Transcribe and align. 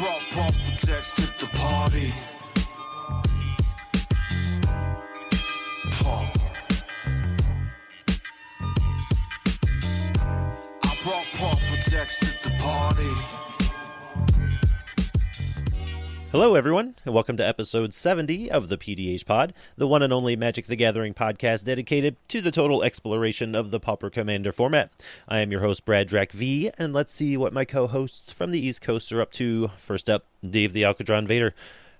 brought 0.00 0.22
purple 0.30 0.76
text 0.78 1.16
to 1.16 1.44
the 1.44 1.46
party. 1.58 2.14
Hello, 16.32 16.54
everyone, 16.54 16.94
and 17.04 17.12
welcome 17.12 17.36
to 17.38 17.46
episode 17.46 17.92
70 17.92 18.52
of 18.52 18.68
the 18.68 18.78
PDH 18.78 19.26
Pod, 19.26 19.52
the 19.76 19.88
one 19.88 20.00
and 20.00 20.12
only 20.12 20.36
Magic 20.36 20.66
the 20.66 20.76
Gathering 20.76 21.12
podcast 21.12 21.64
dedicated 21.64 22.14
to 22.28 22.40
the 22.40 22.52
total 22.52 22.84
exploration 22.84 23.56
of 23.56 23.72
the 23.72 23.80
Pauper 23.80 24.10
Commander 24.10 24.52
format. 24.52 24.92
I 25.26 25.40
am 25.40 25.50
your 25.50 25.60
host, 25.60 25.84
Brad 25.84 26.06
Drac 26.06 26.30
V, 26.30 26.70
and 26.78 26.92
let's 26.92 27.12
see 27.12 27.36
what 27.36 27.52
my 27.52 27.64
co 27.64 27.88
hosts 27.88 28.30
from 28.30 28.52
the 28.52 28.64
East 28.64 28.80
Coast 28.80 29.10
are 29.10 29.20
up 29.20 29.32
to. 29.32 29.72
First 29.76 30.08
up, 30.08 30.24
Dave 30.48 30.72
the 30.72 30.82
Alcadron 30.82 31.26
Vader. 31.26 31.52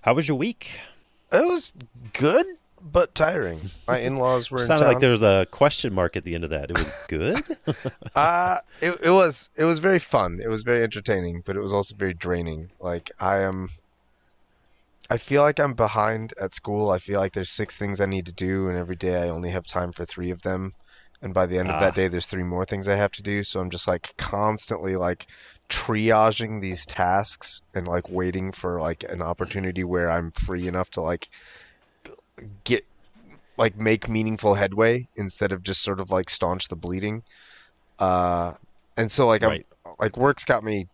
How 0.03 0.13
was 0.13 0.29
your 0.29 0.37
week? 0.37 0.79
It 1.33 1.45
was 1.45 1.73
good, 2.13 2.45
but 2.81 3.13
tiring. 3.13 3.59
My 3.85 3.99
in-laws 3.99 4.49
were 4.49 4.59
in 4.59 4.65
Sounded 4.65 4.83
town. 4.85 4.93
like 4.93 5.01
there 5.01 5.11
was 5.11 5.23
a 5.23 5.45
question 5.51 5.93
mark 5.93 6.15
at 6.15 6.23
the 6.23 6.35
end 6.35 6.45
of 6.45 6.51
that. 6.51 6.71
It 6.71 6.77
was 6.77 6.93
good? 7.09 7.43
uh, 8.15 8.59
it, 8.81 8.97
it 9.03 9.09
was 9.09 9.49
it 9.57 9.65
was 9.65 9.79
very 9.79 9.99
fun. 9.99 10.39
It 10.41 10.47
was 10.47 10.63
very 10.63 10.83
entertaining, 10.83 11.43
but 11.45 11.57
it 11.57 11.59
was 11.59 11.73
also 11.73 11.95
very 11.95 12.13
draining. 12.13 12.71
Like 12.79 13.11
I 13.19 13.39
am, 13.39 13.69
I 15.11 15.17
feel 15.17 15.43
like 15.43 15.59
I'm 15.59 15.75
behind 15.75 16.33
at 16.41 16.55
school. 16.55 16.89
I 16.89 16.97
feel 16.97 17.19
like 17.19 17.33
there's 17.33 17.51
six 17.51 17.77
things 17.77 18.01
I 18.01 18.07
need 18.07 18.25
to 18.27 18.33
do, 18.33 18.67
and 18.69 18.77
every 18.79 18.95
day 18.95 19.15
I 19.21 19.29
only 19.29 19.51
have 19.51 19.65
time 19.67 19.91
for 19.91 20.07
three 20.07 20.31
of 20.31 20.41
them. 20.41 20.71
And 21.21 21.35
by 21.35 21.45
the 21.45 21.59
end 21.59 21.69
of 21.69 21.77
Ah. 21.77 21.79
that 21.79 21.93
day, 21.93 22.07
there's 22.07 22.25
three 22.25 22.43
more 22.43 22.65
things 22.65 22.87
I 22.89 22.95
have 22.95 23.11
to 23.11 23.21
do. 23.21 23.43
So 23.43 23.59
I'm 23.59 23.69
just 23.69 23.87
like 23.87 24.11
constantly 24.17 24.95
like 24.95 25.27
triaging 25.69 26.61
these 26.61 26.85
tasks 26.87 27.61
and 27.75 27.87
like 27.87 28.09
waiting 28.09 28.51
for 28.51 28.81
like 28.81 29.03
an 29.03 29.21
opportunity 29.21 29.83
where 29.83 30.09
I'm 30.09 30.31
free 30.31 30.67
enough 30.67 30.89
to 30.91 31.01
like 31.01 31.27
get 32.63 32.83
like 33.57 33.75
make 33.77 34.09
meaningful 34.09 34.55
headway 34.55 35.07
instead 35.15 35.53
of 35.53 35.63
just 35.63 35.83
sort 35.83 35.99
of 35.99 36.11
like 36.11 36.29
staunch 36.29 36.67
the 36.69 36.75
bleeding. 36.75 37.23
Uh, 37.99 38.53
and 38.97 39.11
so 39.11 39.27
like 39.27 39.43
Right. 39.43 39.65
I'm 39.65 39.65
like 39.99 40.17
work's 40.17 40.45
got 40.45 40.63
me 40.63 40.87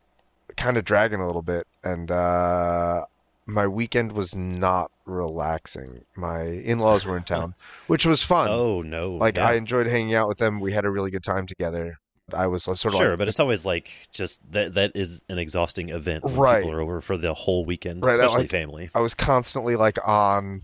kind 0.57 0.77
of 0.77 0.85
dragging 0.85 1.21
a 1.21 1.27
little 1.27 1.43
bit, 1.43 1.65
and 1.83 2.11
uh, 2.11 3.03
my 3.47 3.65
weekend 3.65 4.11
was 4.11 4.35
not 4.35 4.91
relaxing. 5.05 6.03
My 6.15 6.41
in-laws 6.43 7.05
were 7.05 7.17
in 7.17 7.23
town, 7.23 7.55
which 7.87 8.05
was 8.05 8.21
fun. 8.21 8.49
oh, 8.49 8.81
no. 8.81 9.13
like 9.13 9.37
yeah. 9.37 9.47
I 9.47 9.53
enjoyed 9.53 9.87
hanging 9.87 10.13
out 10.15 10.27
with 10.27 10.37
them. 10.37 10.59
We 10.59 10.73
had 10.73 10.85
a 10.85 10.89
really 10.91 11.09
good 11.11 11.23
time 11.23 11.47
together. 11.47 11.97
I 12.33 12.47
was 12.47 12.67
uh, 12.67 12.75
sort 12.75 12.93
of 12.93 12.97
Sure, 12.99 13.09
like 13.11 13.19
but 13.19 13.29
it's 13.29 13.39
always 13.39 13.63
like 13.63 13.89
just 14.11 14.41
that 14.51 14.73
that 14.73 14.91
is 14.95 15.23
an 15.29 15.39
exhausting 15.39 15.89
event 15.91 16.25
when 16.25 16.35
Right. 16.35 16.61
people 16.61 16.75
are 16.75 16.81
over 16.81 16.99
for 16.99 17.15
the 17.17 17.33
whole 17.33 17.63
weekend, 17.63 18.03
Right, 18.05 18.19
I 18.19 18.25
especially 18.25 18.43
like- 18.43 18.51
family. 18.51 18.89
I 18.93 18.99
was 18.99 19.13
constantly 19.13 19.77
like 19.77 19.97
on 20.05 20.61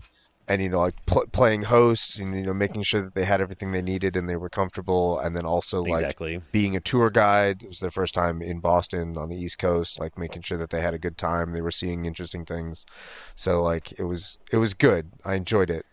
and 0.48 0.62
you 0.62 0.68
know 0.68 0.80
like 0.80 0.94
pl- 1.06 1.26
playing 1.32 1.62
hosts 1.62 2.18
and 2.18 2.34
you 2.34 2.42
know 2.42 2.54
making 2.54 2.82
sure 2.82 3.00
that 3.00 3.14
they 3.14 3.24
had 3.24 3.40
everything 3.40 3.72
they 3.72 3.82
needed 3.82 4.16
and 4.16 4.28
they 4.28 4.36
were 4.36 4.50
comfortable 4.50 5.18
and 5.20 5.34
then 5.34 5.46
also 5.46 5.82
like 5.82 6.02
exactly. 6.02 6.40
being 6.52 6.76
a 6.76 6.80
tour 6.80 7.10
guide. 7.10 7.62
It 7.62 7.68
was 7.68 7.80
their 7.80 7.90
first 7.90 8.14
time 8.14 8.42
in 8.42 8.60
Boston 8.60 9.16
on 9.16 9.28
the 9.28 9.36
East 9.36 9.58
Coast 9.58 10.00
like 10.00 10.18
making 10.18 10.42
sure 10.42 10.58
that 10.58 10.70
they 10.70 10.80
had 10.80 10.94
a 10.94 10.98
good 10.98 11.16
time. 11.16 11.52
They 11.52 11.62
were 11.62 11.70
seeing 11.70 12.04
interesting 12.04 12.44
things. 12.44 12.84
So 13.36 13.62
like 13.62 13.92
it 13.92 14.04
was 14.04 14.38
it 14.52 14.58
was 14.58 14.74
good. 14.74 15.10
I 15.24 15.34
enjoyed 15.34 15.70
it. 15.70 15.86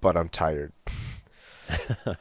But 0.00 0.16
I'm 0.16 0.28
tired. 0.28 0.72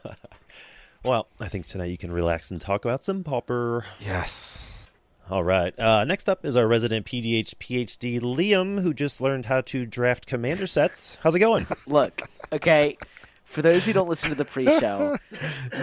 Well, 1.03 1.27
I 1.39 1.47
think 1.47 1.65
tonight 1.65 1.87
you 1.87 1.97
can 1.97 2.11
relax 2.11 2.51
and 2.51 2.61
talk 2.61 2.85
about 2.85 3.03
some 3.03 3.23
Pauper. 3.23 3.85
Yes 4.01 4.80
All 5.29 5.43
right. 5.43 5.77
Uh, 5.79 6.03
next 6.03 6.27
up 6.27 6.43
is 6.45 6.55
our 6.57 6.67
resident 6.67 7.05
PDH 7.05 7.55
PhD, 7.55 8.19
Liam, 8.19 8.81
who 8.81 8.93
just 8.93 9.21
learned 9.21 9.45
how 9.45 9.61
to 9.61 9.85
draft 9.85 10.25
commander 10.27 10.67
sets. 10.67 11.17
How's 11.21 11.35
it 11.35 11.39
going? 11.39 11.65
Look, 11.87 12.21
okay, 12.51 12.97
for 13.45 13.61
those 13.61 13.85
who 13.85 13.93
don't 13.93 14.09
listen 14.09 14.29
to 14.29 14.35
the 14.35 14.45
pre-show, 14.45 15.17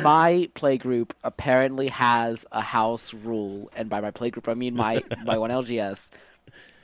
my 0.03 0.49
playgroup 0.55 1.11
apparently 1.25 1.89
has 1.89 2.45
a 2.53 2.61
house 2.61 3.15
rule, 3.15 3.71
and 3.77 3.89
by 3.89 4.01
my 4.01 4.11
playgroup 4.11 4.49
I 4.51 4.55
mean 4.55 4.75
my 4.75 5.03
my 5.25 5.39
one 5.39 5.51
LGS, 5.51 6.11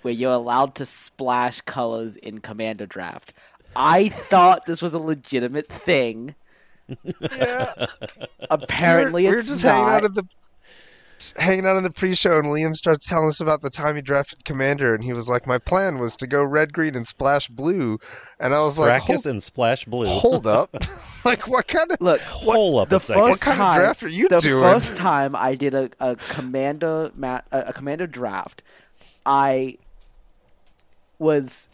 where 0.03 0.14
you're 0.14 0.32
allowed 0.32 0.75
to 0.76 0.87
splash 0.87 1.60
colors 1.62 2.16
in 2.16 2.41
Commander 2.41 2.87
Draft. 2.87 3.32
I 3.76 4.09
thought 4.09 4.66
this 4.66 4.81
was 4.81 4.94
a 4.94 4.98
legitimate 4.98 5.69
thing. 5.69 6.34
yeah 7.20 7.87
Apparently, 8.50 9.22
we 9.22 9.28
were, 9.28 9.32
we 9.32 9.34
were 9.37 9.41
it's 9.41 9.48
just 9.48 9.64
not. 9.64 9.75
hanging 9.75 9.88
out 9.88 10.04
at 10.04 10.14
the 10.14 10.22
just 10.22 10.34
hanging 11.36 11.66
out 11.66 11.76
in 11.76 11.82
the 11.84 11.91
pre-show 11.91 12.38
and 12.38 12.48
Liam 12.48 12.76
started 12.76 13.00
telling 13.02 13.28
us 13.28 13.41
about 13.41 13.60
the 13.62 13.70
time 13.70 13.97
he 13.97 14.02
drafted 14.02 14.44
commander 14.44 14.94
and 14.94 15.02
he 15.02 15.12
was 15.12 15.28
like 15.28 15.47
my 15.47 15.58
plan 15.58 15.98
was 15.98 16.16
to 16.16 16.26
go 16.26 16.42
red 16.42 16.72
green 16.72 16.94
and 16.97 17.06
splash 17.06 17.48
blue 17.48 17.98
and 18.41 18.52
I 18.54 18.60
was 18.62 18.78
like 18.78 19.02
Fracas 19.02 19.25
hold, 19.25 19.32
and 19.32 19.42
Splash 19.42 19.84
Blue. 19.84 20.06
hold 20.06 20.47
up 20.47 20.75
like 21.25 21.47
what 21.48 21.66
kind 21.69 21.91
of 21.91 22.00
Look, 22.00 22.20
Hold 22.20 22.80
up 22.80 22.88
the 22.91 22.97
a 22.97 23.00
second. 23.00 23.22
first 23.22 23.47
What 23.47 23.56
kind 23.56 23.62
of 23.62 23.75
draft 23.76 24.02
are 24.02 24.08
you 24.08 24.28
the 24.28 24.38
doing? 24.38 24.62
first 24.62 24.97
time 24.97 25.34
I 25.36 25.54
did 25.54 25.75
a, 25.75 25.88
a 26.00 26.16
commander 26.16 27.10
ma- 27.14 27.41
a, 27.52 27.60
a 27.69 27.72
commander 27.72 28.06
draft, 28.06 28.62
I 29.25 29.78
was 31.19 31.69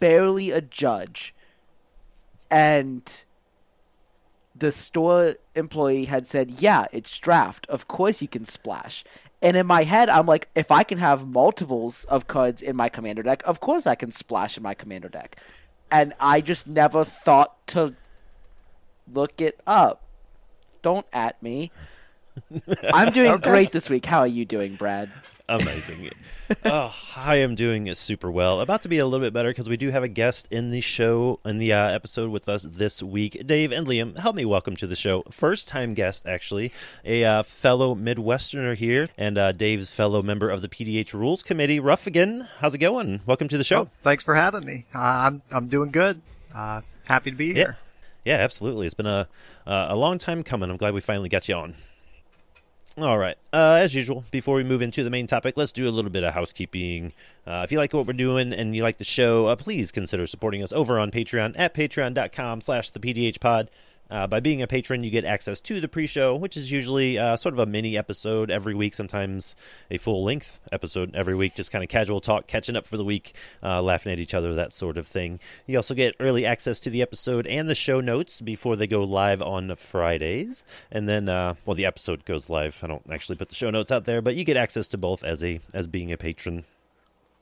barely 0.00 0.50
a 0.50 0.60
judge, 0.62 1.34
and 2.50 3.24
the 4.60 4.72
store 4.72 5.36
employee 5.54 6.04
had 6.04 6.26
said, 6.26 6.50
"Yeah, 6.50 6.86
it's 6.92 7.18
draft. 7.18 7.66
Of 7.68 7.88
course 7.88 8.22
you 8.22 8.28
can 8.28 8.44
splash." 8.44 9.04
And 9.42 9.56
in 9.56 9.66
my 9.66 9.84
head, 9.84 10.08
I'm 10.08 10.26
like, 10.26 10.48
if 10.54 10.70
I 10.70 10.82
can 10.82 10.98
have 10.98 11.26
multiples 11.26 12.04
of 12.04 12.26
cards 12.26 12.60
in 12.60 12.76
my 12.76 12.88
commander 12.88 13.22
deck, 13.22 13.42
of 13.46 13.60
course 13.60 13.86
I 13.86 13.94
can 13.94 14.12
splash 14.12 14.56
in 14.56 14.62
my 14.62 14.74
commander 14.74 15.08
deck. 15.08 15.36
And 15.90 16.12
I 16.20 16.40
just 16.40 16.66
never 16.66 17.04
thought 17.04 17.66
to 17.68 17.94
look 19.12 19.40
it 19.40 19.58
up. 19.66 20.02
Don't 20.82 21.06
at 21.12 21.42
me. 21.42 21.70
I'm 22.94 23.12
doing 23.12 23.38
great 23.38 23.72
this 23.72 23.88
week. 23.88 24.06
How 24.06 24.20
are 24.20 24.26
you 24.26 24.44
doing, 24.44 24.74
Brad? 24.76 25.10
Amazing. 25.50 26.10
oh, 26.64 26.94
I 27.16 27.36
am 27.36 27.56
doing 27.56 27.92
super 27.94 28.30
well. 28.30 28.60
About 28.60 28.82
to 28.82 28.88
be 28.88 28.98
a 28.98 29.04
little 29.04 29.26
bit 29.26 29.32
better 29.32 29.50
because 29.50 29.68
we 29.68 29.76
do 29.76 29.90
have 29.90 30.04
a 30.04 30.08
guest 30.08 30.46
in 30.52 30.70
the 30.70 30.80
show, 30.80 31.40
in 31.44 31.58
the 31.58 31.72
uh, 31.72 31.88
episode 31.90 32.30
with 32.30 32.48
us 32.48 32.62
this 32.62 33.02
week. 33.02 33.44
Dave 33.44 33.72
and 33.72 33.84
Liam, 33.84 34.16
help 34.16 34.36
me 34.36 34.44
welcome 34.44 34.76
to 34.76 34.86
the 34.86 34.94
show. 34.94 35.24
First 35.32 35.66
time 35.66 35.94
guest, 35.94 36.24
actually, 36.24 36.70
a 37.04 37.24
uh, 37.24 37.42
fellow 37.42 37.96
Midwesterner 37.96 38.76
here, 38.76 39.08
and 39.18 39.36
uh, 39.36 39.50
Dave's 39.50 39.92
fellow 39.92 40.22
member 40.22 40.48
of 40.48 40.62
the 40.62 40.68
PDH 40.68 41.14
Rules 41.14 41.42
Committee, 41.42 41.80
Ruffigan. 41.80 42.46
How's 42.60 42.76
it 42.76 42.78
going? 42.78 43.20
Welcome 43.26 43.48
to 43.48 43.58
the 43.58 43.64
show. 43.64 43.80
Oh, 43.80 43.90
thanks 44.04 44.22
for 44.22 44.36
having 44.36 44.64
me. 44.64 44.86
Uh, 44.94 44.98
I'm 45.00 45.42
I'm 45.50 45.66
doing 45.66 45.90
good. 45.90 46.20
Uh, 46.54 46.82
happy 47.06 47.32
to 47.32 47.36
be 47.36 47.46
Yeah, 47.46 47.54
here. 47.54 47.76
yeah, 48.24 48.36
absolutely. 48.36 48.86
It's 48.86 48.94
been 48.94 49.06
a 49.06 49.26
uh, 49.66 49.86
a 49.90 49.96
long 49.96 50.18
time 50.18 50.44
coming. 50.44 50.70
I'm 50.70 50.76
glad 50.76 50.94
we 50.94 51.00
finally 51.00 51.28
got 51.28 51.48
you 51.48 51.56
on. 51.56 51.74
All 52.98 53.18
right. 53.18 53.36
Uh, 53.52 53.78
as 53.80 53.94
usual, 53.94 54.24
before 54.30 54.56
we 54.56 54.64
move 54.64 54.82
into 54.82 55.04
the 55.04 55.10
main 55.10 55.26
topic, 55.26 55.56
let's 55.56 55.72
do 55.72 55.88
a 55.88 55.90
little 55.90 56.10
bit 56.10 56.24
of 56.24 56.34
housekeeping. 56.34 57.12
Uh, 57.46 57.62
if 57.64 57.70
you 57.70 57.78
like 57.78 57.92
what 57.92 58.06
we're 58.06 58.12
doing 58.12 58.52
and 58.52 58.74
you 58.74 58.82
like 58.82 58.98
the 58.98 59.04
show, 59.04 59.46
uh, 59.46 59.56
please 59.56 59.92
consider 59.92 60.26
supporting 60.26 60.62
us 60.62 60.72
over 60.72 60.98
on 60.98 61.10
Patreon 61.10 61.54
at 61.56 61.72
patreon.com 61.72 62.60
slash 62.60 62.90
the 62.90 62.98
PDH 62.98 63.40
pod. 63.40 63.70
Uh, 64.10 64.26
by 64.26 64.40
being 64.40 64.60
a 64.62 64.66
patron, 64.66 65.02
you 65.02 65.10
get 65.10 65.24
access 65.24 65.60
to 65.60 65.80
the 65.80 65.88
pre-show, 65.88 66.34
which 66.34 66.56
is 66.56 66.72
usually 66.72 67.18
uh, 67.18 67.36
sort 67.36 67.54
of 67.54 67.58
a 67.58 67.66
mini 67.66 67.96
episode 67.96 68.50
every 68.50 68.74
week, 68.74 68.94
sometimes 68.94 69.54
a 69.90 69.98
full-length 69.98 70.58
episode 70.72 71.14
every 71.14 71.34
week, 71.34 71.54
just 71.54 71.70
kind 71.70 71.84
of 71.84 71.90
casual 71.90 72.20
talk, 72.20 72.46
catching 72.46 72.76
up 72.76 72.86
for 72.86 72.96
the 72.96 73.04
week, 73.04 73.34
uh, 73.62 73.80
laughing 73.80 74.12
at 74.12 74.18
each 74.18 74.34
other, 74.34 74.54
that 74.54 74.72
sort 74.72 74.98
of 74.98 75.06
thing. 75.06 75.38
You 75.66 75.76
also 75.76 75.94
get 75.94 76.16
early 76.18 76.44
access 76.44 76.80
to 76.80 76.90
the 76.90 77.02
episode 77.02 77.46
and 77.46 77.68
the 77.68 77.74
show 77.74 78.00
notes 78.00 78.40
before 78.40 78.76
they 78.76 78.86
go 78.86 79.04
live 79.04 79.40
on 79.42 79.74
Fridays, 79.76 80.64
and 80.90 81.08
then, 81.08 81.28
uh, 81.28 81.54
well, 81.64 81.76
the 81.76 81.86
episode 81.86 82.24
goes 82.24 82.50
live. 82.50 82.78
I 82.82 82.88
don't 82.88 83.02
actually 83.10 83.36
put 83.36 83.48
the 83.48 83.54
show 83.54 83.70
notes 83.70 83.92
out 83.92 84.04
there, 84.04 84.20
but 84.20 84.34
you 84.34 84.44
get 84.44 84.56
access 84.56 84.88
to 84.88 84.98
both 84.98 85.22
as 85.22 85.44
a 85.44 85.60
as 85.72 85.86
being 85.86 86.12
a 86.12 86.16
patron. 86.16 86.64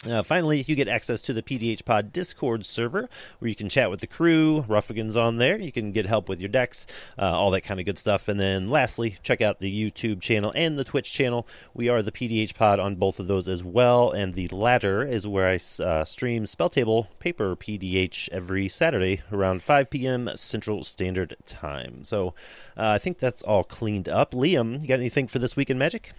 Uh, 0.06 0.22
finally, 0.22 0.62
you 0.68 0.76
get 0.76 0.86
access 0.86 1.20
to 1.20 1.32
the 1.32 1.42
PDH 1.42 1.84
Pod 1.84 2.12
Discord 2.12 2.64
server 2.64 3.08
where 3.40 3.48
you 3.48 3.56
can 3.56 3.68
chat 3.68 3.90
with 3.90 3.98
the 3.98 4.06
crew. 4.06 4.64
Ruffigan's 4.68 5.16
on 5.16 5.38
there. 5.38 5.58
You 5.58 5.72
can 5.72 5.90
get 5.90 6.06
help 6.06 6.28
with 6.28 6.40
your 6.40 6.48
decks, 6.48 6.86
uh, 7.18 7.22
all 7.22 7.50
that 7.50 7.62
kind 7.62 7.80
of 7.80 7.86
good 7.86 7.98
stuff. 7.98 8.28
And 8.28 8.38
then 8.38 8.68
lastly, 8.68 9.16
check 9.24 9.40
out 9.40 9.58
the 9.58 9.90
YouTube 9.90 10.20
channel 10.20 10.52
and 10.54 10.78
the 10.78 10.84
Twitch 10.84 11.12
channel. 11.12 11.48
We 11.74 11.88
are 11.88 12.00
the 12.00 12.12
PDH 12.12 12.54
Pod 12.54 12.78
on 12.78 12.94
both 12.94 13.18
of 13.18 13.26
those 13.26 13.48
as 13.48 13.64
well. 13.64 14.12
And 14.12 14.34
the 14.34 14.46
latter 14.48 15.02
is 15.02 15.26
where 15.26 15.48
I 15.48 15.58
uh, 15.82 16.04
stream 16.04 16.46
Spell 16.46 16.68
Table 16.68 17.08
Paper 17.18 17.56
PDH 17.56 18.28
every 18.30 18.68
Saturday 18.68 19.22
around 19.32 19.64
5 19.64 19.90
p.m. 19.90 20.30
Central 20.36 20.84
Standard 20.84 21.34
Time. 21.44 22.04
So 22.04 22.34
uh, 22.76 22.86
I 22.86 22.98
think 22.98 23.18
that's 23.18 23.42
all 23.42 23.64
cleaned 23.64 24.08
up. 24.08 24.30
Liam, 24.30 24.80
you 24.80 24.86
got 24.86 25.00
anything 25.00 25.26
for 25.26 25.40
this 25.40 25.56
week 25.56 25.70
in 25.70 25.76
Magic? 25.78 26.12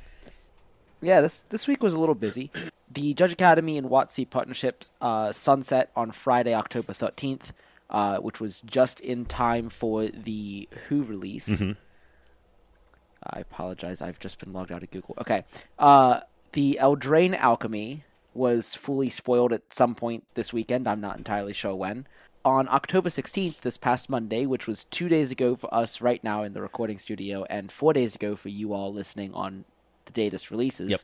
Yeah, 1.02 1.22
this 1.22 1.46
this 1.48 1.66
week 1.66 1.82
was 1.82 1.94
a 1.94 2.00
little 2.00 2.14
busy. 2.14 2.52
The 2.92 3.14
Judge 3.14 3.34
Academy 3.34 3.78
and 3.78 3.88
WotC 3.90 4.30
partnership 4.30 4.84
uh, 5.00 5.32
sunset 5.32 5.92
on 5.96 6.12
Friday, 6.12 6.54
October 6.56 6.94
thirteenth, 6.94 7.54
uh, 7.90 8.18
which 8.18 8.40
was 8.40 8.62
just 8.62 9.00
in 9.00 9.26
time 9.26 9.70
for 9.70 10.08
the 10.08 10.68
Who 10.88 11.04
release. 11.04 11.48
Mhm. 11.48 11.78
I 13.24 13.40
apologize. 13.40 14.02
I've 14.02 14.20
just 14.20 14.40
been 14.40 14.54
logged 14.54 14.72
out 14.72 14.82
of 14.84 14.92
Google. 14.92 15.16
Okay. 15.20 15.44
Uh, 15.78 16.22
the 16.54 16.80
Eldraine 16.82 17.38
Alchemy 17.38 18.04
was 18.34 18.74
fully 18.76 19.10
spoiled 19.10 19.52
at 19.52 19.74
some 19.74 19.94
point 19.94 20.24
this 20.36 20.54
weekend. 20.54 20.88
I'm 20.88 21.02
not 21.02 21.18
entirely 21.18 21.54
sure 21.54 21.76
when. 21.76 22.08
On 22.46 22.70
October 22.70 23.10
16th, 23.10 23.60
this 23.62 23.78
past 23.78 24.10
Monday, 24.10 24.46
which 24.46 24.66
was 24.66 24.86
two 24.86 25.10
days 25.10 25.30
ago 25.32 25.56
for 25.58 25.72
us 25.74 26.00
right 26.00 26.24
now 26.24 26.44
in 26.44 26.54
the 26.54 26.62
recording 26.62 26.98
studio, 26.98 27.46
and 27.50 27.72
four 27.72 27.92
days 27.92 28.16
ago 28.16 28.36
for 28.38 28.48
you 28.50 28.74
all 28.74 28.94
listening 28.94 29.34
on 29.34 29.66
the 30.06 30.14
day 30.14 30.30
this 30.30 30.50
releases, 30.50 30.90
Yep. 30.92 31.00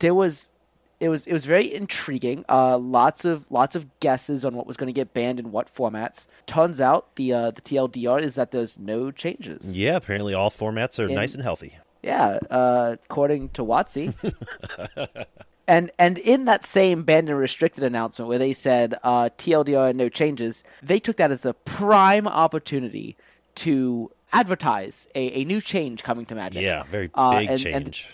there 0.00 0.14
was 0.14 0.52
it 1.00 1.08
was 1.08 1.26
it 1.26 1.32
was 1.32 1.44
very 1.44 1.72
intriguing. 1.72 2.44
Uh, 2.48 2.76
lots 2.78 3.24
of 3.24 3.50
lots 3.50 3.76
of 3.76 3.86
guesses 4.00 4.44
on 4.44 4.54
what 4.54 4.66
was 4.66 4.76
going 4.76 4.88
to 4.88 4.92
get 4.92 5.14
banned 5.14 5.38
in 5.38 5.52
what 5.52 5.72
formats. 5.72 6.26
Turns 6.46 6.80
out 6.80 7.14
the 7.16 7.32
uh, 7.32 7.50
the 7.52 7.60
TLDR 7.62 8.20
is 8.22 8.34
that 8.34 8.50
there's 8.50 8.78
no 8.78 9.10
changes. 9.10 9.78
Yeah, 9.78 9.96
apparently 9.96 10.34
all 10.34 10.50
formats 10.50 10.98
are 10.98 11.08
In- 11.08 11.14
nice 11.14 11.34
and 11.34 11.42
healthy. 11.42 11.78
Yeah, 12.02 12.38
uh, 12.50 12.96
according 13.04 13.50
to 13.50 13.64
WotC. 13.64 14.14
and 15.68 15.90
and 15.98 16.18
in 16.18 16.44
that 16.46 16.64
same 16.64 17.02
banned 17.04 17.28
and 17.28 17.38
restricted 17.38 17.84
announcement 17.84 18.28
where 18.28 18.38
they 18.38 18.52
said 18.52 18.94
uh, 19.02 19.30
TLDR 19.38 19.94
no 19.94 20.08
changes, 20.08 20.64
they 20.82 20.98
took 21.00 21.16
that 21.16 21.30
as 21.30 21.44
a 21.44 21.54
prime 21.54 22.26
opportunity 22.28 23.16
to 23.56 24.10
advertise 24.32 25.08
a, 25.14 25.40
a 25.40 25.44
new 25.44 25.60
change 25.60 26.02
coming 26.02 26.24
to 26.26 26.34
Magic. 26.34 26.62
Yeah, 26.62 26.82
very 26.84 27.10
Uh, 27.14 27.38
big 27.40 27.48
and- 27.50 27.66
and- 27.66 27.92
change. 27.92 28.08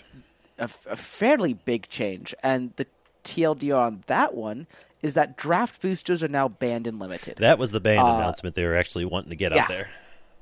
A, 0.57 0.63
f- 0.63 0.87
a 0.89 0.95
fairly 0.95 1.53
big 1.53 1.89
change. 1.89 2.33
And 2.41 2.73
the 2.75 2.87
TLDR 3.23 3.77
on 3.77 4.03
that 4.07 4.33
one 4.33 4.67
is 5.01 5.13
that 5.13 5.35
draft 5.35 5.81
boosters 5.81 6.23
are 6.23 6.27
now 6.27 6.47
banned 6.47 6.87
and 6.87 6.99
limited. 6.99 7.37
that 7.37 7.59
was 7.59 7.71
the 7.71 7.79
banned 7.79 7.99
uh, 7.99 8.15
announcement 8.15 8.55
they 8.55 8.65
were 8.65 8.75
actually 8.75 9.05
wanting 9.05 9.29
to 9.29 9.35
get 9.35 9.53
yeah. 9.53 9.61
out 9.61 9.67
there. 9.67 9.89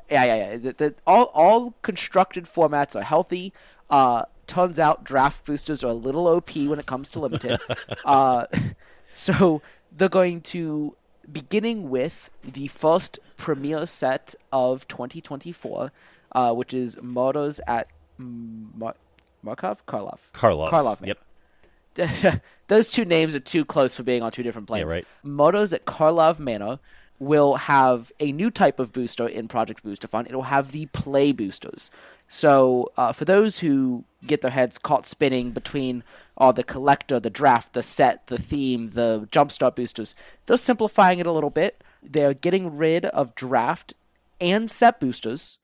Yeah, 0.10 0.24
yeah, 0.26 0.36
yeah. 0.36 0.58
The, 0.58 0.74
the, 0.74 0.96
all 1.08 1.26
all 1.34 1.74
constructed 1.82 2.46
formats 2.46 2.96
are 2.96 3.04
healthy. 3.04 3.54
Uh, 3.90 4.24
turns 4.48 4.80
out 4.80 5.04
draft 5.04 5.46
boosters 5.46 5.84
are 5.84 5.88
a 5.88 5.94
little 5.94 6.28
OP 6.28 6.56
when 6.56 6.80
it 6.80 6.86
comes 6.86 7.10
to 7.10 7.20
limited. 7.20 7.60
uh, 8.06 8.46
so 9.12 9.62
they're 9.92 10.10
going 10.10 10.42
to 10.42 10.96
beginning 11.32 11.90
with 11.90 12.30
the 12.44 12.68
first 12.68 13.20
premiere 13.38 13.86
set 13.86 14.36
of 14.52 14.88
2024, 14.88 15.92
uh, 16.34 16.54
which 16.54 16.74
is 16.74 17.02
Murders 17.02 17.60
at 17.68 17.88
Mar- 18.18 18.96
Markov 19.44 19.86
Karlov. 19.86 20.20
Karlov. 20.34 20.70
Karlov. 20.70 21.06
Yep. 21.06 22.42
Those 22.68 22.90
two 22.90 23.06
names 23.06 23.36
are 23.36 23.40
too 23.40 23.66
close 23.66 23.96
for 23.96 24.04
being 24.04 24.24
on 24.24 24.32
two 24.32 24.42
different 24.42 24.68
planes. 24.68 24.88
Yeah, 24.88 24.96
right. 24.96 25.08
Motos 25.24 25.74
at 25.74 25.86
Karlov 25.86 26.40
Manor 26.40 26.80
will 27.20 27.56
have 27.56 28.12
a 28.20 28.32
new 28.32 28.50
type 28.50 28.80
of 28.80 28.92
booster 28.92 29.28
in 29.28 29.48
Project 29.48 29.84
Booster 29.84 30.08
Fund. 30.08 30.28
It'll 30.28 30.44
have 30.44 30.72
the 30.72 30.88
play 30.88 31.32
boosters. 31.32 31.92
So 32.28 32.92
uh, 32.98 33.12
for 33.12 33.26
those 33.26 33.60
who 33.60 34.06
get 34.26 34.42
their 34.42 34.52
heads 34.52 34.78
caught 34.78 35.06
spinning 35.06 35.52
between 35.52 36.04
uh, 36.38 36.52
the 36.52 36.64
collector, 36.64 37.20
the 37.20 37.30
draft, 37.30 37.74
the 37.74 37.84
set, 37.84 38.28
the 38.28 38.40
theme, 38.40 38.92
the 38.92 39.28
jumpstart 39.32 39.76
boosters, 39.76 40.16
they're 40.46 40.58
simplifying 40.58 41.20
it 41.20 41.28
a 41.28 41.32
little 41.32 41.52
bit. 41.52 41.84
They're 42.02 42.34
getting 42.34 42.76
rid 42.76 43.06
of 43.06 43.36
draft 43.36 43.94
and 44.42 44.70
set 44.70 45.00
boosters 45.00 45.60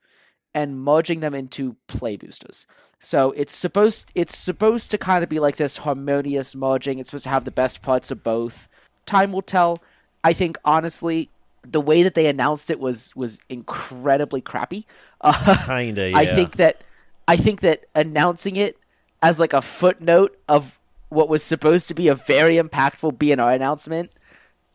and 0.54 0.80
merging 0.80 1.20
them 1.20 1.34
into 1.34 1.76
play 1.86 2.16
boosters. 2.16 2.66
So 2.98 3.32
it's 3.32 3.54
supposed 3.54 4.10
it's 4.14 4.36
supposed 4.36 4.90
to 4.90 4.98
kind 4.98 5.22
of 5.22 5.30
be 5.30 5.40
like 5.40 5.56
this 5.56 5.78
harmonious 5.78 6.54
merging. 6.54 6.98
It's 6.98 7.08
supposed 7.10 7.24
to 7.24 7.30
have 7.30 7.44
the 7.44 7.50
best 7.50 7.82
parts 7.82 8.10
of 8.10 8.22
both. 8.22 8.68
Time 9.06 9.32
will 9.32 9.42
tell. 9.42 9.78
I 10.22 10.34
think 10.34 10.58
honestly, 10.64 11.30
the 11.62 11.80
way 11.80 12.02
that 12.02 12.14
they 12.14 12.26
announced 12.26 12.70
it 12.70 12.78
was 12.78 13.14
was 13.16 13.40
incredibly 13.48 14.42
crappy. 14.42 14.86
Uh, 15.20 15.56
Kinda, 15.66 16.12
I 16.14 16.26
think 16.26 16.56
that 16.56 16.82
I 17.26 17.36
think 17.36 17.60
that 17.60 17.86
announcing 17.94 18.56
it 18.56 18.76
as 19.22 19.40
like 19.40 19.52
a 19.52 19.62
footnote 19.62 20.38
of 20.48 20.78
what 21.08 21.28
was 21.28 21.42
supposed 21.42 21.88
to 21.88 21.94
be 21.94 22.08
a 22.08 22.14
very 22.14 22.56
impactful 22.56 23.14
BNR 23.16 23.54
announcement 23.54 24.10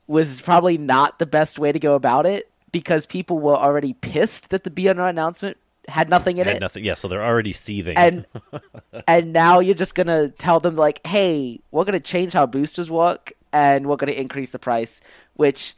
was 0.07 0.41
probably 0.41 0.77
not 0.77 1.19
the 1.19 1.25
best 1.25 1.57
way 1.57 1.71
to 1.71 1.79
go 1.79 1.95
about 1.95 2.25
it 2.25 2.49
because 2.71 3.05
people 3.05 3.39
were 3.39 3.55
already 3.55 3.93
pissed 3.93 4.49
that 4.49 4.63
the 4.63 4.69
BNR 4.69 5.09
announcement 5.09 5.57
had 5.87 6.09
nothing 6.09 6.37
in 6.37 6.45
Had 6.45 6.57
it. 6.57 6.59
nothing. 6.59 6.83
Yeah, 6.83 6.93
so 6.95 7.07
they're 7.07 7.23
already 7.25 7.53
seething. 7.53 7.95
And 7.97 8.25
and 9.07 9.33
now 9.33 9.59
you're 9.59 9.75
just 9.75 9.95
gonna 9.95 10.29
tell 10.29 10.59
them 10.59 10.75
like, 10.75 11.05
hey, 11.05 11.59
we're 11.71 11.85
gonna 11.85 11.99
change 11.99 12.33
how 12.33 12.45
boosters 12.45 12.89
work 12.89 13.33
and 13.53 13.87
we're 13.87 13.95
gonna 13.97 14.11
increase 14.13 14.51
the 14.51 14.59
price, 14.59 15.01
which 15.35 15.75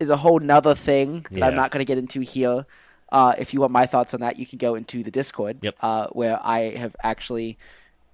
is 0.00 0.10
a 0.10 0.16
whole 0.16 0.40
nother 0.40 0.74
thing 0.74 1.24
that 1.30 1.42
I'm 1.44 1.54
not 1.54 1.70
gonna 1.70 1.84
get 1.84 1.98
into 1.98 2.20
here. 2.20 2.66
Uh, 3.12 3.32
if 3.38 3.54
you 3.54 3.60
want 3.60 3.72
my 3.72 3.86
thoughts 3.86 4.12
on 4.14 4.20
that, 4.20 4.38
you 4.38 4.46
can 4.46 4.58
go 4.58 4.74
into 4.74 5.04
the 5.04 5.10
Discord, 5.10 5.58
Yep. 5.62 5.76
uh, 5.80 6.06
where 6.08 6.40
I 6.42 6.74
have 6.76 6.96
actually 7.04 7.56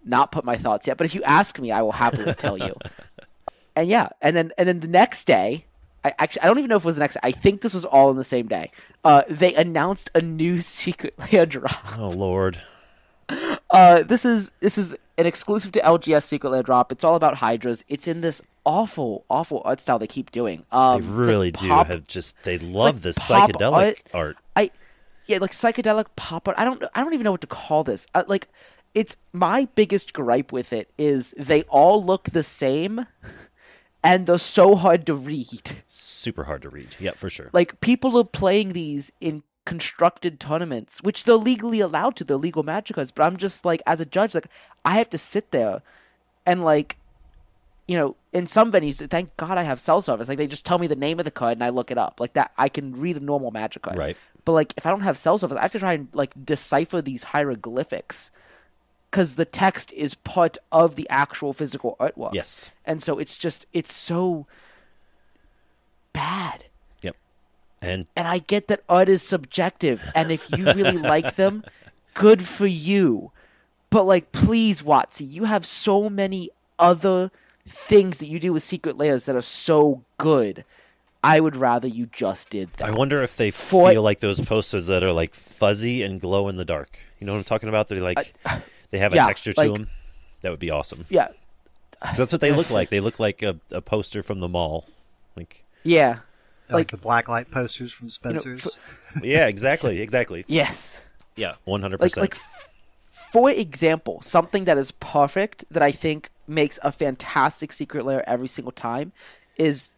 not 0.05 0.31
put 0.31 0.45
my 0.45 0.57
thoughts 0.57 0.87
yet. 0.87 0.99
But 0.99 1.07
if 1.07 1.15
you 1.15 1.23
ask 1.23 1.59
me, 1.59 1.73
I 1.73 1.81
will 1.83 1.93
happily 1.93 2.35
tell 2.35 2.59
you. 2.59 2.75
And 3.77 3.89
yeah, 3.89 4.09
and 4.21 4.37
then 4.37 4.53
and 4.59 4.69
then 4.69 4.81
the 4.81 4.89
next 4.89 5.27
day, 5.27 5.65
I 6.05 6.15
actually 6.19 6.43
I 6.43 6.47
don't 6.47 6.59
even 6.59 6.69
know 6.69 6.77
if 6.77 6.83
it 6.83 6.87
was 6.87 6.97
the 6.97 7.01
next. 7.01 7.17
I 7.23 7.31
think 7.33 7.61
this 7.61 7.75
was 7.75 7.85
all 7.85 8.11
in 8.11 8.17
the 8.17 8.25
same 8.25 8.47
day. 8.49 8.71
Uh, 9.05 9.23
they 9.29 9.55
announced 9.55 10.11
a 10.15 10.21
new 10.21 10.61
Secret 10.63 11.15
Lair 11.33 11.47
drop. 11.47 11.99
oh 11.99 12.09
lord. 12.11 12.59
Uh, 13.71 14.03
this 14.03 14.25
is 14.25 14.53
this 14.61 14.77
is 14.77 14.97
an 15.19 15.27
exclusive 15.27 15.71
to 15.73 15.81
LGS 15.81 16.25
Secret 16.25 16.51
Lair 16.51 16.63
drop. 16.63 16.91
It's 16.91 17.05
all 17.05 17.15
about 17.15 17.37
Hydras. 17.37 17.85
It's 17.89 18.09
in 18.09 18.23
this 18.23 18.43
awful, 18.67 19.25
awful 19.31 19.63
art 19.65 19.81
style 19.81 19.99
they 19.99 20.07
keep 20.09 20.31
doing. 20.33 20.65
Um, 20.73 21.01
They 21.01 21.07
it's 21.07 21.17
like 21.17 21.27
really 21.29 21.51
do 21.53 21.69
pop- 21.69 21.87
have 21.87 22.07
just 22.07 22.43
they 22.43 22.59
love 22.59 22.95
like 22.97 23.03
this 23.03 23.19
psychedelic 23.19 23.73
art. 23.73 23.97
art. 24.13 24.37
I, 24.57 24.71
yeah, 25.27 25.39
like 25.39 25.53
psychedelic 25.53 26.07
pop 26.17 26.49
art. 26.49 26.59
I 26.59 26.65
don't, 26.65 26.83
I 26.95 27.03
don't 27.03 27.15
even 27.15 27.25
know 27.25 27.31
what 27.31 27.41
to 27.43 27.47
call 27.47 27.85
this. 27.85 28.07
Uh, 28.15 28.25
like, 28.27 28.49
it's 28.95 29.17
my 29.33 29.69
biggest 29.77 30.13
gripe 30.13 30.51
with 30.51 30.73
it 30.73 30.91
is 30.99 31.33
they 31.39 31.63
all 31.65 32.03
look 32.03 32.25
the 32.31 32.43
same, 32.43 33.07
and 34.03 34.27
they're 34.27 34.39
so 34.39 34.77
hard 34.77 35.07
to 35.07 35.15
read. 35.15 35.83
Super 35.87 36.45
hard 36.45 36.63
to 36.63 36.71
read. 36.71 36.89
Yeah, 36.99 37.13
for 37.13 37.31
sure. 37.31 37.51
Like 37.53 37.81
people 37.81 38.17
are 38.19 38.25
playing 38.25 38.73
these 38.73 39.13
in 39.21 39.43
constructed 39.67 40.41
tournaments, 40.41 41.03
which 41.03 41.25
they're 41.25 41.35
legally 41.35 41.81
allowed 41.81 42.17
to. 42.17 42.25
They're 42.25 42.37
legal 42.37 42.63
magic 42.63 42.97
cards. 42.97 43.11
But 43.11 43.25
I'm 43.25 43.37
just 43.37 43.65
like, 43.65 43.83
as 43.87 44.01
a 44.01 44.07
judge, 44.07 44.35
like 44.35 44.49
I 44.85 44.97
have 44.97 45.11
to 45.11 45.19
sit 45.19 45.51
there 45.51 45.83
and 46.47 46.65
like, 46.65 46.97
you 47.87 47.97
know, 47.97 48.17
in 48.33 48.47
some 48.47 48.73
venues, 48.73 49.07
thank 49.11 49.37
God 49.37 49.59
I 49.59 49.63
have 49.63 49.81
cell 49.81 50.01
service. 50.01 50.29
Like 50.29 50.39
they 50.39 50.47
just 50.47 50.65
tell 50.65 50.79
me 50.79 50.87
the 50.87 50.97
name 50.97 51.19
of 51.19 51.25
the 51.25 51.31
card 51.31 51.53
and 51.53 51.65
I 51.65 51.69
look 51.69 51.91
it 51.91 51.99
up. 51.99 52.21
Like 52.21 52.33
that, 52.35 52.53
I 52.57 52.69
can 52.69 52.93
read 52.95 53.17
a 53.17 53.21
normal 53.21 53.51
magic 53.51 53.83
card. 53.83 53.99
Right. 53.99 54.17
But 54.45 54.53
like, 54.53 54.75
if 54.77 54.87
I 54.87 54.91
don't 54.91 55.03
have 55.03 55.19
cell 55.19 55.39
service, 55.39 55.59
I 55.59 55.63
have 55.63 55.73
to 55.73 55.79
try 55.79 55.93
and 55.93 56.09
like 56.15 56.33
decipher 56.45 57.03
these 57.03 57.25
hieroglyphics 57.25 58.31
because 59.11 59.35
the 59.35 59.45
text 59.45 59.93
is 59.93 60.15
part 60.15 60.57
of 60.71 60.97
the 60.97 61.09
actual 61.11 61.53
physical 61.53 61.97
artwork. 61.99 62.33
Yes. 62.33 62.71
And 62.85 63.03
so 63.03 63.19
it's 63.19 63.37
just 63.37 63.67
it's 63.73 63.93
so 63.93 64.47
bad. 66.13 66.65
Yep. 67.03 67.17
And 67.83 68.07
And 68.17 68.29
I 68.29 68.39
get 68.39 68.69
that 68.69 68.83
art 68.89 69.09
is 69.09 69.23
subjective, 69.23 70.03
and 70.15 70.31
if 70.31 70.51
you 70.57 70.65
really 70.67 70.99
like 71.15 71.37
them, 71.37 71.65
good 72.15 72.43
for 72.47 72.67
you. 72.67 73.33
But 73.91 74.05
like, 74.05 74.31
please, 74.33 74.83
WotC, 74.83 75.29
you 75.29 75.45
have 75.45 75.67
so 75.67 76.09
many 76.09 76.51
other 76.79 77.31
things 77.67 78.19
that 78.19 78.27
you 78.27 78.39
do 78.39 78.53
with 78.53 78.63
Secret 78.63 78.97
Lairs 78.97 79.25
that 79.27 79.35
are 79.35 79.43
so 79.43 80.05
good. 80.19 80.65
I 81.23 81.41
would 81.41 81.55
rather 81.57 81.87
you 81.87 82.07
just 82.07 82.49
did 82.51 82.71
that. 82.77 82.89
I 82.89 82.93
wonder 82.93 83.23
if 83.23 83.37
they 83.37 83.51
For- 83.51 83.91
feel 83.91 84.03
like 84.03 84.21
those 84.21 84.41
posters 84.41 84.87
that 84.87 85.03
are 85.03 85.13
like 85.13 85.35
fuzzy 85.35 86.03
and 86.03 86.21
glow 86.21 86.49
in 86.49 86.57
the 86.57 86.65
dark. 86.65 86.99
You 87.19 87.27
know 87.27 87.33
what 87.33 87.39
I'm 87.39 87.45
talking 87.45 87.69
about? 87.69 87.89
They're 87.89 88.01
like 88.01 88.33
they 88.91 88.99
have 88.99 89.13
a 89.13 89.17
yeah, 89.17 89.27
texture 89.27 89.53
to 89.53 89.61
like- 89.61 89.73
them. 89.73 89.89
That 90.43 90.51
would 90.51 90.61
be 90.61 90.71
awesome. 90.71 91.05
Yeah, 91.11 91.29
that's 92.01 92.33
what 92.33 92.41
they 92.41 92.53
look 92.53 92.71
like. 92.71 92.89
They 92.89 93.01
look 93.01 93.19
like 93.21 93.43
a, 93.43 93.61
a 93.73 93.83
poster 93.83 94.23
from 94.23 94.41
the 94.41 94.49
mall. 94.49 94.87
Like 95.37 95.65
yeah, 95.83 96.21
Like, 96.69 96.71
Like- 96.71 96.91
the 96.91 96.97
blacklight 96.97 97.51
posters 97.51 97.93
from 97.93 98.07
know, 98.07 98.11
Spencer's. 98.11 98.79
yeah, 99.23 99.47
exactly, 99.49 100.01
exactly. 100.01 100.45
yes. 100.47 101.01
Yeah, 101.37 101.55
100%. 101.67 102.01
like 102.01 102.17
like 102.17 102.37
for 103.31 103.49
example 103.51 104.21
something 104.23 104.65
that 104.65 104.77
is 104.77 104.91
perfect 104.91 105.65
that 105.71 105.83
i 105.83 105.93
think 105.93 106.31
makes 106.47 106.79
a 106.83 106.91
fantastic 106.91 107.73
Secret 107.73 108.05
Lair 108.05 108.29
every 108.29 108.49
single 108.49 108.73
time 108.73 109.13
is 109.57 109.91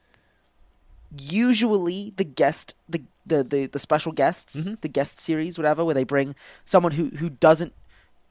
usually 1.18 2.12
the 2.16 2.24
guest 2.24 2.74
the 2.88 3.02
the 3.26 3.42
the, 3.42 3.66
the 3.66 3.78
special 3.78 4.12
guests 4.12 4.56
mm-hmm. 4.56 4.74
the 4.82 4.88
guest 4.88 5.20
series 5.20 5.58
whatever 5.58 5.84
where 5.84 5.94
they 5.94 6.04
bring 6.04 6.34
someone 6.64 6.92
who 6.92 7.06
who 7.16 7.30
doesn't 7.30 7.72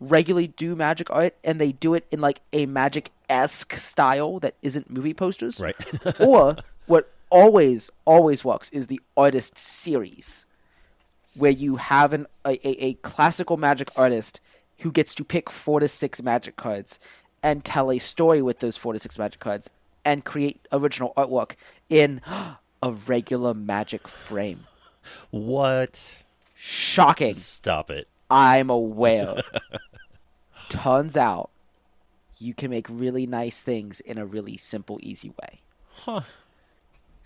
regularly 0.02 0.48
do 0.48 0.76
magic 0.76 1.12
art 1.12 1.36
and 1.44 1.62
they 1.62 1.72
do 1.72 1.94
it 1.94 2.08
in 2.12 2.20
like 2.20 2.42
a 2.52 2.66
magic-esque 2.66 3.74
style 3.76 4.40
that 4.40 4.56
isn't 4.64 4.90
movie 4.90 5.14
posters 5.14 5.60
right. 5.60 5.76
or 6.20 6.58
what 6.88 7.14
always 7.30 7.92
always 8.04 8.44
works 8.44 8.70
is 8.72 8.88
the 8.88 9.00
artist 9.16 9.60
series 9.60 10.48
where 11.36 11.52
you 11.52 11.76
have 11.76 12.14
an 12.14 12.26
a, 12.46 12.54
a, 12.68 12.86
a 12.86 12.94
classical 12.96 13.58
magic 13.58 13.90
artist 13.96 14.42
who 14.80 14.92
gets 14.92 15.14
to 15.14 15.24
pick 15.24 15.52
four 15.52 15.80
to 15.80 15.88
six 15.88 16.22
magic 16.22 16.56
cards 16.56 17.00
and 17.44 17.64
tell 17.64 17.92
a 17.92 18.00
story 18.00 18.42
with 18.42 18.60
those 18.60 18.78
four 18.78 18.94
to 18.94 19.00
six 19.00 19.20
magic 19.20 19.40
cards 19.40 19.70
and 20.04 20.26
create 20.26 20.68
original 20.72 21.14
artwork 21.16 21.52
in 21.90 22.22
a 22.82 22.92
regular 23.06 23.54
magic 23.54 24.08
frame. 24.08 24.66
what? 25.30 26.18
Shocking. 26.56 27.36
Stop 27.36 27.92
it. 27.92 28.08
I'm 28.32 28.70
aware. 28.70 29.42
Turns 30.72 31.18
out 31.18 31.50
you 32.38 32.54
can 32.54 32.72
make 32.72 32.88
really 32.90 33.28
nice 33.28 33.62
things 33.62 34.00
in 34.00 34.18
a 34.18 34.26
really 34.26 34.58
simple, 34.58 35.00
easy 35.02 35.30
way. 35.30 35.62
Huh. 35.92 36.22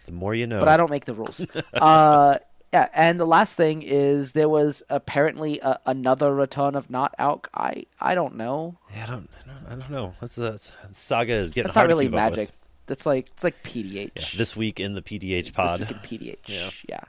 The 0.05 0.11
more 0.11 0.35
you 0.35 0.45
know. 0.45 0.59
But 0.59 0.67
I 0.67 0.77
don't 0.77 0.89
make 0.89 1.05
the 1.05 1.13
rules. 1.13 1.45
uh, 1.73 2.37
yeah, 2.73 2.89
and 2.93 3.19
the 3.19 3.25
last 3.25 3.55
thing 3.55 3.81
is 3.83 4.33
there 4.33 4.49
was 4.49 4.83
apparently 4.89 5.59
a, 5.61 5.79
another 5.85 6.33
return 6.35 6.75
of 6.75 6.89
not 6.89 7.15
Alk. 7.17 7.45
I 7.53 7.85
I 8.01 8.15
don't 8.15 8.35
know. 8.35 8.77
Yeah, 8.93 9.03
I 9.03 9.07
don't, 9.07 9.29
I 9.43 9.47
don't, 9.47 9.65
I 9.67 9.75
don't 9.81 9.89
know. 9.91 10.13
That's 10.19 10.37
a 10.37 10.59
saga 10.91 11.33
is 11.33 11.51
getting 11.51 11.67
That's 11.67 11.75
not 11.75 11.87
really 11.87 12.05
to 12.05 12.09
keep 12.09 12.15
magic. 12.15 12.49
That's 12.85 13.05
like 13.05 13.29
it's 13.33 13.43
like 13.43 13.63
PDH. 13.63 14.11
Yeah, 14.15 14.23
this 14.37 14.55
week 14.55 14.79
in 14.79 14.93
the 14.93 15.01
PDH 15.01 15.45
This 15.45 15.49
pod. 15.51 15.79
week 15.79 15.91
in 15.91 15.97
PDH. 15.97 16.37
Yeah. 16.47 16.69
Yeah. 16.89 17.01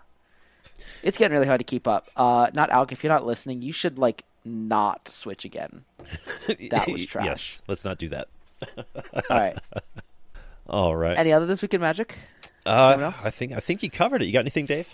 It's 1.02 1.19
getting 1.19 1.35
really 1.35 1.47
hard 1.49 1.61
to 1.61 1.64
keep 1.64 1.87
up. 1.88 2.11
Uh, 2.16 2.49
not 2.55 2.71
Alk. 2.71 2.93
If 2.93 3.02
you're 3.02 3.12
not 3.12 3.26
listening, 3.26 3.62
you 3.62 3.73
should 3.73 3.99
like 3.99 4.25
not 4.47 5.09
switch 5.09 5.45
again. 5.45 5.85
That 6.71 6.88
was 6.91 7.05
trash. 7.07 7.26
Yes, 7.26 7.62
let's 7.69 7.85
not 7.85 7.99
do 7.99 8.09
that. 8.11 8.29
All 8.76 9.23
right. 9.37 9.59
All 10.69 10.97
right. 10.97 11.19
Any 11.19 11.33
other 11.33 11.47
this 11.47 11.62
week 11.62 11.75
in 11.75 11.81
Magic? 11.81 12.17
uh. 12.65 13.12
I 13.25 13.31
think 13.31 13.53
I 13.53 13.61
think 13.61 13.83
you 13.83 13.91
covered 13.91 14.23
it. 14.23 14.26
You 14.26 14.33
got 14.33 14.41
anything, 14.41 14.67
Dave? 14.67 14.88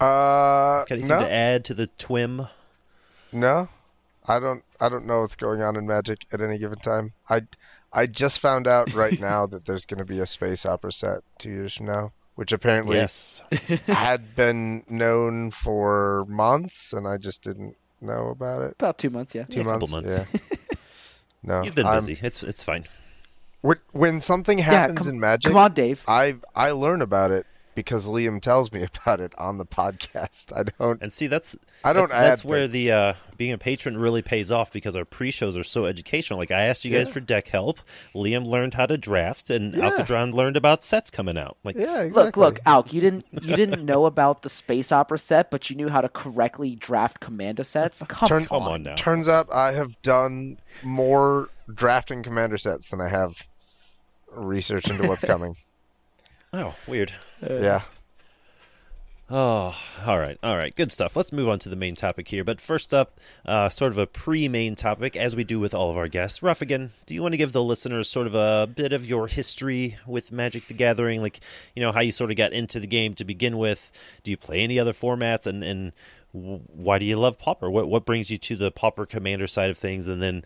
Uh, 0.00 0.84
Got 0.84 0.90
anything 0.92 1.08
no, 1.08 1.20
to 1.20 1.32
add 1.32 1.64
to 1.66 1.74
the 1.74 1.88
twim? 1.98 2.48
no, 3.32 3.68
I 4.26 4.40
don't. 4.40 4.64
I 4.80 4.88
don't 4.88 5.06
know 5.06 5.20
what's 5.20 5.36
going 5.36 5.62
on 5.62 5.76
in 5.76 5.86
Magic 5.86 6.26
at 6.32 6.40
any 6.40 6.58
given 6.58 6.78
time. 6.80 7.12
I, 7.30 7.42
I 7.92 8.06
just 8.06 8.40
found 8.40 8.66
out 8.66 8.94
right 8.94 9.18
now 9.20 9.46
that 9.46 9.64
there's 9.64 9.86
going 9.86 9.98
to 9.98 10.04
be 10.04 10.18
a 10.20 10.26
space 10.26 10.66
opera 10.66 10.90
set 10.92 11.20
two 11.38 11.50
years 11.50 11.74
from 11.76 11.86
now, 11.86 12.12
which 12.34 12.50
apparently 12.52 12.96
Yes. 12.96 13.42
had 13.86 14.34
been 14.34 14.84
known 14.88 15.52
for 15.52 16.24
months, 16.28 16.92
and 16.92 17.06
I 17.06 17.16
just 17.16 17.42
didn't 17.42 17.76
know 18.02 18.28
about 18.28 18.62
it. 18.62 18.72
About 18.78 18.98
two 18.98 19.10
months. 19.10 19.34
Yeah. 19.34 19.44
Two 19.44 19.60
Yeah, 19.60 19.66
a 19.68 19.72
couple 19.72 19.88
months. 19.88 20.14
months. 20.14 20.30
Yeah. 20.34 20.40
No, 21.44 21.62
You've 21.64 21.74
been 21.74 21.86
I'm- 21.86 21.96
busy. 21.96 22.18
It's 22.22 22.42
it's 22.42 22.62
fine. 22.62 22.84
When, 23.62 23.76
when 23.92 24.20
something 24.20 24.58
happens 24.58 24.98
come- 24.98 25.08
in 25.08 25.20
Magic, 25.20 25.50
Come 25.50 25.58
on, 25.58 25.72
Dave. 25.72 26.04
I 26.08 26.36
I 26.54 26.70
learn 26.72 27.00
about 27.02 27.30
it 27.30 27.46
because 27.74 28.08
Liam 28.08 28.40
tells 28.40 28.70
me 28.72 28.82
about 29.04 29.20
it 29.20 29.34
on 29.38 29.58
the 29.58 29.66
podcast. 29.66 30.52
I 30.56 30.64
don't. 30.78 31.00
And 31.02 31.12
see, 31.12 31.26
that's 31.26 31.56
I 31.84 31.92
don't 31.92 32.08
That's, 32.10 32.42
that's 32.42 32.44
where 32.44 32.68
the 32.68 32.92
uh, 32.92 33.12
being 33.36 33.52
a 33.52 33.58
patron 33.58 33.96
really 33.96 34.22
pays 34.22 34.52
off 34.52 34.72
because 34.72 34.94
our 34.94 35.04
pre-shows 35.04 35.56
are 35.56 35.64
so 35.64 35.86
educational. 35.86 36.38
Like 36.38 36.50
I 36.50 36.62
asked 36.62 36.84
you 36.84 36.90
guys 36.92 37.06
Yeah. 37.08 37.12
for 37.12 37.20
deck 37.20 37.48
help. 37.48 37.78
Liam 38.14 38.46
learned 38.46 38.74
how 38.74 38.86
to 38.86 38.96
draft, 38.96 39.50
and 39.50 39.74
Yeah. 39.74 39.90
Alcadron 39.90 40.32
learned 40.32 40.56
about 40.56 40.84
sets 40.84 41.10
coming 41.10 41.36
out. 41.36 41.56
Like 41.64 41.76
Yeah, 41.76 42.02
exactly. 42.02 42.22
Look, 42.22 42.36
look, 42.36 42.64
Alk. 42.64 42.92
You 42.92 43.00
didn't 43.00 43.26
you 43.32 43.56
didn't 43.56 43.84
know 43.86 44.04
about 44.06 44.42
the 44.42 44.48
space 44.50 44.92
opera 44.92 45.18
set, 45.18 45.50
but 45.50 45.70
you 45.70 45.76
knew 45.76 45.88
how 45.88 46.00
to 46.00 46.08
correctly 46.08 46.76
draft 46.76 47.20
commander 47.20 47.64
sets. 47.64 48.02
Come, 48.08 48.28
Turn- 48.28 48.44
come 48.46 48.62
on 48.62 48.82
now. 48.82 48.94
Turns 48.94 49.28
out 49.28 49.48
I 49.52 49.72
have 49.72 50.00
done 50.02 50.58
more 50.82 51.48
drafting 51.74 52.22
commander 52.22 52.58
sets 52.58 52.88
than 52.90 53.00
I 53.00 53.08
have 53.08 53.46
research 54.30 54.88
into 54.90 55.06
what's 55.08 55.24
coming. 55.24 55.56
Oh, 56.52 56.74
weird. 56.86 57.12
yeah. 57.40 57.82
Oh, 59.34 59.74
all 60.06 60.18
right, 60.18 60.36
all 60.42 60.58
right, 60.58 60.76
good 60.76 60.92
stuff. 60.92 61.16
Let's 61.16 61.32
move 61.32 61.48
on 61.48 61.58
to 61.60 61.70
the 61.70 61.76
main 61.76 61.94
topic 61.96 62.28
here. 62.28 62.44
But 62.44 62.60
first 62.60 62.92
up, 62.92 63.18
uh, 63.46 63.70
sort 63.70 63.92
of 63.92 63.96
a 63.96 64.06
pre-main 64.06 64.74
topic, 64.74 65.16
as 65.16 65.34
we 65.34 65.42
do 65.42 65.58
with 65.58 65.72
all 65.72 65.90
of 65.90 65.96
our 65.96 66.08
guests. 66.08 66.42
Ruffigan, 66.42 66.90
do 67.06 67.14
you 67.14 67.22
want 67.22 67.32
to 67.32 67.38
give 67.38 67.52
the 67.52 67.64
listeners 67.64 68.10
sort 68.10 68.26
of 68.26 68.34
a 68.34 68.66
bit 68.66 68.92
of 68.92 69.06
your 69.06 69.28
history 69.28 69.96
with 70.06 70.32
Magic: 70.32 70.66
The 70.66 70.74
Gathering, 70.74 71.22
like 71.22 71.40
you 71.74 71.80
know 71.80 71.92
how 71.92 72.00
you 72.00 72.12
sort 72.12 72.30
of 72.30 72.36
got 72.36 72.52
into 72.52 72.78
the 72.78 72.86
game 72.86 73.14
to 73.14 73.24
begin 73.24 73.56
with? 73.56 73.90
Do 74.22 74.30
you 74.30 74.36
play 74.36 74.60
any 74.60 74.78
other 74.78 74.92
formats, 74.92 75.46
and 75.46 75.64
and 75.64 75.92
why 76.32 76.98
do 76.98 77.06
you 77.06 77.16
love 77.16 77.38
Pauper? 77.38 77.70
What 77.70 77.88
what 77.88 78.04
brings 78.04 78.30
you 78.30 78.36
to 78.36 78.56
the 78.56 78.70
Pauper 78.70 79.06
Commander 79.06 79.46
side 79.46 79.70
of 79.70 79.78
things? 79.78 80.06
And 80.06 80.20
then 80.20 80.44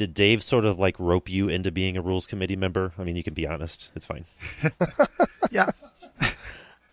did 0.00 0.14
Dave 0.14 0.42
sort 0.42 0.64
of 0.64 0.78
like 0.78 0.98
rope 0.98 1.28
you 1.28 1.48
into 1.48 1.70
being 1.70 1.96
a 1.96 2.02
rules 2.02 2.26
committee 2.26 2.56
member? 2.56 2.92
I 2.98 3.04
mean, 3.04 3.16
you 3.16 3.22
can 3.22 3.34
be 3.34 3.46
honest; 3.46 3.90
it's 3.94 4.06
fine. 4.06 4.24
yeah. 5.50 5.70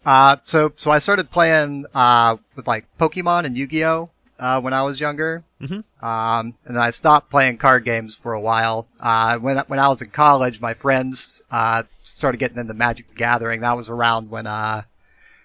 Uh, 0.06 0.38
so 0.46 0.72
so 0.78 0.90
I 0.90 1.00
started 1.00 1.30
playing 1.32 1.86
uh, 1.94 2.38
with 2.56 2.66
like 2.66 2.86
Pokemon 2.98 3.44
and 3.46 3.58
Yu-Gi-Oh 3.58 4.10
uh, 4.40 4.62
when 4.62 4.72
I 4.74 4.82
was 4.84 5.02
younger, 5.02 5.44
Mhm. 5.62 5.84
um, 6.02 6.54
and 6.66 6.76
then 6.78 6.82
I 6.82 6.92
stopped 6.92 7.30
playing 7.30 7.58
card 7.58 7.84
games 7.84 8.16
for 8.16 8.32
a 8.32 8.40
while. 8.40 8.88
Uh, 9.02 9.38
when 9.40 9.58
when 9.68 9.80
I 9.80 9.90
was 9.90 10.02
in 10.02 10.10
college, 10.10 10.62
my 10.62 10.74
friends 10.76 11.42
uh, 11.52 11.84
started 12.04 12.38
getting 12.38 12.58
into 12.58 12.74
Magic: 12.74 13.10
The 13.10 13.16
Gathering. 13.16 13.60
That 13.62 13.76
was 13.76 13.90
around 13.90 14.30
when 14.30 14.48
uh, 14.48 14.84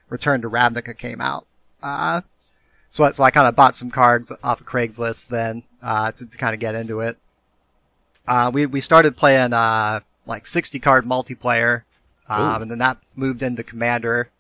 Return 0.09 0.43
to 0.43 0.49
Ravnica 0.51 0.97
came 0.97 1.21
out. 1.21 1.45
Uh, 1.83 2.21
so 2.93 3.03
I- 3.03 3.11
so 3.13 3.25
I 3.25 3.33
kind 3.33 3.49
of 3.49 3.57
bought 3.57 3.75
some 3.75 3.91
cards 3.91 4.31
off 4.45 4.61
of 4.61 4.67
Craigslist 4.69 5.27
then 5.27 5.65
uh, 5.83 6.13
to, 6.13 6.25
to 6.25 6.39
kind 6.39 6.55
of 6.55 6.61
get 6.61 6.77
into 6.77 7.01
it. 7.01 7.19
Uh, 8.27 8.51
we 8.53 8.67
we 8.67 8.81
started 8.81 9.17
playing 9.17 9.53
uh, 9.53 10.01
like 10.27 10.47
60 10.47 10.79
card 10.79 11.05
multiplayer, 11.05 11.83
um, 12.29 12.63
and 12.63 12.71
then 12.71 12.79
that 12.79 12.99
moved 13.17 13.43
into 13.43 13.63
Commander. 13.63 14.31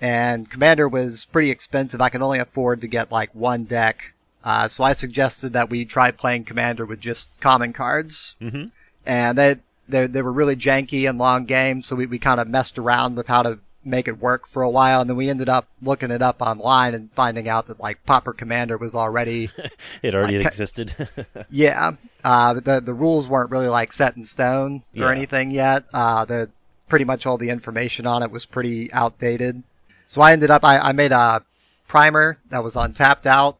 And 0.00 0.50
Commander 0.50 0.88
was 0.88 1.26
pretty 1.26 1.50
expensive. 1.50 2.00
I 2.00 2.08
could 2.08 2.22
only 2.22 2.40
afford 2.40 2.80
to 2.80 2.88
get 2.88 3.12
like 3.12 3.32
one 3.34 3.64
deck. 3.64 4.12
Uh, 4.42 4.66
so 4.66 4.82
I 4.82 4.94
suggested 4.94 5.52
that 5.52 5.70
we 5.70 5.84
try 5.84 6.10
playing 6.10 6.44
Commander 6.44 6.84
with 6.84 7.00
just 7.00 7.30
common 7.40 7.72
cards. 7.72 8.34
Mm-hmm. 8.40 8.66
And 9.06 9.38
they, 9.38 9.56
they, 9.88 10.08
they 10.08 10.22
were 10.22 10.32
really 10.32 10.56
janky 10.56 11.08
and 11.08 11.18
long 11.18 11.44
games. 11.44 11.86
So 11.86 11.94
we, 11.94 12.06
we 12.06 12.18
kind 12.18 12.40
of 12.40 12.48
messed 12.48 12.78
around 12.78 13.16
with 13.16 13.28
how 13.28 13.42
to 13.42 13.60
make 13.84 14.06
it 14.08 14.20
work 14.20 14.46
for 14.48 14.62
a 14.62 14.70
while. 14.70 15.00
And 15.00 15.10
then 15.10 15.16
we 15.16 15.28
ended 15.28 15.48
up 15.48 15.66
looking 15.82 16.10
it 16.10 16.22
up 16.22 16.40
online 16.40 16.94
and 16.94 17.10
finding 17.12 17.48
out 17.48 17.66
that 17.66 17.80
like 17.80 18.04
Pauper 18.06 18.32
Commander 18.32 18.76
was 18.78 18.94
already 18.94 19.50
It 20.02 20.14
already 20.14 20.38
Like, 20.38 20.46
existed. 20.46 20.94
yeah, 21.50 21.92
uh, 22.24 22.54
the 22.54 22.80
the 22.80 22.94
rules 22.94 23.28
weren't 23.28 23.50
really 23.50 23.68
like 23.68 23.92
set 23.92 24.16
in 24.16 24.24
stone 24.24 24.82
or 24.96 25.02
Yeah. 25.06 25.10
anything 25.10 25.50
yet. 25.50 25.84
Uh, 25.92 26.24
the 26.24 26.50
pretty 26.88 27.04
much 27.04 27.26
all 27.26 27.38
the 27.38 27.50
information 27.50 28.06
on 28.06 28.22
it 28.22 28.30
was 28.30 28.44
pretty 28.44 28.92
outdated. 28.92 29.62
So 30.08 30.20
I 30.20 30.32
ended 30.32 30.50
up 30.50 30.64
I, 30.64 30.78
I 30.78 30.92
made 30.92 31.12
a 31.12 31.42
primer 31.88 32.38
that 32.50 32.62
was 32.64 32.76
on 32.76 32.94
tapped 32.94 33.26
out, 33.26 33.58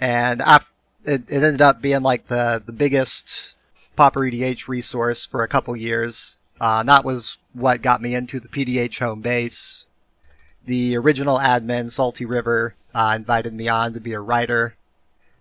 and 0.00 0.40
af- 0.44 0.70
it, 1.04 1.22
it 1.28 1.42
ended 1.42 1.60
up 1.62 1.80
being 1.82 2.02
like 2.02 2.28
the 2.28 2.62
the 2.64 2.72
biggest 2.72 3.56
Pauper 3.96 4.20
EDH 4.20 4.68
resource 4.68 5.26
for 5.26 5.42
a 5.42 5.48
couple 5.48 5.74
years. 5.76 6.36
Uh, 6.60 6.82
that 6.82 7.04
was 7.04 7.36
what 7.52 7.82
got 7.82 8.02
me 8.02 8.14
into 8.14 8.40
the 8.40 8.48
PDH 8.48 8.98
home 8.98 9.20
base. 9.20 9.84
The 10.66 10.96
original 10.96 11.38
admin, 11.38 11.90
Salty 11.90 12.24
River, 12.24 12.74
uh, 12.94 13.14
invited 13.16 13.54
me 13.54 13.68
on 13.68 13.92
to 13.94 14.00
be 14.00 14.12
a 14.12 14.20
writer. 14.20 14.74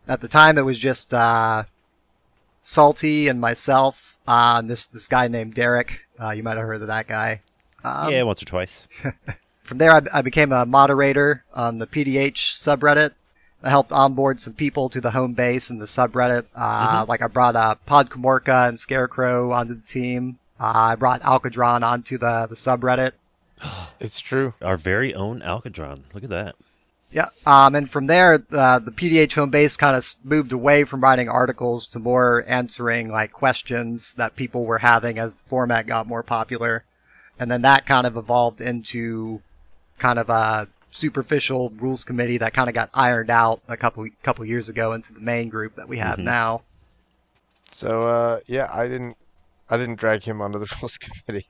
At 0.08 0.22
the 0.22 0.28
time, 0.28 0.58
it 0.58 0.62
was 0.66 0.80
just 0.80 1.14
uh, 1.14 1.64
Salty 2.64 3.28
and 3.28 3.40
myself. 3.42 4.16
Uh, 4.28 4.56
and 4.60 4.70
this 4.70 4.86
this 4.86 5.08
guy 5.08 5.28
named 5.28 5.54
Derek. 5.54 6.00
Uh, 6.22 6.32
you 6.32 6.44
might 6.44 6.58
have 6.58 6.66
heard 6.66 6.82
of 6.82 6.88
that 6.88 7.08
guy. 7.08 7.42
Um, 7.84 8.12
yeah, 8.12 8.24
once 8.24 8.42
or 8.42 8.46
twice. 8.46 8.88
From 9.64 9.78
there, 9.78 9.92
I, 9.92 10.02
I 10.14 10.22
became 10.22 10.52
a 10.52 10.66
moderator 10.66 11.44
on 11.54 11.80
the 11.80 11.88
PDH 11.88 12.36
subreddit. 12.58 13.12
I 13.64 13.70
helped 13.70 13.92
onboard 13.92 14.40
some 14.40 14.54
people 14.54 14.90
to 14.90 15.02
the 15.02 15.12
home 15.12 15.34
base 15.34 15.70
and 15.70 15.82
the 15.82 15.86
subreddit. 15.86 16.46
Uh, 16.56 17.06
Like 17.08 17.22
I 17.22 17.28
brought 17.28 17.56
uh, 17.56 17.76
Pod 17.86 18.10
Comorca 18.10 18.68
and 18.70 18.80
Scarecrow 18.80 19.52
onto 19.52 19.76
the 19.76 19.88
team. 19.88 20.40
Uh, 20.60 20.72
I 20.76 20.96
brought 20.96 21.22
Alcadron 21.22 21.84
onto 21.84 22.18
the, 22.18 22.48
the 22.50 22.56
subreddit. 22.56 23.12
It's 24.00 24.20
true. 24.20 24.54
Our 24.62 24.78
very 24.78 25.16
own 25.16 25.42
Alcadron. 25.42 26.04
Look 26.14 26.24
at 26.24 26.30
that. 26.30 26.56
Yeah. 27.12 27.30
Um, 27.48 27.74
and 27.74 27.90
from 27.90 28.06
there, 28.06 28.44
uh, 28.52 28.78
the 28.78 28.92
PDH 28.92 29.34
home 29.34 29.50
base 29.50 29.76
kind 29.76 29.96
of 29.96 30.16
moved 30.24 30.52
away 30.52 30.84
from 30.84 31.02
writing 31.02 31.30
articles 31.30 31.88
to 31.88 32.00
more 32.00 32.44
answering 32.48 33.10
like 33.10 33.32
questions 33.32 34.14
that 34.14 34.36
people 34.36 34.66
were 34.66 34.78
having 34.78 35.18
as 35.18 35.36
the 35.36 35.44
format 35.50 35.88
got 35.88 36.06
more 36.06 36.22
popular. 36.22 36.84
And 37.40 37.50
then 37.50 37.64
that 37.64 37.88
kind 37.88 38.06
of 38.06 38.18
evolved 38.18 38.62
into 38.62 39.42
kind 39.98 40.20
of 40.20 40.30
a 40.30 40.68
superficial 40.92 41.72
rules 41.72 42.04
committee 42.04 42.38
that 42.38 42.54
kind 42.54 42.70
of 42.70 42.76
got 42.76 42.90
ironed 42.94 43.32
out 43.32 43.62
a 43.68 43.78
couple 43.78 44.08
couple 44.22 44.46
years 44.46 44.70
ago 44.70 44.94
into 44.94 45.12
the 45.14 45.20
main 45.20 45.50
group 45.50 45.76
that 45.76 45.88
we 45.90 45.98
have 45.98 46.20
Mhm. 46.20 46.24
now. 46.26 46.62
So 47.72 48.08
uh, 48.08 48.40
yeah, 48.46 48.70
I 48.72 48.88
didn't. 48.88 49.18
I 49.70 49.78
didn't 49.78 50.00
drag 50.00 50.24
him 50.24 50.42
onto 50.42 50.60
the 50.60 50.74
rules 50.82 50.98
committee. 50.98 51.48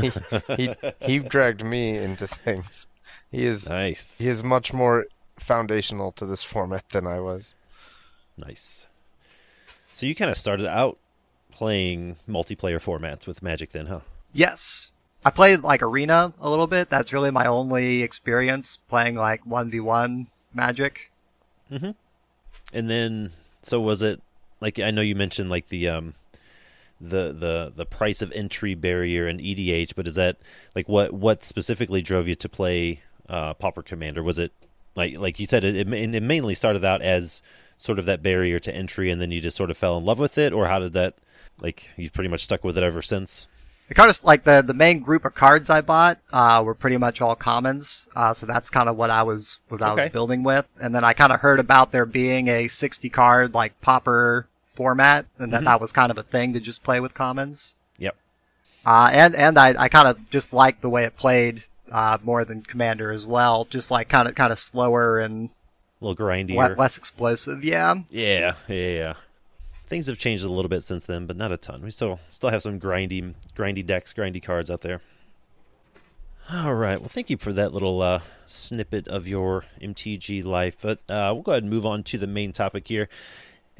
he, 0.00 0.10
he 0.56 0.74
he 1.00 1.18
dragged 1.20 1.64
me 1.64 1.96
into 1.96 2.26
things. 2.26 2.86
He 3.30 3.44
is 3.46 3.70
Nice. 3.70 4.18
he 4.18 4.28
is 4.28 4.42
much 4.42 4.72
more 4.72 5.06
foundational 5.38 6.12
to 6.12 6.26
this 6.26 6.42
format 6.42 6.88
than 6.90 7.06
I 7.06 7.20
was. 7.20 7.54
Nice. 8.36 8.86
So 9.92 10.06
you 10.06 10.14
kind 10.14 10.30
of 10.30 10.36
started 10.36 10.66
out 10.66 10.98
playing 11.50 12.16
multiplayer 12.28 12.80
formats 12.82 13.26
with 13.26 13.42
Magic 13.42 13.70
then, 13.72 13.86
huh? 13.86 14.00
Yes. 14.32 14.90
I 15.24 15.30
played 15.30 15.60
like 15.62 15.82
Arena 15.82 16.32
a 16.40 16.50
little 16.50 16.66
bit. 16.66 16.90
That's 16.90 17.12
really 17.12 17.30
my 17.30 17.46
only 17.46 18.02
experience 18.02 18.78
playing 18.88 19.14
like 19.16 19.44
1v1 19.44 20.26
Magic. 20.54 21.10
Mhm. 21.70 21.94
And 22.72 22.90
then 22.90 23.30
so 23.62 23.80
was 23.80 24.02
it 24.02 24.20
like 24.60 24.78
I 24.78 24.90
know 24.90 25.02
you 25.02 25.14
mentioned 25.14 25.48
like 25.50 25.68
the 25.68 25.88
um 25.88 26.14
the 27.02 27.32
the 27.32 27.72
the 27.74 27.86
price 27.86 28.22
of 28.22 28.32
entry 28.32 28.74
barrier 28.74 29.26
and 29.26 29.40
EDH, 29.40 29.94
but 29.96 30.06
is 30.06 30.14
that 30.16 30.38
like 30.74 30.88
what 30.88 31.12
what 31.12 31.42
specifically 31.44 32.02
drove 32.02 32.28
you 32.28 32.34
to 32.36 32.48
play 32.48 33.00
uh 33.28 33.54
Pauper 33.54 33.82
Commander? 33.82 34.22
Was 34.22 34.38
it 34.38 34.52
like 34.94 35.18
like 35.18 35.40
you 35.40 35.46
said 35.46 35.64
it 35.64 35.76
it, 35.76 35.92
it 35.92 36.22
mainly 36.22 36.54
started 36.54 36.84
out 36.84 37.02
as 37.02 37.42
sort 37.76 37.98
of 37.98 38.06
that 38.06 38.22
barrier 38.22 38.58
to 38.60 38.74
entry 38.74 39.10
and 39.10 39.20
then 39.20 39.30
you 39.32 39.40
just 39.40 39.56
sort 39.56 39.70
of 39.70 39.76
fell 39.76 39.98
in 39.98 40.04
love 40.04 40.18
with 40.18 40.38
it 40.38 40.52
or 40.52 40.68
how 40.68 40.78
did 40.78 40.92
that 40.92 41.14
like 41.60 41.88
you've 41.96 42.12
pretty 42.12 42.28
much 42.28 42.44
stuck 42.44 42.62
with 42.64 42.78
it 42.78 42.84
ever 42.84 43.02
since. 43.02 43.48
It 43.88 43.94
kind 43.94 44.08
of 44.08 44.22
like 44.24 44.44
the 44.44 44.62
the 44.62 44.72
main 44.74 45.00
group 45.00 45.24
of 45.24 45.34
cards 45.34 45.68
I 45.68 45.82
bought 45.82 46.18
uh, 46.32 46.62
were 46.64 46.74
pretty 46.74 46.96
much 46.96 47.20
all 47.20 47.34
commons, 47.36 48.06
uh, 48.16 48.32
so 48.32 48.46
that's 48.46 48.70
kind 48.70 48.88
of 48.88 48.96
what 48.96 49.10
I 49.10 49.22
was 49.22 49.58
what 49.68 49.82
I 49.82 49.92
Okay. 49.92 50.04
was 50.04 50.12
building 50.12 50.42
with. 50.44 50.66
And 50.80 50.94
then 50.94 51.04
I 51.04 51.12
kind 51.12 51.32
of 51.32 51.40
heard 51.40 51.60
about 51.60 51.92
there 51.92 52.06
being 52.06 52.48
a 52.48 52.68
60 52.68 53.10
card 53.10 53.52
like 53.54 53.78
Pauper 53.82 54.46
format, 54.74 55.26
and 55.38 55.52
that 55.52 55.62
Mhm. 55.62 55.64
that 55.66 55.80
was 55.80 55.92
kind 55.92 56.10
of 56.10 56.18
a 56.18 56.22
thing 56.22 56.52
to 56.54 56.60
just 56.60 56.82
play 56.82 57.00
with 57.00 57.14
commons. 57.14 57.74
Yep. 57.98 58.16
Uh, 58.86 59.10
and 59.12 59.34
and 59.36 59.58
I, 59.58 59.74
I 59.84 59.88
kind 59.88 60.08
of 60.08 60.30
just 60.30 60.52
liked 60.52 60.82
the 60.82 60.88
way 60.90 61.04
it 61.04 61.16
played 61.16 61.64
uh, 61.90 62.18
more 62.22 62.44
than 62.44 62.62
Commander 62.62 63.10
as 63.10 63.26
well, 63.26 63.66
just 63.66 63.90
like 63.90 64.08
kind 64.08 64.26
of 64.28 64.34
kind 64.34 64.52
of 64.52 64.58
slower 64.58 65.18
and 65.18 65.50
A 66.00 66.04
little 66.06 66.26
grindier. 66.26 66.76
less 66.76 66.96
explosive. 66.96 67.62
Yeah. 67.64 67.96
Yeah, 68.10 68.54
yeah, 68.66 68.88
yeah. 68.88 69.14
Things 69.86 70.06
have 70.06 70.18
changed 70.18 70.42
a 70.42 70.48
little 70.48 70.70
bit 70.70 70.82
since 70.84 71.04
then, 71.04 71.26
but 71.26 71.36
not 71.36 71.52
a 71.52 71.58
ton. 71.58 71.82
We 71.82 71.90
still 71.90 72.18
still 72.30 72.48
have 72.48 72.62
some 72.62 72.80
grindy 72.80 73.34
grindy 73.54 73.84
decks, 73.86 74.14
grindy 74.14 74.42
cards 74.42 74.70
out 74.70 74.80
there. 74.80 75.02
All 76.50 76.74
right. 76.74 76.98
Well, 76.98 77.08
thank 77.08 77.30
you 77.30 77.36
for 77.36 77.52
that 77.52 77.72
little 77.72 78.02
uh, 78.02 78.20
snippet 78.46 79.06
of 79.08 79.28
your 79.28 79.64
MTG 79.80 80.44
life. 80.44 80.76
But 80.82 80.98
uh, 81.08 81.30
we'll 81.34 81.42
go 81.42 81.52
ahead 81.52 81.62
and 81.62 81.70
move 81.70 81.86
on 81.86 82.02
to 82.04 82.18
the 82.18 82.26
main 82.26 82.52
topic 82.52 82.88
here. 82.88 83.08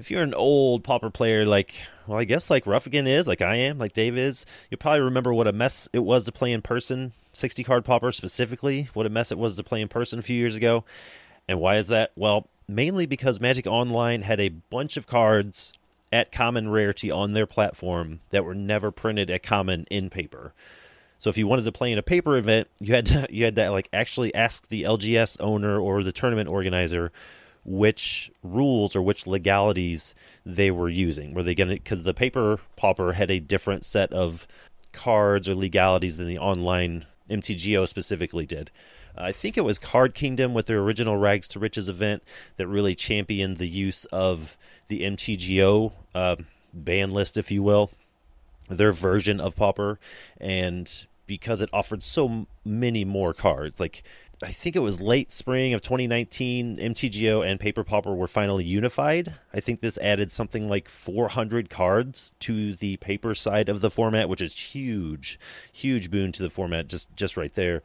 If 0.02 0.11
you're 0.11 0.25
an 0.25 0.35
old 0.35 0.82
Pauper 0.82 1.11
player, 1.11 1.47
like, 1.47 1.80
well, 2.09 2.18
I 2.18 2.25
guess 2.25 2.50
like 2.50 2.64
Ruffigan 2.64 3.06
is, 3.06 3.28
like 3.28 3.40
I 3.40 3.54
am, 3.54 3.78
like 3.78 3.92
Dave 3.92 4.18
is, 4.18 4.44
you'll 4.68 4.78
probably 4.78 5.02
remember 5.02 5.32
what 5.32 5.47
a 5.47 5.52
mess 5.52 5.88
it 5.92 6.00
was 6.00 6.25
to 6.25 6.32
play 6.32 6.50
in 6.50 6.61
person, 6.61 7.12
60 7.35 7.62
card 7.62 7.85
Pauper 7.85 8.11
specifically, 8.11 8.88
what 8.94 9.06
a 9.06 9.11
mess 9.11 9.30
it 9.30 9.38
was 9.38 9.54
to 9.54 9.62
play 9.62 9.80
in 9.80 9.87
person 9.87 10.18
a 10.18 10.23
few 10.23 10.37
years 10.37 10.56
ago. 10.56 10.82
And 11.47 11.61
why 11.61 11.76
is 11.76 11.87
that? 11.87 12.11
Well, 12.16 12.49
mainly 12.66 13.06
because 13.06 13.40
Magic 13.40 13.64
Online 13.68 14.23
had 14.23 14.40
a 14.40 14.49
bunch 14.49 14.97
of 14.97 15.06
cards 15.06 15.73
at 16.12 16.32
common 16.32 16.68
rarity 16.68 17.09
on 17.09 17.32
their 17.32 17.47
platform 17.47 18.18
that 18.30 18.44
were 18.44 18.56
never 18.56 18.90
printed 18.90 19.30
at 19.30 19.44
common 19.44 19.87
in 19.88 20.11
paper. 20.11 20.52
So 21.16 21.30
if 21.30 21.38
you 21.38 21.47
wanted 21.47 21.64
to 21.66 21.71
play 21.71 21.92
in 21.92 21.99
a 21.99 22.02
paper 22.02 22.37
event, 22.37 22.66
you 22.80 22.92
had 22.92 23.06
to 23.06 23.28
you 23.30 23.44
had 23.44 23.54
to 23.54 23.71
like 23.71 23.88
actually 23.92 24.35
ask 24.35 24.66
the 24.66 24.82
LGS 24.82 25.37
owner 25.38 25.78
or 25.78 26.02
the 26.02 26.11
tournament 26.11 26.49
organizer 26.49 27.12
which 27.64 28.31
rules 28.42 28.97
or 28.97 29.02
which 29.02 29.26
legalities 29.26 30.14
they 30.45 30.71
were 30.71 30.88
using. 30.88 31.35
Were 31.35 31.42
they 31.42 31.54
going 31.54 31.69
to 31.69 31.75
because 31.76 32.02
the 32.02 32.14
paper 32.14 32.59
pauper 32.76 33.12
had 33.12 33.31
a 33.31 33.40
different 33.40 33.85
set 33.85 34.12
of 34.12 34.47
cards 34.92 35.49
or 35.49 35.54
legalities 35.54 36.16
than 36.16 36.26
the 36.26 36.38
online 36.38 37.07
MTGO 37.31 37.88
specifically 37.88 38.47
did. 38.47 38.71
I 39.16 39.33
think 39.33 39.57
it 39.57 39.62
was 39.62 39.78
Card 39.78 40.14
Kingdom 40.14 40.54
with 40.54 40.66
their 40.66 40.78
original 40.78 41.16
Rags 41.16 41.49
to 41.49 41.59
Riches 41.59 41.88
event 41.88 42.23
that 42.57 42.66
really 42.66 42.95
championed 42.95 43.59
the 43.59 43.69
use 43.69 44.04
of 44.07 44.57
the 44.88 45.00
MTGO 45.02 45.92
uh, 46.14 46.37
ban 46.73 47.12
list, 47.12 47.37
if 47.37 47.50
you 47.50 47.62
will, 47.62 47.90
their 48.69 48.92
version 48.92 49.40
of 49.40 49.57
Pauper, 49.57 49.99
and 50.40 51.07
because 51.26 51.61
it 51.61 51.71
offered 51.73 52.02
so 52.02 52.47
many 52.64 53.04
more 53.04 53.35
cards, 53.35 53.78
like 53.78 54.02
I 54.42 54.50
think 54.50 54.75
it 54.75 54.80
was 54.80 55.00
late 55.00 55.30
spring 55.30 55.72
of 55.72 55.82
2019, 55.82 56.76
MTGO 56.76 57.46
and 57.46 57.61
Paper 57.61 57.84
Pauper 57.84 58.14
were 58.14 58.26
finally 58.26 58.64
unified. 58.64 59.34
I 59.54 59.61
think 59.61 59.80
this 59.80 59.99
added 59.99 60.32
something 60.32 60.68
like 60.68 60.88
400 60.88 61.70
cards 61.70 62.34
to 62.40 62.75
the 62.75 62.96
paper 62.96 63.34
side 63.34 63.68
of 63.68 63.80
the 63.80 63.90
format, 63.90 64.28
which 64.28 64.42
is 64.42 64.52
huge, 64.52 65.38
huge 65.72 66.11
boon 66.11 66.32
to 66.32 66.42
the 66.42 66.50
format 66.50 66.88
just 66.88 67.14
just 67.14 67.37
right 67.37 67.54
there. 67.54 67.82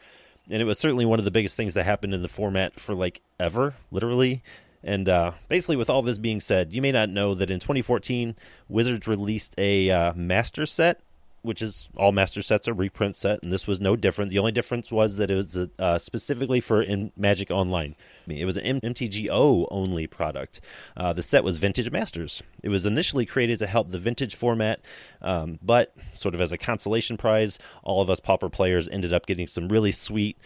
And 0.49 0.61
it 0.61 0.65
was 0.65 0.79
certainly 0.79 1.05
one 1.05 1.19
of 1.19 1.25
the 1.25 1.31
biggest 1.31 1.57
things 1.57 1.73
that 1.75 1.83
happened 1.83 2.13
in 2.13 2.21
the 2.21 2.29
format 2.29 2.79
for 2.79 2.95
like 2.95 3.21
ever, 3.39 3.75
literally. 3.91 4.41
And 4.83 5.09
uh, 5.09 5.31
basically, 5.49 5.75
with 5.75 5.89
all 5.89 6.01
this 6.01 6.17
being 6.17 6.39
said, 6.39 6.71
you 6.71 6.81
may 6.81 6.91
not 6.91 7.09
know 7.09 7.33
that 7.35 7.51
in 7.51 7.59
2014, 7.59 8.35
Wizards 8.69 9.07
released 9.07 9.53
a 9.57 9.89
uh, 9.89 10.13
master 10.13 10.65
set, 10.65 11.01
which 11.41 11.61
is 11.61 11.89
all 11.95 12.11
master 12.11 12.41
sets 12.41 12.67
are 12.67 12.73
reprint 12.73 13.15
set, 13.15 13.41
and 13.43 13.51
this 13.51 13.67
was 13.67 13.79
no 13.79 13.95
different. 13.95 14.31
The 14.31 14.39
only 14.39 14.51
difference 14.51 14.91
was 14.91 15.17
that 15.17 15.31
it 15.31 15.35
was 15.35 15.57
uh, 15.79 15.97
specifically 15.97 16.59
for 16.59 16.81
in 16.81 17.11
Magic 17.15 17.51
Online. 17.51 17.95
It 18.27 18.45
was 18.45 18.57
an 18.57 18.63
M- 18.63 18.81
MTGO 18.81 19.67
only 19.71 20.07
product. 20.07 20.59
Uh, 20.95 21.13
the 21.13 21.23
set 21.23 21.43
was 21.43 21.57
Vintage 21.57 21.91
Masters. 21.91 22.43
It 22.63 22.69
was 22.69 22.85
initially 22.85 23.25
created 23.25 23.59
to 23.59 23.67
help 23.67 23.91
the 23.91 23.99
vintage 23.99 24.35
format, 24.35 24.81
um, 25.21 25.59
but 25.61 25.93
sort 26.13 26.35
of 26.35 26.41
as 26.41 26.51
a 26.51 26.57
consolation 26.57 27.17
prize, 27.17 27.59
all 27.83 28.01
of 28.01 28.09
us 28.09 28.19
Pauper 28.19 28.49
players 28.49 28.87
ended 28.89 29.13
up 29.13 29.25
getting 29.25 29.47
some 29.47 29.69
really 29.69 29.91
sweet 29.91 30.37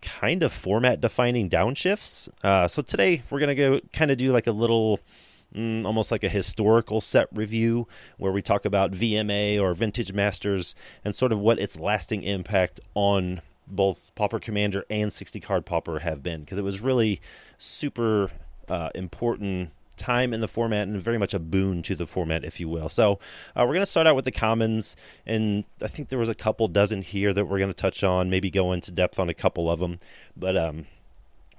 kind 0.00 0.42
of 0.42 0.52
format 0.52 1.00
defining 1.00 1.48
downshifts. 1.50 2.28
Uh, 2.42 2.68
so 2.68 2.82
today 2.82 3.22
we're 3.30 3.40
going 3.40 3.48
to 3.48 3.54
go 3.54 3.80
kind 3.92 4.10
of 4.10 4.18
do 4.18 4.32
like 4.32 4.46
a 4.46 4.52
little. 4.52 5.00
Mm, 5.54 5.86
almost 5.86 6.10
like 6.10 6.24
a 6.24 6.28
historical 6.28 7.00
set 7.00 7.28
review 7.32 7.88
where 8.18 8.32
we 8.32 8.42
talk 8.42 8.66
about 8.66 8.90
VMA 8.90 9.58
or 9.58 9.72
Vintage 9.72 10.12
Masters 10.12 10.74
and 11.04 11.14
sort 11.14 11.32
of 11.32 11.38
what 11.38 11.58
its 11.58 11.78
lasting 11.78 12.22
impact 12.22 12.80
on 12.94 13.40
both 13.66 14.10
Pauper 14.14 14.40
Commander 14.40 14.84
and 14.90 15.10
60 15.10 15.40
card 15.40 15.64
Pauper 15.64 16.00
have 16.00 16.22
been. 16.22 16.40
Because 16.40 16.58
it 16.58 16.64
was 16.64 16.80
really 16.80 17.22
super 17.56 18.30
uh, 18.68 18.90
important 18.94 19.70
time 19.96 20.32
in 20.32 20.40
the 20.40 20.48
format 20.48 20.86
and 20.86 21.00
very 21.00 21.18
much 21.18 21.34
a 21.34 21.38
boon 21.38 21.82
to 21.82 21.94
the 21.94 22.06
format, 22.06 22.44
if 22.44 22.60
you 22.60 22.68
will. 22.68 22.88
So 22.88 23.18
uh, 23.56 23.64
we're 23.66 23.74
going 23.74 23.80
to 23.80 23.86
start 23.86 24.06
out 24.06 24.16
with 24.16 24.24
the 24.24 24.32
commons, 24.32 24.96
and 25.26 25.64
I 25.82 25.88
think 25.88 26.08
there 26.08 26.18
was 26.18 26.28
a 26.28 26.34
couple 26.34 26.68
dozen 26.68 27.02
here 27.02 27.32
that 27.32 27.44
we're 27.44 27.58
going 27.58 27.70
to 27.70 27.76
touch 27.76 28.04
on, 28.04 28.30
maybe 28.30 28.50
go 28.50 28.72
into 28.72 28.90
depth 28.90 29.18
on 29.18 29.28
a 29.28 29.34
couple 29.34 29.70
of 29.70 29.80
them, 29.80 29.98
but 30.36 30.56
um, 30.56 30.86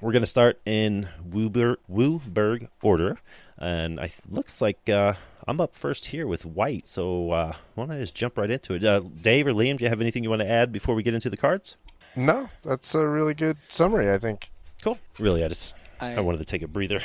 we're 0.02 0.14
going 0.14 0.24
to 0.24 0.28
start 0.28 0.60
in 0.66 1.10
Woober, 1.30 1.76
WUBRG 1.92 2.70
order, 2.82 3.20
and 3.60 4.00
I 4.00 4.10
looks 4.30 4.62
like 4.62 4.90
uh, 4.90 5.14
I'm 5.48 5.60
up 5.62 5.76
first 5.76 6.08
here 6.08 6.26
with 6.26 6.46
White. 6.46 6.88
So 6.88 7.32
uh, 7.32 7.54
why 7.76 7.86
don't 7.86 7.96
I 7.96 8.00
just 8.00 8.16
jump 8.16 8.38
right 8.38 8.50
into 8.50 8.74
it? 8.74 8.84
Uh, 8.84 9.02
Dave 9.22 9.48
or 9.48 9.54
Liam, 9.54 9.78
do 9.78 9.84
you 9.84 9.90
have 9.90 10.02
anything 10.02 10.24
you 10.24 10.30
want 10.30 10.42
to 10.42 10.50
add 10.50 10.72
before 10.72 10.96
we 10.96 11.04
get 11.04 11.14
into 11.14 11.30
the 11.30 11.38
cards? 11.38 11.76
No, 12.16 12.50
that's 12.64 12.96
a 12.96 13.08
really 13.08 13.34
good 13.34 13.58
summary, 13.68 14.12
I 14.12 14.18
think. 14.18 14.50
Cool. 14.82 14.98
Really, 15.20 15.44
I 15.44 15.50
just 15.50 15.74
I, 16.00 16.16
I 16.16 16.20
wanted 16.22 16.40
to 16.40 16.46
take 16.46 16.62
a 16.62 16.68
breather. 16.68 17.02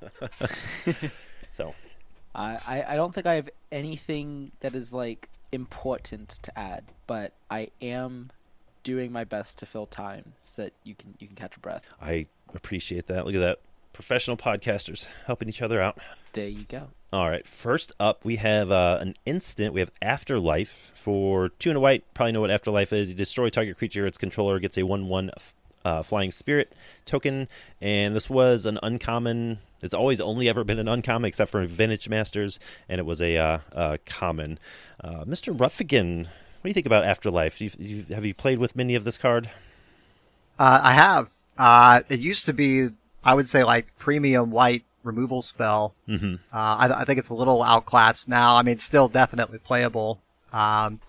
so 1.54 1.74
I, 2.34 2.58
I 2.66 2.84
I 2.88 2.96
don't 2.96 3.14
think 3.14 3.26
I 3.26 3.34
have 3.34 3.48
anything 3.72 4.52
that 4.60 4.74
is 4.74 4.92
like 4.92 5.28
important 5.52 6.38
to 6.42 6.58
add, 6.58 6.84
but 7.06 7.32
I 7.50 7.70
am 7.80 8.30
doing 8.82 9.12
my 9.12 9.24
best 9.24 9.58
to 9.58 9.66
fill 9.66 9.86
time 9.86 10.32
so 10.44 10.62
that 10.62 10.72
you 10.84 10.94
can 10.94 11.14
you 11.18 11.26
can 11.26 11.36
catch 11.36 11.56
a 11.56 11.60
breath. 11.60 11.90
I 12.00 12.26
appreciate 12.54 13.06
that. 13.08 13.24
Look 13.24 13.34
at 13.34 13.40
that. 13.40 13.58
Professional 14.00 14.38
podcasters 14.38 15.08
helping 15.26 15.46
each 15.50 15.60
other 15.60 15.78
out. 15.78 15.98
There 16.32 16.48
you 16.48 16.64
go. 16.64 16.88
All 17.12 17.28
right. 17.28 17.46
First 17.46 17.92
up, 18.00 18.24
we 18.24 18.36
have 18.36 18.70
uh, 18.70 18.96
an 18.98 19.14
instant. 19.26 19.74
We 19.74 19.80
have 19.80 19.92
Afterlife 20.00 20.90
for 20.94 21.50
two 21.50 21.68
and 21.68 21.76
a 21.76 21.80
white. 21.80 22.02
Probably 22.14 22.32
know 22.32 22.40
what 22.40 22.50
Afterlife 22.50 22.94
is. 22.94 23.10
You 23.10 23.14
destroy 23.14 23.50
target 23.50 23.76
creature. 23.76 24.06
Its 24.06 24.16
controller 24.16 24.58
gets 24.58 24.78
a 24.78 24.84
one-one 24.84 25.30
uh, 25.84 26.02
flying 26.02 26.30
spirit 26.30 26.72
token, 27.04 27.46
and 27.82 28.16
this 28.16 28.30
was 28.30 28.64
an 28.64 28.78
uncommon. 28.82 29.58
It's 29.82 29.92
always 29.92 30.18
only 30.18 30.48
ever 30.48 30.64
been 30.64 30.78
an 30.78 30.88
uncommon, 30.88 31.28
except 31.28 31.50
for 31.50 31.62
Vintage 31.66 32.08
Masters, 32.08 32.58
and 32.88 33.00
it 33.00 33.04
was 33.04 33.20
a 33.20 33.36
uh, 33.36 33.58
uh, 33.74 33.96
common. 34.06 34.58
Uh, 35.04 35.26
Mr. 35.26 35.54
Ruffigan, 35.54 36.20
what 36.20 36.62
do 36.62 36.68
you 36.70 36.72
think 36.74 36.86
about 36.86 37.04
Afterlife? 37.04 37.60
You, 37.60 37.70
you, 37.78 38.06
have 38.14 38.24
you 38.24 38.32
played 38.32 38.60
with 38.60 38.74
many 38.74 38.94
of 38.94 39.04
this 39.04 39.18
card? 39.18 39.50
Uh, 40.58 40.80
I 40.82 40.94
have. 40.94 41.28
Uh, 41.58 42.00
it 42.08 42.20
used 42.20 42.46
to 42.46 42.54
be, 42.54 42.88
I 43.24 43.34
would 43.34 43.48
say, 43.48 43.64
like 43.64 43.86
premium 43.98 44.50
white 44.50 44.84
removal 45.02 45.42
spell. 45.42 45.94
Mm-hmm. 46.08 46.34
Uh, 46.52 46.56
I, 46.56 47.00
I 47.02 47.04
think 47.04 47.18
it's 47.18 47.28
a 47.28 47.34
little 47.34 47.62
outclassed 47.62 48.28
now. 48.28 48.56
I 48.56 48.62
mean, 48.62 48.78
still 48.78 49.08
definitely 49.08 49.58
playable. 49.58 50.20
Um, 50.52 51.00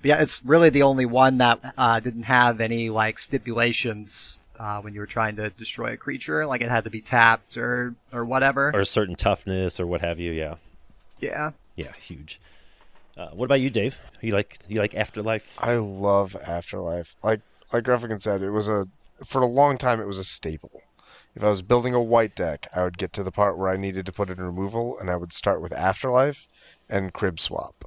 but 0.00 0.08
yeah, 0.08 0.22
it's 0.22 0.44
really 0.44 0.70
the 0.70 0.82
only 0.82 1.06
one 1.06 1.38
that 1.38 1.74
uh, 1.76 2.00
didn't 2.00 2.24
have 2.24 2.60
any 2.60 2.90
like 2.90 3.18
stipulations 3.18 4.38
uh, 4.58 4.80
when 4.80 4.94
you 4.94 5.00
were 5.00 5.06
trying 5.06 5.36
to 5.36 5.50
destroy 5.50 5.92
a 5.92 5.96
creature, 5.96 6.46
like 6.46 6.60
it 6.60 6.70
had 6.70 6.84
to 6.84 6.90
be 6.90 7.00
tapped 7.00 7.56
or 7.56 7.94
or 8.12 8.24
whatever. 8.24 8.70
Or 8.74 8.80
a 8.80 8.86
certain 8.86 9.14
toughness, 9.14 9.80
or 9.80 9.86
what 9.86 10.00
have 10.00 10.18
you? 10.18 10.32
Yeah. 10.32 10.56
yeah. 11.20 11.52
Yeah, 11.74 11.92
huge. 11.92 12.40
Uh, 13.16 13.28
what 13.28 13.46
about 13.46 13.60
you, 13.60 13.70
Dave? 13.70 13.98
You 14.20 14.32
like 14.32 14.58
you 14.68 14.80
like 14.80 14.94
Afterlife? 14.94 15.58
I 15.60 15.76
love 15.76 16.36
Afterlife. 16.36 17.16
Like 17.22 17.40
like 17.72 17.84
Ruffigan 17.84 18.20
said, 18.20 18.42
it 18.42 18.50
was 18.50 18.68
a 18.68 18.86
for 19.24 19.40
a 19.40 19.46
long 19.46 19.78
time 19.78 20.00
it 20.00 20.06
was 20.06 20.18
a 20.18 20.24
staple. 20.24 20.82
If 21.36 21.44
I 21.44 21.50
was 21.50 21.60
building 21.60 21.92
a 21.92 22.02
white 22.02 22.34
deck, 22.34 22.66
I 22.74 22.82
would 22.82 22.96
get 22.96 23.12
to 23.12 23.22
the 23.22 23.30
part 23.30 23.58
where 23.58 23.68
I 23.68 23.76
needed 23.76 24.06
to 24.06 24.12
put 24.12 24.30
in 24.30 24.40
removal, 24.40 24.98
and 24.98 25.10
I 25.10 25.16
would 25.16 25.34
start 25.34 25.60
with 25.60 25.70
Afterlife 25.70 26.48
and 26.88 27.12
Crib 27.12 27.38
Swap. 27.38 27.84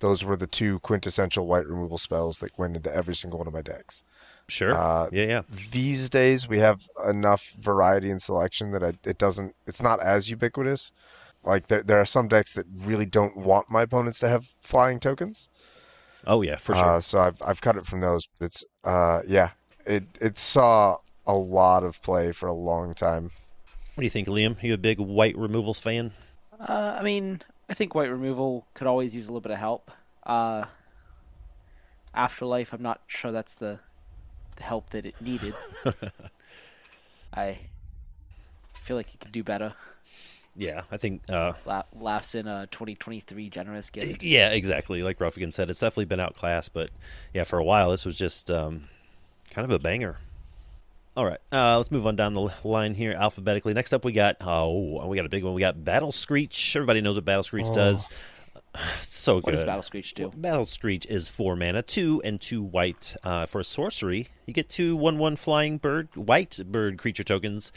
Those 0.00 0.24
were 0.24 0.36
the 0.36 0.48
two 0.48 0.80
quintessential 0.80 1.46
white 1.46 1.68
removal 1.68 1.96
spells 1.96 2.40
that 2.40 2.58
went 2.58 2.74
into 2.74 2.92
every 2.92 3.14
single 3.14 3.38
one 3.38 3.46
of 3.46 3.54
my 3.54 3.62
decks. 3.62 4.02
Sure. 4.48 4.76
Uh, 4.76 5.08
yeah, 5.12 5.26
yeah. 5.26 5.42
These 5.70 6.10
days, 6.10 6.48
we 6.48 6.58
have 6.58 6.82
enough 7.08 7.50
variety 7.60 8.10
and 8.10 8.20
selection 8.20 8.72
that 8.72 8.82
I, 8.82 8.94
it 9.04 9.16
doesn't. 9.16 9.54
It's 9.68 9.80
not 9.80 10.00
as 10.00 10.28
ubiquitous. 10.28 10.90
Like 11.44 11.68
there, 11.68 11.84
there 11.84 12.00
are 12.00 12.04
some 12.04 12.26
decks 12.26 12.52
that 12.54 12.66
really 12.80 13.06
don't 13.06 13.36
want 13.36 13.70
my 13.70 13.82
opponents 13.82 14.18
to 14.20 14.28
have 14.28 14.52
flying 14.60 14.98
tokens. 14.98 15.48
Oh 16.26 16.42
yeah, 16.42 16.56
for 16.56 16.74
sure. 16.74 16.84
Uh, 16.84 17.00
so 17.00 17.20
I've 17.20 17.40
I've 17.40 17.60
cut 17.60 17.76
it 17.76 17.86
from 17.86 18.00
those. 18.00 18.26
It's 18.40 18.64
uh 18.82 19.22
yeah, 19.26 19.50
it 19.86 20.04
it 20.20 20.36
saw 20.36 20.98
a 21.26 21.34
lot 21.34 21.84
of 21.84 22.02
play 22.02 22.32
for 22.32 22.46
a 22.48 22.52
long 22.52 22.94
time. 22.94 23.30
what 23.94 24.00
do 24.00 24.04
you 24.04 24.10
think, 24.10 24.28
Liam? 24.28 24.60
You 24.62 24.74
a 24.74 24.78
big 24.78 24.98
white 24.98 25.36
removals 25.36 25.80
fan? 25.80 26.12
Uh, 26.58 26.96
I 26.98 27.02
mean, 27.02 27.42
I 27.68 27.74
think 27.74 27.94
white 27.94 28.10
removal 28.10 28.66
could 28.74 28.86
always 28.86 29.14
use 29.14 29.24
a 29.26 29.28
little 29.28 29.40
bit 29.40 29.52
of 29.52 29.58
help. 29.58 29.90
Uh, 30.24 30.64
Afterlife, 32.14 32.72
I'm 32.72 32.82
not 32.82 33.00
sure 33.06 33.32
that's 33.32 33.54
the 33.54 33.78
the 34.56 34.62
help 34.64 34.90
that 34.90 35.06
it 35.06 35.14
needed. 35.20 35.54
I 37.34 37.58
feel 38.82 38.96
like 38.98 39.14
it 39.14 39.20
could 39.20 39.32
do 39.32 39.42
better. 39.42 39.72
Yeah, 40.54 40.82
I 40.90 40.98
think. 40.98 41.22
Uh, 41.30 41.54
La- 41.64 41.84
laughs 41.98 42.34
in 42.34 42.46
a 42.46 42.66
2023 42.70 43.48
generous 43.48 43.88
gift. 43.88 44.22
yeah, 44.22 44.50
exactly. 44.50 45.02
Like 45.02 45.18
Ruffigan 45.18 45.52
said, 45.52 45.70
it's 45.70 45.80
definitely 45.80 46.04
been 46.04 46.20
outclassed, 46.20 46.74
but 46.74 46.90
yeah, 47.32 47.44
for 47.44 47.58
a 47.58 47.64
while 47.64 47.90
this 47.90 48.04
was 48.04 48.16
just 48.16 48.50
um, 48.50 48.88
kind 49.50 49.64
of 49.64 49.70
a 49.70 49.78
banger. 49.78 50.18
All 51.14 51.26
right, 51.26 51.38
uh, 51.52 51.76
let's 51.76 51.90
move 51.90 52.06
on 52.06 52.16
down 52.16 52.32
the 52.32 52.54
line 52.64 52.94
here 52.94 53.12
alphabetically. 53.12 53.74
Next 53.74 53.92
up, 53.92 54.02
we 54.02 54.12
got 54.12 54.36
oh, 54.40 55.06
we 55.06 55.16
got 55.16 55.26
a 55.26 55.28
big 55.28 55.44
one. 55.44 55.52
We 55.52 55.60
got 55.60 55.84
Battle 55.84 56.10
Screech. 56.10 56.74
Everybody 56.74 57.02
knows 57.02 57.16
what 57.16 57.24
Battle 57.24 57.42
Screech 57.42 57.72
does. 57.72 58.08
It's 59.00 59.14
so 59.14 59.34
What 59.34 59.44
good. 59.44 59.50
does 59.52 59.64
Battle 59.64 59.82
Screech 59.82 60.14
do? 60.14 60.22
Well, 60.22 60.32
Battle 60.34 60.64
Screech 60.64 61.04
is 61.04 61.28
four 61.28 61.56
mana, 61.56 61.82
two 61.82 62.22
and 62.24 62.40
two 62.40 62.62
white. 62.62 63.14
Uh, 63.22 63.44
for 63.44 63.62
sorcery, 63.62 64.28
you 64.46 64.54
get 64.54 64.70
two 64.70 64.96
one 64.96 65.18
one 65.18 65.36
flying 65.36 65.76
bird 65.76 66.08
white 66.16 66.58
bird 66.64 66.96
creature 66.96 67.22
tokens, 67.24 67.70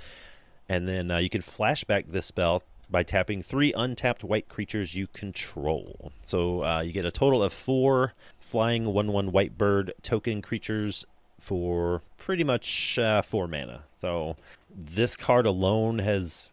and 0.70 0.88
then 0.88 1.12
uh, 1.12 1.18
you 1.18 1.30
can 1.30 1.42
flashback 1.42 2.06
this 2.12 2.28
spell 2.28 2.64
by 2.90 3.04
tapping 3.04 3.42
three 3.42 3.74
untapped 3.74 4.24
white 4.24 4.48
creatures 4.48 4.96
you 4.96 5.08
control. 5.08 6.14
So 6.22 6.64
uh, 6.64 6.80
you 6.82 6.94
get 6.94 7.04
a 7.04 7.12
total 7.12 7.44
of 7.44 7.52
four 7.52 8.14
flying 8.40 8.86
one 8.86 9.12
one 9.12 9.34
white 9.34 9.58
bird 9.58 9.94
token 10.02 10.42
creatures 10.42 11.06
for 11.40 12.02
pretty 12.18 12.44
much 12.44 12.98
uh, 13.00 13.22
four 13.22 13.48
mana. 13.48 13.84
So 13.98 14.36
this 14.76 15.16
card 15.16 15.46
alone 15.46 16.00
has 16.00 16.50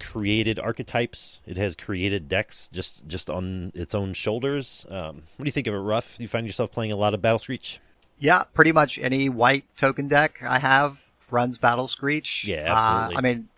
created 0.00 0.58
archetypes. 0.58 1.40
It 1.46 1.56
has 1.56 1.74
created 1.74 2.28
decks 2.28 2.68
just 2.72 3.06
just 3.06 3.30
on 3.30 3.72
its 3.74 3.94
own 3.94 4.14
shoulders. 4.14 4.84
Um, 4.88 5.22
what 5.36 5.44
do 5.44 5.46
you 5.46 5.52
think 5.52 5.66
of 5.66 5.74
it, 5.74 5.78
Ruff? 5.78 6.16
You 6.18 6.28
find 6.28 6.46
yourself 6.46 6.72
playing 6.72 6.92
a 6.92 6.96
lot 6.96 7.14
of 7.14 7.22
Battle 7.22 7.38
Screech? 7.38 7.80
Yeah, 8.18 8.44
pretty 8.54 8.72
much 8.72 8.98
any 8.98 9.28
white 9.28 9.64
token 9.76 10.08
deck 10.08 10.40
I 10.42 10.58
have 10.58 10.98
runs 11.30 11.58
Battle 11.58 11.88
Screech. 11.88 12.44
Yeah, 12.44 12.72
Uh, 12.72 12.76
absolutely. 12.76 13.16
I 13.16 13.20
mean, 13.20 13.48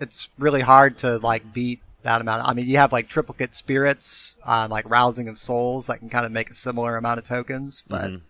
it's 0.00 0.28
really 0.38 0.60
hard 0.62 0.98
to 0.98 1.18
like 1.18 1.52
beat 1.52 1.80
that 2.02 2.20
amount. 2.20 2.46
I 2.48 2.54
mean, 2.54 2.66
you 2.66 2.78
have 2.78 2.92
like 2.92 3.08
triplicate 3.08 3.54
spirits, 3.54 4.36
uh, 4.44 4.66
like 4.70 4.88
Rousing 4.88 5.28
of 5.28 5.38
Souls 5.38 5.86
that 5.86 5.98
can 5.98 6.08
kind 6.08 6.24
of 6.24 6.32
make 6.32 6.50
a 6.50 6.54
similar 6.54 6.96
amount 6.96 7.18
of 7.18 7.26
tokens, 7.26 7.82
but 7.86 8.10
Mhm. 8.10 8.20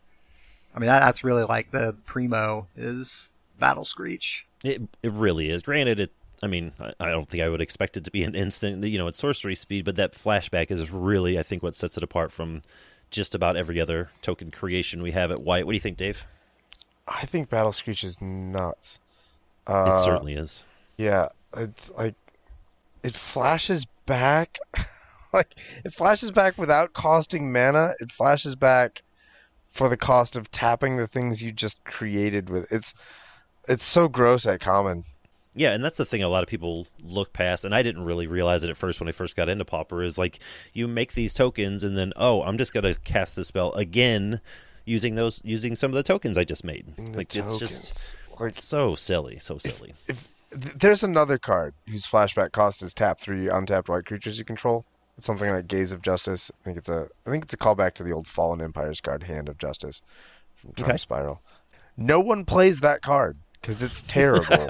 I 0.75 0.79
mean 0.79 0.87
that, 0.87 1.01
that's 1.01 1.25
really 1.25 1.45
like 1.45 1.71
the 1.71 1.95
primo 2.07 2.67
is 2.77 3.31
Battle 3.59 3.85
Screech. 3.85 4.47
It 4.65 4.83
it 5.03 5.13
really 5.13 5.51
is. 5.51 5.63
Granted, 5.63 6.01
it. 6.01 6.13
I 6.43 6.47
mean, 6.47 6.73
I, 6.81 6.93
I 7.01 7.11
don't 7.11 7.29
think 7.29 7.43
I 7.43 7.49
would 7.49 7.61
expect 7.61 7.97
it 7.97 8.05
to 8.05 8.11
be 8.11 8.23
an 8.23 8.35
instant. 8.35 8.85
You 8.85 8.99
know, 8.99 9.09
it's 9.09 9.19
sorcery 9.19 9.55
speed, 9.55 9.85
but 9.85 9.97
that 9.97 10.13
flashback 10.13 10.71
is 10.71 10.91
really, 10.91 11.39
I 11.39 11.43
think, 11.43 11.63
what 11.63 11.75
sets 11.75 11.97
it 11.97 12.03
apart 12.03 12.33
from 12.33 12.63
just 13.11 13.35
about 13.35 13.57
every 13.57 13.81
other 13.81 14.09
token 14.23 14.51
creation 14.51 15.03
we 15.03 15.11
have 15.13 15.31
at 15.31 15.41
White. 15.41 15.67
What 15.67 15.73
do 15.73 15.77
you 15.77 15.81
think, 15.81 15.99
Dave? 15.99 16.25
I 17.07 17.27
think 17.27 17.51
Battle 17.51 17.73
Screech 17.73 18.05
is 18.05 18.21
nuts. 18.21 19.01
Uh, 19.67 19.93
it 19.95 20.05
certainly 20.05 20.35
is. 20.35 20.65
Yeah, 20.97 21.29
it's 21.57 21.91
like 21.91 22.15
it 23.03 23.15
flashes 23.15 23.87
back. 24.07 24.59
like 25.33 25.55
it 25.85 25.93
flashes 25.93 26.31
back 26.31 26.57
without 26.59 26.93
costing 26.93 27.53
mana. 27.53 27.95
It 28.01 28.13
flashes 28.13 28.55
back 28.57 29.03
for 29.71 29.89
the 29.89 29.97
cost 29.97 30.37
of 30.37 30.51
tapping 30.51 30.97
the 30.97 31.07
things 31.07 31.43
you 31.43 31.53
just 31.53 31.83
created 31.85 32.51
with. 32.51 32.71
It's 32.73 32.95
it's 33.69 33.85
so 33.85 34.09
gross 34.09 34.47
at 34.47 34.61
common. 34.61 35.05
Yeah, 35.55 35.73
and 35.73 35.85
that's 35.85 35.97
the 35.97 36.05
thing 36.07 36.23
a 36.23 36.29
lot 36.29 36.43
of 36.45 36.49
people 36.49 36.87
look 37.03 37.33
past, 37.33 37.65
and 37.65 37.75
I 37.75 37.83
didn't 37.83 38.05
really 38.05 38.27
realize 38.29 38.63
it 38.63 38.71
at 38.71 38.77
first 38.77 39.01
when 39.01 39.09
I 39.09 39.13
first 39.13 39.35
got 39.35 39.49
into 39.49 39.65
Pauper, 39.65 40.03
is 40.03 40.17
like 40.17 40.39
you 40.73 40.87
make 40.87 41.15
these 41.15 41.35
tokens 41.35 41.83
and 41.83 41.97
then 41.97 42.13
oh, 42.17 42.43
I'm 42.43 42.59
just 42.59 42.73
gonna 42.73 42.95
cast 42.95 43.35
the 43.37 43.45
spell 43.45 43.73
again 43.73 44.41
using 44.85 45.15
those 45.15 45.41
using 45.45 45.75
some 45.77 45.91
of 45.91 45.95
the 45.95 46.03
tokens 46.03 46.39
I 46.39 46.45
just 46.45 46.65
made. 46.65 46.87
The 46.97 47.19
Like 47.19 47.37
it's 47.37 47.59
just 47.59 48.15
tokens. 48.15 48.17
like 48.41 48.55
so 48.55 48.95
silly, 48.95 49.39
so 49.39 49.59
silly. 49.59 49.95
if 50.09 50.29
th- 50.53 50.75
there's 50.75 51.03
another 51.03 51.39
card 51.39 51.75
whose 51.89 52.07
flashback 52.07 52.53
cost 52.53 52.83
is 52.83 52.95
tap 52.95 53.21
three 53.21 53.49
untapped 53.49 53.89
white 53.89 54.07
creatures 54.07 54.39
you 54.39 54.45
control. 54.45 54.85
It's 55.21 55.27
something 55.27 55.51
like 55.51 55.67
Gaze 55.69 55.93
of 55.93 56.01
Justice. 56.01 56.51
I 56.63 56.65
think 56.65 56.79
it's 56.79 56.89
a 56.89 57.07
I 57.27 57.31
think 57.31 57.45
it's 57.45 57.53
a 57.53 57.59
callback 57.59 57.93
to 57.97 58.03
the 58.03 58.13
old 58.13 58.27
Fallen 58.27 58.63
Empires 58.63 59.03
card, 59.03 59.23
Hand 59.23 59.51
of 59.51 59.59
Justice 59.59 60.01
from 60.57 60.73
Time 60.73 60.87
Okay. 60.89 60.97
Spiral. 60.97 61.43
No 61.99 62.21
one 62.21 62.47
plays 62.47 62.81
that 62.81 63.03
card 63.03 63.37
because 63.61 63.83
it's 63.83 64.01
terrible. 64.09 64.67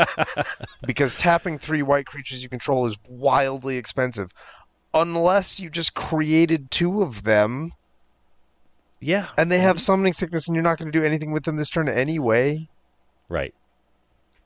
because 0.85 1.15
tapping 1.15 1.57
three 1.61 1.83
white 1.83 2.05
creatures 2.05 2.43
you 2.43 2.49
control 2.49 2.85
is 2.87 2.97
wildly 3.09 3.77
expensive. 3.77 4.33
Unless 4.93 5.61
you 5.61 5.71
just 5.71 5.95
created 5.95 6.69
two 6.73 7.03
of 7.03 7.23
them 7.23 7.71
Yeah. 8.99 9.29
and 9.39 9.53
they 9.53 9.61
have 9.61 9.81
summoning 9.81 10.15
sickness 10.15 10.49
and 10.49 10.57
you're 10.57 10.65
not 10.65 10.79
going 10.79 10.91
to 10.91 10.99
do 10.99 11.05
anything 11.07 11.31
with 11.31 11.45
them 11.45 11.55
this 11.55 11.71
turn 11.71 11.89
anyway. 11.89 12.69
Right. 13.29 13.55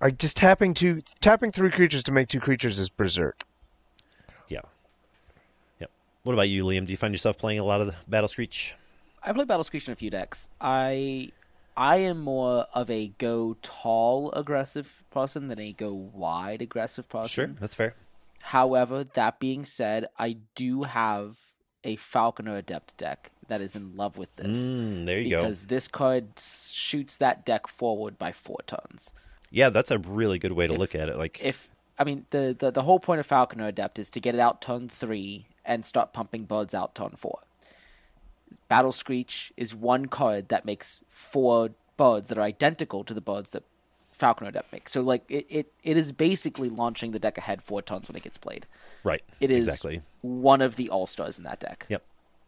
Like 0.03 0.19
just 0.19 0.37
tapping 0.37 0.75
two 0.75 1.01
tapping 1.23 1.51
three 1.51 1.71
creatures 1.71 2.03
to 2.03 2.12
make 2.12 2.29
two 2.29 2.40
creatures 2.40 2.79
is 2.79 2.90
berserk. 2.90 3.43
What 6.24 6.32
about 6.32 6.48
you, 6.48 6.64
Liam? 6.64 6.87
Do 6.87 6.90
you 6.90 6.96
find 6.96 7.12
yourself 7.12 7.37
playing 7.38 7.60
a 7.60 7.64
lot 7.64 7.82
of 7.82 7.87
the 7.87 7.94
Battle 8.08 8.28
Screech? 8.28 8.74
I 9.22 9.32
play 9.32 9.44
Battle 9.44 9.62
Screech 9.62 9.87
in 9.87 9.92
a 9.92 9.96
few 9.96 10.10
decks. 10.10 10.48
I 10.60 11.30
I 11.76 11.96
am 11.98 12.20
more 12.20 12.66
of 12.72 12.90
a 12.90 13.08
go 13.18 13.56
tall 13.62 14.32
aggressive 14.32 15.02
person 15.10 15.48
than 15.48 15.58
a 15.60 15.72
go 15.72 15.92
wide 15.92 16.62
aggressive 16.62 17.08
person. 17.10 17.28
Sure, 17.28 17.46
that's 17.60 17.74
fair. 17.74 17.94
However, 18.40 19.04
that 19.04 19.38
being 19.38 19.64
said, 19.66 20.06
I 20.18 20.37
do 20.54 20.84
have 20.84 21.38
a 21.82 21.96
Falconer 21.96 22.56
Adept 22.56 22.96
deck 22.96 23.30
that 23.48 23.60
is 23.60 23.76
in 23.76 23.94
love 23.94 24.16
with 24.16 24.34
this. 24.37 24.56
Mm, 24.72 25.04
there 25.04 25.20
you 25.20 25.30
go. 25.30 25.42
because 25.42 25.64
this 25.64 25.88
card 25.88 26.38
shoots 26.38 27.16
that 27.18 27.44
deck 27.44 27.66
forward 27.66 28.16
by 28.18 28.32
four 28.32 28.60
turns. 28.66 29.12
Yeah, 29.50 29.68
that's 29.68 29.90
a 29.90 29.98
really 29.98 30.38
good 30.38 30.52
way 30.52 30.66
to 30.66 30.72
look 30.72 30.94
at 30.94 31.10
it. 31.10 31.18
Like, 31.18 31.38
If 31.42 31.68
I 31.98 32.04
mean 32.04 32.24
the, 32.30 32.56
the 32.58 32.70
the 32.70 32.82
whole 32.82 32.98
point 32.98 33.20
of 33.20 33.26
Falconer 33.26 33.66
Adept 33.66 33.98
is 33.98 34.08
to 34.10 34.20
get 34.20 34.34
it 34.34 34.40
out 34.40 34.62
turn 34.62 34.88
three 34.88 35.46
and 35.64 35.85
start 35.85 36.12
pumping 36.12 36.44
birds 36.44 36.74
out 36.74 36.94
turn 36.94 37.11
four. 37.16 37.40
Battle 38.68 38.92
Screech 38.92 39.53
is 39.57 39.74
one 39.74 40.07
card 40.07 40.48
that 40.48 40.64
makes 40.64 41.03
four 41.09 41.70
birds 41.96 42.29
that 42.29 42.38
are 42.38 42.42
identical 42.42 43.05
to 43.05 43.14
the 43.14 43.20
birds 43.20 43.50
that 43.50 43.64
Falconer 44.12 44.53
deck 44.53 44.66
makes. 44.72 44.92
So 44.92 45.00
like 45.00 45.24
it, 45.29 45.44
it, 45.48 45.72
it 45.83 45.96
is 45.96 46.12
basically 46.12 46.70
launching 46.70 47.11
the 47.11 47.18
deck 47.18 47.37
ahead 47.37 47.62
four 47.62 47.83
turns 47.83 48.09
when 48.09 48.16
it 48.16 48.22
gets 48.22 48.38
played. 48.38 48.66
right. 49.03 49.22
It 49.40 49.50
is 49.50 49.66
exactly. 49.66 50.03
one 50.22 50.61
of 50.61 50.77
the 50.77 50.88
all 50.88 51.09
stars 51.09 51.37
in 51.37 51.44
that 51.44 51.59
deck. 51.59 51.87
Yep. 51.88 52.05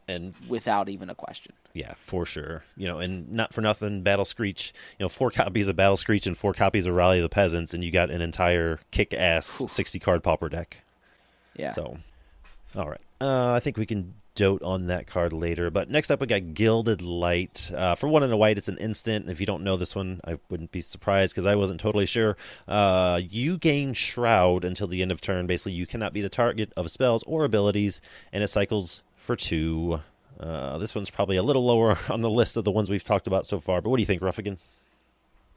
And 0.08 0.34
Without 0.48 0.88
even 0.88 1.10
a 1.10 1.16
question. 1.16 1.52
yeah, 1.74 1.94
for 1.96 2.24
sure. 2.24 2.62
You 2.76 2.86
know, 2.86 3.00
and 3.00 3.28
not 3.32 3.52
for 3.52 3.60
nothing, 3.60 4.02
Battle 4.02 4.24
Screech. 4.24 4.72
You 5.00 5.04
know, 5.04 5.08
four 5.08 5.32
copies 5.32 5.66
of 5.66 5.74
Battle 5.74 5.96
Screech 5.96 6.28
and 6.28 6.38
four 6.38 6.54
copies 6.54 6.86
of 6.86 6.94
Rally 6.94 7.18
of 7.18 7.24
the 7.24 7.28
Peasants, 7.28 7.74
and 7.74 7.82
you 7.82 7.90
got 7.90 8.12
an 8.12 8.20
entire 8.20 8.78
kick-ass 8.92 9.64
sixty-card 9.66 10.22
pauper 10.22 10.48
deck. 10.48 10.76
Yeah. 11.56 11.72
So, 11.72 11.98
all 12.74 12.88
right. 12.88 13.00
Uh, 13.20 13.52
I 13.52 13.60
think 13.60 13.76
we 13.76 13.86
can 13.86 14.14
dote 14.34 14.62
on 14.62 14.88
that 14.88 15.06
card 15.06 15.32
later. 15.32 15.70
But 15.70 15.88
next 15.90 16.10
up, 16.10 16.20
we 16.20 16.26
got 16.26 16.52
Gilded 16.54 17.00
Light. 17.00 17.70
Uh, 17.74 17.94
for 17.94 18.06
one 18.08 18.22
and 18.22 18.32
a 18.32 18.36
white, 18.36 18.58
it's 18.58 18.68
an 18.68 18.76
instant. 18.76 19.30
If 19.30 19.40
you 19.40 19.46
don't 19.46 19.64
know 19.64 19.76
this 19.76 19.96
one, 19.96 20.20
I 20.26 20.38
wouldn't 20.50 20.72
be 20.72 20.82
surprised 20.82 21.32
because 21.32 21.46
I 21.46 21.54
wasn't 21.54 21.80
totally 21.80 22.06
sure. 22.06 22.36
Uh, 22.68 23.20
you 23.26 23.56
gain 23.56 23.94
Shroud 23.94 24.64
until 24.64 24.86
the 24.86 25.00
end 25.02 25.10
of 25.10 25.20
turn. 25.22 25.46
Basically, 25.46 25.72
you 25.72 25.86
cannot 25.86 26.12
be 26.12 26.20
the 26.20 26.28
target 26.28 26.72
of 26.76 26.90
spells 26.90 27.22
or 27.26 27.44
abilities, 27.44 28.00
and 28.32 28.42
it 28.44 28.48
cycles 28.48 29.02
for 29.16 29.36
two. 29.36 30.02
Uh, 30.38 30.76
this 30.76 30.94
one's 30.94 31.08
probably 31.08 31.38
a 31.38 31.42
little 31.42 31.64
lower 31.64 31.98
on 32.10 32.20
the 32.20 32.28
list 32.30 32.58
of 32.58 32.64
the 32.64 32.70
ones 32.70 32.90
we've 32.90 33.04
talked 33.04 33.26
about 33.26 33.46
so 33.46 33.58
far. 33.58 33.80
But 33.80 33.88
what 33.88 33.96
do 33.96 34.02
you 34.02 34.06
think, 34.06 34.20
Ruffigan? 34.20 34.58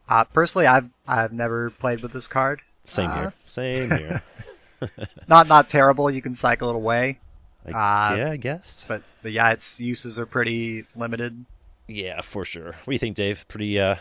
Uh, 0.07 0.23
personally, 0.23 0.65
I've 0.67 0.89
I've 1.05 1.33
never 1.33 1.69
played 1.69 1.99
with 2.01 2.13
this 2.13 2.27
card. 2.27 2.61
Same 2.85 3.09
Uh, 3.11 3.15
here. 3.19 3.33
Same 3.45 3.91
here. 3.91 4.23
Not 5.27 5.47
not 5.47 5.69
terrible. 5.69 6.09
You 6.09 6.21
can 6.21 6.35
cycle 6.35 6.69
it 6.69 6.75
away, 6.75 7.19
I, 7.65 7.69
Uh, 7.69 8.15
yeah, 8.15 8.31
I 8.31 8.37
guess. 8.37 8.85
but, 8.87 9.03
but 9.21 9.31
yeah, 9.31 9.51
its 9.51 9.79
uses 9.79 10.17
are 10.17 10.25
pretty 10.25 10.85
limited. 10.95 11.45
Yeah, 11.87 12.21
for 12.21 12.45
sure. 12.45 12.67
What 12.67 12.85
do 12.85 12.91
you 12.93 12.99
think, 12.99 13.15
Dave? 13.15 13.47
Pretty. 13.47 13.79
Uh, 13.79 13.95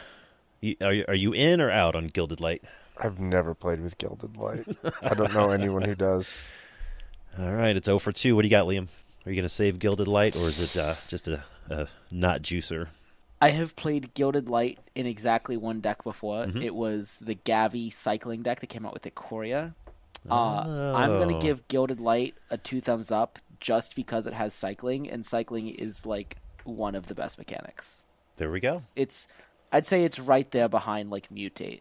you, 0.60 0.76
are 0.82 0.92
you, 0.92 1.04
are 1.08 1.14
you 1.14 1.32
in 1.32 1.60
or 1.60 1.70
out 1.70 1.94
on 1.94 2.08
Gilded 2.08 2.40
Light? 2.40 2.62
I've 3.00 3.18
never 3.20 3.54
played 3.54 3.80
with 3.80 3.96
Gilded 3.98 4.36
Light. 4.36 4.66
I 5.02 5.14
don't 5.14 5.32
know 5.32 5.50
anyone 5.50 5.82
who 5.82 5.94
does. 5.94 6.40
All 7.38 7.52
right, 7.52 7.76
it's 7.76 7.86
0 7.86 7.98
for 8.00 8.10
2. 8.12 8.34
What 8.34 8.42
do 8.42 8.48
you 8.48 8.50
got, 8.50 8.66
Liam? 8.66 8.88
Are 9.24 9.30
you 9.30 9.36
going 9.36 9.42
to 9.44 9.48
save 9.48 9.78
Gilded 9.78 10.08
Light, 10.08 10.34
or 10.36 10.48
is 10.48 10.58
it 10.60 10.80
uh, 10.80 10.94
just 11.06 11.28
a, 11.28 11.44
a 11.70 11.86
not 12.10 12.42
juicer? 12.42 12.88
I 13.40 13.50
have 13.50 13.76
played 13.76 14.12
Gilded 14.14 14.48
Light 14.48 14.78
in 14.96 15.06
exactly 15.06 15.56
one 15.56 15.80
deck 15.80 16.02
before. 16.02 16.46
Mhm. 16.46 16.62
It 16.64 16.74
was 16.74 17.18
the 17.20 17.36
Gavi 17.36 17.92
cycling 17.92 18.42
deck 18.42 18.58
that 18.60 18.66
came 18.66 18.84
out 18.84 18.92
with 18.94 19.04
Ikoria. 19.04 19.74
Uh, 20.30 20.94
I'm 20.96 21.10
Oh. 21.10 21.18
gonna 21.18 21.40
give 21.40 21.66
Gilded 21.68 22.00
Light 22.00 22.34
a 22.50 22.58
two 22.58 22.80
thumbs 22.80 23.10
up 23.10 23.38
just 23.60 23.94
because 23.96 24.26
it 24.26 24.34
has 24.34 24.54
cycling, 24.54 25.08
and 25.10 25.24
cycling 25.26 25.68
is 25.68 26.06
like 26.06 26.36
one 26.64 26.94
of 26.94 27.06
the 27.06 27.14
best 27.14 27.38
mechanics. 27.38 28.04
There 28.36 28.50
we 28.50 28.60
go. 28.60 28.76
It's, 28.94 29.26
I'd 29.72 29.86
say 29.86 30.04
it's 30.04 30.18
right 30.18 30.50
there 30.50 30.68
behind 30.68 31.10
like 31.10 31.28
Mutate. 31.30 31.80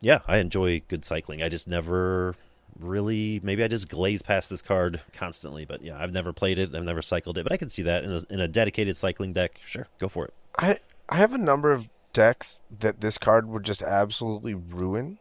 Yeah, 0.00 0.20
I 0.26 0.36
enjoy 0.38 0.82
good 0.88 1.04
cycling. 1.04 1.42
I 1.42 1.48
just 1.48 1.66
never 1.66 2.34
really. 2.78 3.40
Maybe 3.42 3.64
I 3.64 3.68
just 3.68 3.88
glaze 3.88 4.20
past 4.22 4.50
this 4.50 4.60
card 4.60 5.00
constantly. 5.14 5.64
But 5.64 5.82
yeah, 5.82 5.96
I've 5.98 6.12
never 6.12 6.32
played 6.34 6.58
it. 6.58 6.74
I've 6.74 6.84
never 6.84 7.00
cycled 7.02 7.38
it. 7.38 7.44
But 7.44 7.52
I 7.52 7.56
can 7.56 7.70
see 7.70 7.82
that 7.82 8.04
in 8.04 8.12
a, 8.12 8.20
in 8.28 8.40
a 8.40 8.48
dedicated 8.48 8.96
cycling 8.96 9.32
deck. 9.32 9.58
Sure, 9.64 9.86
go 9.98 10.08
for 10.08 10.26
it. 10.26 10.34
I 10.58 10.78
I 11.08 11.16
have 11.16 11.32
a 11.32 11.38
number 11.38 11.72
of 11.72 11.88
decks 12.12 12.60
that 12.80 13.00
this 13.00 13.16
card 13.16 13.48
would 13.48 13.62
just 13.62 13.82
absolutely 13.82 14.54
ruin, 14.54 15.18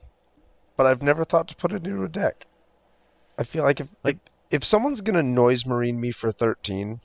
but 0.75 0.85
I've 0.85 1.01
never 1.01 1.23
thought 1.23 1.47
to 1.49 1.55
put 1.55 1.71
it 1.71 1.85
into 1.85 2.03
a 2.03 2.09
deck. 2.09 2.45
I 3.37 3.43
feel 3.43 3.63
like 3.63 3.79
if 3.79 3.87
Like- 4.03 4.19
if, 4.49 4.61
if 4.61 4.63
someone's 4.63 5.01
gonna 5.01 5.23
noise 5.23 5.65
marine 5.65 5.99
me 5.99 6.11
for 6.11 6.31
thirteen, 6.31 7.01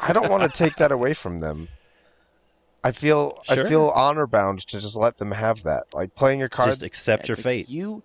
I 0.00 0.12
don't 0.12 0.30
want 0.30 0.42
to 0.42 0.48
take 0.48 0.76
that 0.76 0.92
away 0.92 1.14
from 1.14 1.40
them. 1.40 1.68
I 2.82 2.92
feel 2.92 3.40
Sure. 3.44 3.66
I 3.66 3.68
feel 3.68 3.88
honor 3.94 4.26
bound 4.26 4.60
to 4.68 4.80
just 4.80 4.96
let 4.96 5.16
them 5.18 5.32
have 5.32 5.64
that. 5.64 5.84
Like 5.92 6.14
playing 6.14 6.40
your 6.40 6.48
card 6.48 6.68
Just 6.70 6.82
accept 6.82 7.22
It's 7.22 7.28
your 7.28 7.36
like, 7.36 7.42
fate. 7.44 7.68
You, 7.68 8.02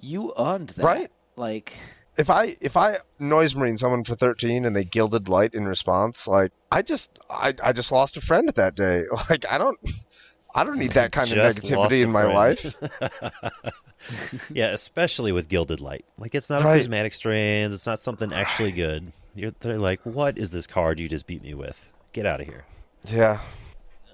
you 0.00 0.32
earned 0.38 0.70
that. 0.70 0.84
Right. 0.84 1.10
Like, 1.36 1.72
if 2.16 2.30
I 2.30 2.56
if 2.60 2.76
I 2.76 2.98
noise 3.18 3.54
marine 3.54 3.78
someone 3.78 4.04
for 4.04 4.14
thirteen 4.14 4.64
and 4.64 4.76
they 4.76 4.84
gilded 4.84 5.28
light 5.28 5.54
in 5.54 5.66
response, 5.66 6.28
like 6.28 6.52
I 6.70 6.82
just 6.82 7.18
I 7.28 7.54
I 7.62 7.72
just 7.72 7.90
lost 7.90 8.16
a 8.16 8.20
friend 8.20 8.48
that 8.48 8.74
day. 8.74 9.04
Like 9.30 9.44
I 9.50 9.58
don't 9.58 9.78
I 10.54 10.64
don't 10.64 10.78
need 10.78 10.92
that 10.92 11.12
kind 11.12 11.30
of 11.30 11.36
negativity 11.38 12.02
in 12.02 12.10
my 12.10 12.24
life. 12.24 12.74
yeah, 14.52 14.68
especially 14.70 15.32
with 15.32 15.48
Gilded 15.48 15.80
Light. 15.80 16.04
Like 16.18 16.34
it's 16.34 16.50
not 16.50 16.62
Right. 16.62 16.74
a 16.74 16.78
prismatic 16.78 17.12
strands. 17.14 17.74
It's 17.74 17.86
not 17.86 18.00
something 18.00 18.32
actually 18.32 18.72
good. 18.72 19.12
You're, 19.34 19.52
they're 19.60 19.78
like, 19.78 20.00
what 20.04 20.36
is 20.36 20.50
this 20.50 20.66
card 20.66 21.00
you 21.00 21.08
just 21.08 21.26
beat 21.26 21.42
me 21.42 21.54
with? 21.54 21.92
Get 22.12 22.26
out 22.26 22.40
of 22.40 22.46
here. 22.46 22.64
Yeah. 23.06 23.40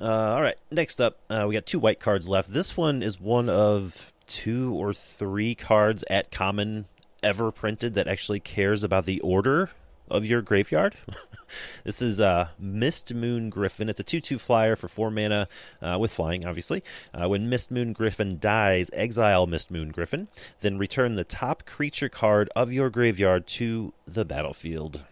Uh, 0.01 0.05
all 0.35 0.42
right. 0.42 0.57
Next 0.70 1.01
up, 1.01 1.18
uh, 1.29 1.44
we 1.48 1.55
got 1.55 1.66
two 1.66 1.81
white 1.81 1.98
cards 1.98 2.29
left. 2.29 2.53
This 2.53 2.77
one 2.77 3.03
is 3.03 3.20
one 3.20 3.48
of 3.48 4.12
two 4.29 4.74
or 4.74 4.92
three 4.92 5.55
cards 5.57 6.05
at 6.09 6.31
common 6.31 6.87
ever 7.22 7.51
printed 7.51 7.94
that 7.94 8.07
actually 8.07 8.38
cares 8.38 8.85
about 8.85 9.07
the 9.07 9.20
order 9.20 9.70
of 10.11 10.25
your 10.25 10.42
graveyard. 10.42 10.97
this 11.85 12.03
is 12.03 12.21
uh, 12.21 12.49
Mist 12.59 13.14
Moon 13.14 13.51
Griffin. 13.51 13.88
It's 13.88 14.01
a 14.01 14.05
2 14.05 14.21
2 14.21 14.38
flyer 14.38 14.77
for 14.77 14.88
4 14.88 15.11
mana 15.11 15.49
uh, 15.81 15.97
with 16.01 16.12
flying, 16.12 16.47
obviously. 16.47 16.83
Uh, 17.12 17.29
when 17.29 17.49
Mist 17.49 17.71
Moon 17.71 17.92
Griffin 17.92 18.38
dies, 18.38 18.90
exile 18.92 19.47
Mist 19.47 19.71
Moon 19.71 19.90
Griffin, 19.90 20.29
then 20.61 20.79
return 20.79 21.16
the 21.16 21.25
top 21.25 21.64
creature 21.66 22.09
card 22.09 22.51
of 22.55 22.73
your 22.73 22.90
graveyard 22.90 23.47
to 23.47 23.92
the 24.07 24.25
battlefield. 24.25 25.05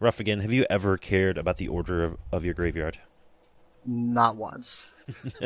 Ruffigan, 0.00 0.40
have 0.40 0.52
you 0.52 0.64
ever 0.70 0.96
cared 0.96 1.38
about 1.38 1.56
the 1.56 1.68
order 1.68 2.04
of, 2.04 2.16
of 2.30 2.44
your 2.44 2.54
graveyard? 2.54 2.98
Not 3.84 4.36
once. 4.36 4.86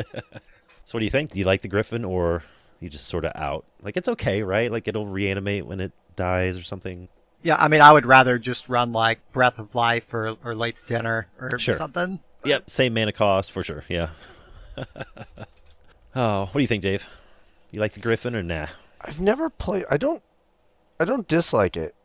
So 0.85 0.97
what 0.97 0.99
do 0.99 1.05
you 1.05 1.11
think? 1.11 1.31
Do 1.31 1.39
you 1.39 1.45
like 1.45 1.61
the 1.61 1.67
griffin 1.67 2.03
or 2.03 2.43
you 2.79 2.89
just 2.89 3.07
sort 3.07 3.25
of 3.25 3.31
out? 3.35 3.65
Like 3.81 3.97
it's 3.97 4.09
okay, 4.09 4.43
right? 4.43 4.71
Like 4.71 4.87
it'll 4.87 5.07
reanimate 5.07 5.65
when 5.65 5.79
it 5.79 5.93
dies 6.15 6.57
or 6.57 6.63
something. 6.63 7.07
Yeah, 7.43 7.57
I 7.57 7.67
mean, 7.67 7.81
I 7.81 7.91
would 7.91 8.05
rather 8.05 8.39
just 8.39 8.69
run 8.69 8.93
like 8.93 9.19
Breath 9.33 9.59
of 9.59 9.75
Life 9.75 10.13
or, 10.13 10.37
or 10.43 10.55
Late 10.55 10.77
to 10.77 10.85
Dinner 10.85 11.27
or 11.39 11.59
Sure. 11.59 11.75
something. 11.75 12.19
Yep, 12.45 12.69
same 12.69 12.93
mana 12.93 13.11
cost 13.11 13.51
for 13.51 13.63
sure. 13.63 13.83
Yeah. 13.87 14.09
oh, 16.15 16.41
what 16.45 16.53
do 16.53 16.61
you 16.61 16.67
think, 16.67 16.83
Dave? 16.83 17.05
You 17.71 17.79
like 17.79 17.93
the 17.93 17.99
griffin 17.99 18.35
or 18.35 18.43
nah? 18.43 18.67
I've 19.01 19.19
never 19.19 19.49
played. 19.49 19.85
I 19.89 19.97
don't. 19.97 20.21
I 20.99 21.05
don't 21.05 21.27
dislike 21.27 21.75
it. 21.75 21.95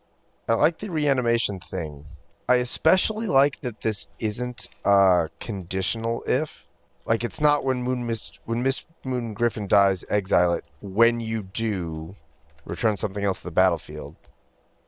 I 0.49 0.55
like 0.55 0.79
the 0.79 0.91
reanimation 0.91 1.61
thing. 1.61 2.05
I 2.49 2.57
especially 2.57 3.27
like 3.27 3.61
that 3.61 3.81
this 3.81 4.07
isn't 4.19 4.69
uh 4.85 5.29
conditional 5.41 6.25
if. 6.27 6.67
Like 7.05 7.25
it's 7.25 7.41
not 7.41 7.65
when 7.65 7.83
Moon 7.83 8.07
Mist 8.07 8.41
when 8.45 8.63
Miss 8.63 8.85
Moon 9.05 9.35
Griffin 9.35 9.67
dies, 9.67 10.05
exile 10.09 10.55
it. 10.55 10.65
When 10.81 11.21
you 11.21 11.43
do, 11.43 12.15
return 12.65 12.97
something 12.97 13.25
else 13.25 13.41
to 13.41 13.45
the 13.45 13.51
battlefield. 13.51 14.17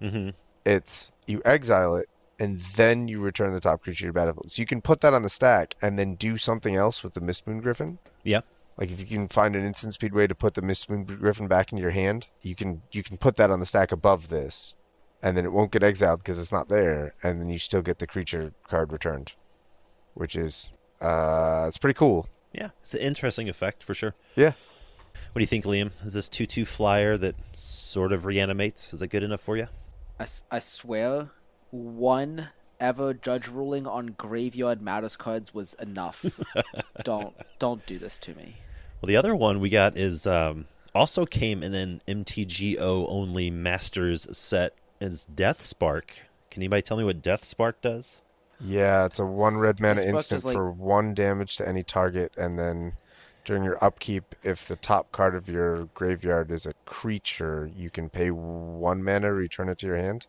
Mm-hmm. 0.03 0.31
It's 0.65 1.13
you 1.27 1.41
exile 1.45 1.97
it 1.97 2.09
and 2.39 2.61
then 2.77 3.07
you 3.07 3.21
return 3.21 3.53
the 3.53 3.61
top 3.61 3.83
creature 3.83 4.07
to 4.07 4.13
battlefield. 4.13 4.51
So 4.51 4.61
you 4.61 4.67
can 4.67 4.81
put 4.81 5.03
that 5.03 5.15
on 5.15 5.23
the 5.23 5.29
stack 5.29 5.75
and 5.83 5.99
then 5.99 6.15
do 6.15 6.37
something 6.37 6.75
else 6.75 7.03
with 7.03 7.15
the 7.15 7.21
Mist 7.21 7.47
Moon 7.47 7.61
Griffin. 7.61 7.99
Yeah. 8.25 8.41
Like 8.79 8.91
if 8.91 8.99
you 8.99 9.07
can 9.07 9.29
find 9.29 9.55
an 9.55 9.65
instant 9.65 9.93
speed 9.95 10.15
way 10.15 10.27
to 10.27 10.35
put 10.35 10.55
the 10.55 10.63
Mist 10.63 10.89
Moon 10.89 11.05
Griffin 11.05 11.49
back 11.49 11.71
into 11.71 11.83
your 11.83 11.91
hand, 11.91 12.27
you 12.43 12.55
can 12.55 12.81
you 12.93 13.03
can 13.03 13.19
put 13.19 13.37
that 13.37 13.51
on 13.51 13.61
the 13.61 13.67
stack 13.67 13.93
above 13.93 14.29
this, 14.29 14.75
and 15.23 15.37
then 15.37 15.45
it 15.45 15.53
won't 15.53 15.71
get 15.71 15.83
exiled 15.83 16.21
because 16.21 16.39
it's 16.39 16.53
not 16.53 16.69
there, 16.69 17.15
and 17.23 17.41
then 17.41 17.51
you 17.51 17.59
still 17.59 17.83
get 17.83 17.99
the 17.99 18.07
creature 18.07 18.53
card 18.69 18.91
returned, 18.91 19.33
which 20.15 20.35
is 20.35 20.71
uh 21.03 21.67
it's 21.69 21.77
pretty 21.77 21.99
cool. 21.99 22.27
Yeah, 22.53 22.71
it's 22.81 22.95
an 22.95 23.01
interesting 23.01 23.51
effect 23.51 23.85
for 23.85 23.93
sure. 23.93 24.15
Yeah. 24.35 24.53
What 25.33 25.39
do 25.39 25.41
you 25.41 25.47
think, 25.47 25.65
Liam? 25.65 25.91
Is 26.05 26.15
this 26.15 26.29
two-two 26.29 26.65
flyer 26.65 27.17
that 27.19 27.35
sort 27.53 28.13
of 28.13 28.25
reanimates? 28.25 28.95
Is 28.95 29.03
it 29.03 29.09
good 29.09 29.23
enough 29.23 29.41
for 29.41 29.57
you? 29.57 29.69
I, 30.21 30.25
s- 30.25 30.45
I 30.51 30.59
swear, 30.59 31.31
one 31.71 32.51
ever 32.79 33.15
judge 33.15 33.49
ruling 33.49 33.87
on 33.87 34.15
graveyard 34.19 34.81
matters 34.83 35.17
cards 35.17 35.55
was 35.55 35.75
enough. 35.81 36.25
don't 37.05 37.35
don't 37.59 37.85
do 37.87 37.99
this 37.99 38.19
to 38.19 38.35
me. 38.35 38.57
Well, 39.01 39.07
the 39.09 39.17
other 39.17 39.35
one 39.35 39.61
we 39.61 39.71
got 39.71 39.97
is 39.97 40.27
um, 40.27 40.67
also 40.95 41.25
came 41.25 41.63
in 41.63 41.75
an 41.75 42.03
MTGO 42.07 43.07
only 43.09 43.51
Masters 43.51 44.27
set. 44.37 44.75
Is 45.01 45.25
Death 45.25 45.63
Spark. 45.63 46.19
Can 46.51 46.61
anybody 46.63 46.83
tell 46.83 46.99
me 46.99 47.05
what 47.05 47.23
Death 47.23 47.47
Spark 47.47 47.81
does? 47.81 48.19
Yeah, 48.63 49.07
it's 49.07 49.19
a 49.19 49.25
one 49.25 49.57
red 49.57 49.81
mana 49.81 49.95
This 49.95 50.05
instant 50.05 50.45
like- 50.45 50.55
for 50.55 50.71
one 50.71 51.15
damage 51.15 51.57
to 51.57 51.67
any 51.67 51.83
target, 51.83 52.35
and 52.37 52.59
then 52.59 52.93
during 53.45 53.63
your 53.65 53.83
upkeep, 53.83 54.35
if 54.43 54.67
the 54.67 54.77
top 54.77 55.13
card 55.13 55.35
of 55.35 55.49
your 55.49 55.85
graveyard 55.95 56.51
is 56.51 56.67
a 56.67 56.73
creature, 56.87 57.71
you 57.77 57.91
can 57.91 58.09
pay 58.09 58.31
one 58.31 59.03
mana, 59.03 59.33
return 59.33 59.69
it 59.69 59.79
to 59.79 59.87
your 59.87 59.97
hand. 59.97 60.27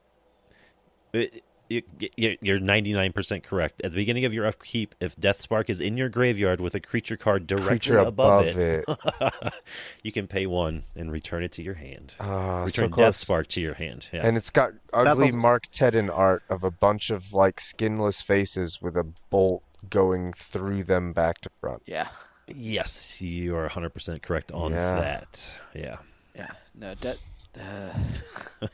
It, 1.14 1.44
it, 1.70 1.86
it- 2.00 2.40
you're 2.42 2.60
99% 2.60 3.44
correct. 3.44 3.82
At 3.84 3.92
the 3.92 3.96
beginning 3.96 4.26
of 4.26 4.34
your 4.34 4.46
upkeep, 4.46 4.94
if 5.00 5.16
Death 5.18 5.42
Spark 5.42 5.70
is 5.70 5.80
in 5.80 5.96
your 5.98 6.10
graveyard 6.10 6.60
with 6.60 6.76
a 6.76 6.80
creature 6.80 7.16
card 7.18 7.48
directly 7.48 7.68
Creature 7.70 7.98
above, 8.00 8.48
above 8.48 8.58
it, 8.58 8.86
it. 8.88 9.54
you 10.04 10.12
can 10.12 10.28
pay 10.28 10.46
one 10.46 10.84
and 10.96 11.12
return 11.12 11.44
it 11.44 11.52
to 11.54 11.64
your 11.64 11.76
hand. 11.76 12.14
Ah, 12.20 12.62
so 12.62 12.66
return 12.66 12.90
Death 12.90 12.96
close. 12.96 13.18
Spark 13.18 13.48
to 13.50 13.62
your 13.62 13.74
hand. 13.74 14.10
Yeah. 14.12 14.26
And 14.26 14.36
it's 14.38 14.50
got 14.50 14.72
ugly 14.94 15.28
was- 15.28 15.36
Mark 15.36 15.68
Tedin 15.72 16.10
art 16.16 16.44
of 16.50 16.64
a 16.64 16.72
bunch 16.72 17.10
of 17.10 17.32
like 17.34 17.60
skinless 17.62 18.22
faces 18.22 18.82
with 18.82 18.98
a 18.98 19.06
bolt 19.30 19.64
going 19.90 20.34
through 20.34 20.84
them 20.84 21.12
back 21.14 21.40
to 21.42 21.50
front. 21.60 21.82
Yeah, 21.86 22.08
yes, 22.56 23.22
you 23.22 23.56
are 23.56 23.68
100% 23.70 24.22
correct 24.22 24.52
on 24.52 24.72
Yeah. 24.72 24.96
that. 25.00 25.54
Yeah. 25.74 25.98
yeah. 26.36 26.52
No, 26.76 26.94
that. 26.96 27.18
Uh, 27.60 28.66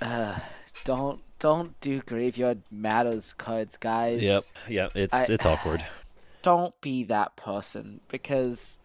uh, 0.02 0.38
don't 0.84 1.20
don't 1.38 1.78
do 1.80 2.00
graveyard 2.00 2.62
matters 2.70 3.32
cards, 3.32 3.76
guys. 3.76 4.22
Yep. 4.22 4.42
Yep. 4.68 4.92
It's 4.96 5.14
I- 5.14 5.32
it's 5.32 5.46
awkward. 5.46 5.84
don't 6.42 6.80
be 6.80 7.02
that 7.04 7.36
person 7.36 8.00
because 8.08 8.78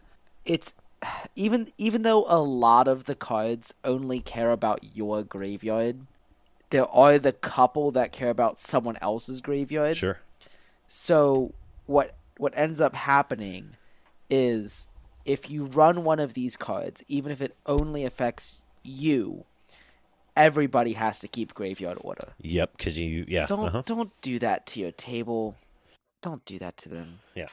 it's 0.44 0.74
even 1.36 1.68
even 1.78 2.02
though 2.02 2.24
a 2.28 2.40
lot 2.40 2.88
of 2.88 3.04
the 3.04 3.14
cards 3.14 3.72
only 3.84 4.20
care 4.20 4.50
about 4.50 4.96
your 4.96 5.22
graveyard 5.22 6.00
there 6.70 6.88
are 6.88 7.18
the 7.18 7.32
couple 7.32 7.92
that 7.92 8.10
care 8.10 8.30
about 8.30 8.58
someone 8.58 8.98
else's 9.00 9.40
graveyard 9.40 9.96
Sure. 9.96 10.18
so 10.88 11.52
what 11.86 12.16
what 12.38 12.56
ends 12.56 12.80
up 12.80 12.94
happening 12.94 13.76
is 14.30 14.88
if 15.24 15.50
you 15.50 15.64
run 15.64 16.04
one 16.04 16.20
of 16.20 16.34
these 16.34 16.56
cards 16.56 17.02
even 17.08 17.30
if 17.32 17.40
it 17.40 17.56
only 17.66 18.04
affects 18.04 18.64
you 18.82 19.44
everybody 20.36 20.92
has 20.92 21.20
to 21.20 21.28
keep 21.28 21.54
graveyard 21.54 21.98
order 22.00 22.32
Yep. 22.40 22.76
Because 22.76 22.98
you, 22.98 23.24
yeah. 23.28 23.46
don't 23.46 23.66
uh-huh. 23.66 23.82
don't 23.86 24.10
do 24.20 24.38
that 24.40 24.66
to 24.66 24.80
your 24.80 24.92
table 24.92 25.56
don't 26.22 26.44
do 26.44 26.58
that 26.58 26.76
to 26.78 26.88
them 26.88 27.20
Yeah. 27.34 27.48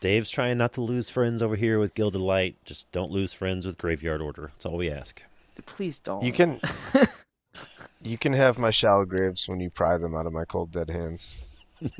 Dave's 0.00 0.30
trying 0.30 0.58
not 0.58 0.74
to 0.74 0.82
lose 0.82 1.08
friends 1.08 1.42
over 1.42 1.56
here 1.56 1.78
with 1.78 1.94
Gilded 1.94 2.20
Light. 2.20 2.56
Just 2.64 2.92
don't 2.92 3.10
lose 3.10 3.32
friends 3.32 3.64
with 3.64 3.78
Graveyard 3.78 4.20
Order. 4.20 4.50
That's 4.52 4.66
all 4.66 4.76
we 4.76 4.90
ask. 4.90 5.22
please 5.64 5.98
don't 6.00 6.22
You 6.22 6.32
can 6.32 6.60
you 8.02 8.18
can 8.18 8.32
have 8.34 8.58
my 8.58 8.70
shallow 8.70 9.04
graves 9.04 9.48
when 9.48 9.58
you 9.60 9.70
pry 9.70 9.96
them 9.96 10.14
out 10.14 10.26
of 10.26 10.32
my 10.32 10.44
cold 10.44 10.70
dead 10.70 10.90
hands. 10.90 11.42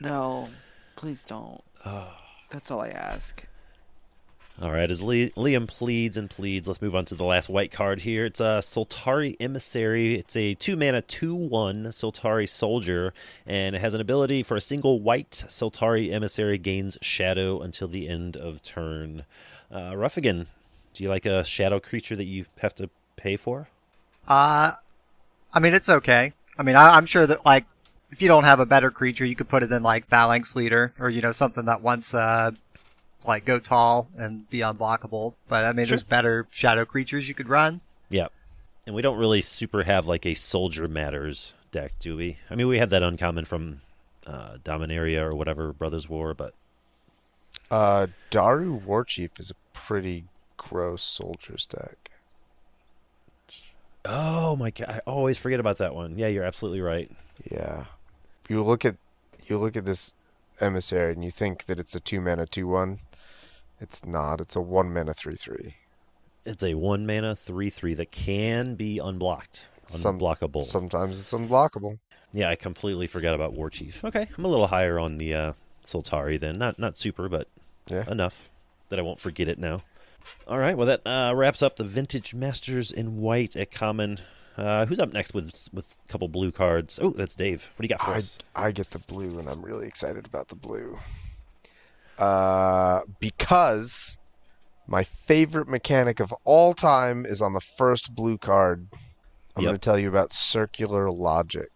No, 0.00 0.48
please 0.96 1.24
don't. 1.24 1.62
That's 2.50 2.70
all 2.70 2.80
I 2.80 2.88
ask. 2.88 3.44
All 4.60 4.72
right, 4.72 4.90
as 4.90 5.02
Li- 5.02 5.30
Liam 5.36 5.66
pleads 5.66 6.18
and 6.18 6.28
pleads, 6.28 6.68
let's 6.68 6.82
move 6.82 6.94
on 6.94 7.06
to 7.06 7.14
the 7.14 7.24
last 7.24 7.48
white 7.48 7.72
card 7.72 8.00
here. 8.00 8.26
It's 8.26 8.40
a 8.40 8.60
Soltari 8.60 9.34
Emissary. 9.40 10.18
It's 10.18 10.36
a 10.36 10.54
two 10.54 10.76
mana, 10.76 11.00
2 11.00 11.34
1 11.34 11.84
Soltari 11.86 12.46
Soldier, 12.46 13.14
and 13.46 13.74
it 13.74 13.80
has 13.80 13.94
an 13.94 14.02
ability 14.02 14.42
for 14.42 14.56
a 14.56 14.60
single 14.60 15.00
white 15.00 15.44
Soltari 15.48 16.12
Emissary 16.12 16.58
gains 16.58 16.98
Shadow 17.00 17.60
until 17.60 17.88
the 17.88 18.06
end 18.06 18.36
of 18.36 18.62
turn. 18.62 19.24
Uh, 19.72 19.92
Ruffigan, 19.94 20.46
do 20.92 21.04
you 21.04 21.08
like 21.08 21.24
a 21.24 21.42
shadow 21.44 21.80
creature 21.80 22.16
that 22.16 22.26
you 22.26 22.44
have 22.58 22.74
to 22.74 22.90
pay 23.16 23.38
for? 23.38 23.68
Uh, 24.28 24.72
I 25.54 25.60
mean, 25.60 25.72
it's 25.72 25.88
okay. 25.88 26.34
I 26.58 26.62
mean, 26.62 26.76
I, 26.76 26.96
I'm 26.96 27.06
sure 27.06 27.26
that 27.26 27.46
like 27.46 27.64
if 28.10 28.20
you 28.22 28.28
don't 28.28 28.44
have 28.44 28.60
a 28.60 28.66
better 28.66 28.90
creature, 28.90 29.24
you 29.24 29.36
could 29.36 29.48
put 29.48 29.62
it 29.62 29.70
in 29.72 29.82
like 29.82 30.06
Phalanx 30.08 30.54
Leader 30.56 30.92
or 30.98 31.10
you 31.10 31.20
know 31.22 31.32
something 31.32 31.64
that 31.66 31.80
wants 31.82 32.12
uh 32.14 32.50
like 33.26 33.44
go 33.44 33.58
tall 33.58 34.08
and 34.16 34.48
be 34.50 34.58
unblockable. 34.60 35.34
But 35.48 35.64
I 35.64 35.72
mean, 35.72 35.86
Sure. 35.86 35.96
there's 35.96 36.02
better 36.02 36.46
shadow 36.50 36.84
creatures 36.84 37.28
you 37.28 37.34
could 37.34 37.48
run. 37.48 37.80
Yeah. 38.08 38.28
And 38.86 38.94
we 38.94 39.02
don't 39.02 39.18
really 39.18 39.40
super 39.42 39.82
have 39.84 40.06
like 40.06 40.24
a 40.26 40.34
soldier 40.34 40.88
matters 40.88 41.52
deck, 41.70 41.92
do 42.00 42.16
we? 42.16 42.38
I 42.50 42.54
mean, 42.54 42.66
we 42.66 42.78
have 42.78 42.90
that 42.90 43.02
uncommon 43.02 43.44
from 43.44 43.82
uh, 44.26 44.56
Dominaria 44.64 45.20
or 45.22 45.34
whatever 45.34 45.72
Brothers 45.72 46.08
War, 46.08 46.34
but 46.34 46.54
Uh, 47.70 48.06
Daru 48.30 48.80
Warchief 48.80 49.38
is 49.38 49.50
a 49.50 49.54
pretty 49.74 50.24
gross 50.56 51.02
soldiers 51.02 51.66
deck. 51.66 52.10
oh 54.04 54.56
my 54.56 54.70
god, 54.70 54.88
I 54.88 54.98
always 55.10 55.38
forget 55.38 55.60
about 55.60 55.78
that 55.78 55.94
one. 55.94 56.18
Yeah, 56.18 56.28
you're 56.28 56.44
absolutely 56.44 56.80
right. 56.80 57.10
Yeah. 57.50 57.84
You 58.50 58.64
look 58.64 58.84
at 58.84 58.96
you 59.46 59.58
look 59.58 59.76
at 59.76 59.84
this 59.84 60.12
emissary 60.60 61.12
and 61.12 61.22
you 61.24 61.30
think 61.30 61.66
that 61.66 61.78
it's 61.78 61.94
a 61.94 62.00
two 62.00 62.20
mana 62.20 62.46
two 62.46 62.66
one. 62.66 62.98
It's 63.80 64.04
not. 64.04 64.40
It's 64.40 64.56
a 64.56 64.60
one 64.60 64.92
mana 64.92 65.14
three 65.14 65.36
three. 65.36 65.76
It's 66.44 66.64
a 66.64 66.74
one 66.74 67.06
mana 67.06 67.36
three 67.36 67.70
three 67.70 67.94
that 67.94 68.10
can 68.10 68.74
be 68.74 68.98
unblocked, 68.98 69.66
Some- 69.86 70.18
unblockable. 70.18 70.64
Sometimes 70.64 71.20
it's 71.20 71.32
unblockable. 71.32 71.98
Yeah, 72.32 72.48
I 72.50 72.56
completely 72.56 73.06
forgot 73.06 73.36
about 73.36 73.52
War 73.52 73.70
Chief. 73.70 74.04
Okay, 74.04 74.28
I'm 74.36 74.44
a 74.44 74.48
little 74.48 74.66
higher 74.66 74.98
on 74.98 75.18
the 75.18 75.32
uh, 75.32 75.52
Soltari 75.86 76.38
then. 76.40 76.58
Not 76.58 76.76
not 76.76 76.98
super, 76.98 77.28
but 77.28 77.46
Yeah. 77.88 78.04
enough 78.10 78.50
that 78.88 78.98
I 78.98 79.02
won't 79.02 79.20
forget 79.20 79.46
it 79.46 79.60
now. 79.60 79.82
All 80.48 80.58
right, 80.58 80.76
well 80.76 80.88
that 80.88 81.02
uh, 81.06 81.32
wraps 81.36 81.62
up 81.62 81.76
the 81.76 81.84
Vintage 81.84 82.34
Masters 82.34 82.90
in 82.90 83.20
White 83.20 83.54
at 83.54 83.70
Common. 83.70 84.18
Uh, 84.56 84.84
who's 84.86 84.98
up 84.98 85.12
next 85.12 85.32
with 85.32 85.68
with 85.72 85.96
a 86.04 86.12
couple 86.12 86.28
blue 86.28 86.52
cards? 86.52 86.98
Oh, 87.00 87.10
that's 87.10 87.36
Dave. 87.36 87.70
What 87.76 87.82
do 87.82 87.84
you 87.86 87.96
got 87.96 88.04
for 88.04 88.10
I, 88.12 88.16
us? 88.18 88.38
I 88.54 88.72
get 88.72 88.90
the 88.90 88.98
blue 88.98 89.38
and 89.38 89.48
I'm 89.48 89.62
really 89.62 89.86
excited 89.86 90.26
about 90.26 90.48
the 90.48 90.54
blue. 90.56 90.98
Uh, 92.18 93.00
because 93.20 94.18
my 94.86 95.04
favorite 95.04 95.68
mechanic 95.68 96.20
of 96.20 96.34
all 96.44 96.74
time 96.74 97.24
is 97.24 97.40
on 97.40 97.54
the 97.54 97.60
first 97.60 98.14
blue 98.14 98.36
card. 98.36 98.86
I'm 99.56 99.62
Yep. 99.62 99.68
going 99.68 99.78
to 99.78 99.84
tell 99.84 99.98
you 99.98 100.08
about 100.08 100.32
Circular 100.32 101.10
Logic, 101.10 101.70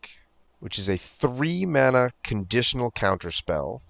which 0.60 0.78
is 0.78 0.88
a 0.88 0.96
three 0.96 1.64
mana 1.64 2.10
conditional 2.22 2.90
counter 2.90 3.30
spell. 3.30 3.82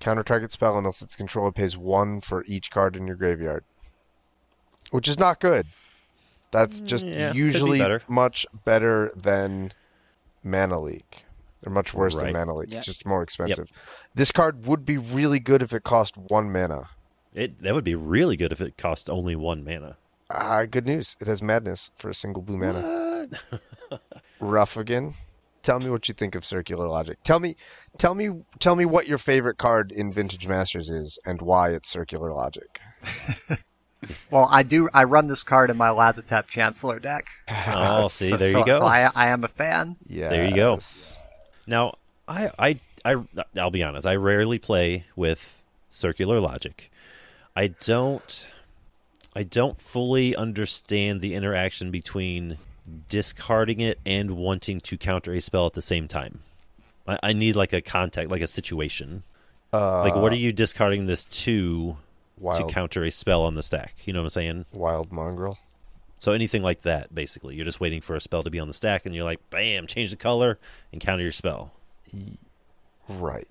Counter 0.00 0.22
target 0.22 0.52
spell 0.52 0.78
unless 0.78 1.02
its 1.02 1.16
controller 1.16 1.50
pays 1.52 1.76
one 1.76 2.20
for 2.20 2.44
each 2.46 2.70
card 2.70 2.94
in 2.94 3.06
your 3.06 3.16
graveyard, 3.16 3.64
which 4.90 5.08
is 5.08 5.18
not 5.18 5.40
good. 5.40 5.66
That's 6.50 6.80
just 6.80 7.04
Mm, 7.04 7.12
yeah, 7.12 7.28
could 7.28 7.34
be 7.34 7.38
usually 7.38 7.78
better. 7.78 8.02
much 8.08 8.46
better 8.64 9.12
than 9.16 9.72
Mana 10.42 10.80
Leak. 10.80 11.24
They're 11.60 11.72
much 11.72 11.92
worse 11.92 12.14
Right. 12.14 12.24
than 12.24 12.32
Mana 12.34 12.54
Leak, 12.54 12.70
Yep. 12.72 12.82
just 12.84 13.04
more 13.06 13.22
expensive. 13.22 13.68
This 14.14 14.32
card 14.32 14.66
would 14.66 14.84
be 14.84 14.96
really 14.98 15.40
good 15.40 15.62
if 15.62 15.72
it 15.72 15.82
cost 15.82 16.16
one 16.16 16.50
mana. 16.52 16.88
It 17.34 17.60
that 17.62 17.74
would 17.74 17.84
be 17.84 17.94
really 17.94 18.36
good 18.36 18.52
if 18.52 18.60
it 18.60 18.76
cost 18.78 19.10
only 19.10 19.36
one 19.36 19.64
mana. 19.64 19.96
Ah, 20.30 20.64
good 20.64 20.86
news. 20.86 21.16
It 21.20 21.26
has 21.26 21.42
madness 21.42 21.90
for 21.98 22.10
a 22.10 22.14
single 22.14 22.42
blue 22.42 22.56
mana. 22.58 23.28
What? 23.90 24.00
Ruffigan. 24.40 25.14
Tell 25.62 25.80
me 25.80 25.90
what 25.90 26.08
you 26.08 26.14
think 26.14 26.34
of 26.34 26.44
Circular 26.46 26.86
Logic. 26.88 27.18
Tell 27.24 27.40
me, 27.40 27.56
tell 27.98 28.14
me, 28.14 28.30
tell 28.60 28.76
me 28.76 28.86
what 28.86 29.06
your 29.08 29.18
favorite 29.18 29.58
card 29.58 29.90
in 29.92 30.12
Vintage 30.12 30.46
Masters 30.46 30.88
is 30.88 31.18
and 31.26 31.42
why 31.42 31.70
it's 31.70 31.88
Circular 31.88 32.32
Logic. 32.32 32.80
Well, 34.30 34.48
I 34.50 34.62
do. 34.62 34.88
I 34.94 35.04
run 35.04 35.26
this 35.26 35.42
card 35.42 35.70
in 35.70 35.76
my 35.76 35.88
Lazotep 35.88 36.46
Chancellor 36.46 36.98
deck. 36.98 37.26
Oh, 37.66 38.08
see, 38.08 38.28
So- 38.28 38.36
there 38.36 38.50
so, 38.50 38.60
you 38.60 38.66
go. 38.66 38.78
So 38.78 38.86
I, 38.86 39.10
I 39.14 39.28
am 39.28 39.44
a 39.44 39.48
fan. 39.48 39.96
Yeah, 40.08 40.28
There 40.28 40.46
you 40.46 40.54
go. 40.54 40.78
Now, 41.66 41.94
I, 42.26 42.50
I, 42.58 42.78
I, 43.04 43.16
I'll 43.56 43.70
be 43.70 43.82
honest. 43.82 44.06
I 44.06 44.16
rarely 44.16 44.58
play 44.58 45.04
with 45.16 45.60
circular 45.90 46.40
logic. 46.40 46.90
I 47.56 47.68
don't, 47.68 48.46
I 49.34 49.42
don't 49.42 49.80
fully 49.80 50.34
understand 50.36 51.20
the 51.20 51.34
interaction 51.34 51.90
between 51.90 52.58
discarding 53.08 53.80
it 53.80 53.98
and 54.06 54.36
wanting 54.36 54.80
to 54.80 54.96
counter 54.96 55.34
a 55.34 55.40
spell 55.40 55.66
at 55.66 55.74
the 55.74 55.82
same 55.82 56.08
time. 56.08 56.40
I, 57.06 57.18
I 57.22 57.32
need 57.32 57.56
like 57.56 57.72
a 57.72 57.80
contact, 57.80 58.30
like 58.30 58.42
a 58.42 58.46
situation. 58.46 59.24
Uh, 59.72 60.02
Like, 60.02 60.14
what 60.14 60.32
are 60.32 60.36
you 60.36 60.52
discarding 60.52 61.06
this 61.06 61.24
to 61.24 61.96
wild, 62.40 62.68
to 62.68 62.74
counter 62.74 63.04
a 63.04 63.10
spell 63.10 63.42
on 63.42 63.54
the 63.54 63.62
stack? 63.62 63.94
You 64.04 64.12
know 64.12 64.20
what 64.20 64.24
I'm 64.26 64.30
saying? 64.30 64.64
wild 64.72 65.12
mongrel? 65.12 65.58
So 66.18 66.32
anything 66.32 66.62
like 66.62 66.82
that, 66.82 67.14
basically, 67.14 67.54
you're 67.54 67.64
just 67.64 67.80
waiting 67.80 68.00
for 68.00 68.16
a 68.16 68.20
spell 68.20 68.42
to 68.42 68.50
be 68.50 68.58
on 68.58 68.66
the 68.66 68.74
stack, 68.74 69.06
and 69.06 69.14
you're 69.14 69.24
like, 69.24 69.38
bam, 69.50 69.86
change 69.86 70.10
the 70.10 70.16
color 70.16 70.58
and 70.92 71.00
counter 71.00 71.22
your 71.22 71.30
spell. 71.32 71.72
Right. 73.08 73.48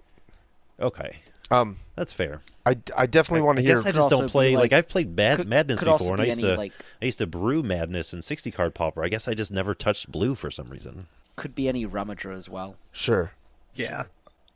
Okay, 0.80 1.18
Um, 1.50 1.78
that's 1.96 2.14
fair. 2.14 2.42
I, 2.66 2.78
I 2.96 3.08
definitely 3.08 3.42
want 3.42 3.58
I 3.58 3.62
to 3.62 3.68
hear. 3.68 3.76
guess 3.78 3.86
I 3.88 3.92
just 3.94 4.10
don't 4.12 4.30
play 4.30 4.54
like, 4.56 4.72
like- 4.72 4.74
I've 4.74 4.88
played 4.90 5.16
Bad 5.16 5.38
could- 5.38 5.48
Madness 5.48 5.80
could 5.80 5.88
also 5.88 6.04
before, 6.04 6.14
and 6.16 6.22
I 6.22 6.26
used 6.26 6.40
any, 6.44 6.50
to 6.50 6.56
like- 6.58 6.74
I 7.02 7.06
used 7.06 7.18
to 7.20 7.26
brew 7.26 7.64
Madness 7.64 8.14
and 8.14 8.24
sixty 8.24 8.52
card 8.52 8.76
pauper. 8.76 9.04
I 9.04 9.08
guess 9.10 9.28
I 9.28 9.34
just 9.34 9.52
never 9.52 9.74
touched 9.74 10.12
blue 10.12 10.36
for 10.36 10.52
some 10.52 10.68
reason. 10.68 11.08
Could 11.36 11.56
be 11.56 11.68
any 11.68 11.88
rummager 11.88 12.36
as 12.38 12.48
well. 12.50 12.76
Sure. 12.92 13.32
Yeah. 13.74 14.04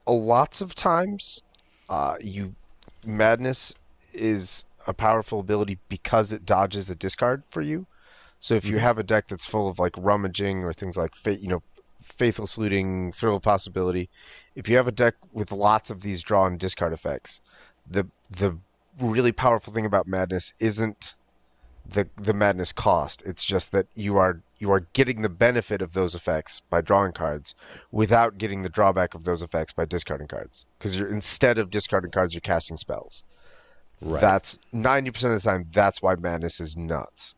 a 0.05 0.11
lots 0.11 0.61
of 0.61 0.75
times 0.75 1.41
uh, 1.89 2.17
you 2.21 2.53
madness 3.05 3.73
is 4.13 4.65
a 4.87 4.93
powerful 4.93 5.39
ability 5.39 5.77
because 5.89 6.31
it 6.31 6.45
dodges 6.45 6.89
a 6.89 6.95
discard 6.95 7.43
for 7.49 7.61
you 7.61 7.85
so 8.39 8.55
if 8.55 8.65
you 8.65 8.75
mm-hmm. 8.75 8.85
have 8.85 8.97
a 8.97 9.03
deck 9.03 9.27
that's 9.27 9.45
full 9.45 9.67
of 9.67 9.79
like 9.79 9.93
rummaging 9.97 10.63
or 10.63 10.73
things 10.73 10.97
like 10.97 11.13
you 11.25 11.47
know 11.47 11.61
faithless 12.01 12.57
looting 12.57 13.11
thrill 13.11 13.35
of 13.35 13.43
possibility 13.43 14.09
if 14.55 14.67
you 14.67 14.77
have 14.77 14.87
a 14.87 14.91
deck 14.91 15.15
with 15.31 15.51
lots 15.51 15.89
of 15.89 16.01
these 16.01 16.23
draw 16.23 16.45
and 16.45 16.59
discard 16.59 16.93
effects 16.93 17.41
the 17.89 18.05
the 18.31 18.57
really 18.99 19.31
powerful 19.31 19.73
thing 19.73 19.85
about 19.85 20.07
madness 20.07 20.53
isn't 20.59 21.15
the 21.89 22.07
the 22.17 22.33
madness 22.33 22.71
cost 22.71 23.23
it's 23.25 23.43
just 23.43 23.71
that 23.71 23.87
you 23.95 24.17
are 24.17 24.41
you 24.61 24.71
are 24.71 24.81
getting 24.93 25.23
the 25.23 25.29
benefit 25.29 25.81
of 25.81 25.91
those 25.91 26.13
effects 26.13 26.61
by 26.69 26.81
drawing 26.81 27.11
cards 27.11 27.55
without 27.91 28.37
getting 28.37 28.61
the 28.61 28.69
drawback 28.69 29.15
of 29.15 29.23
those 29.23 29.41
effects 29.41 29.73
by 29.73 29.85
discarding 29.85 30.27
cards. 30.27 30.67
Because 30.77 30.95
you're 30.95 31.09
instead 31.09 31.57
of 31.57 31.71
discarding 31.71 32.11
cards, 32.11 32.35
you're 32.35 32.41
casting 32.41 32.77
spells. 32.77 33.23
Right. 34.01 34.19
That's 34.21 34.57
ninety 34.71 35.11
percent 35.11 35.33
of 35.35 35.41
the 35.43 35.49
time. 35.49 35.67
That's 35.71 36.01
why 36.01 36.15
madness 36.15 36.59
is 36.59 36.75
nuts. 36.75 37.35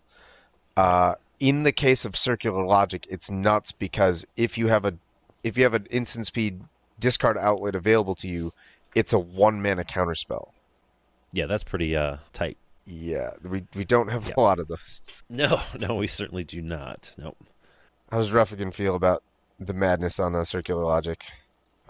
Uh, 0.78 1.15
in 1.39 1.63
the 1.63 1.71
case 1.73 2.06
of 2.06 2.15
circular 2.15 2.63
logic, 2.65 3.06
it's 3.10 3.30
nuts 3.30 3.71
because 3.73 4.26
if 4.38 4.58
you 4.58 4.67
have 4.67 4.86
a 4.86 4.93
if 5.43 5.58
you 5.58 5.63
have 5.65 5.73
an 5.73 5.88
instant 5.91 6.26
speed 6.28 6.62
discard 6.99 7.38
outlet 7.38 7.76
available 7.76 8.15
to 8.15 8.28
you, 8.28 8.54
it's 8.95 9.12
a 9.13 9.19
one 9.19 9.62
mana 9.62 9.84
counterspell. 9.84 10.49
yeah, 11.34 11.45
that's 11.47 11.63
pretty 11.65 11.95
uh 11.97 12.17
tight. 12.32 12.58
Yeah, 12.86 13.32
we 13.43 13.63
we 13.76 13.84
don't 13.86 14.08
have 14.10 14.28
Yeah. 14.28 14.34
a 14.38 14.41
lot 14.41 14.60
of 14.60 14.67
those. 14.69 15.02
No, 15.30 15.62
no, 15.78 15.95
we 15.95 16.08
certainly 16.08 16.43
do 16.45 16.62
not. 16.62 17.13
Nope. 17.17 17.38
How 18.10 18.17
does 18.17 18.32
Ruffigan 18.32 18.71
feel 18.73 18.95
about 18.95 19.21
the 19.60 19.73
madness 19.73 20.19
on 20.19 20.36
uh, 20.36 20.43
circular 20.43 20.84
logic? 20.84 21.23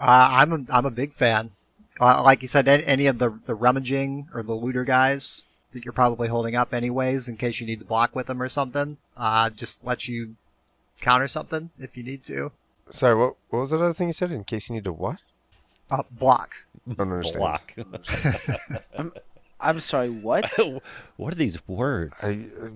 Uh, 0.00 0.04
I'm 0.32 0.52
a, 0.52 0.72
I'm 0.72 0.86
a 0.86 0.90
big 0.90 1.14
fan. 1.14 1.50
Uh, 2.00 2.22
like 2.22 2.42
you 2.42 2.48
said, 2.48 2.66
any, 2.66 2.84
any 2.84 3.06
of 3.06 3.18
the 3.18 3.38
the 3.46 3.54
rummaging 3.54 4.28
or 4.34 4.42
the 4.42 4.54
looter 4.54 4.84
guys 4.84 5.44
that 5.72 5.84
you're 5.84 5.92
probably 5.92 6.28
holding 6.28 6.54
up 6.54 6.74
anyways, 6.74 7.28
in 7.28 7.36
case 7.36 7.60
you 7.60 7.66
need 7.66 7.80
to 7.80 7.84
block 7.84 8.14
with 8.14 8.26
them 8.26 8.40
or 8.40 8.48
something, 8.48 8.96
uh, 9.16 9.50
just 9.50 9.84
let 9.84 10.08
you 10.08 10.34
counter 11.00 11.28
something 11.28 11.70
if 11.78 11.96
you 11.96 12.02
need 12.02 12.24
to. 12.24 12.50
Sorry, 12.90 13.14
what 13.14 13.36
what 13.50 13.60
was 13.60 13.70
that 13.70 13.80
other 13.80 13.94
thing 13.94 14.08
you 14.08 14.12
said? 14.12 14.32
In 14.32 14.44
case 14.44 14.68
you 14.68 14.74
need 14.74 14.84
to 14.84 14.92
what? 14.92 15.18
Uh, 15.90 16.02
block. 16.10 16.54
Don't 16.88 17.12
understand. 17.12 17.38
Block. 17.38 17.74
I'm 18.98 19.12
I'm 19.60 19.80
sorry, 19.80 20.10
what? 20.10 20.52
what 21.16 21.32
are 21.32 21.36
these 21.36 21.66
words? 21.68 22.14
I, 22.22 22.46
uh, 22.60 22.68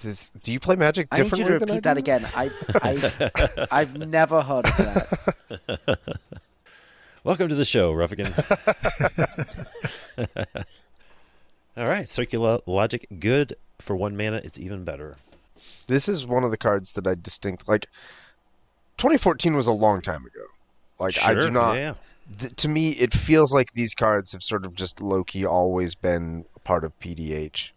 does, 0.00 0.32
do 0.42 0.52
you 0.52 0.60
play 0.60 0.76
Magic 0.76 1.08
I 1.10 1.18
need 1.18 1.24
you 1.24 1.44
differently 1.44 1.58
to 1.58 1.66
repeat 1.66 1.82
that 1.84 1.96
again. 1.96 2.28
I, 2.34 2.50
I, 2.82 3.66
I've 3.70 3.96
never 3.96 4.42
heard 4.42 4.66
of 4.66 4.76
that. 4.76 5.98
Welcome 7.24 7.48
to 7.48 7.54
the 7.54 7.64
show, 7.64 7.92
Ruffigan. 7.92 8.32
All 11.76 11.86
right, 11.86 12.08
circular 12.08 12.58
logic, 12.66 13.06
good 13.18 13.54
for 13.80 13.96
one 13.96 14.16
mana. 14.16 14.40
It's 14.44 14.58
even 14.58 14.84
better. 14.84 15.16
This 15.88 16.08
is 16.08 16.26
one 16.26 16.44
of 16.44 16.50
the 16.50 16.56
cards 16.56 16.92
that 16.92 17.06
I 17.06 17.14
distinct 17.14 17.66
like. 17.68 17.86
2014 18.98 19.56
was 19.56 19.66
a 19.66 19.72
long 19.72 20.00
time 20.02 20.24
ago. 20.24 20.44
Like 21.00 21.20
I 21.26 21.34
do 21.34 21.50
not. 21.50 21.74
Yeah. 21.76 21.94
th- 22.38 22.54
to 22.56 22.68
me, 22.68 22.90
it 22.90 23.12
feels 23.12 23.52
like 23.52 23.72
these 23.72 23.94
cards 23.94 24.32
have 24.32 24.42
sort 24.42 24.64
of 24.64 24.74
just 24.74 25.00
low 25.02 25.24
key 25.24 25.44
always 25.44 25.94
been 25.96 26.44
part 26.62 26.84
of 26.84 26.98
PDH. 27.00 27.70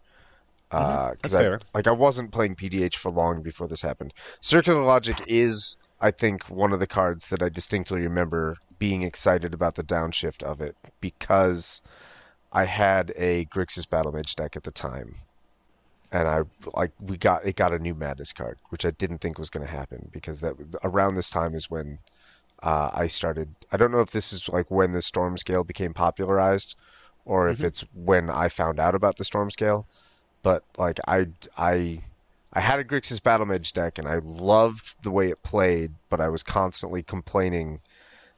Uh, 0.69 0.78
Mm-hmm. 0.78 1.07
That's 1.07 1.21
'cause 1.21 1.36
I, 1.36 1.39
fair. 1.39 1.59
Like 1.74 1.88
I 1.88 1.91
wasn't 1.91 2.32
playing 2.32 2.55
PDH 2.55 2.97
for 2.97 3.09
long 3.09 3.41
before 3.41 3.67
this 3.67 3.82
happened. 3.82 4.13
Circular 4.41 4.84
Logic 4.84 5.15
is, 5.26 5.78
I 5.99 6.11
think, 6.11 6.49
one 6.49 6.73
of 6.73 6.79
the 6.79 6.87
cards 6.87 7.27
that 7.29 7.43
I 7.43 7.49
distinctly 7.49 8.01
remember 8.01 8.55
being 8.79 9.03
excited 9.03 9.53
about 9.53 9.75
the 9.75 9.83
downshift 9.83 10.43
of 10.43 10.61
it 10.61 10.75
because 11.01 11.81
I 12.51 12.65
had 12.65 13.13
a 13.15 13.45
Grixis 13.47 13.89
Battle 13.89 14.11
Mage 14.11 14.35
deck 14.35 14.55
at 14.55 14.63
the 14.63 14.71
time, 14.71 15.15
and 16.11 16.27
I 16.27 16.41
like 16.73 16.91
we 16.99 17.17
got 17.17 17.45
it 17.45 17.55
got 17.55 17.73
a 17.73 17.79
new 17.79 17.95
Madness 17.95 18.33
card, 18.33 18.57
which 18.69 18.85
I 18.85 18.91
didn't 18.91 19.19
think 19.19 19.37
was 19.37 19.49
going 19.49 19.65
to 19.65 19.71
happen 19.71 20.09
because 20.11 20.39
that 20.41 20.55
around 20.83 21.15
this 21.15 21.29
time 21.29 21.55
is 21.55 21.69
when 21.69 21.99
uh, 22.63 22.89
I 22.93 23.07
started. 23.07 23.53
I 23.71 23.77
don't 23.77 23.91
know 23.91 24.01
if 24.01 24.11
this 24.11 24.33
is 24.33 24.49
like 24.49 24.69
when 24.71 24.91
the 24.93 25.01
storm 25.01 25.37
scale 25.37 25.63
became 25.63 25.93
popularized, 25.93 26.75
or 27.25 27.49
if 27.49 27.59
Mhm. 27.59 27.65
it's 27.65 27.81
when 27.93 28.29
I 28.29 28.49
found 28.49 28.79
out 28.79 28.95
about 28.95 29.17
the 29.17 29.25
storm 29.25 29.51
scale. 29.51 29.87
But 30.43 30.63
like 30.77 30.99
I, 31.07 31.27
I, 31.57 32.01
I 32.58 32.60
had 32.60 32.80
a 32.80 32.84
Grixis 32.84 33.22
Battle 33.22 33.45
Mage 33.45 33.72
deck 33.74 33.99
and 33.99 34.08
I 34.08 34.16
loved 34.16 34.95
the 35.03 35.12
way 35.12 35.30
it 35.30 35.43
played, 35.43 35.91
but 36.10 36.20
I 36.20 36.30
was 36.30 36.41
constantly 36.41 37.03
complaining 37.03 37.82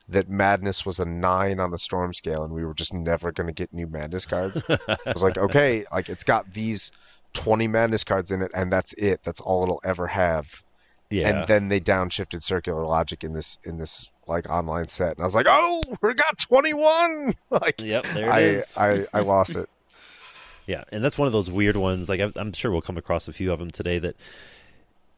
that 0.09 0.27
Madness 0.27 0.85
was 0.85 0.99
a 0.99 1.05
nine 1.05 1.61
on 1.61 1.71
the 1.71 1.79
Storm 1.79 2.13
scale 2.13 2.43
and 2.43 2.53
we 2.53 2.65
were 2.65 2.73
just 2.73 2.93
never 2.93 3.31
going 3.31 3.47
to 3.47 3.53
get 3.53 3.73
new 3.73 3.87
Madness 3.87 4.25
cards. 4.25 4.61
I 4.67 4.97
was 5.05 5.23
like, 5.23 5.37
okay, 5.47 5.85
like 5.93 6.09
it's 6.09 6.25
got 6.25 6.51
these 6.53 6.91
20 7.31 7.69
Madness 7.69 8.03
cards 8.03 8.31
in 8.31 8.41
it 8.41 8.51
and 8.53 8.69
that's 8.69 8.91
it. 8.91 9.21
That's 9.23 9.39
all 9.39 9.63
it'll 9.63 9.79
ever 9.85 10.07
have. 10.07 10.63
Yeah. 11.09 11.29
And 11.29 11.47
then 11.47 11.69
they 11.69 11.79
downshifted 11.79 12.43
Circular 12.43 12.85
Logic 12.85 13.23
in 13.23 13.31
this 13.31 13.57
in 13.63 13.77
this 13.77 14.11
like 14.27 14.49
online 14.49 14.89
set, 14.89 15.13
and 15.13 15.21
I 15.21 15.25
was 15.25 15.33
like, 15.33 15.47
oh, 15.49 15.81
we 16.03 16.13
got 16.13 16.37
21. 16.37 17.33
Like, 17.49 17.81
Yep, 17.81 18.05
there 18.13 18.27
it 18.27 18.31
I, 18.31 18.39
is. 18.41 18.77
I 18.77 19.07
I 19.11 19.21
lost 19.21 19.55
it. 19.55 19.67
Yeah, 20.69 20.83
and 20.91 21.03
that's 21.03 21.17
one 21.17 21.25
of 21.25 21.33
those 21.33 21.49
weird 21.49 21.75
ones. 21.75 22.09
Like 22.09 22.19
I'm, 22.21 22.31
I'm 22.35 22.53
sure 22.53 22.71
we'll 22.71 22.81
come 22.81 22.97
across 22.97 23.27
a 23.27 23.33
few 23.33 23.51
of 23.51 23.57
them 23.57 23.71
today 23.71 23.97
that 23.97 24.15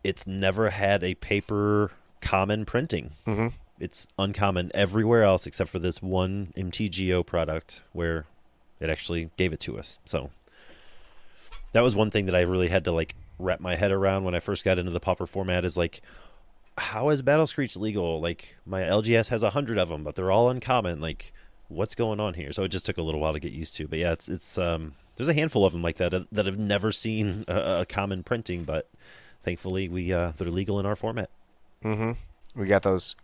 it's 0.01 0.25
never 0.25 0.69
had 0.69 1.03
a 1.03 1.15
paper 1.15 1.91
common 2.21 2.63
printing. 2.63 3.11
hmm 3.25 3.47
It's 3.77 4.07
uncommon 4.17 4.71
everywhere 4.73 5.23
else 5.23 5.45
except 5.45 5.69
for 5.69 5.77
this 5.79 6.01
one 6.01 6.53
MTGO 6.55 7.25
product 7.25 7.81
where 7.91 8.25
it 8.79 8.89
actually 8.89 9.29
gave 9.35 9.51
it 9.51 9.59
to 9.61 9.77
us. 9.77 9.99
So 10.05 10.29
that 11.73 11.81
was 11.83 11.95
one 11.97 12.11
thing 12.11 12.27
that 12.27 12.35
I 12.35 12.41
really 12.41 12.69
had 12.69 12.85
to 12.85 12.93
like 12.93 13.15
wrap 13.37 13.59
my 13.59 13.75
head 13.75 13.91
around 13.91 14.23
when 14.23 14.35
I 14.35 14.39
first 14.39 14.63
got 14.63 14.79
into 14.79 14.91
the 14.91 14.99
pauper 15.01 15.27
format. 15.27 15.65
Is 15.65 15.75
like, 15.77 16.01
how 16.77 17.09
is 17.09 17.21
Battle 17.21 17.45
Screech 17.45 17.75
legal? 17.75 18.21
Like 18.21 18.55
my 18.65 18.83
LGS 18.83 19.27
has 19.29 19.43
a 19.43 19.49
hundred 19.49 19.77
of 19.77 19.89
them, 19.89 20.03
but 20.05 20.15
they're 20.15 20.31
all 20.31 20.49
uncommon. 20.49 21.01
Like, 21.01 21.33
what's 21.67 21.93
going 21.95 22.19
on 22.21 22.35
here? 22.35 22.53
So 22.53 22.63
it 22.63 22.69
just 22.69 22.85
took 22.85 22.97
a 22.97 23.01
little 23.01 23.19
while 23.19 23.33
to 23.33 23.39
get 23.39 23.51
used 23.51 23.75
to. 23.75 23.87
But 23.89 23.99
yeah, 23.99 24.13
it's 24.13 24.29
it's 24.29 24.57
um 24.57 24.93
there's 25.15 25.29
a 25.29 25.33
handful 25.33 25.65
of 25.65 25.73
them 25.73 25.81
like 25.81 25.97
that 25.97 26.13
uh, 26.13 26.21
that 26.31 26.45
have 26.45 26.59
never 26.59 26.91
seen 26.91 27.45
a, 27.47 27.81
a 27.81 27.85
common 27.85 28.23
printing, 28.23 28.63
but 28.63 28.89
thankfully 29.43 29.87
we 29.89 30.13
uh 30.13 30.31
they're 30.37 30.49
legal 30.49 30.79
in 30.79 30.85
our 30.85 30.95
format. 30.95 31.29
hmm 31.83 32.11
We 32.55 32.67
got 32.67 32.83
those 32.83 33.15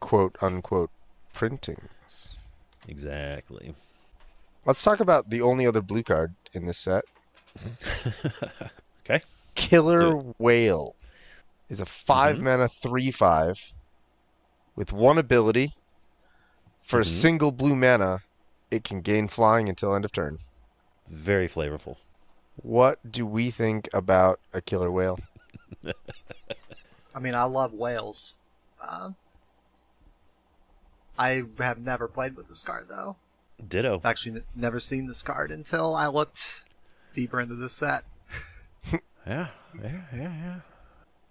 quote 0.00 0.36
unquote 0.40 0.90
printings. 1.32 2.34
Exactly. 2.88 3.74
Let's 4.66 4.82
talk 4.82 5.00
about 5.00 5.30
the 5.30 5.42
only 5.42 5.66
other 5.66 5.80
blue 5.82 6.02
card 6.02 6.34
in 6.52 6.66
this 6.66 6.78
set. 6.78 7.04
Okay. 9.04 9.22
Killer 9.56 10.16
Whale 10.38 10.94
is 11.68 11.80
a 11.80 11.86
5 11.86 12.38
Mhm. 12.38 12.42
mana 12.42 12.68
3 12.68 13.10
5 13.10 13.56
with 14.76 14.92
one 14.92 15.18
ability. 15.18 15.72
For 16.82 17.00
a 17.00 17.04
Mhm. 17.04 17.06
single 17.06 17.50
blue 17.52 17.74
mana, 17.74 18.20
it 18.70 18.84
can 18.84 19.00
gain 19.00 19.26
flying 19.28 19.68
until 19.68 19.94
end 19.94 20.04
of 20.04 20.12
turn. 20.12 20.38
Very 21.08 21.48
flavorful. 21.48 21.96
What 22.62 22.98
do 23.10 23.26
we 23.26 23.50
think 23.50 23.88
about 23.92 24.40
a 24.52 24.60
Killer 24.60 24.90
Whale? 24.90 25.18
I 27.14 27.18
mean, 27.20 27.34
I 27.34 27.44
love 27.44 27.72
whales. 27.72 28.34
Uh, 28.80 29.10
I 31.18 31.44
have 31.58 31.78
never 31.78 32.08
played 32.08 32.36
with 32.36 32.48
this 32.48 32.62
card 32.62 32.86
though. 32.88 33.16
Ditto. 33.68 33.96
I've 33.98 34.04
actually 34.06 34.36
n- 34.36 34.44
never 34.56 34.80
seen 34.80 35.06
this 35.06 35.22
card 35.22 35.50
until 35.50 35.94
I 35.94 36.06
looked 36.08 36.64
deeper 37.14 37.40
into 37.40 37.54
this 37.54 37.72
set. 37.74 38.04
Yeah, 39.26 39.48
yeah, 39.82 40.00
yeah, 40.14 40.20
yeah. 40.20 40.56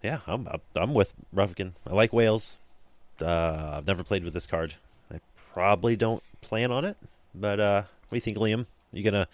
Yeah, 0.02 0.20
I'm 0.26 0.48
I'm- 0.48 0.62
I'm 0.76 0.94
with 0.96 1.14
Rufkin. 1.32 1.74
I 1.86 1.94
like 1.94 2.12
whales. 2.12 2.58
Uh, 3.22 3.76
I've 3.78 3.86
never 3.86 4.04
played 4.04 4.24
with 4.24 4.34
this 4.34 4.48
card. 4.48 4.74
I 5.14 5.20
probably 5.54 5.96
don't 5.96 6.24
plan 6.42 6.72
on 6.72 6.86
it. 6.86 6.98
But 7.36 7.60
uh, 7.60 7.82
what 7.84 8.10
do 8.10 8.16
you 8.16 8.22
think, 8.22 8.38
Liam? 8.38 8.66
You 8.92 9.04
gonna 9.04 9.28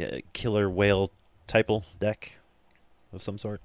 yeah, 0.00 0.20
killer 0.32 0.68
whale 0.70 1.10
typal 1.46 1.84
deck 1.98 2.36
of 3.12 3.22
some 3.22 3.38
sort? 3.38 3.60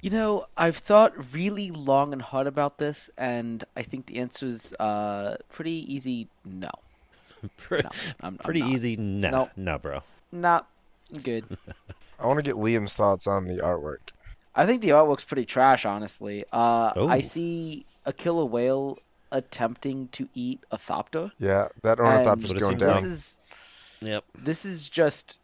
You 0.00 0.10
know, 0.10 0.46
I've 0.56 0.76
thought 0.76 1.32
really 1.32 1.70
long 1.70 2.12
and 2.12 2.20
hard 2.20 2.46
about 2.46 2.76
this, 2.76 3.08
and 3.16 3.64
I 3.74 3.82
think 3.82 4.06
the 4.06 4.18
answer 4.18 4.46
is 4.46 4.74
uh, 4.74 5.36
pretty 5.50 5.92
easy. 5.92 6.28
No, 6.44 6.68
Pre- 7.56 7.80
no, 7.82 7.88
I'm, 8.20 8.34
I'm 8.34 8.36
Pretty 8.38 8.60
not. 8.60 8.70
easy. 8.70 8.96
Nah, 8.96 9.30
Nope. 9.30 9.50
nah, 9.56 9.78
bro. 9.78 10.02
Not 10.30 10.68
good. 11.22 11.44
I 12.20 12.26
want 12.26 12.36
to 12.38 12.42
get 12.42 12.56
Liam's 12.56 12.92
thoughts 12.92 13.26
on 13.26 13.46
the 13.46 13.56
artwork. 13.58 13.98
I 14.54 14.66
think 14.66 14.82
the 14.82 14.90
artwork's 14.90 15.24
pretty 15.24 15.46
trash, 15.46 15.84
honestly. 15.86 16.44
Uh, 16.52 16.92
Oh. 16.96 17.08
I 17.08 17.20
see 17.22 17.86
a 18.04 18.12
killer 18.12 18.44
whale 18.44 18.98
attempting 19.32 20.08
to 20.12 20.28
eat 20.34 20.60
a 20.70 20.76
thopter. 20.76 21.32
Yeah, 21.38 21.68
that 21.82 21.98
and 21.98 22.06
ornithopter's 22.06 22.52
What 22.52 22.60
going 22.60 22.70
seems 22.78 22.82
this 22.82 23.00
down. 23.00 23.04
is 23.10 23.38
Yep. 24.04 24.24
this 24.38 24.64
is 24.64 24.88
just 24.88 25.38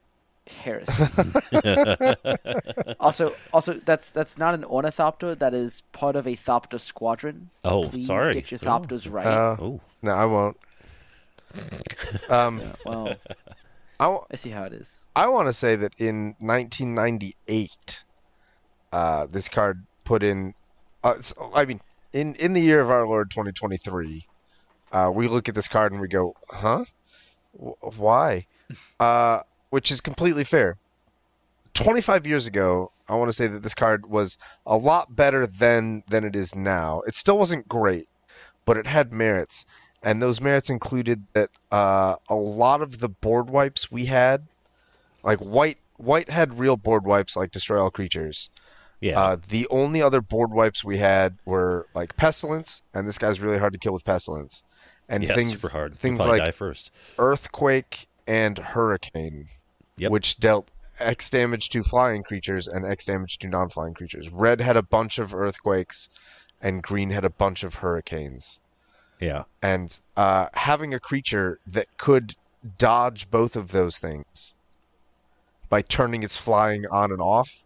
heresy. 0.46 1.04
also, 3.00 3.34
also 3.52 3.74
that's 3.84 4.10
that's 4.10 4.36
not 4.38 4.54
an 4.54 4.64
ornithopter. 4.64 5.34
That 5.34 5.54
is 5.54 5.82
part 5.92 6.16
of 6.16 6.26
a 6.26 6.36
thopter 6.36 6.78
squadron. 6.80 7.50
Oh, 7.64 7.88
Please 7.88 8.06
sorry. 8.06 8.34
get 8.34 8.50
your 8.50 8.60
Oh. 8.62 8.66
thopters 8.66 9.10
right. 9.12 9.26
Uh, 9.26 9.56
Oh, 9.60 9.80
no, 10.02 10.10
I 10.12 10.24
won't. 10.26 10.56
Um, 12.28 12.60
Yeah, 12.60 12.72
well, 12.86 13.14
I, 13.98 14.04
w- 14.04 14.24
I 14.30 14.36
see 14.36 14.50
how 14.50 14.64
it 14.64 14.72
is. 14.72 15.04
I 15.16 15.26
want 15.28 15.48
to 15.48 15.52
say 15.52 15.76
that 15.76 15.94
in 15.98 16.34
1998, 16.38 18.04
uh, 18.92 19.26
this 19.30 19.48
card 19.48 19.84
put 20.04 20.22
in. 20.22 20.54
Uh, 21.02 21.20
so- 21.20 21.50
I 21.54 21.64
mean, 21.64 21.80
in 22.12 22.34
in 22.36 22.52
the 22.52 22.60
year 22.60 22.80
of 22.80 22.90
our 22.90 23.06
Lord 23.06 23.30
2023, 23.30 24.26
uh, 24.92 25.10
we 25.14 25.28
look 25.28 25.48
at 25.48 25.54
this 25.54 25.68
card 25.68 25.92
and 25.92 26.00
we 26.00 26.08
go, 26.08 26.34
"Huh? 26.50 26.84
W- 27.56 27.76
why?" 27.96 28.46
Uh, 28.98 29.40
which 29.70 29.90
is 29.90 30.00
completely 30.00 30.44
fair. 30.44 30.76
25 31.74 32.26
years 32.26 32.46
ago, 32.46 32.90
I 33.08 33.14
want 33.14 33.28
to 33.28 33.32
say 33.32 33.46
that 33.46 33.62
this 33.62 33.74
card 33.74 34.06
was 34.06 34.38
a 34.66 34.76
lot 34.76 35.14
better 35.14 35.46
then 35.46 36.02
than 36.08 36.24
it 36.24 36.34
is 36.34 36.54
now. 36.54 37.02
It 37.06 37.14
still 37.14 37.38
wasn't 37.38 37.68
great, 37.68 38.08
but 38.64 38.76
it 38.76 38.86
had 38.86 39.12
merits, 39.12 39.66
and 40.02 40.20
those 40.20 40.40
merits 40.40 40.70
included 40.70 41.22
that 41.32 41.50
uh, 41.70 42.16
a 42.28 42.34
lot 42.34 42.82
of 42.82 42.98
the 42.98 43.08
board 43.08 43.48
wipes 43.48 43.90
we 43.90 44.06
had 44.06 44.46
like 45.22 45.38
white 45.38 45.78
white 45.96 46.30
had 46.30 46.58
real 46.58 46.76
board 46.76 47.04
wipes 47.04 47.36
like 47.36 47.50
destroy 47.50 47.80
all 47.80 47.90
creatures. 47.90 48.48
yeah. 49.00 49.20
Uh, 49.20 49.36
the 49.48 49.66
only 49.70 50.02
other 50.02 50.20
board 50.20 50.50
wipes 50.50 50.82
we 50.82 50.98
had 50.98 51.36
were 51.44 51.86
like 51.94 52.16
pestilence, 52.16 52.82
and 52.94 53.06
this 53.06 53.18
guy's 53.18 53.40
really 53.40 53.58
hard 53.58 53.72
to 53.72 53.78
kill 53.78 53.92
with 53.92 54.04
pestilence. 54.04 54.62
And 55.08 55.24
yeah, 55.24 55.34
things 55.34 55.60
super 55.60 55.72
hard. 55.72 55.98
Things 55.98 56.20
like 56.20 56.40
die 56.40 56.52
first. 56.52 56.92
earthquake 57.18 58.06
and 58.26 58.58
hurricane, 58.58 59.48
Yep. 59.96 60.10
which 60.10 60.38
dealt 60.38 60.70
X 60.98 61.30
damage 61.30 61.68
to 61.70 61.82
flying 61.82 62.22
creatures 62.22 62.68
and 62.68 62.84
X 62.86 63.06
damage 63.06 63.38
to 63.38 63.48
non-flying 63.48 63.94
creatures. 63.94 64.28
Red 64.28 64.60
had 64.60 64.76
a 64.76 64.82
bunch 64.82 65.18
of 65.18 65.34
earthquakes, 65.34 66.08
and 66.60 66.82
green 66.82 67.10
had 67.10 67.24
a 67.24 67.30
bunch 67.30 67.62
of 67.64 67.74
hurricanes. 67.76 68.58
Yeah. 69.18 69.44
And 69.62 69.98
uh, 70.16 70.46
having 70.52 70.94
a 70.94 71.00
creature 71.00 71.58
that 71.68 71.86
could 71.98 72.34
dodge 72.78 73.30
both 73.30 73.56
of 73.56 73.72
those 73.72 73.98
things 73.98 74.54
by 75.68 75.82
turning 75.82 76.22
its 76.22 76.36
flying 76.36 76.86
on 76.90 77.12
and 77.12 77.20
off 77.20 77.64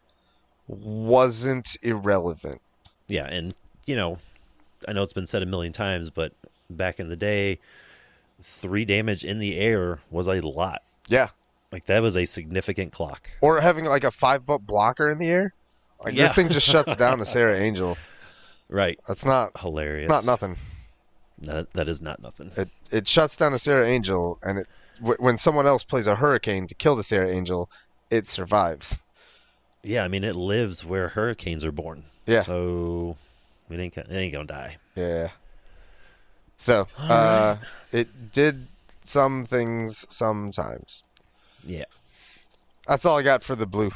wasn't 0.69 1.77
irrelevant. 1.83 2.61
Yeah, 3.09 3.27
and 3.27 3.55
you 3.87 3.97
know, 3.97 4.19
I 4.89 4.93
know 4.93 5.03
it's 5.03 5.13
been 5.13 5.27
said 5.27 5.43
a 5.43 5.47
million 5.47 5.73
times, 5.73 6.11
but 6.11 6.33
back 6.71 7.01
in 7.01 7.09
the 7.09 7.17
day, 7.17 7.59
three 8.45 8.84
damage 8.84 9.24
in 9.24 9.38
the 9.38 9.57
air 9.59 9.99
was 10.11 10.28
a 10.28 10.40
lot. 10.40 10.82
Yeah. 11.09 11.28
Like 11.72 11.86
that 11.86 12.03
was 12.03 12.16
a 12.16 12.24
significant 12.24 12.92
clock. 12.92 13.30
Or 13.40 13.61
having 13.61 13.84
like 13.86 14.05
a 14.05 14.11
five 14.12 14.45
foot 14.45 14.64
blocker 14.66 15.11
in 15.11 15.18
the 15.18 15.28
air. 15.28 15.55
Like 16.05 16.14
Yeah. 16.14 16.28
this 16.28 16.36
thing 16.36 16.49
just 16.51 16.66
shuts 16.68 16.95
down 16.97 17.20
a 17.20 17.24
Serra 17.34 17.61
Angel. 17.61 17.97
Right. 18.68 18.99
That's 19.09 19.24
not 19.24 19.59
Hilarious. 19.59 20.09
not 20.09 20.24
nothing. 20.24 20.57
That, 21.38 21.72
that 21.72 21.88
is 21.88 22.01
not 22.01 22.22
nothing. 22.22 22.53
It 22.57 22.68
it 22.90 23.09
shuts 23.09 23.36
down 23.36 23.53
a 23.55 23.59
Serra 23.59 23.88
Angel, 23.88 24.38
and 24.42 24.59
it 24.61 24.68
w- 25.01 25.16
when 25.18 25.36
someone 25.36 25.66
else 25.66 25.82
plays 25.82 26.07
a 26.07 26.14
hurricane 26.14 26.68
to 26.68 26.74
kill 26.74 26.95
the 26.97 27.03
Serra 27.03 27.28
Angel, 27.30 27.68
it 28.09 28.28
survives. 28.28 28.99
Yeah, 29.82 30.05
I 30.05 30.09
mean 30.09 30.22
it 30.24 30.36
lives 30.36 30.84
where 30.84 31.09
hurricanes 31.09 31.64
are 31.64 31.72
born. 31.72 32.05
Yeah. 32.26 32.42
So 32.42 33.16
it 33.68 33.80
ain't 33.80 33.97
it 33.97 34.07
ain't 34.11 34.32
gonna 34.32 34.47
die. 34.47 34.76
Yeah. 34.95 35.30
So 36.57 36.87
uh, 36.99 37.57
it 37.93 38.33
did 38.33 38.67
some 39.05 39.45
things 39.45 40.07
sometimes. 40.11 41.05
Yeah. 41.63 41.85
That's 42.87 43.05
all 43.05 43.19
I 43.19 43.23
got 43.23 43.43
for 43.43 43.57
the 43.57 43.67
blue. 43.67 43.91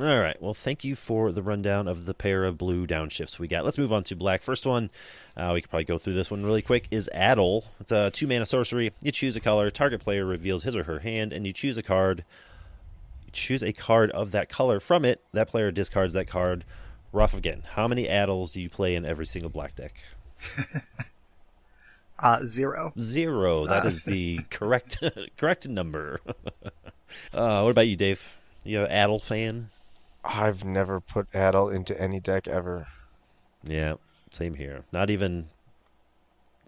All 0.00 0.20
right. 0.20 0.40
Well, 0.40 0.54
thank 0.54 0.84
you 0.84 0.94
for 0.94 1.32
the 1.32 1.42
rundown 1.42 1.88
of 1.88 2.04
the 2.04 2.14
pair 2.14 2.44
of 2.44 2.56
blue 2.56 2.86
downshifts 2.86 3.40
we 3.40 3.48
got. 3.48 3.64
Let's 3.64 3.78
move 3.78 3.92
on 3.92 4.04
to 4.04 4.14
black. 4.14 4.42
First 4.42 4.64
one, 4.64 4.90
uh, 5.36 5.50
we 5.52 5.60
could 5.60 5.70
probably 5.70 5.84
go 5.84 5.98
through 5.98 6.14
this 6.14 6.30
one 6.30 6.44
really 6.44 6.62
quick, 6.62 6.86
is 6.92 7.10
Addle. 7.12 7.64
It's 7.80 7.90
a 7.90 8.10
two 8.12 8.28
mana 8.28 8.46
sorcery. 8.46 8.92
You 9.02 9.10
choose 9.10 9.34
a 9.34 9.40
color, 9.40 9.70
target 9.70 10.00
player 10.00 10.24
reveals 10.24 10.62
his 10.62 10.76
or 10.76 10.84
her 10.84 11.00
hand, 11.00 11.32
and 11.32 11.44
you 11.46 11.52
choose 11.52 11.76
a 11.76 11.82
card. 11.82 12.24
You 13.26 13.32
choose 13.32 13.64
a 13.64 13.72
card 13.72 14.12
of 14.12 14.30
that 14.30 14.48
color 14.48 14.78
from 14.78 15.04
it. 15.04 15.20
That 15.32 15.48
player 15.48 15.72
discards 15.72 16.12
that 16.12 16.28
card. 16.28 16.64
Ruffigan. 17.12 17.64
How 17.64 17.88
many 17.88 18.08
Addles 18.08 18.52
do 18.52 18.60
you 18.60 18.68
play 18.68 18.94
in 18.94 19.04
every 19.04 19.26
single 19.26 19.50
black 19.50 19.74
deck? 19.74 20.04
Uh, 22.18 22.44
zero. 22.44 22.92
Zero. 22.98 23.66
That 23.66 23.86
is 23.86 24.02
the 24.04 24.40
correct 24.50 25.02
correct 25.36 25.68
number. 25.68 26.20
uh, 27.32 27.60
what 27.62 27.70
about 27.70 27.88
you, 27.88 27.96
Dave? 27.96 28.36
You 28.64 28.84
an 28.84 28.90
Addle 28.90 29.18
fan? 29.18 29.70
I've 30.24 30.64
never 30.64 31.00
put 31.00 31.28
Addle 31.34 31.70
into 31.70 31.98
any 32.00 32.20
deck 32.20 32.48
ever. 32.48 32.88
Yeah, 33.62 33.94
same 34.32 34.54
here. 34.54 34.84
Not 34.92 35.10
even 35.10 35.48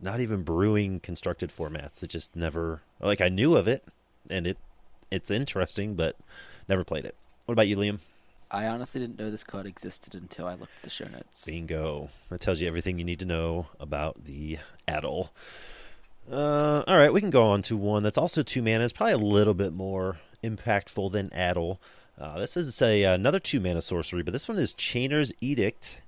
not 0.00 0.20
even 0.20 0.42
brewing 0.42 1.00
constructed 1.00 1.50
formats. 1.50 2.02
It 2.02 2.10
just 2.10 2.36
never 2.36 2.82
like 3.00 3.20
I 3.20 3.28
knew 3.28 3.56
of 3.56 3.66
it 3.66 3.84
and 4.28 4.46
it 4.46 4.58
it's 5.10 5.30
interesting, 5.30 5.94
but 5.94 6.16
never 6.68 6.84
played 6.84 7.04
it. 7.04 7.16
What 7.46 7.52
about 7.54 7.68
you, 7.68 7.76
Liam? 7.76 7.98
I 8.50 8.66
honestly 8.66 9.00
didn't 9.00 9.18
know 9.18 9.30
this 9.30 9.44
card 9.44 9.66
existed 9.66 10.14
until 10.14 10.46
I 10.46 10.52
looked 10.52 10.72
at 10.78 10.82
the 10.82 10.90
show 10.90 11.06
notes. 11.06 11.44
Bingo. 11.44 12.10
That 12.30 12.40
tells 12.40 12.60
you 12.60 12.66
everything 12.66 12.98
you 12.98 13.04
need 13.04 13.20
to 13.20 13.24
know 13.24 13.66
about 13.78 14.24
the 14.24 14.58
Addle. 14.88 15.32
Uh, 16.30 16.82
all 16.86 16.96
right, 16.96 17.12
we 17.12 17.20
can 17.20 17.30
go 17.30 17.42
on 17.42 17.62
to 17.62 17.76
one 17.76 18.02
that's 18.02 18.18
also 18.18 18.42
two 18.42 18.62
mana. 18.62 18.84
It's 18.84 18.92
probably 18.92 19.14
a 19.14 19.18
little 19.18 19.54
bit 19.54 19.72
more 19.72 20.18
impactful 20.42 21.12
than 21.12 21.32
Addle. 21.32 21.80
Uh, 22.18 22.38
this 22.38 22.56
is 22.56 22.80
a 22.82 23.04
another 23.04 23.40
two 23.40 23.60
mana 23.60 23.80
sorcery, 23.80 24.22
but 24.22 24.32
this 24.32 24.48
one 24.48 24.58
is 24.58 24.72
Chainer's 24.72 25.32
Edict. 25.40 26.02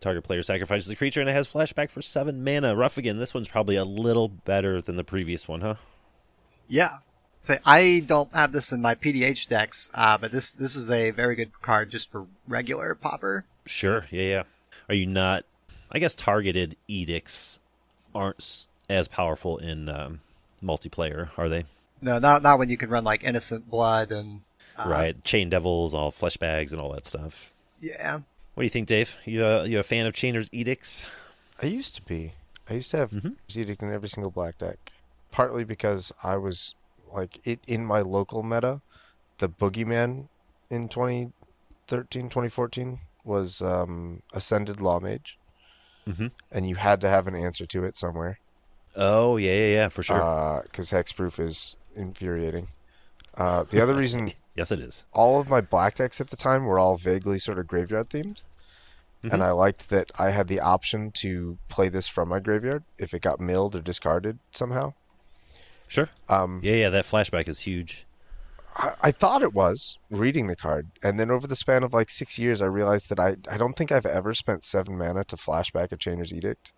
Target 0.00 0.24
player 0.24 0.42
sacrifices 0.42 0.86
the 0.88 0.96
creature 0.96 1.20
and 1.20 1.28
it 1.28 1.34
has 1.34 1.46
flashback 1.46 1.90
for 1.90 2.00
seven 2.00 2.42
mana. 2.42 2.74
Ruffigan. 2.74 3.18
This 3.18 3.34
one's 3.34 3.48
probably 3.48 3.76
a 3.76 3.84
little 3.84 4.28
better 4.28 4.80
than 4.80 4.96
the 4.96 5.04
previous 5.04 5.46
one, 5.46 5.60
huh? 5.60 5.74
Yeah. 6.68 6.98
Say 7.42 7.58
I 7.64 8.04
don't 8.06 8.32
have 8.34 8.52
this 8.52 8.70
in 8.70 8.82
my 8.82 8.94
PDH 8.94 9.48
decks, 9.48 9.88
uh, 9.94 10.18
but 10.18 10.30
this 10.30 10.52
this 10.52 10.76
is 10.76 10.90
a 10.90 11.10
very 11.10 11.34
good 11.34 11.50
card 11.62 11.90
just 11.90 12.10
for 12.10 12.26
regular 12.46 12.94
Pauper. 12.94 13.44
Sure. 13.66 14.06
Yeah, 14.10 14.22
yeah. 14.22 14.42
Are 14.90 14.94
you 14.94 15.06
not? 15.06 15.44
I 15.90 15.98
guess 15.98 16.14
targeted 16.14 16.76
edicts 16.86 17.58
aren't 18.14 18.66
as 18.88 19.08
powerful 19.08 19.56
in 19.56 19.88
um, 19.88 20.20
multiplayer, 20.62 21.30
are 21.38 21.48
they? 21.48 21.64
No, 22.02 22.18
not 22.18 22.42
not 22.42 22.58
when 22.58 22.68
you 22.68 22.76
can 22.76 22.90
run 22.90 23.04
like 23.04 23.24
Innocent 23.24 23.70
Blood 23.70 24.12
and 24.12 24.42
uh, 24.76 24.84
right. 24.88 25.24
Chain 25.24 25.48
devils, 25.48 25.94
all 25.94 26.10
flesh 26.10 26.36
bags, 26.36 26.72
and 26.72 26.80
all 26.80 26.92
that 26.92 27.06
stuff. 27.06 27.52
Yeah. 27.80 28.20
What 28.54 28.62
do 28.62 28.64
you 28.64 28.70
think, 28.70 28.86
Dave? 28.88 29.16
You 29.24 29.46
uh, 29.46 29.62
you 29.62 29.78
a 29.78 29.82
fan 29.82 30.06
of 30.06 30.14
Chainer's 30.14 30.50
edicts? 30.52 31.06
I 31.62 31.66
used 31.66 31.94
to 31.96 32.02
be. 32.02 32.32
I 32.68 32.74
used 32.74 32.90
to 32.90 32.98
have 32.98 33.10
Mhm. 33.12 33.36
Edict 33.56 33.82
in 33.82 33.92
every 33.92 34.08
single 34.10 34.30
black 34.30 34.58
deck. 34.58 34.92
Partly 35.32 35.64
because 35.64 36.12
I 36.22 36.36
was 36.36 36.74
like 37.12 37.40
it 37.46 37.60
in 37.66 37.84
my 37.84 38.00
local 38.00 38.42
meta, 38.42 38.80
the 39.38 39.48
boogeyman 39.48 40.28
in 40.70 40.88
2013, 40.88 42.28
2014 42.28 42.98
was 43.24 43.60
um, 43.62 44.20
Ascended 44.32 44.80
Law 44.80 45.00
Mage, 45.00 45.36
Mhm. 46.06 46.30
and 46.52 46.68
you 46.68 46.76
had 46.76 47.00
to 47.02 47.08
have 47.08 47.26
an 47.26 47.34
answer 47.36 47.66
to 47.66 47.84
it 47.84 47.96
somewhere. 47.96 48.38
Oh 48.96 49.36
yeah, 49.36 49.52
yeah, 49.52 49.72
yeah, 49.72 49.88
for 49.88 50.02
sure. 50.02 50.62
Because 50.64 50.90
hexproof 50.90 51.38
is 51.38 51.76
infuriating. 51.94 52.68
Uh, 53.34 53.64
the 53.64 53.80
other 53.82 53.94
reason 53.94 54.32
yes, 54.56 54.72
it 54.72 54.80
is. 54.80 55.04
all 55.12 55.40
of 55.40 55.48
my 55.48 55.60
black 55.60 55.94
decks 55.96 56.20
at 56.20 56.30
the 56.30 56.36
time 56.36 56.64
were 56.64 56.78
all 56.78 56.96
vaguely 56.96 57.38
sort 57.38 57.58
of 57.58 57.66
graveyard 57.66 58.08
themed. 58.10 58.42
Mhm. 59.22 59.34
And 59.34 59.42
I 59.42 59.50
liked 59.52 59.90
that 59.90 60.10
I 60.18 60.30
had 60.30 60.48
the 60.48 60.60
option 60.60 61.12
to 61.16 61.58
play 61.68 61.88
this 61.90 62.08
from 62.08 62.28
my 62.30 62.40
graveyard 62.40 62.82
if 62.98 63.12
it 63.14 63.20
got 63.22 63.38
milled 63.38 63.76
or 63.76 63.80
discarded 63.82 64.38
somehow. 64.52 64.94
Sure. 65.90 66.08
Um, 66.28 66.60
Yeah, 66.62 66.76
yeah. 66.76 66.90
That 66.90 67.04
flashback 67.04 67.48
is 67.48 67.58
huge. 67.58 68.06
I, 68.76 68.94
I 69.00 69.10
thought 69.10 69.42
it 69.42 69.52
was 69.52 69.98
reading 70.08 70.46
the 70.46 70.54
card, 70.54 70.88
and 71.02 71.18
then 71.18 71.32
over 71.32 71.48
the 71.48 71.56
span 71.56 71.82
of 71.82 71.92
like 71.92 72.10
six 72.10 72.38
years, 72.38 72.62
I 72.62 72.66
realized 72.66 73.08
that 73.08 73.18
I, 73.18 73.34
I 73.50 73.56
don't 73.56 73.74
think 73.74 73.90
I've 73.90 74.06
ever 74.06 74.32
spent 74.32 74.64
seven 74.64 74.96
mana 74.96 75.24
to 75.24 75.36
flashback 75.36 75.90
a 75.90 75.96
Chainer's 75.96 76.32
Edict 76.32 76.72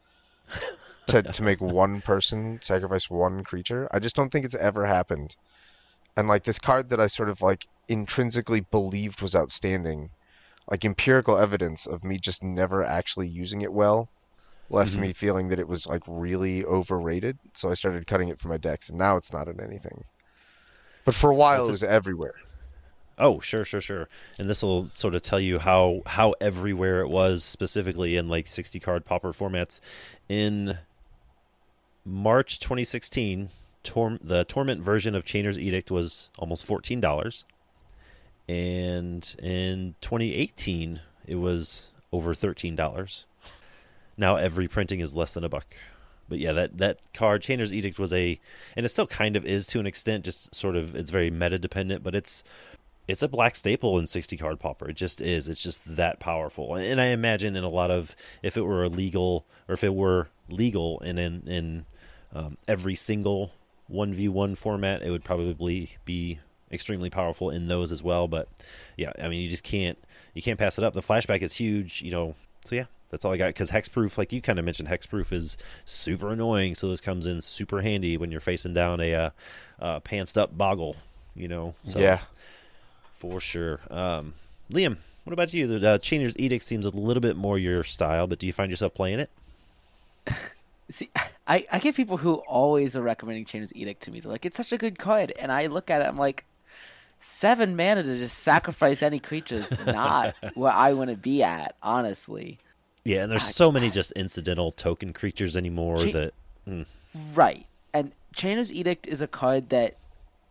to 1.08 1.22
to 1.22 1.42
make 1.42 1.60
one 1.60 2.00
person 2.00 2.58
sacrifice 2.62 3.10
one 3.10 3.44
creature. 3.44 3.86
I 3.92 3.98
just 3.98 4.16
don't 4.16 4.30
think 4.30 4.46
it's 4.46 4.54
ever 4.54 4.86
happened. 4.86 5.36
And 6.16 6.26
like 6.26 6.44
this 6.44 6.58
card 6.58 6.88
that 6.88 7.00
I 7.00 7.06
sort 7.08 7.28
of 7.28 7.42
like 7.42 7.66
intrinsically 7.88 8.60
believed 8.60 9.20
was 9.20 9.36
outstanding, 9.36 10.08
like 10.70 10.86
empirical 10.86 11.36
evidence 11.36 11.84
of 11.84 12.02
me 12.02 12.16
just 12.16 12.42
never 12.42 12.82
actually 12.82 13.28
using 13.28 13.60
it 13.60 13.72
well, 13.74 14.08
left 14.72 14.92
Mhm. 14.92 15.00
me 15.00 15.12
feeling 15.12 15.48
that 15.48 15.58
it 15.60 15.68
was 15.68 15.86
like 15.86 16.02
really 16.06 16.64
overrated. 16.64 17.38
So 17.54 17.70
I 17.70 17.74
started 17.74 18.06
cutting 18.06 18.28
it 18.28 18.38
from 18.40 18.50
my 18.50 18.56
decks, 18.56 18.88
and 18.88 18.98
now 18.98 19.16
it's 19.16 19.32
not 19.32 19.48
in 19.48 19.60
anything. 19.60 20.04
But 21.04 21.14
for 21.14 21.30
a 21.30 21.34
while, 21.34 21.64
it 21.64 21.68
was 21.68 21.82
everywhere. 21.82 22.34
Oh, 23.18 23.40
sure, 23.40 23.64
sure, 23.64 23.80
sure. 23.80 24.08
And 24.38 24.48
this 24.48 24.62
will 24.62 24.88
sort 24.94 25.14
of 25.14 25.22
tell 25.22 25.38
you 25.40 25.58
how 25.58 26.02
how 26.06 26.34
everywhere 26.40 27.00
it 27.02 27.08
was 27.08 27.44
specifically 27.44 28.16
in 28.16 28.28
like 28.28 28.46
60 28.46 28.80
card 28.80 29.04
Pauper 29.04 29.32
formats 29.32 29.80
in 30.28 30.78
March 32.04 32.58
2016. 32.58 33.50
Tor- 33.84 34.18
the 34.22 34.44
Torment 34.44 34.82
version 34.82 35.14
of 35.14 35.24
Chainer's 35.24 35.58
Edict 35.58 35.90
was 35.90 36.30
almost 36.38 36.64
$14. 36.64 37.44
And 38.48 39.34
in 39.42 39.94
2018, 40.00 41.00
it 41.26 41.36
was 41.36 41.88
over 42.12 42.32
$13. 42.34 43.24
Now 44.22 44.36
every 44.36 44.68
printing 44.68 45.00
is 45.00 45.14
less 45.14 45.32
than 45.32 45.42
a 45.42 45.48
buck. 45.48 45.66
But 46.28 46.38
yeah, 46.38 46.52
that, 46.52 46.78
that 46.78 47.00
card, 47.12 47.42
Chainer's 47.42 47.72
Edict, 47.72 47.98
was 47.98 48.12
a, 48.12 48.38
and 48.76 48.86
it 48.86 48.88
still 48.88 49.08
kind 49.08 49.34
of 49.34 49.44
is 49.44 49.66
to 49.66 49.80
an 49.80 49.86
extent, 49.86 50.24
just 50.24 50.54
sort 50.54 50.76
of, 50.76 50.94
it's 50.94 51.10
very 51.10 51.28
meta 51.28 51.58
dependent, 51.58 52.04
but 52.04 52.14
it's 52.14 52.44
it's 53.08 53.20
a 53.20 53.28
black 53.28 53.56
staple 53.56 53.98
in 53.98 54.06
60 54.06 54.36
card 54.36 54.60
Pauper. 54.60 54.88
It 54.90 54.96
just 54.96 55.20
is. 55.20 55.48
It's 55.48 55.60
just 55.60 55.96
that 55.96 56.20
powerful. 56.20 56.76
And 56.76 57.00
I 57.00 57.06
imagine 57.06 57.56
in 57.56 57.64
a 57.64 57.68
lot 57.68 57.90
of 57.90 58.14
if 58.44 58.56
it 58.56 58.62
were 58.62 58.84
illegal 58.84 59.44
or 59.68 59.72
if 59.72 59.82
it 59.82 59.92
were 59.92 60.28
legal 60.48 61.00
and 61.00 61.18
in 61.18 61.42
in 61.48 61.86
um, 62.32 62.58
every 62.68 62.94
single 62.94 63.50
1v1 63.92 64.56
format, 64.56 65.02
it 65.02 65.10
would 65.10 65.24
probably 65.24 65.96
be 66.04 66.38
extremely 66.70 67.10
powerful 67.10 67.50
in 67.50 67.66
those 67.66 67.90
as 67.90 68.04
well, 68.04 68.28
but 68.28 68.48
yeah, 68.96 69.12
I 69.20 69.28
mean 69.28 69.42
you 69.42 69.50
just 69.50 69.64
can't 69.64 69.98
you 70.32 70.42
can't 70.42 70.60
pass 70.60 70.78
it 70.78 70.84
up. 70.84 70.94
The 70.94 71.02
flashback 71.02 71.42
is 71.42 71.54
huge, 71.54 72.02
you 72.02 72.12
know. 72.12 72.36
So 72.64 72.76
yeah, 72.76 72.84
that's 73.12 73.24
all 73.24 73.32
I 73.32 73.36
got 73.36 73.54
cuz 73.54 73.70
hexproof 73.70 74.18
like 74.18 74.32
you 74.32 74.42
kind 74.42 74.58
of 74.58 74.64
mentioned 74.64 74.88
hexproof 74.88 75.32
is 75.32 75.56
super 75.84 76.32
annoying, 76.32 76.74
so 76.74 76.88
this 76.88 77.00
comes 77.00 77.26
in 77.26 77.40
super 77.40 77.82
handy 77.82 78.16
when 78.16 78.32
you're 78.32 78.40
facing 78.40 78.74
down 78.74 79.00
a 79.00 79.14
uh, 79.14 79.30
uh 79.78 80.00
pantsed 80.00 80.36
up 80.36 80.58
boggle, 80.58 80.96
you 81.36 81.46
know. 81.46 81.74
So, 81.86 82.00
yeah. 82.00 82.22
for 83.12 83.40
sure. 83.40 83.78
Um, 83.88 84.34
Liam, 84.68 84.96
what 85.24 85.32
about 85.32 85.54
you? 85.54 85.66
The 85.66 85.88
uh, 85.88 85.98
Chainer's 85.98 86.36
Edict 86.36 86.64
seems 86.64 86.84
a 86.84 86.90
little 86.90 87.20
bit 87.20 87.36
more 87.36 87.58
your 87.58 87.84
style, 87.84 88.26
but 88.26 88.40
do 88.40 88.46
you 88.46 88.52
find 88.52 88.70
yourself 88.70 88.94
playing 88.94 89.20
it? 89.20 89.30
See, 90.90 91.10
I, 91.46 91.66
I 91.70 91.78
get 91.78 91.94
people 91.94 92.16
who 92.16 92.34
always 92.34 92.96
are 92.96 93.02
recommending 93.02 93.44
Chainer's 93.44 93.74
Edict 93.74 94.02
to 94.02 94.10
me. 94.10 94.20
They're 94.20 94.32
like, 94.32 94.44
it's 94.44 94.56
such 94.56 94.72
a 94.72 94.78
good 94.78 94.98
card. 94.98 95.32
And 95.38 95.52
I 95.52 95.66
look 95.66 95.90
at 95.90 96.02
it, 96.02 96.08
I'm 96.08 96.18
like, 96.18 96.44
seven 97.20 97.76
mana 97.76 98.02
to 98.02 98.18
just 98.18 98.38
sacrifice 98.40 99.02
any 99.02 99.20
creatures, 99.20 99.70
not 99.86 100.34
where 100.54 100.72
I 100.72 100.92
want 100.92 101.10
to 101.10 101.16
be 101.16 101.42
at, 101.42 101.76
honestly. 101.82 102.58
Yeah, 103.04 103.22
and 103.22 103.32
there's 103.32 103.42
I- 103.42 103.50
so 103.52 103.72
many 103.72 103.90
just 103.90 104.12
incidental 104.12 104.72
token 104.72 105.12
creatures 105.12 105.56
anymore 105.56 105.98
Cha- 105.98 106.12
that 106.12 106.34
mm, 106.68 106.86
Right. 107.34 107.66
And 107.94 108.12
Chainer's 108.34 108.72
Edict 108.72 109.06
is 109.06 109.20
a 109.22 109.26
card 109.26 109.68
that 109.70 109.96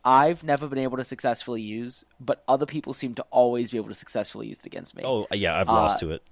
I've 0.03 0.43
never 0.43 0.67
been 0.67 0.79
able 0.79 0.97
to 0.97 1.03
successfully 1.03 1.61
use, 1.61 2.03
but 2.19 2.43
other 2.47 2.65
people 2.65 2.93
seem 2.93 3.13
to 3.15 3.25
always 3.31 3.71
be 3.71 3.77
able 3.77 3.89
to 3.89 3.95
successfully 3.95 4.47
use 4.47 4.59
it 4.59 4.65
against 4.65 4.95
me. 4.95 5.03
oh 5.05 5.27
yeah, 5.31 5.57
I've 5.59 5.67
lost 5.67 5.97
Uh, 5.97 6.07
to 6.07 6.11
it 6.13 6.23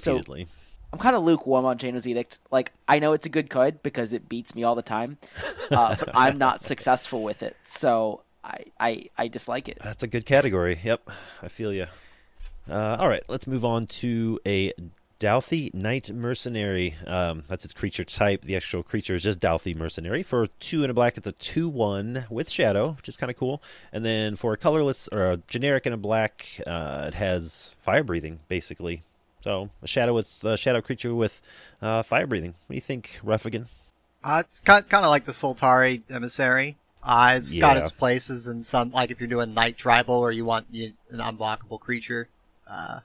so- 0.00 0.12
repeatedly. 0.14 0.48
I'm 0.92 0.98
kind 0.98 1.16
of 1.16 1.22
lukewarm 1.22 1.64
on 1.64 1.78
Chainer's 1.78 2.06
Edict. 2.06 2.38
Like, 2.50 2.70
I 2.86 2.98
know 2.98 3.14
it's 3.14 3.24
a 3.24 3.30
good 3.30 3.48
card 3.48 3.82
because 3.82 4.12
it 4.12 4.28
beats 4.28 4.54
me 4.54 4.62
all 4.62 4.74
the 4.74 4.82
time, 4.82 5.16
uh, 5.70 5.96
but 5.98 6.10
I'm 6.14 6.36
not 6.36 6.62
successful 6.62 7.22
with 7.22 7.42
it. 7.42 7.56
So 7.64 8.20
I, 8.44 8.64
I, 8.78 9.06
I 9.16 9.28
dislike 9.28 9.70
it. 9.70 9.78
That's 9.82 10.02
a 10.02 10.06
good 10.06 10.26
category. 10.26 10.78
Yep, 10.84 11.08
I 11.42 11.48
feel 11.48 11.72
you. 11.72 11.86
Uh, 12.70 12.98
all 13.00 13.08
right, 13.08 13.22
let's 13.28 13.46
move 13.46 13.64
on 13.64 13.86
to 13.86 14.38
a 14.46 14.74
Dauthi 15.22 15.72
Knight 15.72 16.10
Mercenary. 16.10 16.96
Um, 17.06 17.44
that's 17.46 17.64
its 17.64 17.72
creature 17.72 18.02
type. 18.02 18.42
The 18.42 18.56
actual 18.56 18.82
creature 18.82 19.14
is 19.14 19.22
just 19.22 19.38
Dauthi 19.38 19.76
Mercenary. 19.76 20.24
For 20.24 20.48
two 20.58 20.82
and 20.82 20.90
a 20.90 20.94
black, 20.94 21.16
it's 21.16 21.28
a 21.28 21.32
2 21.32 21.68
1 21.68 22.26
with 22.28 22.50
Shadow, 22.50 22.94
which 22.96 23.08
is 23.08 23.16
kind 23.16 23.30
of 23.30 23.36
cool. 23.36 23.62
And 23.92 24.04
then 24.04 24.34
for 24.34 24.52
a 24.52 24.56
colorless 24.56 25.06
or 25.12 25.30
a 25.30 25.36
generic 25.36 25.86
and 25.86 25.94
a 25.94 25.96
black, 25.96 26.60
uh, 26.66 27.04
it 27.06 27.14
has 27.14 27.72
fire 27.78 28.02
breathing, 28.02 28.40
basically. 28.48 29.04
So 29.44 29.70
a 29.80 29.86
shadow 29.86 30.12
with 30.12 30.42
a 30.42 30.56
shadow 30.56 30.80
creature 30.80 31.14
with 31.14 31.40
uh, 31.80 32.02
fire 32.02 32.26
breathing. 32.26 32.54
What 32.66 32.70
do 32.70 32.74
you 32.74 32.80
think, 32.80 33.20
Ruffigan? 33.22 33.66
Uh, 34.24 34.42
it's 34.44 34.58
kind 34.58 34.84
of 34.92 35.04
like 35.04 35.24
the 35.24 35.32
Soltari 35.32 36.02
emissary. 36.10 36.76
Uh, 37.00 37.34
it's 37.38 37.54
got 37.54 37.76
its 37.76 37.92
places 37.92 38.48
in 38.48 38.64
some, 38.64 38.90
like 38.90 39.12
if 39.12 39.20
you're 39.20 39.28
doing 39.28 39.54
night 39.54 39.78
tribal 39.78 40.16
or 40.16 40.32
you 40.32 40.44
want 40.44 40.66
you, 40.72 40.92
an 41.10 41.18
unblockable 41.18 41.78
creature. 41.78 42.28
Uh, 42.68 43.00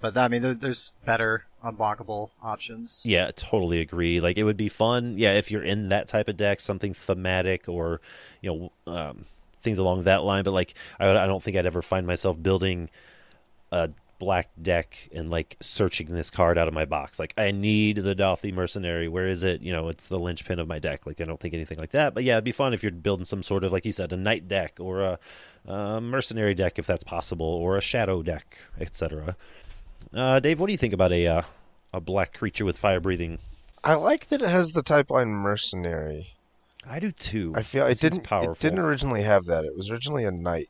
but 0.00 0.16
I 0.16 0.28
mean, 0.28 0.58
there's 0.60 0.92
better 1.04 1.44
unblockable 1.64 2.30
options. 2.42 3.02
Yeah, 3.04 3.30
totally 3.34 3.80
agree. 3.80 4.20
Like 4.20 4.36
it 4.36 4.44
would 4.44 4.56
be 4.56 4.68
fun, 4.68 5.18
yeah, 5.18 5.34
if 5.34 5.50
you're 5.50 5.62
in 5.62 5.88
that 5.88 6.08
type 6.08 6.28
of 6.28 6.36
deck, 6.36 6.60
something 6.60 6.94
thematic 6.94 7.68
or 7.68 8.00
you 8.40 8.50
know 8.86 8.92
um, 8.92 9.26
things 9.62 9.78
along 9.78 10.04
that 10.04 10.22
line. 10.22 10.44
But 10.44 10.52
like, 10.52 10.74
I, 11.00 11.10
I 11.10 11.26
don't 11.26 11.42
think 11.42 11.56
I'd 11.56 11.66
ever 11.66 11.82
find 11.82 12.06
myself 12.06 12.40
building 12.42 12.90
a 13.72 13.90
black 14.18 14.48
deck 14.60 15.08
and 15.14 15.30
like 15.30 15.56
searching 15.60 16.08
this 16.08 16.30
card 16.30 16.56
out 16.58 16.68
of 16.68 16.74
my 16.74 16.84
box. 16.84 17.18
Like 17.18 17.34
I 17.36 17.50
need 17.50 17.96
the 17.96 18.14
Dauthi 18.14 18.52
Mercenary. 18.52 19.08
Where 19.08 19.26
is 19.26 19.42
it? 19.42 19.60
You 19.62 19.72
know, 19.72 19.88
it's 19.88 20.06
the 20.06 20.18
linchpin 20.18 20.58
of 20.58 20.68
my 20.68 20.78
deck. 20.78 21.06
Like 21.06 21.20
I 21.20 21.24
don't 21.24 21.40
think 21.40 21.54
anything 21.54 21.78
like 21.78 21.90
that. 21.90 22.14
But 22.14 22.24
yeah, 22.24 22.34
it'd 22.34 22.44
be 22.44 22.52
fun 22.52 22.74
if 22.74 22.82
you're 22.82 22.92
building 22.92 23.24
some 23.24 23.42
sort 23.42 23.64
of 23.64 23.72
like 23.72 23.84
you 23.84 23.92
said, 23.92 24.12
a 24.12 24.16
knight 24.16 24.48
deck 24.48 24.76
or 24.78 25.00
a, 25.00 25.18
a 25.66 26.00
mercenary 26.00 26.54
deck 26.54 26.78
if 26.78 26.86
that's 26.86 27.04
possible, 27.04 27.46
or 27.46 27.76
a 27.76 27.80
shadow 27.80 28.22
deck, 28.22 28.58
etc. 28.78 29.36
Uh, 30.12 30.40
Dave, 30.40 30.60
what 30.60 30.66
do 30.66 30.72
you 30.72 30.78
think 30.78 30.94
about 30.94 31.12
a 31.12 31.26
uh, 31.26 31.42
a 31.92 32.00
black 32.00 32.32
creature 32.34 32.64
with 32.64 32.78
fire 32.78 33.00
breathing? 33.00 33.38
I 33.84 33.94
like 33.94 34.28
that 34.28 34.42
it 34.42 34.48
has 34.48 34.72
the 34.72 34.82
type 34.82 35.10
line 35.10 35.28
mercenary. 35.28 36.28
I 36.88 37.00
do 37.00 37.12
too. 37.12 37.52
I 37.56 37.62
feel 37.62 37.86
it 37.86 37.98
seems 37.98 38.12
didn't. 38.14 38.24
powerful. 38.24 38.52
It 38.52 38.60
didn't 38.60 38.78
originally 38.80 39.22
have 39.22 39.46
that. 39.46 39.64
It 39.64 39.76
was 39.76 39.90
originally 39.90 40.24
a 40.24 40.30
knight 40.30 40.68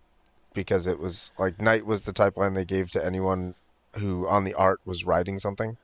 because 0.54 0.86
it 0.86 0.98
was 0.98 1.32
like 1.38 1.60
knight 1.60 1.84
was 1.86 2.02
the 2.02 2.12
type 2.12 2.36
line 2.36 2.54
they 2.54 2.64
gave 2.64 2.90
to 2.92 3.04
anyone 3.04 3.54
who 3.96 4.26
on 4.26 4.44
the 4.44 4.54
art 4.54 4.80
was 4.84 5.04
writing 5.04 5.38
something. 5.38 5.76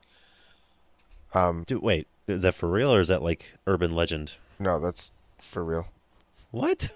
Um, 1.33 1.63
Dude, 1.65 1.81
wait, 1.81 2.07
is 2.27 2.43
that 2.43 2.53
for 2.53 2.69
real 2.69 2.93
or 2.93 2.99
is 2.99 3.07
that 3.07 3.21
like 3.23 3.53
urban 3.67 3.95
legend? 3.95 4.33
no, 4.59 4.79
that's 4.79 5.11
for 5.39 5.63
real. 5.63 5.87
What? 6.51 6.91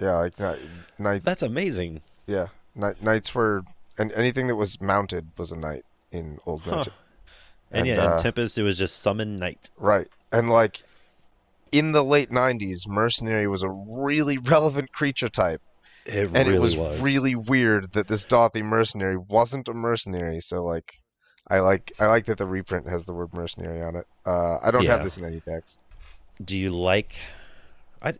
Yeah, 0.00 0.16
like 0.16 0.38
knight, 0.40 0.58
knight 0.98 1.22
That's 1.24 1.42
amazing. 1.42 2.00
yeah, 2.26 2.48
knight, 2.74 3.02
knights 3.02 3.34
were 3.34 3.62
and 3.98 4.12
anything 4.12 4.46
that 4.48 4.56
was 4.56 4.80
mounted 4.80 5.28
was 5.38 5.52
a 5.52 5.56
knight 5.56 5.82
in 6.10 6.38
old 6.46 6.62
Huh. 6.62 6.76
magic. 6.76 6.92
And, 7.70 7.86
yeah, 7.86 8.04
uh, 8.04 8.16
in 8.16 8.22
Tempest, 8.22 8.58
it 8.58 8.62
was 8.62 8.78
just 8.78 9.00
summon 9.00 9.36
knight. 9.38 9.70
Right. 9.78 10.08
And 10.30 10.50
like 10.50 10.82
in 11.72 11.92
the 11.92 12.04
late 12.04 12.30
90s, 12.30 12.86
mercenary 12.86 13.48
was 13.48 13.62
a 13.62 13.70
really 13.70 14.38
relevant 14.54 14.92
creature 14.92 15.28
type. 15.28 15.60
It 16.04 16.30
And 16.34 16.48
really 16.48 16.54
it 16.56 16.60
was, 16.60 16.76
was. 16.76 17.00
really 17.00 17.34
weird 17.34 17.92
that 17.92 18.08
this 18.08 18.24
Dauthi 18.24 18.62
mercenary 18.62 19.16
wasn't 19.16 19.68
a 19.68 19.74
mercenary. 19.74 20.40
So 20.40 20.64
like 20.64 20.92
I 21.48 21.60
like 21.60 21.92
I 21.98 22.06
like 22.06 22.26
that 22.26 22.38
the 22.38 22.46
reprint 22.46 22.88
has 22.88 23.04
the 23.04 23.12
word 23.12 23.28
mercenary 23.32 23.82
on 23.82 23.96
it. 23.96 24.04
Uh, 24.26 24.58
I 24.62 24.70
don't 24.70 24.84
Yeah. 24.84 24.92
have 24.92 25.02
this 25.02 25.16
in 25.16 25.24
any 25.24 25.40
decks. 25.46 25.78
Do 26.44 26.56
you 26.56 26.70
like? 26.70 27.18
I. 28.02 28.12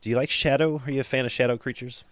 Do 0.00 0.08
you 0.08 0.16
like 0.16 0.30
shadow? 0.30 0.80
Are 0.86 0.90
you 0.90 1.00
a 1.00 1.04
fan 1.04 1.24
of 1.26 1.32
shadow 1.32 1.58
creatures? 1.58 2.04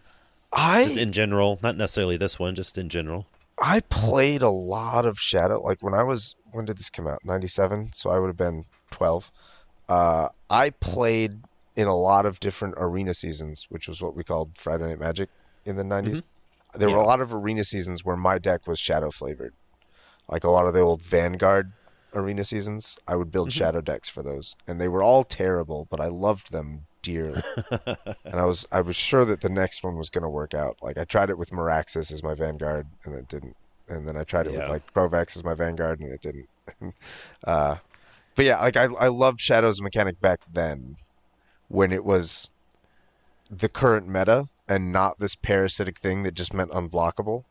I 0.53 0.85
Just 0.85 0.97
in 0.97 1.13
general, 1.13 1.59
not 1.63 1.77
necessarily 1.77 2.17
this 2.17 2.39
one, 2.39 2.55
just 2.55 2.79
in 2.79 2.89
general. 2.89 3.27
I 3.61 3.81
played 3.81 4.43
a 4.43 4.49
lot 4.51 5.05
of 5.05 5.19
Shadow. 5.19 5.61
Like 5.61 5.83
when 5.83 5.95
I 5.95 6.03
was, 6.03 6.37
when 6.53 6.65
did 6.65 6.79
this 6.79 6.91
come 6.91 7.07
out? 7.07 7.25
97. 7.25 7.91
So 7.93 8.11
I 8.11 8.19
would 8.19 8.29
have 8.29 8.37
been 8.37 8.65
12. 8.93 9.31
Uh, 9.89 10.29
I 10.49 10.71
played 10.71 11.41
in 11.77 11.87
a 11.87 11.97
lot 11.97 12.27
of 12.27 12.41
different 12.41 12.75
arena 12.77 13.15
seasons, 13.15 13.67
which 13.69 13.89
was 13.89 14.01
what 14.01 14.15
we 14.17 14.25
called 14.25 14.51
Friday 14.57 14.87
Night 14.87 15.01
Magic 15.01 15.29
in 15.65 15.77
the 15.77 15.83
90s. 15.83 16.23
There 16.75 16.91
were 16.91 16.97
a 16.97 17.07
lot 17.07 17.21
of 17.21 17.33
arena 17.35 17.65
seasons 17.65 18.05
where 18.05 18.17
my 18.17 18.39
deck 18.39 18.67
was 18.67 18.79
Shadow 18.79 19.11
flavored. 19.11 19.55
Like 20.29 20.45
a 20.45 20.51
lot 20.51 20.67
of 20.67 20.75
the 20.75 20.81
old 20.81 21.03
Vanguard 21.03 21.73
arena 22.15 22.45
seasons, 22.45 22.99
I 23.07 23.17
would 23.17 23.31
build 23.31 23.49
Mhm. 23.49 23.53
Shadow 23.53 23.81
decks 23.81 24.09
for 24.09 24.23
those. 24.23 24.55
And 24.67 24.81
they 24.81 24.89
were 24.89 25.03
all 25.03 25.25
terrible, 25.25 25.87
but 25.91 26.01
I 26.01 26.09
loved 26.09 26.53
them 26.53 26.87
dearly. 27.03 27.43
and 28.25 28.35
I 28.35 28.45
was 28.45 28.67
I 28.73 28.81
was 28.81 28.97
sure 28.97 29.25
that 29.25 29.41
the 29.41 29.49
next 29.49 29.83
one 29.83 29.97
was 29.97 30.11
going 30.11 30.23
to 30.23 30.29
work 30.29 30.55
out. 30.55 30.79
Like 30.83 30.99
I 30.99 31.05
tried 31.05 31.31
it 31.31 31.39
with 31.39 31.51
Maraxus 31.51 32.13
as 32.13 32.23
my 32.23 32.35
Vanguard, 32.35 32.87
and 33.05 33.15
it 33.15 33.29
didn't. 33.29 33.57
And 33.89 34.07
then 34.07 34.17
I 34.17 34.25
tried 34.25 34.47
it 34.47 34.53
with 34.53 34.69
like 34.69 34.93
Provex 34.93 35.37
as 35.37 35.45
my 35.45 35.55
Vanguard, 35.55 36.01
and 36.01 36.13
it 36.13 36.21
didn't. 36.21 36.49
uh, 37.45 37.77
but 38.35 38.45
yeah, 38.45 38.61
like 38.61 38.77
I 38.77 38.85
I 38.85 39.09
loved 39.09 39.41
Shadow's 39.41 39.81
mechanic 39.81 40.21
back 40.21 40.41
then, 40.53 40.97
when 41.69 41.93
it 41.93 42.05
was 42.05 42.51
the 43.51 43.69
current 43.69 44.07
meta 44.07 44.49
and 44.69 44.93
not 44.93 45.19
this 45.19 45.35
parasitic 45.35 45.99
thing 45.99 46.23
that 46.25 46.35
just 46.35 46.53
meant 46.53 46.71
unblockable. 46.71 47.45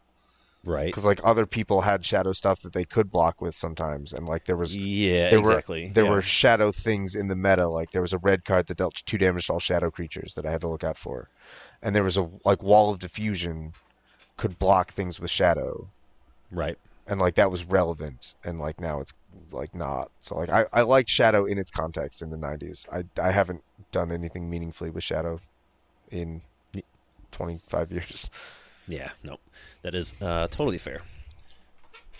Right. 0.67 0.85
Because 0.87 1.05
like 1.05 1.21
other 1.23 1.45
people 1.45 1.81
had 1.81 2.05
Shadow 2.05 2.33
stuff 2.33 2.61
that 2.61 2.73
they 2.73 2.83
could 2.83 3.09
block 3.09 3.41
with 3.41 3.55
sometimes, 3.55 4.13
and 4.13 4.27
like 4.27 4.43
there 4.45 4.57
was 4.57 4.75
Yeah, 4.75 5.29
there 5.29 5.39
exactly. 5.39 5.87
were 5.87 5.93
there 5.93 6.03
yeah. 6.03 6.09
were 6.11 6.21
shadow 6.21 6.71
things 6.71 7.15
in 7.15 7.27
the 7.27 7.35
meta. 7.35 7.67
Like 7.67 7.91
there 7.91 8.01
was 8.01 8.13
a 8.13 8.17
red 8.17 8.43
card 8.43 8.67
that 8.67 8.77
dealt 8.77 8.95
two 9.05 9.17
damage 9.17 9.47
to 9.47 9.53
all 9.53 9.59
shadow 9.59 9.89
creatures 9.89 10.33
that 10.35 10.45
I 10.45 10.51
had 10.51 10.61
to 10.61 10.67
look 10.67 10.83
out 10.83 10.97
for, 10.97 11.29
and 11.81 11.95
there 11.95 12.03
was 12.03 12.17
a 12.17 12.29
like 12.43 12.61
wall 12.61 12.91
of 12.91 12.99
diffusion 12.99 13.71
could 14.35 14.59
block 14.59 14.91
things 14.91 15.19
with 15.19 15.31
shadow, 15.31 15.87
right. 16.51 16.77
and 17.07 17.19
like 17.19 17.35
that 17.35 17.49
was 17.49 17.63
relevant. 17.65 18.35
And 18.43 18.59
like 18.59 18.79
now 18.79 18.99
it's 18.99 19.13
like 19.51 19.73
not. 19.73 20.09
So 20.21 20.35
like 20.35 20.49
I 20.49 20.65
I 20.73 20.81
like 20.81 21.07
shadow 21.07 21.45
in 21.45 21.57
its 21.57 21.71
context 21.71 22.21
in 22.21 22.29
the 22.29 22.37
'90s. 22.37 22.85
I 22.91 23.03
I 23.21 23.31
haven't 23.31 23.63
done 23.91 24.11
anything 24.11 24.49
meaningfully 24.49 24.89
with 24.89 25.03
shadow 25.03 25.39
in 26.11 26.41
25 27.31 27.91
years. 27.91 28.29
Yeah, 28.87 29.11
no, 29.23 29.37
that 29.81 29.95
is 29.95 30.13
uh, 30.21 30.47
totally 30.47 30.77
fair. 30.77 31.01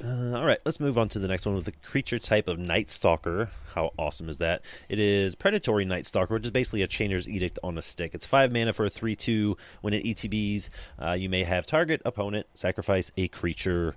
Uh, 0.03 0.37
all 0.37 0.45
right, 0.45 0.59
let's 0.63 0.79
move 0.79 0.95
on 0.95 1.09
to 1.09 1.17
the 1.17 1.27
next 1.27 1.45
one 1.45 1.55
with 1.55 1.65
the 1.65 1.71
creature 1.71 2.19
type 2.19 2.47
of 2.47 2.59
Night 2.59 2.91
Stalker. 2.91 3.49
How 3.73 3.93
awesome 3.97 4.29
is 4.29 4.37
that? 4.37 4.61
It 4.89 4.99
is 4.99 5.33
Predatory 5.33 5.85
Night 5.85 6.05
Stalker, 6.05 6.35
which 6.35 6.45
is 6.45 6.51
basically 6.51 6.83
a 6.83 6.87
Chainer's 6.87 7.27
Edict 7.27 7.57
on 7.63 7.79
a 7.79 7.81
stick. 7.81 8.13
It's 8.13 8.25
five 8.25 8.51
mana 8.51 8.73
for 8.73 8.85
a 8.85 8.91
three-two. 8.91 9.57
When 9.81 9.95
it 9.95 10.03
ETBs, 10.03 10.69
uh, 11.01 11.13
you 11.13 11.29
may 11.29 11.43
have 11.43 11.65
target 11.65 12.01
opponent 12.05 12.45
sacrifice 12.53 13.11
a 13.17 13.27
creature. 13.29 13.95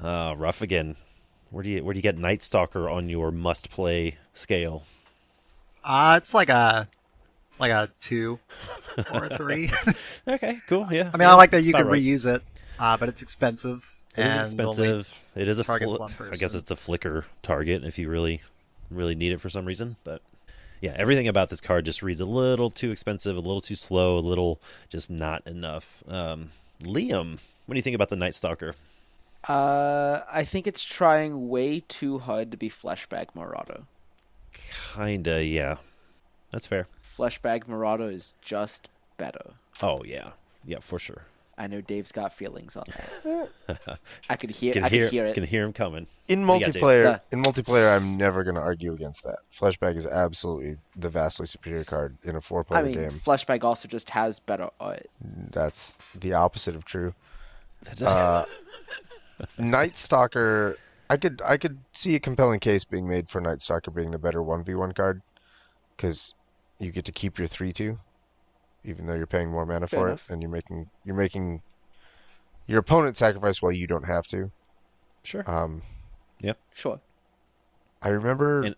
Uh, 0.00 0.34
Ruffigan. 0.34 0.96
Where 1.50 1.62
do 1.62 1.70
you 1.70 1.84
where 1.84 1.92
do 1.92 1.98
you 1.98 2.02
get 2.02 2.16
Night 2.16 2.42
Stalker 2.42 2.88
on 2.88 3.10
your 3.10 3.30
must-play 3.30 4.16
scale? 4.32 4.84
Uh, 5.84 6.14
it's 6.16 6.32
like 6.32 6.48
a 6.48 6.88
like 7.62 7.70
a 7.70 7.88
two 8.00 8.40
or 9.14 9.24
a 9.26 9.36
three. 9.36 9.70
Okay, 10.28 10.60
cool. 10.68 10.86
Yeah, 10.90 11.10
I 11.12 11.16
mean, 11.16 11.26
I 11.26 11.34
like 11.34 11.50
that 11.50 11.64
you 11.64 11.72
can 11.72 11.86
right. 11.86 12.00
reuse 12.00 12.26
it, 12.26 12.42
uh, 12.78 12.96
but 12.96 13.08
it's 13.08 13.22
expensive. 13.22 13.84
It 14.16 14.26
is 14.26 14.36
expensive. 14.36 15.22
It 15.34 15.48
is 15.48 15.58
a 15.58 15.64
targets 15.64 15.92
fli- 15.92 16.32
I 16.32 16.36
guess 16.36 16.54
it's 16.54 16.70
a 16.70 16.76
flicker 16.76 17.24
target 17.42 17.82
if 17.82 17.98
you 17.98 18.08
really, 18.08 18.42
really 18.88 19.16
need 19.16 19.32
it 19.32 19.40
for 19.40 19.48
some 19.48 19.64
reason. 19.64 19.96
But 20.04 20.22
yeah, 20.80 20.94
everything 20.96 21.26
about 21.26 21.48
this 21.50 21.60
card 21.60 21.84
just 21.84 22.02
reads 22.02 22.20
a 22.20 22.24
little 22.24 22.70
too 22.70 22.92
expensive, 22.92 23.36
a 23.36 23.40
little 23.40 23.60
too 23.60 23.74
slow, 23.74 24.16
a 24.16 24.20
little 24.20 24.60
just 24.88 25.10
not 25.10 25.44
enough. 25.46 26.04
Um, 26.06 26.50
Liam, 26.82 27.38
what 27.66 27.74
do 27.74 27.78
you 27.78 27.82
think 27.82 27.96
about 27.96 28.10
the 28.10 28.16
Night 28.16 28.34
Stalker? 28.34 28.74
Uh, 29.48 30.20
I 30.30 30.44
think 30.44 30.68
it's 30.68 30.84
trying 30.84 31.48
way 31.48 31.82
too 31.88 32.18
hard 32.18 32.52
to 32.52 32.56
be 32.56 32.70
Fleshbag 32.70 33.34
Marauder. 33.34 33.82
Kinda, 34.94 35.44
yeah. 35.44 35.76
That's 36.52 36.66
fair. 36.66 36.86
Fleshbag 37.16 37.68
Marauder 37.68 38.10
is 38.10 38.34
just 38.42 38.88
better. 39.18 39.52
Oh 39.82 40.02
yeah, 40.04 40.30
yeah, 40.64 40.78
for 40.80 40.98
sure. 40.98 41.22
I 41.58 41.66
know 41.66 41.82
Dave's 41.82 42.12
got 42.12 42.32
feelings 42.32 42.76
on 42.76 42.84
that. 43.24 43.98
I 44.30 44.36
could 44.36 44.50
hear. 44.50 44.72
Can 44.72 44.84
I 44.84 44.88
hear, 44.88 45.04
could 45.04 45.12
hear 45.12 45.26
it. 45.26 45.34
can 45.34 45.44
hear 45.44 45.64
him 45.64 45.72
coming. 45.74 46.06
In 46.26 46.46
What 46.46 46.54
do 46.54 46.60
you 46.60 46.66
got, 46.66 46.72
Dave? 46.72 46.82
multiplayer, 46.82 47.04
Yeah. 47.04 47.18
in 47.30 47.42
multiplayer, 47.42 47.94
I'm 47.94 48.16
never 48.16 48.42
going 48.42 48.54
to 48.54 48.60
argue 48.62 48.94
against 48.94 49.22
that. 49.24 49.40
Fleshbag 49.54 49.96
is 49.96 50.06
absolutely 50.06 50.78
the 50.96 51.10
vastly 51.10 51.44
superior 51.44 51.84
card 51.84 52.16
in 52.24 52.36
a 52.36 52.40
four-player 52.40 52.80
I 52.80 52.82
mean, 52.84 52.94
game. 52.94 53.10
Fleshbag 53.10 53.64
also 53.64 53.86
just 53.86 54.08
has 54.10 54.40
better 54.40 54.70
art. 54.80 55.06
That's 55.50 55.98
the 56.18 56.32
opposite 56.32 56.74
of 56.74 56.86
true. 56.86 57.12
Uh, 58.02 58.44
Night 59.58 59.96
Stalker, 59.96 60.78
I 61.10 61.16
could 61.18 61.42
I 61.44 61.58
could 61.58 61.78
see 61.92 62.14
a 62.14 62.20
compelling 62.20 62.60
case 62.60 62.84
being 62.84 63.06
made 63.06 63.28
for 63.28 63.40
Night 63.42 63.60
Stalker 63.60 63.90
being 63.90 64.10
the 64.10 64.18
better 64.18 64.42
one 64.42 64.64
v 64.64 64.74
one 64.74 64.92
card, 64.92 65.20
because 65.96 66.34
you 66.82 66.90
get 66.92 67.04
to 67.06 67.12
keep 67.12 67.38
your 67.38 67.46
three 67.48 67.72
two, 67.72 67.98
even 68.84 69.06
though 69.06 69.14
you're 69.14 69.26
paying 69.26 69.50
more 69.50 69.64
mana 69.66 69.86
Fair 69.86 70.00
for 70.00 70.08
enough. 70.08 70.28
it, 70.28 70.32
and 70.32 70.42
you're 70.42 70.50
making 70.50 70.88
you're 71.04 71.16
making 71.16 71.62
your 72.66 72.78
opponent 72.80 73.16
sacrifice 73.16 73.60
while 73.62 73.72
you 73.72 73.86
don't 73.86 74.04
have 74.06 74.26
to. 74.28 74.50
sure. 75.24 75.48
Um, 75.50 75.82
Yep. 76.40 76.58
Sure. 76.74 77.00
I 78.02 78.08
remember 78.08 78.62
And- 78.64 78.74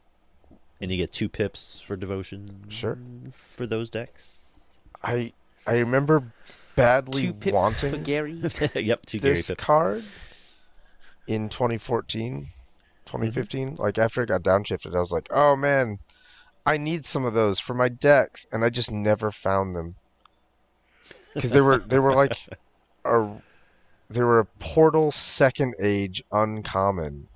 and 0.81 0.91
you 0.91 0.99
get 0.99 1.13
two 1.13 1.31
pips 1.31 1.81
for 1.81 1.97
devotion. 1.97 2.47
Sure. 2.69 2.99
For 3.31 3.67
those 3.67 3.89
decks. 3.89 4.45
I 5.03 5.33
I 5.67 5.79
remember 5.79 6.33
badly 6.77 7.23
Two 7.29 7.33
pips 7.33 7.55
wanting 7.55 7.91
for 7.93 7.99
Gary. 7.99 8.33
yep, 8.75 9.07
two 9.07 9.19
Gary 9.21 9.35
this 9.35 9.49
pips. 9.49 9.65
card 9.65 10.05
in 11.27 11.49
2014, 11.49 12.49
2015. 13.07 13.77
Like 13.77 13.97
after 13.97 14.23
it 14.23 14.27
got 14.27 14.43
downshifted, 14.43 14.95
I 14.95 14.99
was 14.99 15.13
like, 15.13 15.29
oh 15.31 15.57
man, 15.57 15.99
I 16.67 16.77
need 16.79 17.05
some 17.05 17.25
of 17.25 17.35
those 17.35 17.61
for 17.61 17.75
my 17.75 17.89
decks, 17.89 18.47
and 18.51 18.65
I 18.65 18.71
just 18.71 18.91
never 18.91 19.31
found 19.31 19.77
them 19.77 19.97
because 21.35 21.51
they 21.51 21.61
were 21.61 21.79
they 21.79 21.99
were 21.99 22.15
like 22.23 22.39
a 23.05 23.29
they 24.11 24.23
were 24.23 24.41
a 24.41 24.45
portal 24.45 25.13
second 25.13 25.75
age 25.81 26.23
uncommon, 26.33 27.29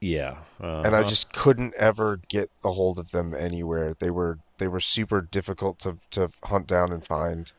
Yeah. 0.00 0.36
and 0.60 0.94
I 0.94 1.00
uh-huh. 1.00 1.08
just 1.08 1.32
couldn't 1.32 1.74
ever 1.74 2.20
get 2.28 2.50
a 2.62 2.72
hold 2.72 2.98
of 2.98 3.10
them 3.10 3.34
anywhere. 3.34 3.94
They 3.98 4.10
were 4.10 4.38
they 4.58 4.68
were 4.68 4.80
super 4.80 5.20
difficult 5.20 5.78
to 5.80 5.98
to 6.12 6.30
hunt 6.42 6.66
down 6.66 6.92
and 6.92 7.04
find. 7.04 7.52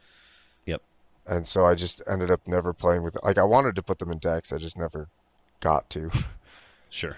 Yep. 0.65 0.81
And 1.27 1.47
so 1.47 1.65
I 1.65 1.75
just 1.75 2.01
ended 2.07 2.31
up 2.31 2.41
never 2.47 2.73
playing 2.73 3.03
with 3.03 3.17
like 3.23 3.37
I 3.37 3.43
wanted 3.43 3.75
to 3.75 3.83
put 3.83 3.99
them 3.99 4.11
in 4.11 4.17
decks, 4.19 4.51
I 4.53 4.57
just 4.57 4.77
never 4.77 5.07
got 5.59 5.89
to, 5.91 6.11
Sure. 6.89 7.17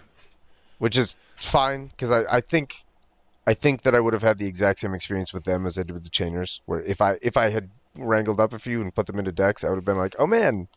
which 0.80 0.98
is 0.98 1.16
fine 1.36 1.88
because 1.88 2.12
I, 2.12 2.38
I 2.38 2.42
think 2.42 2.84
I 3.48 3.54
think 3.54 3.82
that 3.84 3.95
I 3.95 4.00
would 4.00 4.14
have 4.14 4.22
had 4.22 4.38
the 4.38 4.45
exact 4.45 4.80
same 4.82 4.93
experience 4.93 5.34
with 5.34 5.45
them 5.45 5.66
as 5.66 5.80
I 5.80 5.84
did 5.84 5.91
with 5.93 6.04
the 6.04 6.10
Chainers, 6.10 6.60
where 6.66 6.82
if 6.82 7.02
I 7.02 7.18
if 7.22 7.38
I 7.38 7.50
had 7.50 7.70
wrangled 7.98 8.39
up 8.39 8.54
a 8.54 8.60
few 8.60 8.82
and 8.82 8.93
put 8.93 9.08
them 9.08 9.18
into 9.18 9.32
decks, 9.32 9.64
I 9.64 9.70
would 9.70 9.78
have 9.78 9.86
been 9.86 9.98
like, 9.98 10.16
oh 10.20 10.28
man, 10.28 10.68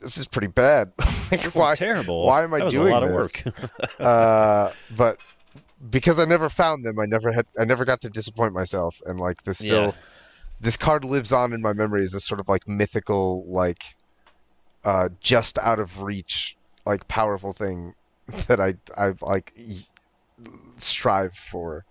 this 0.00 0.16
is 0.16 0.24
pretty 0.26 0.46
bad. 0.48 0.92
like, 1.30 1.42
This 1.42 1.54
why? 1.54 1.72
is 1.72 1.78
terrible. 1.78 2.24
why 2.26 2.42
am 2.42 2.54
I 2.54 2.58
that 2.58 2.64
was 2.64 2.74
doing 2.74 2.88
a 2.92 2.98
lot 2.98 3.06
this? 3.06 3.10
of 3.46 3.54
work. 3.56 3.80
uh, 4.00 4.70
but 4.96 5.18
because 5.90 6.18
I 6.18 6.24
never 6.24 6.48
found 6.48 6.84
them, 6.84 6.98
I 6.98 7.04
never 7.06 7.30
had, 7.32 7.46
I 7.60 7.64
never 7.66 7.84
got 7.84 8.00
to 8.00 8.08
disappoint 8.10 8.54
myself, 8.54 9.00
and 9.06 9.20
like 9.20 9.44
this 9.44 9.58
still, 9.58 9.88
Yeah. 9.88 9.92
this 10.62 10.76
card 10.78 11.04
lives 11.04 11.32
on 11.32 11.52
in 11.52 11.60
my 11.60 11.74
memory 11.74 12.02
as 12.02 12.12
this 12.12 12.24
sort 12.26 12.40
of 12.40 12.48
like 12.48 12.66
mythical, 12.66 13.44
like, 13.46 13.82
uh, 14.84 15.10
just 15.20 15.58
out 15.58 15.78
of 15.80 16.02
reach, 16.02 16.56
like 16.86 17.06
powerful 17.08 17.52
thing 17.52 17.94
that 18.48 18.58
I, 18.60 18.74
I 18.96 19.12
like 19.20 19.52
strive 20.76 21.34
for. 21.34 21.84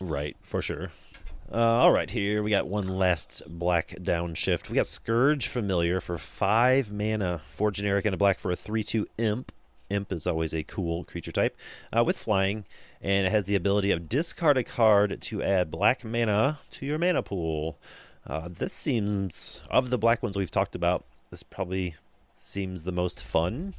Right, 0.00 0.36
for 0.42 0.62
sure. 0.62 0.92
Uh, 1.50 1.56
all 1.56 1.90
right, 1.90 2.10
here 2.10 2.42
we 2.42 2.50
got 2.50 2.66
one 2.66 2.88
last 2.88 3.42
black 3.46 3.90
downshift. 4.00 4.68
We 4.68 4.74
got 4.74 4.86
Scourge 4.86 5.46
Familiar 5.46 6.00
for 6.00 6.18
five 6.18 6.92
mana, 6.92 7.42
four 7.50 7.70
generic 7.70 8.04
and 8.04 8.14
a 8.14 8.18
black 8.18 8.40
for 8.40 8.50
a 8.50 8.56
three-two 8.56 9.06
imp. 9.16 9.52
Imp 9.88 10.10
is 10.10 10.26
always 10.26 10.52
a 10.52 10.64
cool 10.64 11.04
creature 11.04 11.30
type 11.30 11.56
uh, 11.96 12.02
with 12.02 12.18
flying, 12.18 12.64
and 13.00 13.26
it 13.26 13.30
has 13.30 13.44
the 13.44 13.54
ability 13.54 13.92
of 13.92 14.08
discard 14.08 14.58
a 14.58 14.64
card 14.64 15.20
to 15.20 15.40
add 15.40 15.70
black 15.70 16.04
mana 16.04 16.58
to 16.72 16.84
your 16.84 16.98
mana 16.98 17.22
pool. 17.22 17.78
Uh, 18.26 18.48
this 18.48 18.72
seems 18.72 19.62
of 19.70 19.90
the 19.90 19.98
black 19.98 20.24
ones 20.24 20.36
we've 20.36 20.50
talked 20.50 20.74
about. 20.74 21.04
This 21.30 21.44
probably 21.44 21.94
seems 22.36 22.82
the 22.82 22.90
most 22.90 23.22
fun 23.22 23.74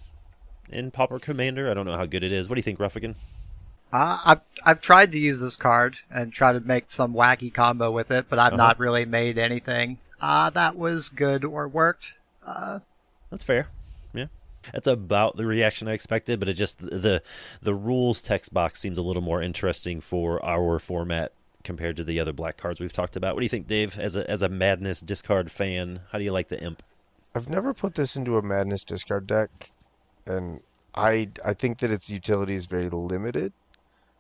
in 0.70 0.91
Pauper 0.91 1.20
Commander. 1.20 1.70
I 1.70 1.74
don't 1.74 1.86
know 1.86 1.97
how 1.97 2.05
good 2.05 2.24
it 2.24 2.32
is. 2.32 2.47
What 2.47 2.55
do 2.55 2.60
you 2.60 2.64
think, 2.64 2.80
Ruffigan? 2.80 3.16
Uh, 3.92 4.20
I've 4.26 4.42
I've 4.66 4.82
tried 4.82 5.12
to 5.14 5.20
use 5.20 5.40
this 5.40 5.56
card 5.58 5.98
and 6.12 6.34
try 6.34 6.52
to 6.54 6.60
make 6.60 6.92
some 6.92 7.14
wacky 7.14 7.54
combo 7.54 7.92
with 7.92 8.12
it, 8.12 8.28
but 8.30 8.40
I've 8.40 8.54
Uh-huh. 8.54 8.58
not 8.58 8.80
really 8.80 9.06
made 9.06 9.38
anything 9.38 10.00
uh, 10.20 10.50
that 10.52 10.76
was 10.76 11.10
good 11.10 11.46
or 11.46 11.68
worked. 11.68 12.14
Uh, 12.46 12.80
That's 13.30 13.44
fair. 13.44 13.68
Yeah. 14.14 14.28
That's 14.74 14.88
about 14.88 15.38
the 15.38 15.46
reaction 15.46 15.88
I 15.88 15.94
expected, 15.94 16.40
but 16.40 16.50
it 16.50 16.54
just 16.56 16.80
the 16.80 17.22
the 17.62 17.74
rules 17.76 18.22
text 18.22 18.54
box 18.54 18.80
seems 18.82 18.98
a 18.98 19.02
little 19.02 19.22
more 19.24 19.42
interesting 19.42 20.02
for 20.02 20.44
our 20.44 20.80
format 20.80 21.32
compared 21.64 21.96
to 21.98 22.04
the 22.04 22.20
other 22.20 22.34
black 22.34 22.58
cards 22.58 22.80
we've 22.82 22.94
talked 22.94 23.16
about. 23.16 23.36
What 23.36 23.42
do 23.42 23.46
you 23.46 23.50
think, 23.50 23.68
Dave? 23.68 23.98
As 23.98 24.16
a 24.18 24.30
as 24.30 24.42
a 24.42 24.50
madness 24.50 25.00
discard 25.02 25.50
fan, 25.52 26.02
how 26.12 26.18
do 26.18 26.24
you 26.26 26.32
like 26.34 26.50
the 26.50 26.62
imp? 26.62 26.84
I've 27.36 27.50
never 27.50 27.74
put 27.74 27.94
this 27.96 28.16
into 28.18 28.38
a 28.38 28.42
madness 28.42 28.84
discard 28.84 29.28
deck, 29.28 29.72
and 30.26 30.60
I 30.96 31.30
I 31.46 31.54
think 31.54 31.78
that 31.80 31.92
its 31.92 32.10
utility 32.10 32.56
is 32.56 32.66
very 32.66 32.90
limited. 32.90 33.54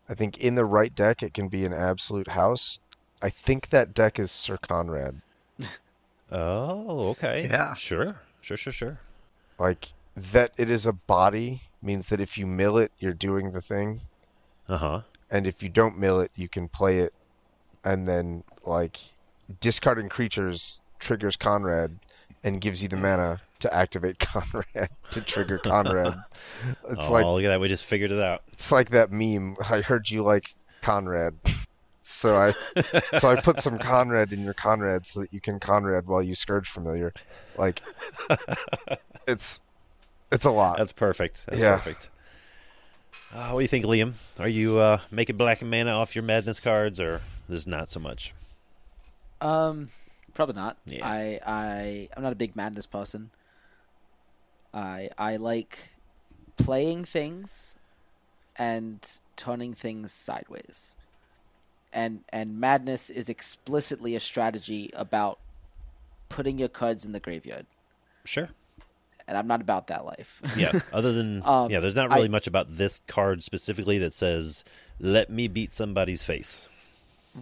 I 0.09 0.13
think 0.15 0.37
in 0.37 0.55
the 0.55 0.65
right 0.65 0.93
deck 0.93 1.21
it 1.23 1.33
can 1.33 1.47
be 1.49 1.65
an 1.65 1.73
absolute 1.73 2.29
house. 2.29 2.79
I 3.21 3.29
think 3.29 3.69
that 3.69 3.93
deck 3.93 4.19
is 4.19 4.31
Syr 4.31 4.57
Konrad. 4.57 5.21
Oh, 6.29 7.07
okay. 7.11 7.47
Yeah. 7.49 7.73
Sure. 7.73 8.19
Sure, 8.41 8.57
sure, 8.57 8.73
sure. 8.73 8.99
Like 9.57 9.87
that 10.33 10.51
it 10.57 10.69
is 10.69 10.85
a 10.85 10.91
body 10.91 11.61
means 11.81 12.07
that 12.09 12.19
if 12.19 12.37
you 12.37 12.45
mill 12.45 12.77
it, 12.77 12.91
you're 12.99 13.13
doing 13.13 13.51
the 13.51 13.61
thing, 13.61 14.01
Uh-huh. 14.67 15.01
and 15.31 15.47
if 15.47 15.63
you 15.63 15.69
don't 15.69 15.97
mill 15.97 16.19
it, 16.19 16.31
you 16.35 16.49
can 16.49 16.67
play 16.67 16.99
it, 16.99 17.13
and 17.85 18.05
then 18.07 18.43
like 18.65 18.99
discarding 19.61 20.09
creatures 20.09 20.81
triggers 20.99 21.37
Konrad 21.37 21.97
and 22.43 22.59
gives 22.59 22.83
you 22.83 22.89
the 22.89 22.97
mana 22.97 23.39
to 23.59 23.73
activate 23.73 24.19
Konrad 24.19 24.89
to 25.11 25.21
trigger 25.21 25.57
Konrad. 25.59 26.23
It's 26.89 27.09
oh, 27.09 27.13
like 27.13 27.25
look 27.25 27.43
at 27.43 27.49
that. 27.49 27.59
We 27.59 27.67
just 27.67 27.85
figured 27.85 28.11
it 28.11 28.19
out. 28.21 28.41
It's 28.53 28.71
like 28.71 28.89
that 28.91 29.11
meme. 29.11 29.57
I 29.69 29.81
heard 29.81 30.09
you 30.09 30.23
like 30.23 30.55
Konrad, 30.81 31.35
so 32.01 32.35
I 32.35 32.53
so 33.17 33.29
I 33.29 33.39
put 33.41 33.61
some 33.61 33.77
Konrad 33.77 34.31
in 34.33 34.43
your 34.43 34.53
Konrad 34.53 35.05
so 35.05 35.21
that 35.21 35.33
you 35.33 35.41
can 35.41 35.59
Konrad 35.59 36.05
while 36.07 36.23
you 36.23 36.33
Scourge 36.35 36.69
Familiar. 36.69 37.13
Like 37.57 37.81
it's 39.27 39.61
it's 40.31 40.45
a 40.45 40.51
lot. 40.51 40.77
That's 40.77 40.93
perfect. 40.93 41.45
That's 41.47 41.61
Yeah. 41.61 41.75
perfect. 41.75 42.09
Uh, 43.33 43.49
what 43.51 43.59
do 43.59 43.63
you 43.63 43.67
think, 43.67 43.85
Liam? 43.85 44.13
Are 44.39 44.47
you 44.47 44.77
uh, 44.77 44.99
making 45.11 45.35
black 45.37 45.61
mana 45.61 45.91
off 45.91 46.15
your 46.15 46.23
madness 46.23 46.59
cards, 46.59 46.99
or 46.99 47.21
this 47.49 47.59
is 47.59 47.67
not 47.67 47.91
so 47.91 47.99
much? 47.99 48.33
Um, 49.41 49.89
probably 50.33 50.55
not. 50.55 50.77
Yeah. 50.85 51.05
I 51.05 51.39
I 51.45 52.09
I'm 52.15 52.23
not 52.23 52.31
a 52.31 52.35
big 52.37 52.55
madness 52.55 52.85
person. 52.85 53.29
I 54.77 55.09
I 55.17 55.37
like 55.37 55.89
playing 56.57 57.05
things 57.05 57.75
and 58.55 58.99
turning 59.35 59.73
things 59.73 60.11
sideways. 60.11 60.95
And 61.91 62.21
and 62.31 62.59
madness 62.59 63.09
is 63.09 63.27
explicitly 63.29 64.15
a 64.15 64.19
strategy 64.19 64.91
about 64.93 65.39
putting 66.29 66.57
your 66.59 66.67
cards 66.69 67.05
in 67.05 67.11
the 67.11 67.19
graveyard. 67.19 67.65
Sure. 68.23 68.49
And 69.27 69.37
I'm 69.37 69.47
not 69.47 69.59
about 69.61 69.87
that 69.87 70.05
life. 70.05 70.41
Yeah. 70.55 70.79
Other 70.93 71.11
than 71.11 71.41
Um, 71.43 71.69
yeah, 71.71 71.79
there's 71.79 71.95
not 71.95 72.11
I- 72.11 72.15
really 72.15 72.29
much 72.29 72.47
about 72.47 72.77
this 72.77 73.01
card 73.07 73.41
specifically 73.43 73.97
that 73.97 74.13
says 74.13 74.63
"Let 74.99 75.29
me 75.29 75.47
beat 75.47 75.73
somebody's 75.73 76.23
face." 76.23 76.69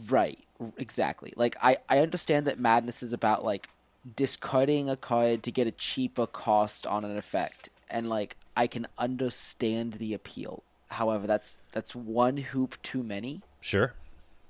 Right, 0.09 0.39
exactly. 0.77 1.33
Like 1.35 1.57
I, 1.61 1.77
I 1.89 1.99
understand 1.99 2.47
that 2.47 2.59
madness 2.59 3.03
is 3.03 3.13
about 3.13 3.43
like 3.45 3.69
discarding 4.15 4.89
a 4.89 4.95
card 4.95 5.43
to 5.43 5.51
get 5.51 5.67
a 5.67 5.71
cheaper 5.71 6.27
cost 6.27 6.85
on 6.85 7.03
an 7.05 7.17
effect, 7.17 7.69
and 7.89 8.09
like 8.09 8.35
I 8.55 8.67
can 8.67 8.87
understand 8.97 9.93
the 9.93 10.13
appeal. 10.13 10.63
However, 10.89 11.27
that's 11.27 11.57
that's 11.71 11.95
one 11.95 12.37
hoop 12.37 12.81
too 12.83 13.03
many. 13.03 13.41
Sure. 13.61 13.93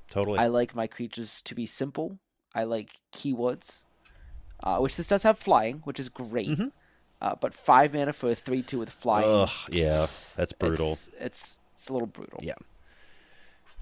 Totally. 0.10 0.40
I 0.40 0.48
like 0.48 0.76
my 0.76 0.88
creatures 0.88 1.42
to 1.44 1.56
be 1.56 1.66
simple. 1.66 2.20
I 2.54 2.64
like 2.64 3.00
keywords, 3.14 3.84
uh, 4.64 4.78
which 4.78 4.98
this 4.98 5.08
does 5.08 5.24
have 5.24 5.38
flying, 5.40 5.82
which 5.86 6.00
is 6.00 6.10
great. 6.10 6.50
Mhm. 6.50 6.72
Uh, 7.22 7.36
but 7.40 7.54
five 7.54 7.94
mana 7.94 8.14
for 8.14 8.30
a 8.30 8.36
three-two 8.36 8.78
with 8.80 8.90
flying. 8.90 9.28
Ugh. 9.28 9.50
Yeah. 9.72 10.08
That's 10.36 10.52
brutal. 10.52 10.92
It's, 10.92 11.10
it's 11.20 11.60
it's 11.74 11.90
a 11.90 11.94
little 11.94 12.08
brutal. 12.08 12.40
Yeah. 12.42 12.56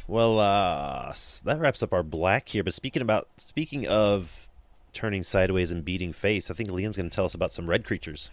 Well, 0.07 0.39
uh, 0.39 1.13
that 1.45 1.59
wraps 1.59 1.82
up 1.82 1.93
our 1.93 2.03
black 2.03 2.49
here. 2.49 2.63
But 2.63 2.74
speaking 2.74 3.01
about 3.01 3.28
speaking 3.38 3.88
of 3.88 4.49
turning 4.94 5.24
sideways 5.24 5.72
and 5.72 5.84
beating 5.84 6.14
face, 6.14 6.50
I 6.50 6.54
think 6.54 6.70
Liam's 6.70 6.98
going 6.98 7.10
to 7.10 7.16
tell 7.16 7.26
us 7.26 7.34
about 7.34 7.52
some 7.52 7.70
red 7.70 7.84
creatures. 7.86 8.30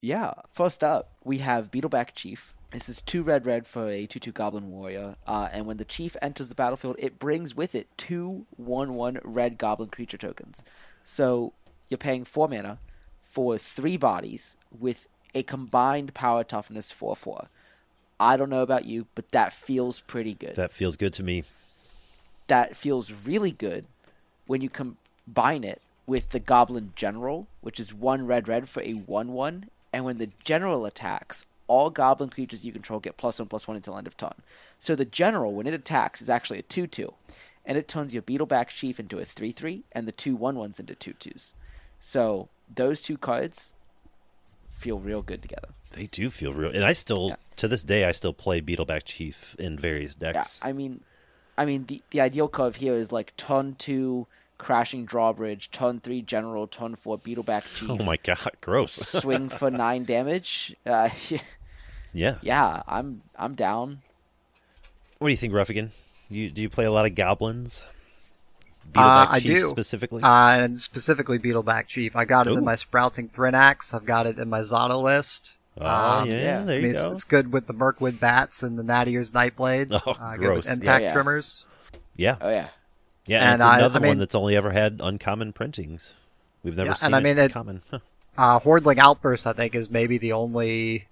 Yeah. 0.00 0.34
First 0.52 0.82
up, 0.84 1.12
we 1.24 1.38
have 1.38 1.70
Beetleback 1.70 2.10
Chief. 2.14 2.54
This 2.72 2.88
is 2.88 3.00
two 3.02 3.22
red 3.22 3.46
red 3.46 3.66
for 3.66 3.88
a 3.88 4.04
2 4.06 4.18
2 4.18 4.32
Goblin 4.32 4.70
Warrior. 4.70 5.16
Uh, 5.26 5.48
and 5.52 5.64
when 5.66 5.76
the 5.76 5.84
Chief 5.84 6.16
enters 6.20 6.48
the 6.48 6.54
battlefield, 6.56 6.96
it 6.98 7.18
brings 7.18 7.54
with 7.54 7.74
it 7.74 7.86
two 7.96 8.46
1 8.56 8.94
1 8.94 9.20
red 9.22 9.58
Goblin 9.58 9.90
creature 9.90 10.18
tokens. 10.18 10.62
So 11.04 11.52
you're 11.88 11.98
paying 11.98 12.24
4 12.24 12.48
mana 12.48 12.78
for 13.22 13.58
three 13.58 13.96
bodies 13.96 14.56
with 14.76 15.08
a 15.34 15.42
combined 15.44 16.14
power 16.14 16.42
toughness 16.44 16.90
4 16.90 17.14
4. 17.14 17.48
I 18.18 18.36
don't 18.36 18.50
know 18.50 18.62
about 18.62 18.84
you, 18.86 19.06
but 19.14 19.30
that 19.32 19.52
feels 19.52 20.00
pretty 20.00 20.34
good 20.34 20.54
That 20.56 20.72
feels 20.72 20.96
good 20.96 21.12
to 21.14 21.22
me. 21.22 21.44
that 22.48 22.76
feels 22.76 23.10
really 23.24 23.50
good 23.52 23.86
when 24.46 24.60
you 24.60 24.68
combine 25.26 25.64
it 25.64 25.80
with 26.06 26.30
the 26.30 26.40
Goblin 26.40 26.92
General, 26.96 27.46
which 27.60 27.80
is 27.80 27.94
one 27.94 28.26
red 28.26 28.48
red 28.48 28.68
for 28.68 28.82
a 28.82 28.92
1 28.94 29.32
1. 29.32 29.70
And 29.92 30.04
when 30.04 30.18
the 30.18 30.30
General 30.44 30.84
attacks, 30.86 31.46
all 31.66 31.90
Goblin 31.90 32.30
creatures 32.30 32.64
you 32.66 32.72
control 32.72 33.00
get 33.00 33.16
plus 33.16 33.38
1 33.38 33.48
plus 33.48 33.66
1 33.66 33.76
until 33.76 33.96
end 33.96 34.06
of 34.06 34.16
turn. 34.16 34.34
So 34.78 34.94
the 34.94 35.04
General, 35.04 35.54
when 35.54 35.66
it 35.66 35.74
attacks, 35.74 36.20
is 36.20 36.28
actually 36.28 36.58
a 36.58 36.62
2 36.62 36.86
2. 36.86 37.12
And 37.66 37.78
it 37.78 37.88
turns 37.88 38.12
your 38.12 38.22
Beetleback 38.22 38.68
Chief 38.68 39.00
into 39.00 39.18
a 39.18 39.24
3 39.24 39.52
3 39.52 39.84
and 39.92 40.06
the 40.06 40.12
two 40.12 40.36
1 40.36 40.56
1s 40.56 40.78
into 40.78 40.94
2 40.94 41.14
2s. 41.14 41.54
So 41.98 42.48
those 42.72 43.00
two 43.00 43.16
cards 43.16 43.74
feel 44.68 44.98
real 44.98 45.22
good 45.22 45.40
together. 45.40 45.68
They 45.92 46.06
do 46.08 46.28
feel 46.28 46.52
real, 46.52 46.72
and 46.72 46.84
I 46.84 46.92
still, 46.92 47.28
Yeah. 47.28 47.36
to 47.56 47.68
this 47.68 47.82
day, 47.84 48.04
I 48.04 48.12
still 48.12 48.34
play 48.34 48.60
Beetleback 48.60 49.04
Chief 49.04 49.54
in 49.58 49.78
various 49.78 50.14
Yeah, 50.20 50.32
decks. 50.32 50.60
I 50.62 50.72
mean, 50.72 51.04
I 51.56 51.64
mean 51.64 51.86
the 51.86 52.02
the 52.10 52.20
ideal 52.20 52.48
curve 52.48 52.76
here 52.76 52.94
is 52.94 53.12
like 53.12 53.34
turn 53.38 53.76
two 53.76 54.26
crashing 54.64 55.04
drawbridge, 55.04 55.70
turn 55.70 56.00
three 56.00 56.22
general, 56.22 56.66
turn 56.66 56.96
four 56.96 57.18
beetleback 57.18 57.64
chief, 57.74 57.90
oh 57.90 57.98
my 57.98 58.16
god, 58.16 58.52
gross! 58.62 58.92
swing 59.20 59.50
for 59.50 59.70
nine 59.70 60.04
damage. 60.04 60.74
Uh, 60.86 61.10
yeah. 62.14 62.36
yeah, 62.40 62.82
I'm 62.88 63.20
I'm 63.36 63.54
down. 63.54 64.00
What 65.18 65.28
do 65.28 65.32
you 65.32 65.36
think, 65.36 65.52
Ruffigan? 65.52 65.90
You 66.30 66.50
do 66.50 66.62
you 66.62 66.70
play 66.70 66.86
a 66.86 66.90
lot 66.90 67.04
of 67.04 67.14
goblins? 67.14 67.84
Uh, 68.94 69.26
Beetleback 69.26 69.30
I 69.30 69.40
Chief 69.40 69.48
do. 69.48 69.68
specifically. 69.68 70.22
uh, 70.22 70.60
and 70.60 70.78
specifically 70.78 71.38
Beetleback 71.38 71.86
Chief. 71.86 72.16
I 72.16 72.24
got 72.24 72.46
it 72.46 72.50
Ooh. 72.52 72.58
in 72.58 72.64
my 72.64 72.76
Sprouting 72.76 73.28
Thrinax. 73.28 73.92
I've 73.92 74.06
got 74.06 74.26
it 74.26 74.38
in 74.38 74.48
my 74.48 74.60
Zano 74.60 75.02
list. 75.02 75.52
oh 75.78 75.86
um, 75.86 76.28
yeah, 76.28 76.36
yeah. 76.36 76.64
there 76.64 76.76
I 76.76 76.78
you 76.78 76.86
mean, 76.86 76.94
it's, 76.96 77.06
go. 77.06 77.12
it's 77.12 77.24
good 77.24 77.52
with 77.52 77.66
the 77.66 77.72
Mirkwood 77.74 78.18
Bats 78.18 78.62
and 78.62 78.78
the 78.78 78.82
Nadier's 78.82 79.32
Nightblade. 79.32 80.00
Oh, 80.06 80.12
uh, 80.12 80.36
gross. 80.36 80.38
Good 80.38 80.56
with 80.56 80.68
Impact 80.68 81.02
Yeah, 81.02 81.08
yeah. 81.08 81.12
Tremors. 81.12 81.66
Yeah, 82.16 82.36
Oh 82.40 82.48
yeah, 82.50 82.68
yeah, 83.26 83.38
and, 83.52 83.60
and 83.60 83.62
it's 83.62 83.78
another 83.78 83.98
I 83.98 84.02
mean- 84.02 84.08
one 84.10 84.18
that's 84.18 84.34
only 84.34 84.56
ever 84.56 84.70
had 84.72 85.00
uncommon 85.02 85.52
printings. 85.52 86.14
We've 86.62 86.76
never 86.76 86.90
Yeah, 86.90 86.94
seen 86.94 87.06
and 87.08 87.14
I 87.16 87.18
it 87.18 87.22
mean, 87.24 87.38
it- 87.38 87.52
common. 87.52 87.82
Huh. 87.90 87.98
Uh, 88.36 88.58
Hordling 88.58 88.98
Outburst, 88.98 89.46
I 89.46 89.52
think, 89.52 89.76
is 89.76 89.88
maybe 89.88 90.18
the 90.18 90.32
only 90.32 91.06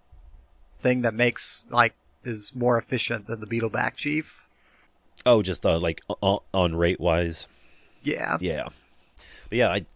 thing 0.82 1.02
that 1.02 1.14
makes 1.14 1.64
like 1.70 1.94
is 2.24 2.52
more 2.52 2.76
efficient 2.78 3.28
than 3.28 3.38
the 3.38 3.46
Beetleback 3.46 3.94
Chief. 3.94 4.42
Oh, 5.24 5.40
just 5.40 5.64
uh, 5.64 5.78
like 5.78 6.00
on, 6.20 6.40
on 6.52 6.74
rate 6.74 6.98
wise. 6.98 7.46
Yeah. 8.02 8.38
Yeah, 8.40 8.70
but 9.48 9.56
yeah, 9.58 9.68
I 9.70 9.86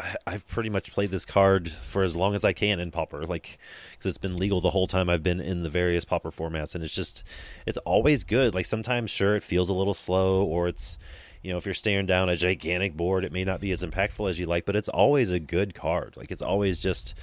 I, 0.00 0.16
I've 0.26 0.46
pretty 0.46 0.70
much 0.70 0.92
played 0.92 1.10
this 1.10 1.24
card 1.24 1.70
for 1.70 2.02
as 2.02 2.16
long 2.16 2.34
as 2.34 2.44
I 2.44 2.52
can 2.52 2.80
in 2.80 2.90
Pauper, 2.90 3.26
like 3.26 3.58
because 3.92 4.08
it's 4.08 4.18
been 4.18 4.38
legal 4.38 4.60
the 4.60 4.70
whole 4.70 4.86
time 4.86 5.08
I've 5.08 5.22
been 5.22 5.40
in 5.40 5.62
the 5.62 5.70
various 5.70 6.04
Pauper 6.04 6.30
formats, 6.30 6.74
and 6.74 6.82
it's 6.82 6.94
just 6.94 7.24
it's 7.66 7.78
always 7.78 8.24
good. 8.24 8.54
Like 8.54 8.66
sometimes, 8.66 9.10
sure, 9.10 9.36
it 9.36 9.42
feels 9.42 9.68
a 9.68 9.74
little 9.74 9.94
slow, 9.94 10.44
or 10.44 10.68
it's 10.68 10.98
you 11.42 11.50
know 11.50 11.58
if 11.58 11.64
you're 11.64 11.74
staring 11.74 12.06
down 12.06 12.28
a 12.28 12.36
gigantic 12.36 12.96
board, 12.96 13.24
it 13.24 13.32
may 13.32 13.44
not 13.44 13.60
be 13.60 13.70
as 13.70 13.82
impactful 13.82 14.28
as 14.28 14.38
you 14.38 14.46
like, 14.46 14.64
but 14.64 14.76
it's 14.76 14.88
always 14.88 15.30
a 15.30 15.40
good 15.40 15.74
card. 15.74 16.16
Like 16.16 16.30
it's 16.30 16.42
always 16.42 16.78
just 16.78 17.14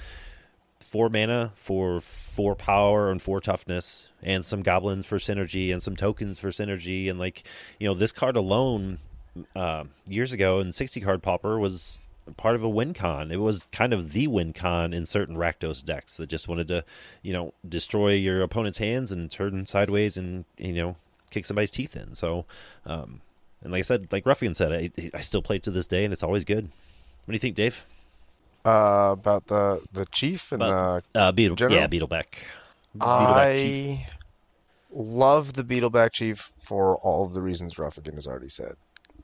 four 0.80 1.08
mana 1.08 1.52
for 1.56 2.00
four 2.00 2.54
power 2.54 3.10
and 3.10 3.20
four 3.20 3.40
toughness, 3.40 4.10
and 4.22 4.44
some 4.44 4.62
goblins 4.62 5.06
for 5.06 5.18
synergy, 5.18 5.72
and 5.72 5.82
some 5.82 5.96
tokens 5.96 6.38
for 6.38 6.50
synergy, 6.50 7.10
and 7.10 7.18
like 7.18 7.44
you 7.78 7.88
know 7.88 7.94
this 7.94 8.12
card 8.12 8.36
alone 8.36 8.98
uh, 9.54 9.84
years 10.08 10.32
ago 10.32 10.60
in 10.60 10.72
60 10.72 11.00
card 11.00 11.22
Pauper 11.22 11.58
was 11.58 12.00
part 12.36 12.54
of 12.54 12.62
a 12.62 12.68
win 12.68 12.94
con. 12.94 13.30
It 13.32 13.40
was 13.40 13.66
kind 13.72 13.92
of 13.92 14.12
the 14.12 14.26
win 14.26 14.52
con 14.52 14.92
in 14.92 15.06
certain 15.06 15.36
Rakdos 15.36 15.84
decks 15.84 16.16
that 16.16 16.28
just 16.28 16.48
wanted 16.48 16.68
to, 16.68 16.84
you 17.22 17.32
know, 17.32 17.54
destroy 17.68 18.12
your 18.14 18.42
opponent's 18.42 18.78
hands 18.78 19.10
and 19.12 19.30
turn 19.30 19.66
sideways 19.66 20.16
and, 20.16 20.44
you 20.58 20.72
know, 20.72 20.96
kick 21.30 21.44
somebody's 21.46 21.70
teeth 21.70 21.96
in. 21.96 22.14
So, 22.14 22.44
um, 22.86 23.20
and 23.62 23.72
like 23.72 23.80
I 23.80 23.82
said, 23.82 24.08
like 24.12 24.26
Ruffian 24.26 24.54
said, 24.54 24.72
I, 24.72 25.10
I 25.14 25.20
still 25.22 25.42
play 25.42 25.56
it 25.56 25.62
to 25.64 25.70
this 25.70 25.86
day 25.86 26.04
and 26.04 26.12
it's 26.12 26.22
always 26.22 26.44
good. 26.44 26.64
What 27.24 27.32
do 27.32 27.32
you 27.32 27.38
think, 27.38 27.56
Dave? 27.56 27.84
Uh, 28.64 29.10
about 29.12 29.46
the 29.46 29.80
the 29.92 30.04
chief 30.06 30.52
and 30.52 30.62
About- 30.62 31.04
the 31.12 31.20
Uh, 31.20 31.32
Beetle, 31.32 31.56
General? 31.56 31.80
yeah, 31.80 31.86
Beetleback. 31.86 32.26
Beetleback 32.96 33.36
I 33.46 33.56
Chief. 33.56 34.10
love 34.92 35.52
the 35.54 35.64
Beetleback 35.64 36.12
Chief 36.12 36.52
for 36.58 36.96
all 36.98 37.24
of 37.24 37.32
the 37.32 37.40
reasons 37.40 37.78
Ruffigan 37.78 38.14
has 38.16 38.26
already 38.26 38.48
said. 38.50 38.74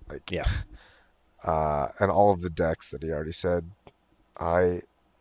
Like, 0.09 0.31
Yeah. 0.31 0.45
uh, 1.47 1.89
and 2.01 2.11
all 2.11 2.33
of 2.33 2.41
the 2.41 2.51
decks 2.51 2.91
that 2.91 3.03
he 3.03 3.11
already 3.11 3.33
said. 3.33 3.63
I 4.39 4.81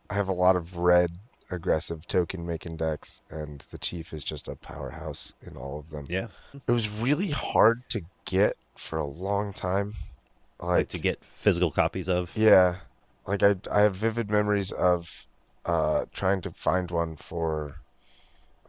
I 0.10 0.14
have 0.14 0.28
a 0.30 0.34
lot 0.34 0.56
of 0.56 0.78
red 0.78 1.10
aggressive 1.52 2.06
token 2.08 2.46
making 2.46 2.78
decks, 2.78 3.22
and 3.30 3.64
the 3.72 3.78
Chief 3.78 4.14
is 4.14 4.24
just 4.24 4.48
a 4.48 4.56
powerhouse 4.58 5.34
in 5.42 5.56
all 5.58 5.80
of 5.80 5.90
them. 5.90 6.06
Yeah, 6.10 6.28
It 6.68 6.72
was 6.72 6.90
really 6.90 7.30
hard 7.30 7.82
to 7.92 8.02
get 8.26 8.56
for 8.78 9.00
a 9.00 9.06
long 9.08 9.54
time. 9.54 9.94
like, 10.60 10.70
Like, 10.78 10.90
to 10.90 10.98
get 10.98 11.24
physical 11.24 11.72
copies 11.72 12.10
of. 12.10 12.36
yeah, 12.38 12.78
like 13.28 13.44
I 13.44 13.56
I 13.72 13.82
have 13.82 13.96
vivid 13.96 14.30
memories 14.30 14.72
of 14.72 15.08
uh, 15.66 16.06
trying 16.14 16.42
to 16.42 16.52
find 16.52 16.92
one 16.92 17.16
for 17.16 17.76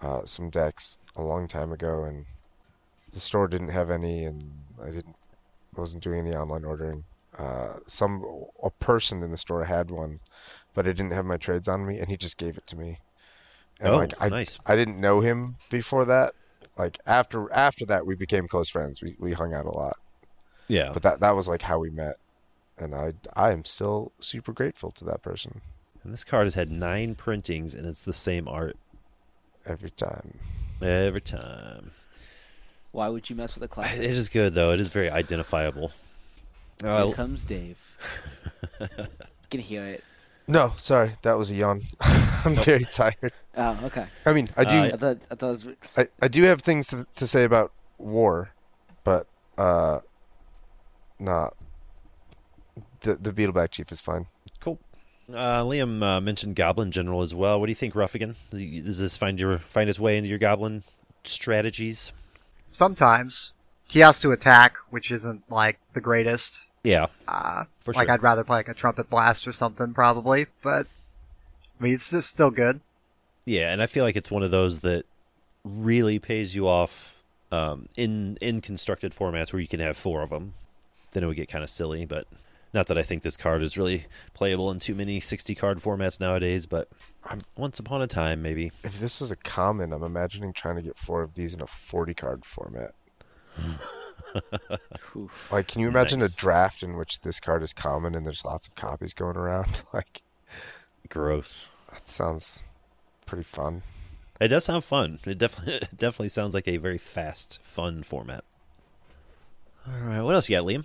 uh, 0.01 0.25
some 0.25 0.51
decks 0.51 0.99
a 1.17 1.23
long 1.23 1.49
time 1.49 1.73
ago, 1.73 2.05
and 2.05 2.25
the 3.13 3.21
store 3.21 3.49
didn't 3.49 3.71
have 3.71 3.91
any, 3.91 4.25
and 4.25 4.43
I 4.83 4.87
didn't 4.91 5.17
wasn't 5.77 6.03
doing 6.03 6.27
any 6.27 6.37
online 6.37 6.65
ordering. 6.65 7.05
Uh, 7.39 7.74
some 7.87 8.24
a 8.62 8.70
person 8.70 9.22
in 9.22 9.30
the 9.30 9.37
store 9.37 9.64
had 9.64 9.91
one, 9.91 10.20
but 10.74 10.87
I 10.87 10.93
didn't 10.93 11.11
have 11.12 11.24
my 11.26 11.37
trades 11.37 11.68
on 11.68 11.87
me, 11.87 11.99
and 11.99 12.09
he 12.09 12.16
just 12.16 12.39
gave 12.39 12.57
it 12.57 12.66
to 12.68 12.76
me. 12.76 12.99
And 13.80 13.93
oh, 13.93 13.97
like 13.97 14.14
I 14.20 14.28
nice. 14.28 14.59
I 14.66 14.74
didn't 14.76 15.01
know 15.01 15.20
him 15.20 15.57
before 15.70 16.05
that. 16.07 16.32
Like 16.78 16.99
after 17.07 17.53
after 17.53 17.84
that, 17.87 18.07
we 18.07 18.14
became 18.16 18.49
close 18.49 18.68
friends. 18.70 19.03
We 19.03 19.16
we 19.18 19.32
hung 19.32 19.53
out 19.55 19.66
a 19.66 19.70
lot. 19.70 19.97
Yeah, 20.68 20.91
But 20.93 21.03
that 21.03 21.20
that 21.20 21.30
was 21.37 21.47
like 21.49 21.62
how 21.62 21.78
we 21.78 21.91
met, 21.91 22.16
and 22.78 22.95
I 22.95 23.12
I 23.34 23.53
am 23.53 23.64
still 23.64 24.12
super 24.20 24.53
grateful 24.53 24.91
to 24.93 25.05
that 25.05 25.22
person 25.22 25.61
and 26.03 26.12
this 26.12 26.24
card 26.24 26.47
has 26.47 26.55
had 26.55 26.70
nine 26.70 27.16
printings 27.16 27.74
and 27.74 27.84
it's 27.84 28.03
the 28.03 28.12
same 28.12 28.47
art 28.47 28.76
every 29.66 29.91
time. 29.91 30.39
every 30.80 31.20
time. 31.20 31.91
Why 32.93 33.09
would 33.09 33.28
you 33.28 33.37
mess 33.37 33.55
with 33.55 33.62
a 33.62 33.66
It 33.66 33.68
classic? 33.68 34.03
is 34.05 34.28
good 34.28 34.55
though. 34.55 34.72
It 34.72 34.80
is 34.80 34.89
very 34.89 35.11
identifiable. 35.11 35.93
Uh, 36.83 37.07
Here 37.07 37.14
comes 37.14 37.45
Dave. 37.45 37.79
you 38.81 38.87
can 39.51 39.61
hear 39.61 39.85
it. 39.87 40.05
No, 40.49 40.72
sorry, 40.77 41.12
that 41.22 41.37
was 41.37 41.51
a 41.51 41.55
yawn. 41.57 41.83
I'm 42.01 42.55
very 42.57 42.85
tired. 42.85 43.33
Oh, 43.57 43.79
okay. 43.85 44.07
I 44.24 44.33
mean, 44.33 44.49
I 44.57 44.64
do 44.64 44.77
Uh, 44.77 44.83
I 44.93 44.97
thought 44.97 45.18
I 45.31 45.35
thought 45.35 45.47
it 45.47 45.51
was 45.51 45.66
I, 45.97 46.09
I 46.22 46.29
do 46.29 46.43
have 46.45 46.61
things 46.62 46.87
to 46.89 47.07
to 47.16 47.27
say 47.27 47.45
about 47.45 47.72
war, 47.99 48.51
but 49.03 49.27
uh, 49.59 50.01
not 51.18 51.57
the 53.01 53.16
the 53.16 53.33
Beetleback 53.33 53.70
Chief 53.72 53.91
is 53.91 54.01
fine. 54.01 54.27
cool. 54.61 54.79
Uh, 55.33 55.62
Liam 55.64 56.01
uh, 56.05 56.20
mentioned 56.20 56.55
Goblin 56.55 56.93
General 56.93 57.22
as 57.22 57.35
well. 57.35 57.59
What 57.59 57.66
do 57.66 57.72
you 57.72 57.77
think, 57.77 57.95
Ruffigan? 57.95 58.37
Does 58.51 58.62
does 58.85 58.99
this 58.99 59.16
find 59.16 59.41
your 59.41 59.59
find 59.59 59.91
its 59.91 59.99
way 59.99 60.16
into 60.16 60.29
your 60.29 60.39
Goblin 60.39 60.85
strategies? 61.24 62.12
Sometimes 62.70 63.53
he 63.89 63.99
has 64.01 64.20
to 64.20 64.31
attack, 64.31 64.77
which 64.91 65.11
isn't 65.11 65.51
like 65.51 65.81
the 65.95 66.01
greatest. 66.01 66.61
Yeah, 66.87 67.07
Uh, 67.26 67.64
for 67.80 67.93
like 67.95 68.07
sure. 68.07 68.14
I'd 68.14 68.22
rather 68.22 68.45
play 68.45 68.59
like 68.59 68.68
a 68.68 68.74
trumpet 68.74 69.11
blast 69.11 69.49
or 69.49 69.53
something 69.53 69.93
probably, 69.93 70.47
but 70.62 70.87
I 71.80 71.82
mean 71.82 71.95
it's 71.95 72.11
just 72.11 72.30
still 72.30 72.51
good. 72.51 72.80
Yeah, 73.45 73.72
and 73.72 73.82
I 73.82 73.87
feel 73.87 74.05
like 74.05 74.14
it's 74.14 74.30
one 74.30 74.45
of 74.45 74.53
those 74.53 74.80
that 74.80 75.05
really 75.64 76.20
pays 76.20 76.55
you 76.55 76.68
off 76.68 77.20
um, 77.51 77.89
in 77.97 78.39
in 78.41 78.61
constructed 78.61 79.12
formats 79.12 79.53
where 79.53 79.59
you 79.59 79.66
can 79.66 79.80
have 79.80 79.97
four 79.97 80.22
of 80.22 80.30
them. 80.30 80.55
Then 81.11 81.24
it 81.24 81.26
would 81.26 81.34
get 81.37 81.49
kind 81.49 81.64
of 81.64 81.70
silly, 81.70 82.05
but 82.07 82.28
not 82.72 82.87
that 82.87 82.97
I 82.97 83.03
think 83.03 83.24
this 83.24 83.37
card 83.37 83.64
is 83.64 83.76
really 83.76 84.07
playable 84.32 84.70
in 84.70 84.78
too 84.78 84.95
many 84.95 85.18
sixty 85.18 85.57
card 85.57 85.78
formats 85.78 86.20
nowadays. 86.20 86.66
But 86.66 86.89
once 87.57 87.80
upon 87.80 88.01
a 88.01 88.07
time, 88.07 88.43
maybe. 88.43 88.70
If 88.84 89.01
this 89.01 89.20
is 89.20 89.32
a 89.32 89.37
common, 89.37 89.93
I'm 89.93 90.05
imagining 90.05 90.53
trying 90.53 90.76
to 90.76 90.82
get 90.82 90.97
four 90.97 91.22
of 91.22 91.34
these 91.34 91.53
in 91.53 91.61
a 91.61 91.66
40 91.66 92.14
card 92.14 92.45
format. 92.45 92.95
whew. 95.12 95.30
Like, 95.51 95.68
can 95.68 95.80
you 95.80 95.89
imagine 95.89 96.20
Nice. 96.20 96.34
a 96.34 96.37
draft 96.37 96.82
in 96.82 96.97
which 96.97 97.20
this 97.20 97.41
card 97.41 97.62
is 97.62 97.72
common 97.72 98.14
and 98.14 98.24
there's 98.26 98.45
lots 98.45 98.68
of 98.68 98.74
copies 98.74 99.14
going 99.14 99.37
around? 99.37 99.82
Like, 99.93 100.22
Gross. 101.09 101.64
that 101.93 102.07
sounds 102.09 102.62
pretty 103.26 103.45
fun. 103.45 103.82
It 104.41 104.49
does 104.49 104.64
sound 104.64 104.84
fun. 104.84 105.18
It 105.24 105.39
definitely 105.39 105.74
it 105.82 105.97
definitely 105.97 106.28
sounds 106.28 106.53
like 106.55 106.68
a 106.68 106.76
very 106.76 106.99
fast, 106.99 107.61
fun 107.62 108.03
format. 108.03 108.45
All 109.87 109.99
right, 110.01 110.20
what 110.22 110.34
else 110.34 110.49
you 110.49 110.57
got, 110.57 110.66
Liam? 110.66 110.84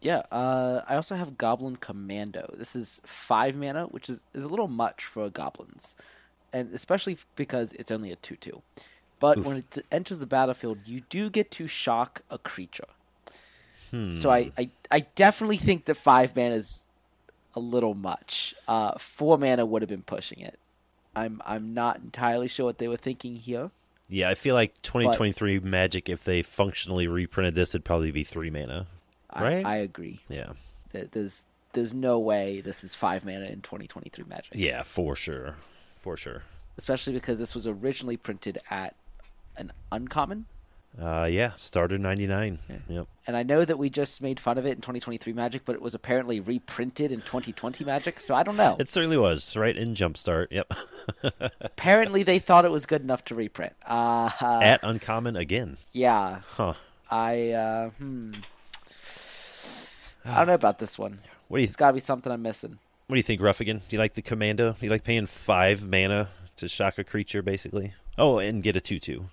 Yeah, 0.00 0.22
uh, 0.30 0.82
I 0.86 0.96
also 0.96 1.14
have 1.14 1.38
Goblin 1.38 1.76
Commando. 1.76 2.54
This 2.58 2.76
is 2.76 3.00
five 3.06 3.56
mana, 3.56 3.84
which 3.86 4.10
is, 4.10 4.24
is 4.34 4.44
a 4.44 4.48
little 4.48 4.68
much 4.68 5.04
for 5.04 5.30
goblins, 5.30 5.96
and 6.52 6.74
especially 6.74 7.16
because 7.34 7.72
it's 7.74 7.90
only 7.90 8.12
a 8.12 8.16
two-two. 8.16 8.62
But 9.18 9.38
when 9.38 9.56
it 9.58 9.78
enters 9.90 10.18
the 10.18 10.26
battlefield, 10.26 10.78
you 10.84 11.00
do 11.08 11.30
get 11.30 11.50
to 11.52 11.66
shock 11.66 12.22
a 12.30 12.38
creature. 12.38 12.84
So 14.10 14.30
I, 14.30 14.52
I, 14.58 14.68
I 14.90 15.00
definitely 15.14 15.56
think 15.56 15.86
that 15.86 15.94
five 15.94 16.36
mana 16.36 16.56
is 16.56 16.86
a 17.54 17.60
little 17.60 17.94
much. 17.94 18.54
Uh, 18.68 18.98
four 18.98 19.38
mana 19.38 19.64
would 19.64 19.80
have 19.80 19.88
been 19.88 20.02
pushing 20.02 20.40
it. 20.40 20.58
I'm 21.14 21.40
I'm 21.46 21.72
not 21.72 21.96
entirely 22.00 22.46
sure 22.46 22.66
what 22.66 22.76
they 22.76 22.88
were 22.88 22.98
thinking 22.98 23.36
here. 23.36 23.70
Yeah, 24.10 24.28
I 24.28 24.34
feel 24.34 24.54
like 24.54 24.74
2023 24.82 25.60
Magic, 25.60 26.10
if 26.10 26.24
they 26.24 26.42
functionally 26.42 27.06
reprinted 27.08 27.54
this, 27.54 27.70
it'd 27.70 27.86
probably 27.86 28.10
be 28.12 28.22
three 28.22 28.50
mana. 28.50 28.86
I, 29.30 29.42
Right? 29.42 29.64
I 29.64 29.76
agree. 29.76 30.20
Yeah, 30.28 30.52
There's 30.92 31.46
there's 31.72 31.94
no 31.94 32.18
way 32.18 32.60
this 32.60 32.84
is 32.84 32.94
five 32.94 33.24
mana 33.24 33.46
in 33.46 33.62
2023 33.62 34.24
Magic. 34.28 34.52
yeah, 34.54 34.82
for 34.82 35.16
sure, 35.16 35.56
for 36.02 36.18
sure. 36.18 36.42
especially 36.76 37.14
because 37.14 37.38
this 37.38 37.54
was 37.54 37.66
originally 37.66 38.18
printed 38.18 38.58
at 38.70 38.94
an 39.56 39.72
uncommon. 39.92 40.46
Uh, 41.00 41.28
yeah, 41.30 41.52
starter 41.56 41.98
99. 41.98 42.58
Yep. 42.88 43.06
And 43.26 43.36
I 43.36 43.42
know 43.42 43.66
that 43.66 43.78
we 43.78 43.90
just 43.90 44.22
made 44.22 44.40
fun 44.40 44.56
of 44.56 44.64
it 44.64 44.70
in 44.70 44.76
2023 44.76 45.32
Magic, 45.34 45.62
but 45.66 45.74
it 45.74 45.82
was 45.82 45.94
apparently 45.94 46.40
reprinted 46.40 47.12
in 47.12 47.20
2020 47.20 47.84
Magic, 47.84 48.18
so 48.18 48.34
I 48.34 48.42
don't 48.42 48.56
know. 48.56 48.76
It 48.78 48.88
certainly 48.88 49.18
was 49.18 49.56
right 49.56 49.76
in 49.76 49.94
Jumpstart. 49.94 50.46
Yep. 50.50 50.72
apparently 51.60 52.22
they 52.22 52.38
thought 52.38 52.64
it 52.64 52.70
was 52.70 52.86
good 52.86 53.02
enough 53.02 53.24
to 53.26 53.34
reprint. 53.34 53.74
Uh, 53.86 54.30
At 54.40 54.80
uncommon 54.82 55.36
again. 55.36 55.76
yeah, 55.92 56.40
Huh. 56.52 56.74
I 57.10 57.50
uh, 57.50 57.90
hmm. 57.90 58.32
I 60.24 60.38
don't 60.38 60.48
know 60.48 60.54
about 60.54 60.78
this 60.78 60.98
one. 60.98 61.20
What 61.48 61.58
do 61.58 61.62
you 61.62 61.68
It's 61.68 61.76
got 61.76 61.88
to 61.88 61.92
be 61.92 62.00
something 62.00 62.32
I'm 62.32 62.42
missing. 62.42 62.78
What 63.06 63.14
do 63.14 63.18
you 63.18 63.22
think, 63.22 63.40
Ruffigan? 63.40 63.82
Do 63.86 63.94
you 63.94 63.98
like 63.98 64.14
the 64.14 64.22
commando? 64.22 64.72
Do 64.72 64.78
you 64.80 64.90
like 64.90 65.04
paying 65.04 65.26
five 65.26 65.86
mana 65.88 66.30
to 66.56 66.68
shock 66.68 66.98
a 66.98 67.04
creature, 67.04 67.42
basically? 67.42 67.94
Oh, 68.18 68.38
and 68.38 68.62
get 68.62 68.74
a 68.74 68.80
two-two. 68.80 69.28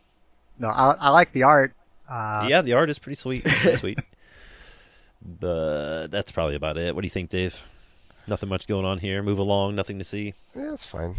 No, 0.60 0.68
I, 0.70 0.96
I 1.00 1.10
like 1.10 1.32
the 1.32 1.44
art. 1.44 1.74
Uh, 2.10 2.46
yeah, 2.50 2.62
the 2.62 2.74
art 2.74 2.90
is 2.90 3.00
pretty 3.00 3.16
sweet. 3.16 3.44
Pretty 3.46 3.78
sweet. 3.78 4.00
But 5.22 6.08
that's 6.08 6.32
probably 6.32 6.56
about 6.56 6.78
it. 6.78 6.94
What 6.94 7.02
do 7.02 7.06
you 7.06 7.10
think, 7.12 7.30
Dave? 7.30 7.64
Nothing 8.28 8.50
much 8.50 8.68
going 8.68 8.86
on 8.86 9.00
here. 9.00 9.22
Move 9.24 9.40
along. 9.40 9.76
Nothing 9.76 9.98
to 10.00 10.04
see. 10.06 10.34
Yeah, 10.56 10.70
that's 10.70 10.86
fine. 10.86 11.16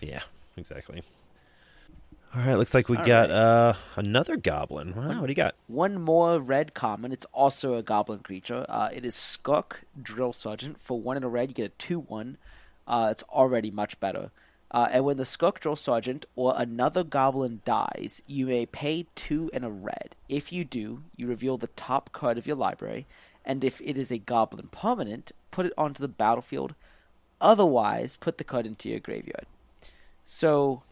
Yeah, 0.00 0.20
exactly. 0.56 1.02
All 2.34 2.42
right, 2.42 2.54
looks 2.56 2.74
like 2.74 2.90
we 2.90 2.98
All 2.98 3.04
got 3.04 3.30
right. 3.30 3.36
uh 3.36 3.74
another 3.96 4.36
goblin. 4.36 4.94
Wow, 4.94 5.20
what 5.20 5.22
do 5.22 5.28
you 5.28 5.34
got? 5.34 5.54
One 5.66 6.00
more 6.00 6.38
red 6.38 6.74
common. 6.74 7.10
It's 7.10 7.24
also 7.32 7.74
a 7.74 7.82
goblin 7.82 8.18
creature. 8.20 8.66
Uh, 8.68 8.90
it 8.92 9.06
is 9.06 9.14
Skirk 9.14 9.84
Drill 10.00 10.34
Sergeant. 10.34 10.78
For 10.78 11.00
one 11.00 11.16
in 11.16 11.24
a 11.24 11.28
red, 11.28 11.48
you 11.48 11.54
get 11.54 11.66
a 11.66 11.74
2 11.78 12.00
1. 12.00 12.36
Uh, 12.86 13.08
it's 13.10 13.22
already 13.24 13.70
much 13.70 13.98
better. 14.00 14.30
Uh, 14.70 14.88
and 14.90 15.04
when 15.04 15.16
the 15.16 15.52
Drill 15.60 15.76
Sergeant 15.76 16.26
or 16.36 16.52
another 16.56 17.02
goblin 17.02 17.62
dies, 17.64 18.22
you 18.26 18.46
may 18.46 18.66
pay 18.66 19.06
two 19.14 19.50
and 19.52 19.64
a 19.64 19.70
red. 19.70 20.14
If 20.28 20.52
you 20.52 20.64
do, 20.64 21.02
you 21.16 21.26
reveal 21.26 21.56
the 21.56 21.68
top 21.68 22.12
card 22.12 22.36
of 22.36 22.46
your 22.46 22.56
library, 22.56 23.06
and 23.44 23.64
if 23.64 23.80
it 23.80 23.96
is 23.96 24.10
a 24.10 24.18
goblin 24.18 24.68
permanent, 24.68 25.32
put 25.50 25.64
it 25.64 25.72
onto 25.78 26.02
the 26.02 26.08
battlefield. 26.08 26.74
Otherwise, 27.40 28.18
put 28.18 28.36
the 28.36 28.44
card 28.44 28.66
into 28.66 28.90
your 28.90 29.00
graveyard. 29.00 29.46
So, 30.26 30.82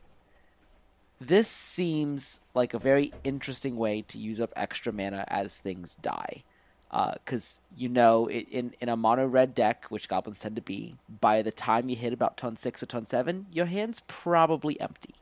this 1.20 1.49
seems 1.49 2.41
like 2.55 2.72
a 2.72 2.79
very 2.79 3.12
interesting 3.24 3.77
way 3.77 4.03
to 4.03 4.18
use 4.18 4.41
up 4.41 4.53
extra 4.57 4.93
mana 4.93 5.24
as 5.29 5.59
things 5.59 5.97
die. 5.97 6.45
Because, 6.91 7.62
you 7.76 7.89
know, 7.89 8.26
it, 8.28 8.47
in, 8.51 8.74
in 8.80 8.89
a 8.89 8.97
mono 8.97 9.26
red 9.26 9.55
deck, 9.55 9.87
which 9.89 10.09
goblins 10.09 10.41
tend 10.41 10.57
to 10.57 10.62
be, 10.62 10.97
by 11.20 11.43
the 11.43 11.53
time 11.53 11.89
you 11.89 11.97
hit 11.97 12.12
about 12.12 12.37
turn 12.37 12.57
6 12.57 12.82
or 12.82 12.87
turn 12.87 13.07
7, 13.07 13.47
your 13.53 13.66
hand's 13.66 14.01
probably 14.07 14.80
empty. 14.80 15.14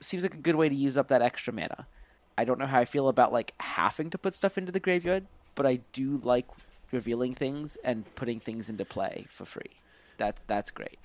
Seems 0.00 0.22
like 0.22 0.34
a 0.34 0.38
good 0.38 0.56
way 0.56 0.68
to 0.68 0.74
use 0.74 0.96
up 0.96 1.08
that 1.08 1.22
extra 1.22 1.52
mana. 1.52 1.86
I 2.36 2.44
don't 2.44 2.58
know 2.58 2.66
how 2.66 2.80
I 2.80 2.84
feel 2.84 3.08
about, 3.08 3.32
like, 3.32 3.52
having 3.58 4.10
to 4.10 4.18
put 4.18 4.34
stuff 4.34 4.58
into 4.58 4.72
the 4.72 4.80
graveyard, 4.80 5.26
but 5.54 5.66
I 5.66 5.80
do 5.92 6.20
like 6.22 6.46
revealing 6.90 7.34
things 7.34 7.76
and 7.84 8.04
putting 8.14 8.40
things 8.40 8.68
into 8.68 8.84
play 8.84 9.26
for 9.30 9.44
free. 9.44 9.80
That's, 10.18 10.42
that's 10.46 10.70
great. 10.70 10.98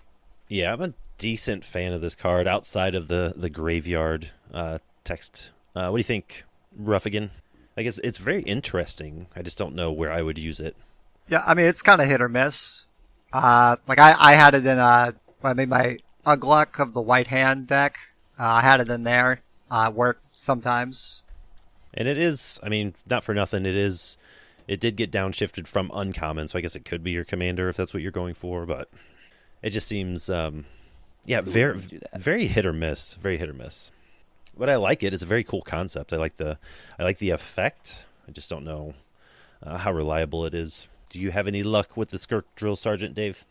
Yeah, 0.50 0.74
I'm 0.74 0.82
a 0.82 0.94
decent 1.18 1.66
fan 1.66 1.94
of 1.94 2.02
this 2.02 2.16
card 2.16 2.48
outside 2.48 2.96
of 2.96 3.08
the 3.08 3.34
the 3.36 3.50
graveyard 3.50 4.32
uh, 4.54 4.80
text. 5.04 5.52
Uh, 5.76 5.90
what 5.90 5.98
do 5.98 6.00
you 6.00 6.04
think, 6.04 6.46
Ruffigan? 6.80 7.32
I 7.78 7.84
guess 7.84 8.00
it's 8.04 8.18
very 8.18 8.42
interesting. 8.42 9.28
I 9.36 9.44
just 9.44 9.58
don't 9.58 9.76
know 9.76 9.92
where 9.92 10.12
I 10.12 10.22
would 10.22 10.40
use 10.40 10.60
it. 10.60 10.76
Yeah, 11.30 11.44
I 11.46 11.54
mean 11.54 11.68
it's 11.68 11.82
kind 11.82 12.02
of 12.02 12.08
hit 12.08 12.22
or 12.22 12.30
miss. 12.30 12.90
Uh, 13.32 13.76
like 13.88 14.00
I, 14.00 14.16
I 14.18 14.34
had 14.34 14.56
it 14.56 14.66
in 14.66 14.80
uh, 14.80 15.12
I 15.44 15.54
made 15.54 15.70
my 15.70 16.00
Uglúk 16.26 16.80
of 16.80 16.94
the 16.94 17.02
White 17.02 17.28
Hand 17.28 17.68
deck. 17.68 17.98
Uh, 18.40 18.46
I 18.46 18.62
had 18.62 18.82
it 18.82 18.90
in 18.90 19.04
there. 19.04 19.42
Uh, 19.70 19.92
worked 19.94 20.38
sometimes. 20.38 21.24
And 21.94 22.08
it 22.08 22.18
is, 22.18 22.60
I 22.62 22.70
mean, 22.70 22.94
not 23.10 23.24
for 23.24 23.34
nothing. 23.34 23.66
It 23.66 23.76
is, 23.76 24.18
it 24.68 24.80
did 24.80 24.96
get 24.96 25.12
downshifted 25.12 25.68
from 25.68 25.90
uncommon, 25.94 26.48
so 26.48 26.58
I 26.58 26.62
guess 26.62 26.76
it 26.76 26.86
could 26.86 27.04
be 27.04 27.12
your 27.12 27.24
commander 27.24 27.70
if 27.70 27.78
that's 27.78 27.94
what 27.94 28.04
you're 28.04 28.12
going 28.12 28.36
for. 28.36 28.66
But 28.66 28.90
it 29.62 29.72
just 29.72 29.88
seems, 29.88 30.30
um, 30.30 30.66
yeah, 31.26 31.42
very, 31.42 31.74
wouldn't 31.74 31.90
do 31.90 32.00
that? 32.00 32.22
very 32.22 32.48
hit 32.48 32.66
or 32.66 32.74
miss. 32.74 33.16
Very 33.16 33.38
hit 33.38 33.50
or 33.50 33.54
miss. 33.54 33.92
But 34.58 34.70
I 34.70 34.76
like 34.76 35.04
it. 35.04 35.14
It's 35.14 35.24
a 35.24 35.28
very 35.28 35.44
cool 35.44 35.62
concept. 35.62 36.14
I 36.14 36.18
like 36.18 36.38
the, 36.38 36.58
I 37.00 37.04
like 37.04 37.20
the 37.20 37.30
effect. 37.32 38.06
I 38.28 38.32
just 38.32 38.50
don't 38.50 38.66
know 38.66 38.94
uh, 39.64 39.78
how 39.78 39.94
reliable 39.94 40.46
it 40.46 40.54
is. 40.54 40.88
Do 41.10 41.20
you 41.20 41.32
have 41.32 41.48
any 41.48 41.64
luck 41.64 41.96
with 41.96 42.10
the 42.10 42.18
Skirk 42.18 42.44
Drill 42.56 42.76
Sergeant, 42.76 43.16
Dave? 43.16 43.46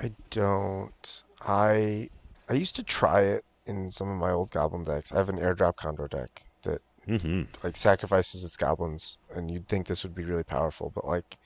I 0.00 0.12
don't. 0.30 1.22
I 1.40 2.10
I 2.48 2.54
used 2.54 2.76
to 2.76 2.82
try 2.82 3.22
it 3.22 3.44
in 3.66 3.90
some 3.90 4.08
of 4.10 4.18
my 4.18 4.30
old 4.32 4.50
goblin 4.50 4.84
decks. 4.84 5.12
I 5.12 5.16
have 5.18 5.30
an 5.30 5.38
airdrop 5.38 5.76
condor 5.76 6.08
deck 6.08 6.42
that 6.62 6.82
Mm-hmm. 7.08 7.42
like 7.64 7.76
sacrifices 7.76 8.44
its 8.44 8.56
goblins, 8.56 9.18
and 9.34 9.50
you'd 9.50 9.66
think 9.66 9.86
this 9.86 10.04
would 10.04 10.14
be 10.14 10.24
really 10.24 10.44
powerful, 10.44 10.90
but 10.94 11.04
like 11.06 11.36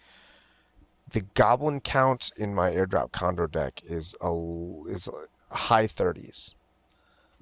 the 1.13 1.23
goblin 1.35 1.81
count 1.81 2.33
in 2.37 2.55
my 2.55 2.71
airdrop 2.73 3.13
condor 3.13 3.47
deck 3.47 3.83
is 3.85 4.17
a 4.21 4.31
is 4.89 5.09
a 5.09 5.57
high 5.57 5.87
thirties. 5.87 6.56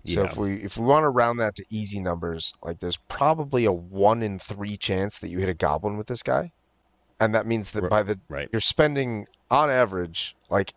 So 0.07 0.23
Yeah. 0.23 0.31
if 0.31 0.37
we 0.37 0.63
if 0.63 0.77
we 0.77 0.85
want 0.85 1.05
to 1.05 1.09
round 1.11 1.41
that 1.41 1.55
to 1.57 1.65
easy 1.71 2.01
numbers, 2.01 2.53
like 2.63 2.79
there's 2.81 2.99
probably 3.09 3.65
a 3.65 3.73
one 3.73 4.23
in 4.23 4.39
three 4.39 4.77
chance 4.77 5.19
that 5.21 5.31
you 5.31 5.39
hit 5.39 5.49
a 5.49 5.55
goblin 5.55 5.97
with 5.97 6.07
this 6.07 6.23
guy, 6.23 6.51
and 7.21 7.35
that 7.35 7.47
means 7.47 7.71
that 7.73 7.85
Ri- 7.85 7.89
by 7.89 8.03
the 8.03 8.19
Right. 8.29 8.49
you're 8.53 8.61
spending 8.61 9.27
on 9.51 9.71
average 9.71 10.35
like 10.51 10.73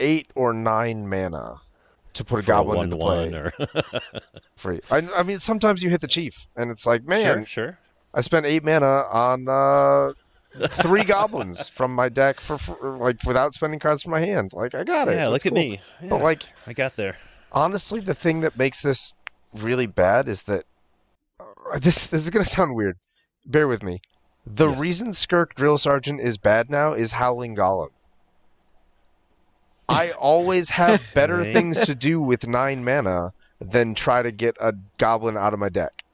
eight 0.00 0.26
or 0.34 0.52
nine 0.52 1.08
mana 1.08 1.54
to 2.14 2.24
put 2.24 2.38
a 2.40 2.42
For 2.42 2.46
goblin 2.48 2.76
one 2.76 2.84
into 2.86 2.96
play 2.96 3.30
one 3.30 3.34
or 3.34 3.52
free. 4.56 4.80
I, 4.90 4.98
I 5.14 5.22
mean, 5.22 5.38
sometimes 5.40 5.82
you 5.82 5.90
hit 5.90 6.00
the 6.00 6.08
chief, 6.08 6.34
and 6.56 6.70
it's 6.70 6.86
like, 6.86 7.04
man, 7.04 7.20
sure, 7.20 7.46
sure. 7.46 7.78
I 8.12 8.20
spent 8.22 8.46
eight 8.46 8.64
mana 8.64 8.86
on 9.10 9.46
uh, 9.48 10.12
three 10.68 11.04
goblins 11.04 11.68
from 11.68 11.94
my 11.94 12.08
deck 12.08 12.40
for, 12.40 12.58
for 12.58 12.98
like 12.98 13.16
without 13.24 13.54
spending 13.54 13.78
cards 13.80 14.02
from 14.02 14.12
my 14.12 14.20
hand. 14.20 14.50
Like 14.52 14.74
I 14.74 14.84
got 14.84 15.08
it. 15.08 15.12
Yeah, 15.12 15.28
That's 15.28 15.44
look 15.44 15.46
at 15.46 15.52
cool. 15.52 15.62
me. 15.62 15.80
But 16.00 16.16
Yeah, 16.16 16.22
like 16.22 16.44
I 16.66 16.72
got 16.72 16.96
there. 16.96 17.16
Honestly, 17.54 18.00
the 18.00 18.14
thing 18.14 18.40
that 18.40 18.58
makes 18.58 18.82
this 18.82 19.14
really 19.54 19.86
bad 19.86 20.28
is 20.28 20.42
that 20.42 20.64
uh, 21.40 21.78
this 21.78 22.08
this 22.08 22.22
is 22.24 22.30
gonna 22.30 22.44
sound 22.58 22.74
weird. 22.74 22.98
Bear 23.46 23.66
with 23.68 23.82
me. 23.82 24.00
The 24.46 24.68
Yes. 24.70 24.80
reason 24.80 25.12
Skirk 25.14 25.54
Drill 25.54 25.78
Sergeant 25.78 26.20
is 26.20 26.36
bad 26.36 26.68
now 26.68 26.92
is 26.92 27.12
Howling 27.12 27.56
Golem. 27.56 27.88
I 29.88 30.10
always 30.18 30.68
have 30.70 31.02
better 31.14 31.42
things 31.42 31.86
to 31.86 31.94
do 31.94 32.20
with 32.20 32.46
nine 32.46 32.84
mana 32.84 33.32
than 33.60 33.94
try 33.94 34.22
to 34.22 34.30
get 34.32 34.56
a 34.60 34.74
goblin 34.98 35.36
out 35.38 35.54
of 35.54 35.58
my 35.60 35.68
deck. 35.70 36.04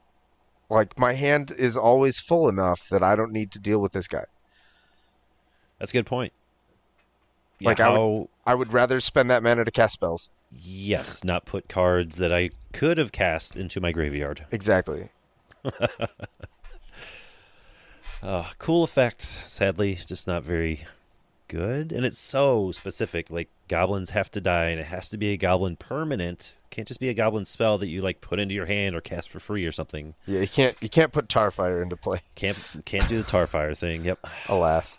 Like 0.69 0.97
my 0.97 1.11
hand 1.13 1.51
is 1.51 1.75
always 1.75 2.19
full 2.19 2.47
enough 2.47 2.87
that 2.89 3.03
I 3.03 3.15
don't 3.15 3.33
need 3.33 3.51
to 3.53 3.59
deal 3.59 3.79
with 3.79 3.91
this 3.91 4.07
guy. 4.07 4.23
That's 5.79 5.91
a 5.91 5.93
good 5.93 6.05
point. 6.05 6.31
Yeah, 7.59 7.69
Like, 7.69 7.79
I 7.81 7.89
would- 7.97 8.27
I 8.45 8.55
would 8.55 8.71
rather 8.73 8.99
spend 9.01 9.29
that 9.31 9.43
mana 9.43 9.65
to 9.65 9.71
cast 9.71 9.93
spells. 9.95 10.29
Yes, 10.51 11.23
not 11.23 11.45
put 11.45 11.69
cards 11.69 12.17
that 12.17 12.31
I 12.31 12.49
could 12.73 12.97
have 12.97 13.11
cast 13.11 13.55
into 13.55 13.81
my 13.81 13.91
graveyard. 13.91 14.45
Exactly. 14.51 15.09
Uh, 18.21 18.45
cool 18.59 18.83
effect. 18.83 19.21
Sadly, 19.21 19.95
just 20.05 20.27
not 20.27 20.43
very 20.43 20.85
good, 21.47 21.91
and 21.91 22.05
it's 22.05 22.17
so 22.17 22.71
specific. 22.71 23.29
Like 23.29 23.49
goblins 23.67 24.11
have 24.11 24.31
to 24.31 24.41
die, 24.41 24.69
and 24.69 24.79
it 24.79 24.85
has 24.85 25.09
to 25.09 25.17
be 25.17 25.33
a 25.33 25.37
goblin 25.37 25.75
permanent. 25.75 26.55
Can't 26.69 26.87
just 26.87 27.01
be 27.01 27.09
a 27.09 27.13
goblin 27.13 27.45
spell 27.45 27.77
that 27.79 27.87
you 27.87 28.01
like 28.01 28.21
put 28.21 28.39
into 28.39 28.55
your 28.55 28.65
hand 28.65 28.95
or 28.95 29.01
cast 29.01 29.29
for 29.29 29.41
free 29.41 29.65
or 29.65 29.71
something. 29.73 30.15
Yeah, 30.25 30.39
you 30.41 30.47
can't 30.47 30.75
you 30.81 30.89
can't 30.89 31.11
put 31.11 31.27
Tarfire 31.27 31.83
into 31.83 31.97
play. 31.97 32.21
Can't 32.35 32.57
can't 32.85 33.07
do 33.09 33.17
the 33.17 33.29
Tarfire 33.29 33.77
thing. 33.77 34.05
Yep. 34.05 34.25
Alas. 34.47 34.97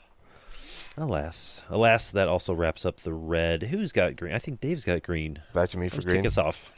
Alas, 0.97 1.63
alas, 1.71 2.11
that 2.11 2.29
also 2.29 2.53
wraps 2.53 2.85
up 2.85 3.01
the 3.01 3.15
red. 3.15 3.65
Who's 3.65 3.93
got 3.93 4.17
green? 4.17 4.35
I 4.35 4.39
think 4.39 4.61
Dave's 4.61 4.85
got 4.85 5.03
green. 5.03 5.41
Back 5.55 5.71
to 5.71 5.79
me 5.79 5.89
for 5.89 5.97
Let's 5.97 6.05
green. 6.05 6.19
kick 6.19 6.27
us 6.27 6.37
off. 6.39 6.73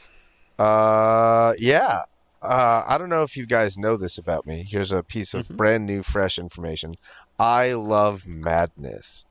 Uh, 0.57 1.53
yeah. 1.57 2.03
Uh, 2.41 2.83
I 2.87 2.97
don't 2.97 3.09
know 3.09 3.23
if 3.23 3.35
you 3.35 3.45
guys 3.45 3.77
know 3.77 3.97
this 3.97 4.17
about 4.17 4.45
me. 4.45 4.63
Here's 4.63 4.91
a 4.93 5.03
piece 5.03 5.33
of 5.33 5.47
Mhm. 5.47 5.57
brand 5.57 5.85
new, 5.85 6.01
fresh 6.01 6.39
information. 6.39 6.95
I 7.37 7.73
love 7.73 8.25
madness. 8.25 9.25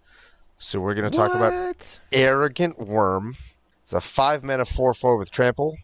So 0.59 0.81
we're 0.81 0.95
gonna 0.95 1.11
talk 1.11 1.35
about 1.35 1.53
What? 1.53 2.01
arrogant 2.13 2.79
wurm. 2.79 3.37
It's 3.85 3.93
a 3.95 4.01
five 4.01 4.43
mana 4.45 4.65
four 4.65 4.93
four 4.95 5.17
with 5.17 5.31
trample, 5.31 5.77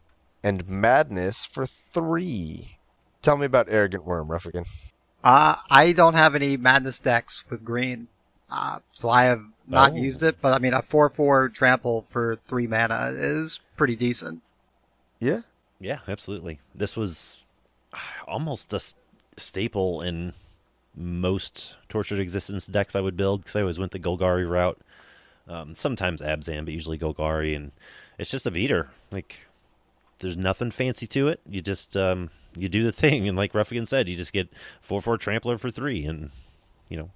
and 0.42 0.66
madness 0.68 1.44
for 1.46 1.66
three. 1.66 2.76
Tell 3.22 3.36
me 3.36 3.46
about 3.46 3.68
arrogant 3.70 4.04
wurm, 4.06 4.28
Ruffigan. 4.28 4.66
Uh, 5.24 5.56
I 5.70 5.92
don't 5.92 6.14
have 6.14 6.34
any 6.34 6.56
madness 6.56 6.98
decks 6.98 7.44
with 7.50 7.64
green, 7.64 8.08
uh, 8.50 8.78
so 8.92 9.08
I 9.08 9.24
have 9.24 9.42
not 9.66 9.92
Oh. 9.92 9.96
used 9.96 10.22
it. 10.22 10.36
But 10.42 10.52
I 10.52 10.58
mean, 10.58 10.74
a 10.74 10.82
four-four 10.82 11.50
trample 11.50 12.06
for 12.10 12.36
three 12.46 12.66
mana 12.66 13.12
is 13.14 13.60
pretty 13.76 13.96
decent. 13.96 14.42
Yeah. 15.20 15.40
Yeah, 15.78 16.00
absolutely. 16.08 16.58
This 16.74 16.96
was 16.96 17.42
almost 18.26 18.72
a 18.72 18.80
staple 19.36 20.02
in 20.02 20.32
most 20.94 21.76
Tortured 21.88 22.18
Existence 22.18 22.66
decks 22.66 22.94
I 22.96 23.00
would 23.00 23.16
build 23.16 23.40
because 23.42 23.56
I 23.56 23.60
always 23.60 23.78
went 23.78 23.92
the 23.92 23.98
Golgari 23.98 24.48
route. 24.48 24.78
Um, 25.48 25.74
sometimes 25.74 26.20
Abzan, 26.20 26.64
but 26.64 26.74
usually 26.74 26.98
Golgari, 26.98 27.56
and 27.56 27.72
it's 28.18 28.30
just 28.30 28.46
a 28.46 28.50
beater. 28.52 28.90
Like, 29.10 29.46
there's 30.20 30.36
nothing 30.36 30.70
fancy 30.70 31.06
to 31.08 31.26
it. 31.28 31.40
You 31.48 31.60
just 31.60 31.96
um, 31.96 32.30
you 32.56 32.68
do 32.68 32.84
the 32.84 32.92
thing, 33.02 33.26
and 33.26 33.36
like 33.36 33.52
Ruffigan 33.52 33.86
said, 33.86 34.08
you 34.08 34.16
just 34.16 34.32
get 34.32 34.48
four 34.80 35.00
four 35.00 35.16
Trampler 35.16 35.58
for 35.58 35.70
three, 35.70 36.04
and 36.04 36.30
you 36.88 36.98
know, 36.98 37.10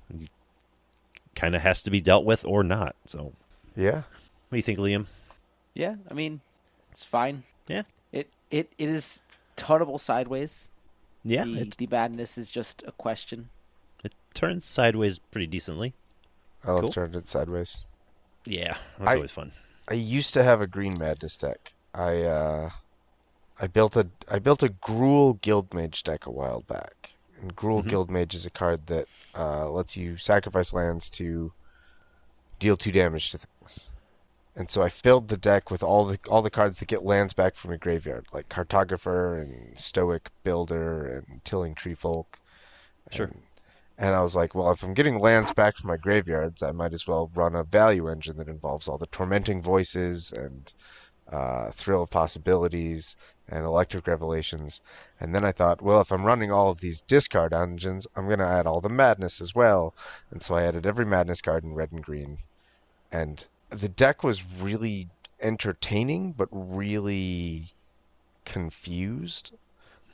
kind 1.35 1.55
of 1.55 1.63
has 1.63 1.83
to 1.83 1.91
be 1.91 2.01
dealt 2.01 2.25
with 2.25 2.45
or 2.45 2.63
not. 2.65 2.95
So, 3.07 3.33
Yeah. 3.77 4.03
what 4.49 4.51
do 4.53 4.57
you 4.57 4.63
think, 4.63 4.79
Liam? 4.79 5.07
Yeah, 5.75 5.97
I 6.11 6.15
mean, 6.15 6.41
it's 6.91 7.05
fine. 7.05 7.43
Yeah. 7.67 7.83
It 8.13 8.29
it, 8.51 8.73
it 8.79 8.89
is 8.89 9.23
turnable 9.57 9.99
sideways. 9.99 10.71
Yeah, 11.25 11.45
the, 11.45 11.61
it, 11.63 11.77
the 11.79 11.87
badness 11.87 12.37
is 12.39 12.51
just 12.51 12.83
a 12.87 12.93
question. 12.93 13.49
it 14.05 14.13
turns 14.35 14.65
sideways 14.67 15.19
pretty 15.19 15.47
decently. 15.47 15.95
I 16.65 16.73
love 16.73 16.83
Cool. 16.83 16.93
turned 16.93 17.17
it 17.17 17.29
sideways. 17.29 17.85
Yeah, 18.45 18.77
that's 18.99 19.11
I- 19.11 19.15
always 19.17 19.31
fun. 19.33 19.53
I 19.89 19.95
used 19.95 20.33
to 20.35 20.43
have 20.43 20.61
a 20.63 20.67
green 20.67 20.95
madness 20.99 21.37
deck. 21.37 21.73
I 21.95 22.23
uh, 22.23 22.71
I 23.61 23.67
built 23.67 23.97
a 23.97 24.07
I 24.29 24.39
built 24.39 24.63
a 24.63 24.69
Gruul 24.69 25.39
Guildmage 25.41 26.03
deck 26.05 26.27
a 26.27 26.31
while 26.31 26.61
back. 26.63 27.11
And 27.41 27.55
Gruul 27.57 27.83
Mhm. 27.83 27.91
Guildmage 27.91 28.35
is 28.35 28.47
a 28.47 28.51
card 28.51 28.87
that 28.87 29.09
uh, 29.35 29.69
lets 29.71 29.97
you 29.97 30.17
sacrifice 30.17 30.73
lands 30.73 31.11
to 31.11 31.53
deal 32.59 32.77
two 32.77 32.93
damage 32.93 33.31
to 33.31 33.39
things. 33.39 33.89
And 34.57 34.71
so 34.71 34.83
I 34.83 34.89
filled 34.89 35.29
the 35.29 35.37
deck 35.37 35.71
with 35.71 35.83
all 35.83 36.05
the 36.07 36.19
all 36.29 36.43
the 36.43 36.51
cards 36.51 36.79
that 36.79 36.87
get 36.87 37.05
lands 37.05 37.33
back 37.33 37.57
from 37.57 37.73
your 37.73 37.79
graveyard, 37.79 38.27
like 38.33 38.49
Cartographer 38.49 39.43
and 39.43 39.79
Stoic 39.79 40.31
Builder 40.45 41.19
and 41.19 41.45
Tilling 41.45 41.75
Treefolk. 41.75 42.27
Sure. 43.11 43.27
And, 43.27 43.43
and 43.99 44.15
I 44.15 44.23
was 44.23 44.37
like, 44.37 44.55
well, 44.55 44.71
if 44.71 44.83
I'm 44.83 44.95
getting 44.95 45.19
lands 45.19 45.53
back 45.53 45.77
from 45.77 45.89
my 45.89 45.97
graveyards, 45.97 46.63
I 46.63 46.73
might 46.73 46.93
as 46.93 47.07
well 47.07 47.31
run 47.35 47.57
a 47.57 47.65
value 47.65 48.09
engine 48.09 48.37
that 48.39 48.49
involves 48.49 48.89
all 48.89 48.99
the 48.99 49.07
tormenting 49.07 49.63
voices 49.63 50.33
and 50.33 50.73
uh, 51.29 51.71
Thrill 51.73 52.03
of 52.03 52.11
Possibilities, 52.11 53.17
and 53.49 53.65
Electric 53.65 54.07
Revelations. 54.07 54.81
And 55.21 55.35
then 55.35 55.45
I 55.45 55.53
thought, 55.53 55.83
well, 55.83 56.01
if 56.01 56.13
I'm 56.13 56.25
running 56.25 56.51
all 56.51 56.71
of 56.71 56.81
these 56.81 57.03
discard 57.03 57.53
engines, 57.53 58.07
I'm 58.17 58.27
going 58.27 58.39
to 58.39 58.47
add 58.47 58.67
all 58.67 58.81
the 58.81 58.89
madness 58.89 59.41
as 59.41 59.55
well. 59.55 59.95
And 60.31 60.43
so 60.43 60.55
I 60.55 60.65
added 60.65 60.87
every 60.87 61.07
madness 61.07 61.41
card 61.41 61.65
in 61.65 61.75
red 61.75 61.93
and 61.93 62.03
green. 62.03 62.39
And 63.13 63.45
the 63.71 63.89
deck 63.89 64.25
was 64.25 64.45
really 64.61 65.09
entertaining, 65.41 66.33
but 66.33 66.49
really 66.53 67.67
confused 68.45 69.53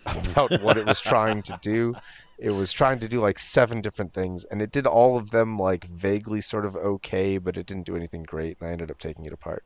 about 0.07 0.63
what 0.63 0.77
it 0.77 0.87
was 0.87 1.01
trying 1.01 1.43
to 1.43 1.59
do. 1.63 1.95
It 2.39 2.51
was 2.51 2.73
trying 2.73 3.01
to 3.01 3.09
do 3.09 3.21
like 3.21 3.39
seven 3.39 3.81
different 3.81 4.15
things, 4.15 4.45
and 4.45 4.63
it 4.63 4.73
did 4.73 4.87
all 4.87 5.17
of 5.17 5.31
them 5.31 5.59
like 5.59 5.85
vaguely 5.85 6.41
sort 6.41 6.65
of 6.65 6.75
okay, 6.77 7.39
but 7.39 7.59
it 7.59 7.67
didn't 7.67 7.87
do 7.87 7.97
anything 7.97 8.23
great, 8.23 8.59
and 8.61 8.69
I 8.69 8.73
ended 8.73 8.91
up 8.91 8.99
taking 8.99 9.27
it 9.27 9.33
apart. 9.33 9.63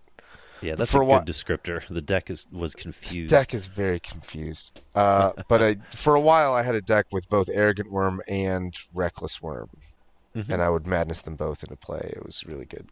Yeah, 0.64 0.74
that's 0.76 0.90
For 0.90 1.02
a 1.02 1.06
good 1.06 1.26
descriptor. 1.26 1.86
The 1.86 2.00
deck 2.00 2.30
is 2.30 2.46
was 2.50 2.74
confused. 2.74 3.28
Deck 3.30 3.52
is 3.52 3.66
very 3.66 4.00
confused. 4.00 4.80
Uh, 4.94 5.32
but 5.48 5.62
I, 5.62 5.76
for 5.94 6.14
a 6.14 6.20
while, 6.20 6.54
I 6.54 6.62
had 6.62 6.74
a 6.74 6.80
deck 6.80 7.06
with 7.12 7.28
both 7.28 7.48
Arrogant 7.52 7.90
Wurm 7.92 8.20
and 8.26 8.74
Reckless 8.94 9.38
Wurm, 9.42 9.68
Mhm. 10.34 10.48
and 10.48 10.62
I 10.62 10.70
would 10.70 10.86
madness 10.86 11.20
them 11.22 11.36
both 11.36 11.62
into 11.62 11.76
play. 11.76 12.12
It 12.16 12.24
was 12.24 12.44
really 12.46 12.64
good. 12.64 12.86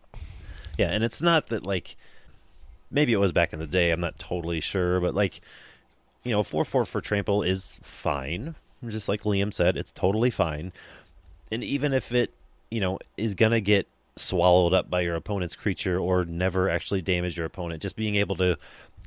Yeah, 0.76 0.90
and 0.90 1.02
it's 1.02 1.22
not 1.22 1.46
that 1.48 1.66
like 1.66 1.96
maybe 2.90 3.12
it 3.14 3.18
was 3.18 3.32
back 3.32 3.52
in 3.54 3.58
the 3.58 3.66
day. 3.66 3.90
I'm 3.90 4.00
not 4.00 4.18
totally 4.18 4.60
sure, 4.60 5.00
but 5.00 5.14
like 5.14 5.40
you 6.24 6.30
know, 6.30 6.42
four 6.42 6.64
four 6.64 6.84
for 6.84 7.00
trample 7.00 7.42
is 7.42 7.74
fine. 7.82 8.54
Just 8.86 9.08
like 9.08 9.22
Liam 9.22 9.52
said, 9.52 9.76
it's 9.76 9.90
totally 9.92 10.30
fine. 10.30 10.72
And 11.50 11.64
even 11.64 11.92
if 11.92 12.12
it 12.12 12.32
you 12.70 12.80
know 12.80 12.98
is 13.16 13.34
gonna 13.34 13.60
get 13.60 13.86
swallowed 14.16 14.74
up 14.74 14.90
by 14.90 15.00
your 15.00 15.14
opponent's 15.14 15.56
creature 15.56 15.98
or 15.98 16.24
never 16.24 16.68
actually 16.68 17.02
damage 17.02 17.36
your 17.36 17.46
opponent, 17.46 17.82
just 17.82 17.96
being 17.96 18.16
able 18.16 18.36
to 18.36 18.58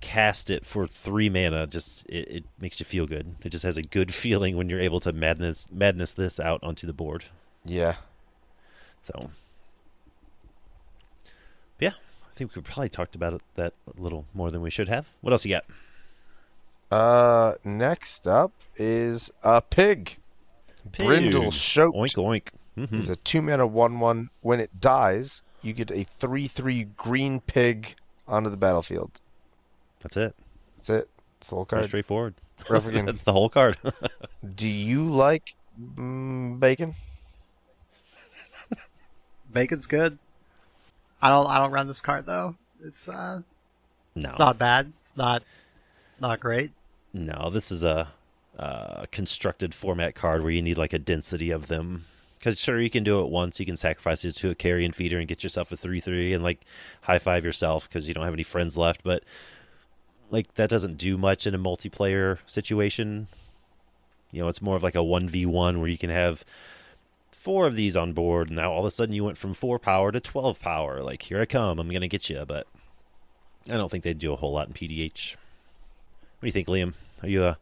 cast 0.02 0.50
it 0.50 0.66
for 0.66 0.88
three 0.88 1.30
mana 1.30 1.66
just 1.66 2.06
it, 2.08 2.30
it 2.30 2.44
makes 2.60 2.80
you 2.80 2.86
feel 2.86 3.06
good. 3.06 3.36
It 3.44 3.50
just 3.50 3.64
has 3.64 3.78
a 3.78 3.82
good 3.82 4.14
feeling 4.24 4.58
when 4.58 4.70
you're 4.70 4.80
able 4.80 5.00
to 5.02 5.14
madness 5.14 5.68
madness 5.72 6.14
this 6.14 6.40
out 6.40 6.60
onto 6.64 6.88
the 6.88 6.94
board. 6.94 7.26
Yeah. 7.64 7.96
So, 9.02 9.30
yeah, 11.80 11.90
I 11.90 12.34
think 12.36 12.56
we 12.56 12.62
probably 12.62 12.90
talked 12.90 13.16
about 13.16 13.34
it 13.34 13.42
that 13.56 13.74
a 13.96 14.02
little 14.02 14.26
more 14.34 14.50
than 14.50 14.62
we 14.62 14.72
should 14.72 14.88
have. 14.88 15.06
What 15.22 15.32
else 15.32 15.46
you 15.46 15.56
got? 15.56 15.66
Uh, 16.92 17.56
next 17.64 18.28
up 18.28 18.52
is 18.78 19.32
a 19.44 19.62
pig. 19.62 20.18
Brindle 20.98 21.52
Shoat 21.52 21.96
Oink 21.96 22.16
oink. 22.16 22.48
Hmm 22.76 22.96
is 22.96 23.10
a 23.10 23.16
two 23.16 23.42
mana 23.42 23.66
one 23.66 24.00
one. 24.00 24.30
When 24.42 24.60
it 24.60 24.80
dies, 24.80 25.42
you 25.62 25.74
get 25.74 25.92
a 25.92 26.04
three 26.04 26.48
three 26.48 26.84
green 26.98 27.40
pig 27.42 27.96
onto 28.28 28.50
the 28.50 28.58
battlefield. 28.58 29.12
That's 30.02 30.18
it. 30.18 30.36
That's 30.78 30.90
it. 30.90 31.10
It's 31.38 31.50
the 31.50 31.56
whole 31.56 31.66
Pretty 31.66 31.82
card. 31.82 31.90
straightforward. 31.90 32.34
Ruffigan. 32.70 33.06
That's 33.08 33.24
the 33.24 33.34
whole 33.34 33.50
card. 33.50 33.78
Do 34.56 34.68
you 34.68 35.06
like 35.06 35.56
mm, 35.80 36.60
bacon? 36.60 36.96
Bacon's 39.52 39.88
good. 39.88 40.18
I 41.22 41.30
don't 41.30 41.48
I 41.48 41.60
don't 41.60 41.72
run 41.72 41.88
this 41.88 42.02
card 42.02 42.26
though. 42.26 42.56
It's 42.84 43.08
uh 43.08 43.42
no, 44.16 44.30
it's 44.30 44.40
not 44.40 44.58
bad. 44.58 44.92
It's 45.04 45.16
not 45.16 45.44
not 46.20 46.40
great. 46.40 46.72
no. 47.14 47.50
This 47.52 47.72
is 47.72 47.84
a 47.84 48.08
uh, 48.60 49.06
constructed 49.12 49.74
format 49.76 50.16
card 50.16 50.42
where 50.42 50.52
you 50.52 50.62
need 50.62 50.78
like 50.78 50.94
a 50.94 51.00
density 51.00 51.52
of 51.52 51.68
them. 51.68 52.06
Because 52.38 52.60
sure, 52.60 52.80
you 52.80 52.90
can 52.90 53.04
do 53.04 53.22
it 53.22 53.30
once. 53.30 53.60
You 53.60 53.66
can 53.66 53.78
sacrifice 53.78 54.24
it 54.26 54.36
to 54.38 54.50
a 54.50 54.56
carrion 54.56 54.92
feeder 54.92 55.18
and 55.18 55.28
get 55.28 55.44
yourself 55.44 55.72
a 55.72 55.78
three 55.78 56.00
three 56.00 56.34
and 56.34 56.44
like 56.44 56.62
high 57.02 57.20
five 57.20 57.44
yourself 57.44 57.88
because 57.88 58.08
you 58.08 58.14
don't 58.14 58.26
have 58.26 58.34
any 58.34 58.44
friends 58.44 58.78
left. 58.78 59.04
But 59.04 59.24
like 60.30 60.54
that 60.56 60.70
doesn't 60.70 60.98
do 60.98 61.18
much 61.18 61.48
in 61.48 61.56
a 61.56 61.60
multiplayer 61.60 62.40
situation. 62.46 63.28
You 64.32 64.42
know, 64.42 64.48
it's 64.48 64.62
more 64.62 64.76
of 64.76 64.84
like 64.84 64.96
a 64.96 65.04
one 65.04 65.28
v 65.30 65.46
one 65.46 65.80
where 65.80 65.90
you 65.90 65.98
can 65.98 66.10
have 66.10 66.44
four 67.32 67.66
of 67.68 67.76
these 67.76 67.96
on 67.96 68.14
board. 68.14 68.50
And 68.50 68.58
now 68.58 68.72
all 68.72 68.82
of 68.82 68.86
a 68.86 68.92
sudden 68.92 69.16
you 69.16 69.24
went 69.24 69.38
from 69.38 69.54
four 69.54 69.80
power 69.80 70.12
to 70.12 70.20
twelve 70.20 70.60
power. 70.60 71.02
Like 71.02 71.24
here 71.24 71.42
I 71.42 71.46
come, 71.46 71.80
I'm 71.80 71.90
gonna 71.90 72.08
get 72.08 72.30
you. 72.30 72.44
But 72.46 72.68
I 73.68 73.78
don't 73.78 73.90
think 73.90 74.04
they 74.04 74.14
do 74.14 74.34
a 74.34 74.38
whole 74.38 74.54
lot 74.54 74.68
in 74.68 74.74
PDH. 74.74 75.36
What 75.36 76.42
do 76.42 76.48
you 76.48 76.52
think, 76.52 76.68
Liam? 76.68 76.94
Are 77.24 77.30
you 77.30 77.44
a 77.46 77.58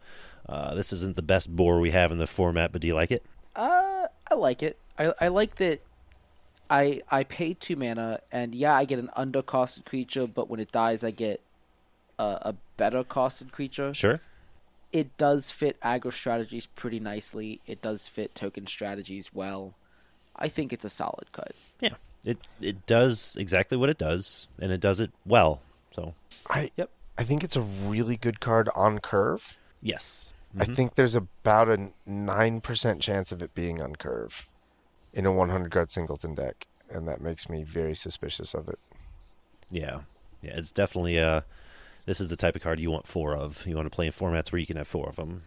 uh, 0.48 0.76
this 0.76 0.92
isn't 0.92 1.16
the 1.16 1.22
best 1.22 1.56
boar 1.56 1.80
we 1.80 1.92
have 1.92 2.12
in 2.12 2.18
the 2.18 2.28
format, 2.28 2.72
but 2.72 2.82
do 2.82 2.88
you 2.88 2.96
like 2.96 3.12
it? 3.12 3.24
Uh, 3.56 3.83
I 4.30 4.36
like 4.36 4.64
it. 4.64 4.78
I 4.98 5.14
I 5.20 5.28
like 5.30 5.56
that. 5.56 5.82
I 6.70 7.02
I 7.10 7.24
pay 7.24 7.54
two 7.54 7.76
mana, 7.76 8.22
and 8.32 8.56
yeah, 8.56 8.74
I 8.74 8.86
get 8.86 9.00
an 9.00 9.10
undercosted 9.18 9.86
creature, 9.86 10.28
but 10.28 10.50
when 10.50 10.60
it 10.60 10.72
dies, 10.72 11.04
I 11.04 11.12
get 11.12 11.42
a, 12.18 12.24
a 12.24 12.56
better 12.78 13.04
costed 13.04 13.52
creature. 13.52 13.94
Sure. 13.94 14.22
It 14.92 15.18
does 15.18 15.50
fit 15.52 15.80
aggro 15.82 16.14
strategies 16.14 16.68
pretty 16.68 17.00
nicely. 17.00 17.60
It 17.66 17.82
does 17.82 18.08
fit 18.08 18.36
token 18.36 18.68
strategies 18.68 19.34
well. 19.34 19.74
I 20.36 20.48
think 20.50 20.72
it's 20.72 20.86
a 20.86 20.90
solid 20.90 21.32
cut. 21.32 21.54
Yeah. 21.80 21.96
It 22.26 22.38
it 22.62 22.86
does 22.86 23.36
exactly 23.38 23.78
what 23.78 23.90
it 23.90 23.98
does, 23.98 24.48
and 24.60 24.72
it 24.72 24.80
does 24.80 25.00
it 25.00 25.12
well. 25.26 25.62
So 25.92 26.14
I 26.50 26.72
Yep. 26.78 26.90
I 27.18 27.24
think 27.24 27.44
it's 27.44 27.56
a 27.56 27.62
really 27.62 28.18
good 28.18 28.40
card 28.40 28.70
on 28.74 29.00
curve. 29.00 29.58
yes. 29.82 30.32
I 30.60 30.66
Mhm. 30.66 30.76
think 30.76 30.96
there's 30.96 31.16
about 31.16 31.70
a 31.70 31.92
nine 32.06 32.62
percent 32.62 33.02
chance 33.02 33.32
of 33.32 33.42
it 33.42 33.54
being 33.56 33.82
on 33.82 33.96
curve 33.96 34.48
in 35.14 35.26
a 35.26 35.32
100 35.32 35.72
card 35.72 35.92
singleton 35.92 36.36
deck, 36.36 36.68
and 36.90 37.08
that 37.08 37.22
makes 37.22 37.50
me 37.50 37.64
very 37.64 37.96
suspicious 37.96 38.54
of 38.54 38.68
it. 38.70 38.80
Yeah, 39.72 40.02
yeah, 40.42 40.52
it's 40.56 40.72
definitely 40.72 41.18
a. 41.18 41.46
This 42.06 42.20
is 42.20 42.30
the 42.30 42.36
type 42.36 42.56
of 42.56 42.62
card 42.62 42.80
you 42.80 42.92
want 42.92 43.08
four 43.08 43.36
of. 43.36 43.66
You 43.66 43.76
want 43.76 43.86
to 43.86 43.96
play 43.96 44.06
in 44.08 44.12
formats 44.12 44.52
where 44.52 44.60
you 44.60 44.66
can 44.68 44.78
have 44.78 44.88
four 44.88 45.08
of 45.08 45.16
them. 45.16 45.44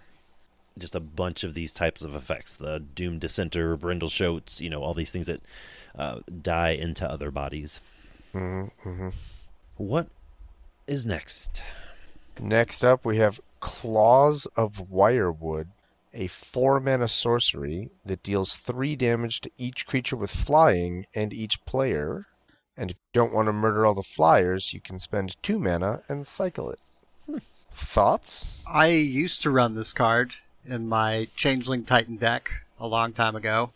Just 0.79 0.95
a 0.95 1.01
bunch 1.01 1.45
of 1.45 1.55
these 1.55 1.73
types 1.73 2.03
of 2.03 2.15
effects: 2.15 2.55
the 2.55 2.81
Doomed 2.81 3.21
Dissenter, 3.21 3.77
Brindle 3.77 4.09
Shoats, 4.09 4.61
you 4.61 4.71
know, 4.71 4.83
all 4.83 4.95
these 4.95 5.11
things 5.11 5.27
that 5.27 5.43
uh, 5.97 6.21
die 6.43 6.71
into 6.71 7.09
other 7.09 7.31
bodies. 7.31 7.81
hmm 8.33 8.65
hmm 8.83 9.09
What 9.77 10.09
is 10.87 11.07
next? 11.07 11.63
Next 12.41 12.85
up, 12.85 13.05
we 13.05 13.19
have 13.19 13.41
Claws 13.61 14.47
of 14.57 14.91
Wirewood, 14.91 15.69
a 16.13 16.27
four 16.27 16.81
mana 16.81 17.09
sorcery 17.09 17.91
that 18.05 18.23
deals 18.23 18.55
three 18.55 18.97
damage 18.97 19.41
to 19.43 19.51
each 19.59 19.87
creature 19.87 20.17
with 20.17 20.31
flying 20.31 21.07
and 21.15 21.33
each 21.33 21.65
player. 21.65 22.25
And 22.77 22.91
if 22.91 22.97
you 22.97 23.11
don't 23.13 23.33
want 23.33 23.49
to 23.49 23.53
murder 23.53 23.87
all 23.87 23.95
the 23.95 24.03
flyers, 24.03 24.73
you 24.73 24.81
can 24.81 24.99
spend 24.99 25.37
two 25.43 25.59
mana 25.59 26.03
and 26.09 26.27
cycle 26.27 26.71
it. 26.71 26.81
Thoughts? 27.71 28.63
I 28.67 28.89
used 28.89 29.43
to 29.43 29.51
run 29.51 29.75
this 29.75 29.93
card 29.93 30.33
in 30.65 30.89
my 30.89 31.29
Changeling 31.37 31.85
Titan 31.85 32.17
deck 32.17 32.51
a 32.81 32.87
long 32.87 33.13
time 33.13 33.37
ago. 33.37 33.73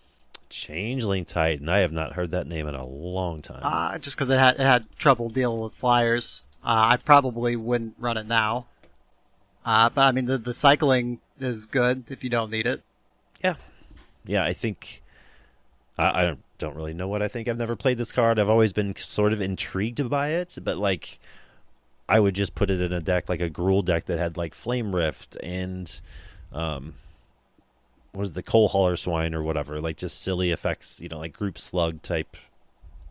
Changeling 0.49 1.24
Titan. 1.24 1.68
I 1.68 1.81
have 1.81 1.93
not 1.93 2.14
heard 2.14 2.31
that 2.31 2.47
name 2.47 2.66
in 2.66 2.74
a 2.74 2.87
long 2.87 3.43
time. 3.43 3.61
Uh, 3.62 3.99
just 3.99 4.16
because 4.16 4.31
it 4.31 4.39
had, 4.39 4.55
it 4.55 4.64
had 4.64 4.87
trouble 4.99 5.28
dealing 5.28 5.61
with 5.61 5.74
flyers. 5.74 6.43
Uh, 6.64 6.93
I 6.93 6.97
probably 6.97 7.57
wouldn't 7.57 7.95
run 7.99 8.16
it 8.16 8.26
now. 8.26 8.66
Uh, 9.65 9.91
but 9.91 10.03
I 10.03 10.13
mean, 10.13 10.27
the, 10.27 10.39
the 10.39 10.55
cycling 10.55 11.21
is 11.39 11.67
good 11.67 12.05
if 12.09 12.25
you 12.25 12.31
don't 12.31 12.51
need 12.51 12.67
it. 12.67 12.83
Yeah, 13.43 13.57
yeah. 14.25 14.45
I 14.45 14.53
think 14.53 15.03
I, 15.99 16.23
I 16.23 16.25
don't 16.25 16.41
don't 16.59 16.77
really 16.77 16.95
know 16.95 17.09
what 17.09 17.23
I 17.23 17.29
think. 17.29 17.49
I've 17.49 17.59
never 17.59 17.77
played 17.77 17.99
this 17.99 18.13
card. 18.13 18.39
I've 18.39 18.49
always 18.49 18.72
been 18.72 18.95
sort 18.97 19.33
of 19.33 19.41
intrigued 19.41 20.09
by 20.09 20.29
it, 20.30 20.59
but 20.63 20.79
like 20.79 21.18
I 22.09 22.21
would 22.21 22.34
just 22.34 22.55
put 22.55 22.71
it 22.71 22.80
in 22.80 22.93
a 22.93 23.01
deck 23.01 23.29
like 23.29 23.41
a 23.41 23.51
Gruul 23.51 23.84
deck 23.84 24.05
that 24.07 24.18
had 24.18 24.37
like 24.37 24.55
Flame 24.55 24.95
Rift 24.95 25.37
and 25.43 26.01
um 26.53 26.95
what 28.13 28.25
is 28.25 28.30
it, 28.30 28.34
the 28.34 28.43
Coalhauler 28.43 28.99
Swine 28.99 29.34
or 29.34 29.43
whatever, 29.43 29.80
like 29.80 29.97
just 29.97 30.21
silly 30.21 30.51
effects, 30.51 31.01
you 31.01 31.09
know, 31.09 31.18
like 31.18 31.33
group 31.33 31.59
slug 31.59 32.03
type 32.03 32.37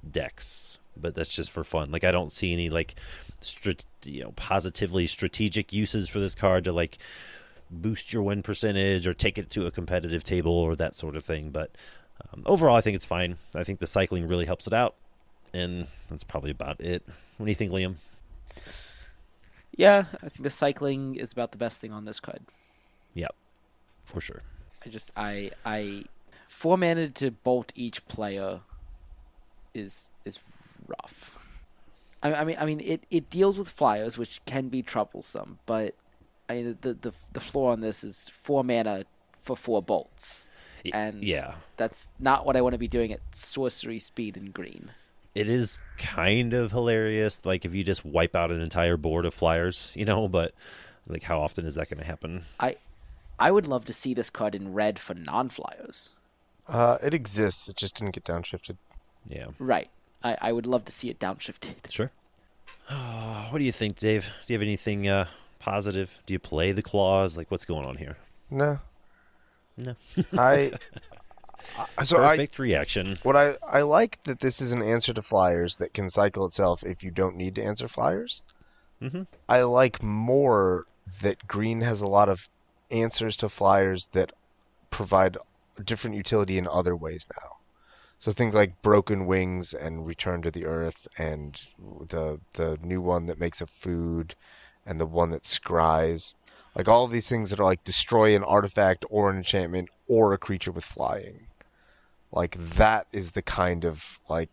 decks. 0.10 0.80
But 0.98 1.16
that's 1.16 1.30
just 1.30 1.52
for 1.52 1.64
fun. 1.64 1.92
Like 1.92 2.04
I 2.04 2.12
don't 2.12 2.32
see 2.32 2.52
any 2.54 2.70
like 2.70 2.96
strat- 3.42 3.86
you 4.04 4.24
know 4.24 4.32
positively 4.32 5.08
strategic 5.08 5.74
uses 5.74 6.08
for 6.08 6.20
this 6.20 6.36
card 6.36 6.64
to 6.66 6.72
like 6.72 6.98
boost 7.72 8.12
your 8.12 8.24
win 8.24 8.42
percentage 8.42 9.06
or 9.06 9.14
take 9.14 9.38
it 9.38 9.50
to 9.52 9.66
a 9.66 9.72
competitive 9.72 10.24
table 10.24 10.52
or 10.52 10.76
that 10.76 10.96
sort 10.96 11.16
of 11.16 11.24
thing. 11.24 11.52
But 11.52 11.72
um, 12.34 12.44
overall, 12.46 12.76
I 12.76 12.82
think 12.82 12.96
it's 12.96 13.06
fine. 13.06 13.38
I 13.56 13.64
think 13.64 13.80
the 13.80 13.88
cycling 13.88 14.28
really 14.28 14.46
helps 14.46 14.68
it 14.68 14.74
out, 14.74 14.96
and 15.54 15.88
that's 16.10 16.24
probably 16.24 16.52
about 16.52 16.82
it. 16.82 17.04
What 17.38 17.46
do 17.46 17.52
you 17.52 17.56
think, 17.56 17.72
Liam? 17.72 17.96
Yeah, 19.76 20.06
I 20.16 20.30
think 20.30 20.44
the 20.44 20.50
cycling 20.50 21.16
is 21.16 21.32
about 21.32 21.52
the 21.52 21.58
best 21.58 21.80
thing 21.80 21.94
on 21.94 22.06
this 22.06 22.20
card. 22.20 22.42
Yep, 23.14 23.34
for 24.04 24.20
sure. 24.20 24.42
I 24.86 24.90
just 24.90 25.12
I 25.16 25.52
I 25.66 26.06
four 26.50 26.78
mana 26.78 27.10
to 27.10 27.32
bolt 27.32 27.72
each 27.76 28.06
player 28.08 28.62
is 29.74 30.12
is 30.26 30.40
rough. 30.88 31.32
I, 32.22 32.34
I 32.34 32.44
mean 32.44 32.58
I 32.60 32.66
mean 32.66 32.80
it, 32.82 33.04
it 33.10 33.30
deals 33.30 33.58
with 33.58 33.70
flyers 33.70 34.18
which 34.18 34.44
can 34.46 34.70
be 34.70 34.82
troublesome, 34.82 35.60
but 35.66 35.96
I 36.50 36.56
mean 36.56 36.78
the 36.82 36.94
the 36.94 37.14
the 37.34 37.40
floor 37.40 37.72
on 37.72 37.82
this 37.82 38.04
is 38.04 38.30
four 38.42 38.64
mana 38.64 39.06
for 39.42 39.56
four 39.56 39.82
bolts, 39.82 40.50
and 40.94 41.24
yeah, 41.24 41.56
that's 41.78 42.10
not 42.20 42.46
what 42.46 42.56
I 42.56 42.62
want 42.62 42.74
to 42.74 42.80
be 42.80 42.88
doing 42.88 43.12
at 43.14 43.22
sorcery 43.32 44.00
speed 44.00 44.36
and 44.38 44.54
green. 44.54 44.92
it 45.36 45.50
is 45.50 45.80
kind 45.98 46.54
of 46.54 46.72
hilarious. 46.72 47.46
Like 47.46 47.66
if 47.66 47.74
you 47.74 47.84
just 47.84 48.04
wipe 48.04 48.36
out 48.36 48.52
an 48.52 48.62
entire 48.62 48.98
board 48.98 49.26
of 49.26 49.34
flyers, 49.34 49.92
you 49.96 50.06
know. 50.06 50.28
But 50.28 50.54
like, 51.08 51.24
how 51.24 51.40
often 51.42 51.66
is 51.66 51.76
that 51.76 51.90
going 51.90 52.00
to 52.00 52.06
happen? 52.06 52.44
I 52.60 52.76
I 53.40 53.52
would 53.52 53.68
love 53.68 53.86
to 53.86 53.94
see 53.94 54.14
this 54.14 54.30
card 54.30 54.56
in 54.56 54.74
red 54.74 55.00
for 55.00 55.14
non-flyers. 55.14 56.10
Uh, 56.68 56.98
it 57.02 57.14
exists. 57.14 57.70
It 57.70 57.78
just 57.78 57.96
didn't 57.96 58.12
get 58.14 58.26
downshifted. 58.26 58.76
Yeah, 59.28 59.48
Right. 59.60 59.90
I, 60.24 60.38
I 60.42 60.52
would 60.52 60.66
love 60.68 60.86
to 60.86 60.92
see 60.92 61.10
it 61.10 61.20
downshifted. 61.20 61.76
sure. 61.90 62.12
what 63.50 63.58
do 63.60 63.64
you 63.64 63.72
think, 63.72 63.98
Dave? 63.98 64.26
Do 64.46 64.54
you 64.54 64.56
have 64.60 64.64
anything 64.64 65.08
uh, 65.08 65.28
positive? 65.60 66.18
Do 66.26 66.34
you 66.34 66.40
play 66.40 66.72
the 66.72 66.82
claws? 66.82 67.38
Like, 67.38 67.50
what's 67.52 67.66
going 67.66 67.86
on 67.86 67.98
here? 67.98 68.18
No, 68.50 68.80
No. 69.78 69.96
I. 70.34 70.72
I- 71.98 72.04
so 72.04 72.18
I, 72.24 72.30
Perfect 72.30 72.58
reaction. 72.58 73.16
what 73.24 73.36
I 73.38 73.56
I 73.66 73.82
like 73.84 74.22
that 74.24 74.40
this 74.40 74.60
is 74.60 74.72
an 74.72 74.82
answer 74.82 75.14
to 75.14 75.22
flyers 75.22 75.76
that 75.78 75.94
can 75.94 76.10
cycle 76.10 76.46
itself 76.48 76.84
if 76.84 77.04
you 77.04 77.12
don't 77.12 77.36
need 77.36 77.56
to 77.56 77.64
answer 77.64 77.88
flyers. 77.88 78.42
Mhm. 79.02 79.28
I 79.48 79.62
like 79.62 80.02
more 80.02 80.86
that 81.22 81.48
green 81.48 81.82
has 81.82 82.02
a 82.02 82.08
lot 82.08 82.28
of 82.28 82.50
answers 82.90 83.38
to 83.38 83.50
flyers 83.50 84.08
that 84.14 84.34
provide 84.90 85.38
different 85.86 86.16
utility 86.18 86.58
in 86.58 86.68
other 86.68 86.96
ways 86.96 87.28
now. 87.40 87.58
So 88.20 88.32
things 88.32 88.54
like 88.56 88.82
broken 88.82 89.26
wings 89.26 89.74
and 89.74 90.06
return 90.06 90.42
to 90.44 90.52
the 90.52 90.66
earth, 90.66 91.08
and 91.18 91.60
the 92.10 92.40
the 92.54 92.78
new 92.82 93.02
one 93.02 93.26
that 93.28 93.40
makes 93.40 93.62
a 93.62 93.68
food, 93.68 94.36
and 94.86 95.00
the 95.00 95.06
one 95.06 95.32
that 95.32 95.44
scries, 95.44 96.36
like 96.76 96.88
all 96.88 97.06
of 97.06 97.12
these 97.12 97.30
things 97.30 97.50
that 97.50 97.60
are 97.60 97.66
like 97.66 97.84
destroy 97.84 98.36
an 98.36 98.44
artifact 98.44 99.06
or 99.10 99.30
an 99.30 99.38
enchantment 99.38 99.90
or 100.08 100.34
a 100.34 100.38
creature 100.38 100.72
with 100.72 100.86
flying. 100.86 101.48
Like 102.32 102.56
that 102.76 103.08
is 103.12 103.32
the 103.32 103.42
kind 103.44 103.86
of 103.86 104.04
like 104.30 104.52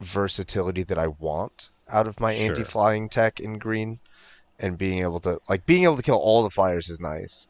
versatility 0.00 0.84
that 0.84 0.98
I 0.98 1.08
want 1.08 1.70
out 1.88 2.06
of 2.08 2.20
my 2.20 2.32
Sure. 2.32 2.44
anti-flying 2.46 3.08
tech 3.08 3.40
in 3.40 3.58
green, 3.58 3.98
and 4.58 4.78
being 4.78 5.00
able 5.00 5.20
to 5.20 5.38
like 5.48 5.66
being 5.66 5.84
able 5.84 5.96
to 5.96 6.02
kill 6.02 6.16
all 6.18 6.42
the 6.42 6.50
flyers 6.50 6.88
is 6.88 7.00
nice. 7.00 7.48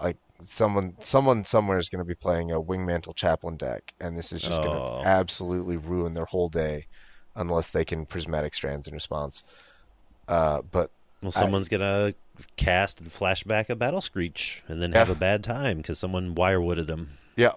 Like 0.00 0.18
someone 0.42 0.94
someone 1.00 1.44
somewhere 1.44 1.78
is 1.78 1.88
going 1.88 2.00
to 2.02 2.08
be 2.08 2.14
playing 2.14 2.50
a 2.50 2.60
Wingmantle 2.60 3.14
Chaplain 3.14 3.56
deck, 3.56 3.94
and 4.00 4.16
this 4.18 4.32
is 4.32 4.40
just 4.40 4.62
going 4.62 4.76
Oh. 4.78 5.00
to 5.02 5.08
absolutely 5.08 5.76
ruin 5.76 6.14
their 6.14 6.24
whole 6.24 6.48
day, 6.48 6.86
unless 7.36 7.68
they 7.68 7.84
can 7.84 8.06
prismatic 8.06 8.54
strands 8.54 8.88
in 8.88 8.94
response. 8.94 9.44
Uh, 10.28 10.62
but 10.62 10.90
Well, 11.22 11.30
someone's 11.30 11.68
gonna 11.68 12.12
cast 12.56 13.00
and 13.00 13.10
flashback 13.10 13.68
a 13.70 13.76
battle 13.76 14.00
screech, 14.00 14.62
and 14.68 14.82
then 14.82 14.92
have 14.92 15.10
a 15.10 15.14
bad 15.14 15.44
time 15.44 15.78
because 15.78 15.98
someone 15.98 16.34
wirewooded 16.34 16.86
them. 16.86 17.18
yeah, 17.36 17.52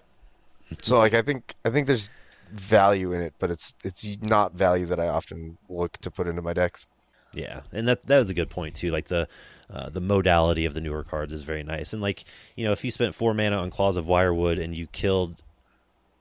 so 0.82 0.98
like 0.98 1.14
I 1.14 1.22
think 1.22 1.54
I 1.64 1.70
think 1.70 1.86
there's 1.86 2.10
value 2.52 3.12
in 3.12 3.20
it, 3.22 3.34
but 3.38 3.50
it's 3.50 3.74
it's 3.84 4.06
not 4.22 4.54
value 4.54 4.86
that 4.86 5.00
I 5.00 5.08
often 5.08 5.58
look 5.68 5.98
to 5.98 6.10
put 6.10 6.26
into 6.26 6.42
my 6.42 6.52
decks. 6.52 6.86
Yeah, 7.34 7.60
and 7.72 7.86
that 7.88 8.02
that 8.04 8.18
was 8.18 8.30
a 8.30 8.34
good 8.34 8.48
point 8.50 8.74
too. 8.76 8.90
Like 8.90 9.08
the 9.08 9.28
uh, 9.70 9.90
the 9.90 10.00
modality 10.00 10.64
of 10.64 10.74
the 10.74 10.80
newer 10.80 11.04
cards 11.04 11.32
is 11.32 11.42
very 11.42 11.62
nice, 11.62 11.92
and 11.92 12.02
like 12.02 12.24
you 12.56 12.64
know, 12.64 12.72
if 12.72 12.84
you 12.84 12.90
spent 12.90 13.14
four 13.14 13.34
mana 13.34 13.56
on 13.56 13.70
Claws 13.70 13.96
of 13.96 14.06
Wirewood 14.06 14.62
and 14.62 14.74
you 14.74 14.86
killed 14.86 15.42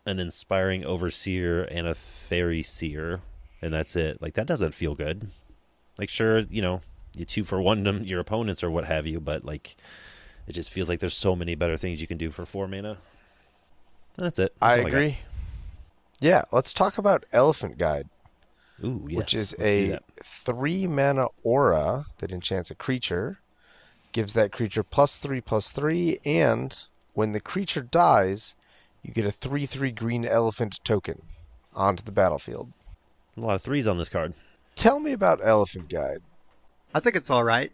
an 0.05 0.19
inspiring 0.19 0.85
overseer 0.85 1.63
and 1.63 1.87
a 1.87 1.95
faerie 1.95 2.63
seer, 2.63 3.21
and 3.61 3.73
that's 3.73 3.95
it, 3.95 4.21
like 4.21 4.33
that 4.35 4.47
doesn't 4.47 4.73
feel 4.73 4.95
good. 4.95 5.29
Like 5.97 6.09
sure, 6.09 6.39
you 6.39 6.61
know, 6.61 6.81
you 7.15 7.25
two 7.25 7.43
for 7.43 7.61
one 7.61 7.83
them 7.83 8.03
your 8.03 8.19
opponents 8.19 8.63
or 8.63 8.69
what 8.69 8.85
have 8.85 9.07
you, 9.07 9.19
but 9.19 9.45
like 9.45 9.75
it 10.47 10.53
just 10.53 10.69
feels 10.69 10.89
like 10.89 10.99
there's 10.99 11.15
so 11.15 11.35
many 11.35 11.55
better 11.55 11.77
things 11.77 12.01
you 12.01 12.07
can 12.07 12.17
do 12.17 12.31
for 12.31 12.45
four 12.45 12.67
mana. 12.67 12.97
That's 14.17 14.39
it. 14.39 14.53
I 14.61 14.69
That's 14.69 14.81
all 14.81 14.87
agree. 14.87 15.17
Yeah, 16.19 16.43
let's 16.51 16.73
talk 16.73 16.97
about 16.97 17.25
Elephant 17.31 17.77
Guide. 17.77 18.07
Got. 18.81 18.87
Ooh, 18.87 19.07
yes. 19.09 19.17
which 19.17 19.33
is 19.33 19.55
let's 19.57 19.71
a 19.71 19.99
three 20.23 20.87
mana 20.87 21.27
aura 21.43 22.05
that 22.19 22.31
enchants 22.31 22.71
a 22.71 22.75
creature, 22.75 23.37
gives 24.11 24.33
that 24.33 24.51
creature 24.51 24.83
plus 24.83 25.17
three 25.17 25.41
plus 25.41 25.69
three, 25.69 26.19
and 26.25 26.77
when 27.13 27.31
the 27.31 27.39
creature 27.39 27.81
dies, 27.81 28.55
you 29.03 29.13
get 29.13 29.25
a 29.25 29.31
three 29.31 29.65
three 29.65 29.91
green 29.91 30.25
elephant 30.25 30.79
token 30.83 31.21
onto 31.73 32.03
the 32.03 32.11
battlefield. 32.11 32.71
a 33.35 33.41
lot 33.41 33.55
of 33.55 33.61
threes 33.61 33.87
on 33.87 33.97
this 33.97 34.09
card. 34.09 34.33
Tell 34.75 34.99
me 34.99 35.11
about 35.11 35.39
Elephant 35.43 35.89
Guide. 35.89 36.21
I 36.93 36.99
think 36.99 37.15
it's 37.15 37.29
all 37.29 37.43
right. 37.43 37.71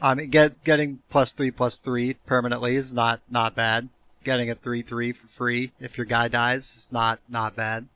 I 0.00 0.14
mean, 0.14 0.30
get 0.30 0.62
getting 0.62 1.00
plus 1.10 1.32
three 1.32 1.50
plus 1.50 1.78
three 1.78 2.14
permanently 2.14 2.76
is 2.76 2.92
not 2.92 3.20
not 3.30 3.54
bad. 3.54 3.88
Getting 4.24 4.50
a 4.50 4.54
three 4.54 4.82
three 4.82 5.12
for 5.12 5.26
free 5.28 5.72
if 5.80 5.96
your 5.96 6.04
guy 6.04 6.28
dies 6.28 6.64
is 6.76 6.88
not 6.92 7.20
not 7.28 7.56
bad. 7.56 7.86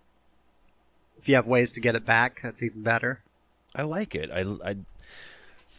If 1.22 1.28
you 1.28 1.36
have 1.36 1.46
ways 1.46 1.72
to 1.72 1.80
get 1.80 1.94
it 1.94 2.04
back, 2.04 2.40
that's 2.42 2.62
even 2.62 2.82
better. 2.82 3.20
I 3.76 3.84
like 3.84 4.14
it. 4.16 4.30
I, 4.30 4.40
I, 4.64 4.76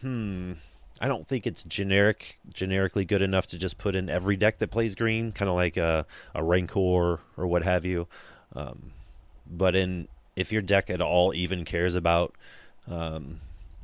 hmm. 0.00 0.52
I 1.00 1.08
don't 1.08 1.28
think 1.28 1.46
it's 1.46 1.64
generic, 1.64 2.38
generically 2.52 3.04
good 3.04 3.20
enough 3.20 3.46
to 3.48 3.58
just 3.58 3.76
put 3.76 3.94
in 3.94 4.08
every 4.08 4.36
deck 4.36 4.58
that 4.58 4.70
plays 4.70 4.94
green, 4.94 5.32
kind 5.32 5.50
of 5.50 5.54
like 5.54 5.76
a, 5.76 6.06
a 6.34 6.42
Rancor 6.42 7.20
or 7.36 7.46
what 7.46 7.62
have 7.62 7.84
you. 7.84 8.06
Um, 8.54 8.92
but 9.46 9.76
in 9.76 10.08
if 10.34 10.50
your 10.50 10.62
deck 10.62 10.88
at 10.88 11.00
all 11.00 11.34
even 11.34 11.64
cares 11.64 11.94
about 11.94 12.34
um, 12.88 13.40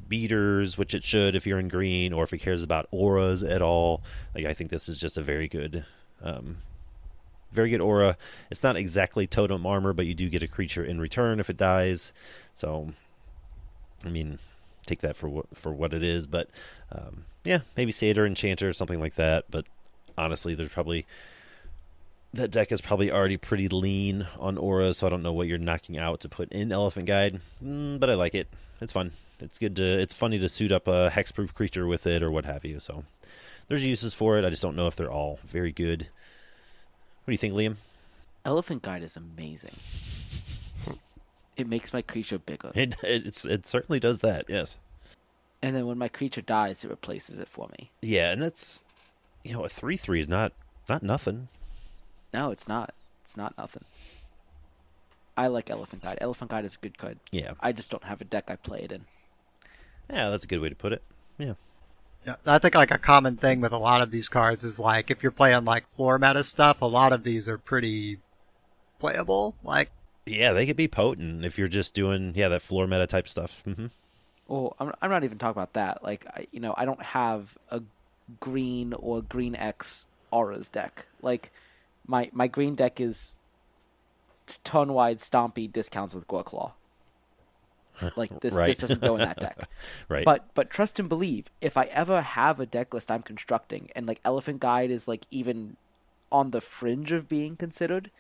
beaters, 0.08 0.78
which 0.78 0.94
it 0.94 1.04
should 1.04 1.34
if 1.34 1.46
you're 1.46 1.58
in 1.58 1.68
green, 1.68 2.12
or 2.12 2.24
if 2.24 2.32
it 2.32 2.38
cares 2.38 2.62
about 2.62 2.88
auras 2.90 3.42
at 3.42 3.60
all, 3.60 4.02
like 4.34 4.46
I 4.46 4.54
think 4.54 4.70
this 4.70 4.88
is 4.88 4.98
just 4.98 5.18
a 5.18 5.22
very 5.22 5.48
good, 5.48 5.84
um, 6.22 6.58
very 7.50 7.70
good 7.70 7.80
aura. 7.80 8.16
It's 8.50 8.62
not 8.62 8.76
exactly 8.76 9.26
totem 9.26 9.66
armor, 9.66 9.92
but 9.92 10.06
you 10.06 10.14
do 10.14 10.28
get 10.28 10.42
a 10.42 10.48
creature 10.48 10.84
in 10.84 11.00
return 11.00 11.40
if 11.40 11.50
it 11.50 11.56
dies. 11.56 12.12
So 12.54 12.92
I 14.04 14.08
mean, 14.08 14.38
take 14.86 15.00
that 15.00 15.16
for 15.16 15.28
what 15.28 15.46
for 15.54 15.72
what 15.72 15.92
it 15.92 16.02
is. 16.02 16.26
But 16.26 16.48
um, 16.92 17.24
yeah, 17.44 17.60
maybe 17.76 17.92
Satyr 17.92 18.26
Enchanter 18.26 18.68
or 18.68 18.72
something 18.72 19.00
like 19.00 19.14
that. 19.14 19.44
But 19.50 19.66
honestly, 20.16 20.54
there's 20.54 20.70
probably 20.70 21.06
that 22.32 22.50
deck 22.50 22.70
is 22.70 22.80
probably 22.80 23.10
already 23.10 23.36
pretty 23.36 23.68
lean 23.68 24.26
on 24.38 24.56
auras, 24.56 24.98
so 24.98 25.06
I 25.06 25.10
don't 25.10 25.22
know 25.22 25.32
what 25.32 25.48
you're 25.48 25.58
knocking 25.58 25.98
out 25.98 26.20
to 26.20 26.28
put 26.28 26.52
in 26.52 26.70
Elephant 26.72 27.06
Guide. 27.06 27.40
Mm, 27.64 27.98
but 27.98 28.10
I 28.10 28.14
like 28.14 28.34
it. 28.34 28.48
It's 28.80 28.92
fun. 28.92 29.12
It's 29.40 29.58
good 29.58 29.76
to. 29.76 30.00
It's 30.00 30.14
funny 30.14 30.38
to 30.38 30.48
suit 30.48 30.72
up 30.72 30.86
a 30.86 31.10
hexproof 31.12 31.54
creature 31.54 31.86
with 31.86 32.06
it 32.06 32.22
or 32.22 32.30
what 32.30 32.44
have 32.44 32.64
you. 32.64 32.78
So 32.80 33.04
there's 33.68 33.84
uses 33.84 34.14
for 34.14 34.38
it. 34.38 34.44
I 34.44 34.50
just 34.50 34.62
don't 34.62 34.76
know 34.76 34.86
if 34.86 34.96
they're 34.96 35.10
all 35.10 35.38
very 35.44 35.72
good. 35.72 36.08
What 37.30 37.38
do 37.38 37.46
you 37.46 37.52
think, 37.52 37.54
Liam? 37.54 37.76
Elephant 38.44 38.82
Guide 38.82 39.04
is 39.04 39.16
amazing. 39.16 39.76
It 41.56 41.68
makes 41.68 41.92
my 41.92 42.02
creature 42.02 42.40
bigger. 42.40 42.72
It 42.74 42.96
it's 43.04 43.44
it 43.44 43.68
certainly 43.68 44.00
does 44.00 44.18
that. 44.18 44.46
Yes. 44.48 44.78
And 45.62 45.76
then 45.76 45.86
when 45.86 45.96
my 45.96 46.08
creature 46.08 46.40
dies, 46.40 46.82
it 46.82 46.90
replaces 46.90 47.38
it 47.38 47.46
for 47.46 47.68
me. 47.78 47.92
Yeah, 48.02 48.32
and 48.32 48.42
that's 48.42 48.82
you 49.44 49.52
know 49.52 49.62
a 49.64 49.68
three 49.68 49.96
three 49.96 50.18
is 50.18 50.26
not 50.26 50.54
not 50.88 51.04
nothing. 51.04 51.46
No, 52.34 52.50
it's 52.50 52.66
not. 52.66 52.94
It's 53.22 53.36
not 53.36 53.56
nothing. 53.56 53.84
I 55.36 55.46
like 55.46 55.70
Elephant 55.70 56.02
Guide. 56.02 56.18
Elephant 56.20 56.50
Guide 56.50 56.64
is 56.64 56.74
a 56.74 56.78
good 56.78 56.98
card. 56.98 57.20
Yeah. 57.30 57.52
I 57.60 57.70
just 57.70 57.92
don't 57.92 58.02
have 58.02 58.20
a 58.20 58.24
deck 58.24 58.46
I 58.48 58.56
play 58.56 58.80
it 58.80 58.90
in. 58.90 59.04
Yeah, 60.12 60.30
that's 60.30 60.46
a 60.46 60.48
good 60.48 60.60
way 60.60 60.68
to 60.68 60.74
put 60.74 60.92
it. 60.92 61.04
Yeah. 61.38 61.54
Yeah, 62.26 62.36
I 62.46 62.58
think 62.58 62.74
like 62.74 62.90
a 62.90 62.98
common 62.98 63.36
thing 63.36 63.60
with 63.60 63.72
a 63.72 63.78
lot 63.78 64.02
of 64.02 64.10
these 64.10 64.28
cards 64.28 64.64
is 64.64 64.78
like 64.78 65.10
if 65.10 65.22
you're 65.22 65.32
playing 65.32 65.64
like 65.64 65.90
floor 65.94 66.18
meta 66.18 66.44
stuff, 66.44 66.82
a 66.82 66.86
lot 66.86 67.12
of 67.12 67.24
these 67.24 67.48
are 67.48 67.58
pretty 67.58 68.18
playable. 69.00 69.56
Like 69.64 69.90
Yeah, 70.26 70.52
they 70.52 70.66
could 70.66 70.76
be 70.76 70.88
potent 70.88 71.44
if 71.44 71.58
you're 71.58 71.68
just 71.68 71.94
doing 71.94 72.32
yeah 72.34 72.48
that 72.48 72.62
floor 72.62 72.86
meta 72.86 73.06
type 73.06 73.28
stuff. 73.28 73.62
hmm 73.64 73.86
Well, 74.48 74.74
I'm, 74.78 74.92
I'm 75.00 75.10
not 75.10 75.24
even 75.24 75.38
talking 75.38 75.60
about 75.60 75.74
that. 75.74 76.02
Like, 76.02 76.26
I, 76.26 76.46
you 76.52 76.60
know, 76.60 76.74
I 76.76 76.84
don't 76.84 77.02
have 77.02 77.56
a 77.70 77.82
green 78.40 78.92
or 78.94 79.22
green 79.22 79.54
X 79.54 80.06
auras 80.30 80.68
deck. 80.68 81.06
Like, 81.22 81.52
my 82.06 82.30
my 82.32 82.48
green 82.48 82.74
deck 82.74 83.00
is 83.00 83.42
ton 84.64 84.92
wide 84.92 85.18
stompy 85.18 85.70
discounts 85.70 86.14
with 86.14 86.26
Gorklaw. 86.26 86.72
Like 88.16 88.40
this 88.40 88.54
Right. 88.54 88.66
this 88.68 88.78
doesn't 88.78 89.00
go 89.02 89.14
in 89.14 89.20
that 89.20 89.38
deck. 89.38 89.68
Right. 90.08 90.24
But 90.24 90.46
but 90.54 90.70
trust 90.70 90.98
and 90.98 91.08
believe, 91.08 91.50
if 91.60 91.76
I 91.76 91.84
ever 91.86 92.20
have 92.22 92.60
a 92.60 92.66
deck 92.66 92.92
list 92.94 93.10
I'm 93.10 93.22
constructing 93.22 93.90
and 93.96 94.06
like 94.06 94.20
Elephant 94.24 94.60
Guide 94.60 94.90
is 94.90 95.06
like 95.08 95.24
even 95.30 95.76
on 96.32 96.50
the 96.52 96.60
fringe 96.60 97.12
of 97.12 97.28
being 97.28 97.56
considered, 97.56 98.10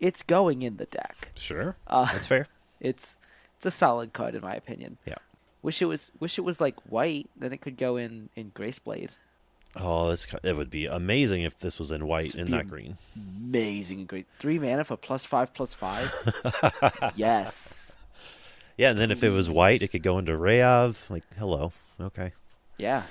it's 0.00 0.22
going 0.22 0.62
in 0.62 0.76
the 0.76 0.86
deck. 0.86 1.32
sure, 1.34 1.76
Uh, 1.86 2.06
that's 2.12 2.26
fair. 2.26 2.46
It's 2.80 3.16
it's 3.56 3.66
a 3.66 3.70
solid 3.70 4.12
card 4.12 4.34
in 4.34 4.42
my 4.42 4.54
opinion. 4.54 4.98
Yeah. 5.04 5.16
Wish 5.62 5.82
it 5.82 5.86
was 5.86 6.12
wish 6.20 6.38
it 6.38 6.42
was 6.42 6.60
like 6.60 6.76
white, 6.88 7.28
then 7.36 7.52
it 7.52 7.60
could 7.60 7.76
go 7.76 7.96
in 7.96 8.28
in 8.36 8.52
Graceblade. 8.52 9.10
Oh, 9.76 10.08
this 10.08 10.26
it 10.42 10.56
would 10.56 10.70
be 10.70 10.86
amazing 10.86 11.42
if 11.42 11.58
this 11.58 11.78
was 11.78 11.90
in 11.90 12.06
white 12.06 12.34
and 12.34 12.48
not 12.48 12.68
green. 12.68 12.96
Amazing 13.14 14.06
great. 14.06 14.26
Three 14.38 14.58
mana 14.58 14.82
for 14.84 14.96
plus 14.96 15.24
five 15.24 15.52
plus 15.52 15.74
five. 15.74 16.10
yes. 17.16 17.87
Yeah, 18.78 18.90
and 18.90 18.98
then 18.98 19.10
if 19.10 19.22
it 19.22 19.30
was 19.30 19.50
white, 19.50 19.82
it 19.82 19.88
could 19.88 20.02
go 20.04 20.18
into 20.18 20.32
Rayav. 20.32 21.10
Like, 21.10 21.24
hello, 21.38 21.72
okay. 22.00 22.32
Yeah. 22.78 23.02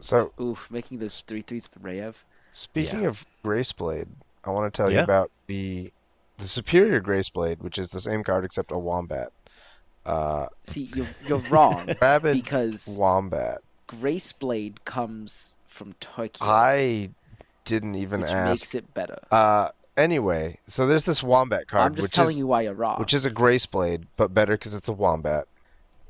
So 0.00 0.32
Oof, 0.40 0.68
making 0.70 0.98
those 0.98 1.20
three 1.20 1.40
threes 1.42 1.66
for 1.66 1.78
Rayev. 1.80 2.14
speaking 2.52 3.02
Yeah. 3.02 3.08
of 3.08 3.24
Graceblade, 3.44 4.08
I 4.44 4.50
want 4.50 4.72
to 4.72 4.76
tell 4.76 4.90
you 4.92 5.00
about 5.00 5.30
the 5.46 5.92
the 6.38 6.46
superior 6.48 7.00
Graceblade, 7.00 7.60
which 7.60 7.78
is 7.78 7.88
the 7.88 8.00
same 8.00 8.22
card 8.22 8.44
except 8.44 8.70
a 8.72 8.78
wombat. 8.78 9.32
Uh, 10.06 10.46
See, 10.64 10.90
you're 10.94 11.06
you're 11.26 11.38
wrong 11.50 11.88
rabid 12.00 12.34
because 12.34 12.86
wombat. 12.98 13.58
Graceblade 13.88 14.76
comes 14.84 15.54
from 15.66 15.94
Turkey, 16.00 16.38
I 16.40 17.10
didn't 17.64 17.94
even 17.96 18.20
which 18.22 18.30
ask. 18.30 18.50
makes 18.50 18.74
it 18.74 18.94
better. 18.94 19.18
Uh, 19.30 19.70
anyway, 19.98 20.58
so 20.66 20.86
there's 20.86 21.04
this 21.04 21.22
wombat 21.22 21.68
card, 21.68 21.86
I'm 21.86 21.94
just 21.94 22.04
which 22.06 22.12
telling 22.12 22.30
is 22.30 22.36
you 22.38 22.46
why 22.46 22.62
you're 22.62 22.72
wrong. 22.74 22.98
which 22.98 23.12
is 23.12 23.26
a 23.26 23.30
Graceblade, 23.30 24.04
but 24.16 24.32
better 24.32 24.52
because 24.54 24.74
it's 24.74 24.88
a 24.88 24.92
wombat. 24.92 25.46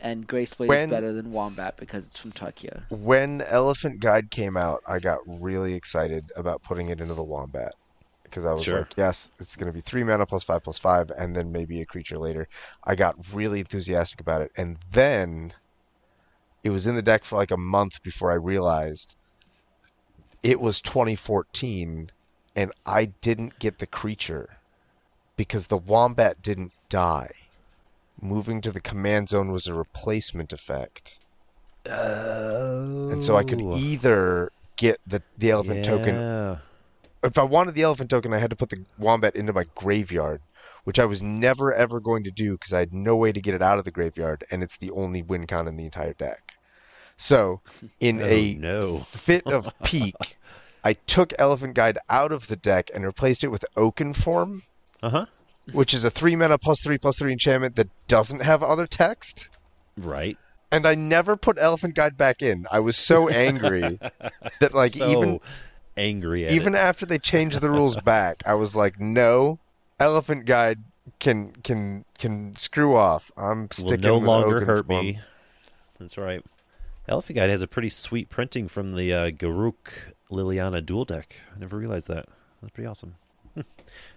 and 0.01 0.29
Graceblade 0.29 0.69
when- 0.69 0.85
is 0.85 0.91
better 0.91 1.13
than 1.13 1.33
Wombat 1.33 1.77
because 1.77 2.07
it's 2.07 2.17
from 2.17 2.31
Tokyo. 2.31 2.83
When 2.89 3.41
Elephant 3.43 3.99
Guide 3.99 4.31
came 4.31 4.57
out, 4.57 4.81
I 4.87 5.01
got 5.01 5.19
really 5.27 5.75
excited 5.75 6.31
about 6.37 6.63
putting 6.63 6.89
it 6.91 7.01
into 7.01 7.15
the 7.15 7.25
wombat 7.25 7.75
because 8.23 8.45
I 8.45 8.53
was 8.53 8.63
Sure. 8.63 8.81
like, 8.81 8.97
yes, 8.97 9.33
it's 9.41 9.57
going 9.57 9.67
to 9.67 9.73
be 9.73 9.81
three 9.81 10.05
mana 10.05 10.25
plus 10.25 10.45
five 10.45 10.63
plus 10.63 10.79
five, 10.79 11.11
and 11.11 11.35
then 11.35 11.51
maybe 11.51 11.81
a 11.81 11.85
creature 11.87 12.17
later. 12.17 12.47
I 12.85 12.95
got 12.95 13.17
really 13.33 13.59
enthusiastic 13.59 14.21
about 14.21 14.41
it, 14.43 14.53
and 14.57 14.77
then 14.93 15.53
it 16.63 16.71
was 16.71 16.87
in 16.87 16.95
the 16.95 17.03
deck 17.03 17.25
for 17.25 17.35
like 17.37 17.51
a 17.51 17.57
month 17.57 18.01
before 18.05 18.31
I 18.31 18.35
realized 18.37 19.17
it 20.45 20.61
was 20.61 20.81
2014, 20.81 22.13
and 22.59 22.73
I 22.85 23.07
didn't 23.23 23.59
get 23.61 23.79
the 23.79 23.87
creature 23.87 24.49
because 25.37 25.67
the 25.67 25.79
wombat 25.79 26.43
didn't 26.43 26.73
die. 26.91 27.31
Moving 28.21 28.61
to 28.63 28.73
the 28.73 28.81
command 28.81 29.29
zone 29.29 29.53
was 29.53 29.69
a 29.69 29.75
replacement 29.75 30.53
effect. 30.53 31.21
And 33.11 33.23
so 33.23 33.37
I 33.37 33.45
could 33.45 33.61
Oh. 33.63 33.77
either 33.77 34.51
get 34.77 34.99
the, 35.07 35.23
the 35.39 35.51
elephant 35.51 35.85
token. 35.85 36.25
If 37.23 37.39
I 37.39 37.45
wanted 37.45 37.75
the 37.75 37.83
elephant 37.83 38.11
token, 38.11 38.33
I 38.35 38.39
had 38.39 38.51
to 38.51 38.57
put 38.57 38.71
the 38.71 38.85
wombat 38.99 39.37
into 39.37 39.53
my 39.53 39.65
graveyard, 39.77 40.41
which 40.85 40.99
I 40.99 41.05
was 41.05 41.23
never 41.23 41.73
ever 41.75 42.01
going 42.01 42.25
to 42.25 42.31
do 42.33 42.53
because 42.53 42.73
I 42.73 42.81
had 42.81 42.93
no 42.93 43.17
way 43.17 43.33
to 43.33 43.41
get 43.41 43.55
it 43.55 43.63
out 43.63 43.79
of 43.79 43.85
the 43.85 43.93
graveyard, 43.93 44.45
and 44.51 44.63
it's 44.63 44.79
the 44.79 44.91
only 44.91 45.23
win 45.23 45.47
con 45.47 45.69
in 45.69 45.77
the 45.77 45.85
entire 45.85 46.15
deck. 46.15 46.43
So, 47.19 47.61
in 48.01 48.21
Oh, 48.23 48.27
a 48.27 48.55
no. 48.59 48.99
fit 49.13 49.45
of 49.51 49.69
pique, 49.85 50.37
I 50.85 50.93
took 50.95 51.33
Elephant 51.39 51.75
Guide 51.75 51.99
out 52.09 52.33
of 52.33 52.47
the 52.47 52.57
deck 52.57 52.91
and 52.95 53.05
replaced 53.05 53.45
it 53.45 53.49
with 53.49 53.65
Oaken 53.77 54.15
Form, 54.15 54.63
Uh 55.03 55.11
huh. 55.11 55.27
which 55.73 55.93
is 55.95 56.05
a 56.05 56.11
three 56.11 56.37
mana 56.37 56.59
plus 56.59 56.81
three 56.81 56.99
plus 56.99 57.19
three 57.19 57.33
enchantment 57.33 57.77
that 57.77 57.89
doesn't 58.07 58.41
have 58.41 58.63
other 58.63 58.87
text. 58.87 59.49
Right. 59.97 60.39
And 60.71 60.87
I 60.87 60.95
never 60.95 61.37
put 61.37 61.57
Elephant 61.59 61.95
Guide 61.95 62.17
back 62.17 62.43
in. 62.43 62.67
I 62.71 62.81
was 62.81 62.97
so 62.97 63.29
angry 63.29 63.99
that 64.61 64.75
like 64.75 64.93
so 64.93 65.11
even 65.11 65.41
angry 65.97 66.47
even 66.49 66.75
it. 66.75 66.79
after 66.79 67.07
they 67.07 67.19
changed 67.19 67.61
the 67.61 67.71
rules 67.71 67.97
back, 68.05 68.43
I 68.47 68.55
was 68.55 68.77
like, 68.77 69.01
no, 69.01 69.59
Elephant 69.99 70.45
Guide 70.45 70.79
can 71.19 71.53
can 71.65 72.05
can 72.19 72.55
screw 72.57 72.95
off. 72.97 73.33
I'm 73.37 73.71
sticking. 73.71 74.09
will 74.11 74.21
no 74.21 74.27
longer 74.27 74.65
hurt 74.65 74.87
Form. 74.87 75.05
me. 75.07 75.19
That's 75.99 76.17
right. 76.19 76.45
Elephant 77.09 77.37
Guide 77.37 77.51
has 77.51 77.63
a 77.63 77.67
pretty 77.67 77.89
sweet 77.89 78.29
printing 78.29 78.69
from 78.69 78.95
the 78.95 79.13
uh, 79.13 79.31
Garruk 79.31 80.13
Liliana 80.31 80.85
dual 80.85 81.05
deck. 81.05 81.37
I 81.55 81.59
never 81.59 81.77
realized 81.77 82.09
that. 82.09 82.27
That's 82.61 82.73
pretty 82.73 82.89
awesome. 82.89 83.15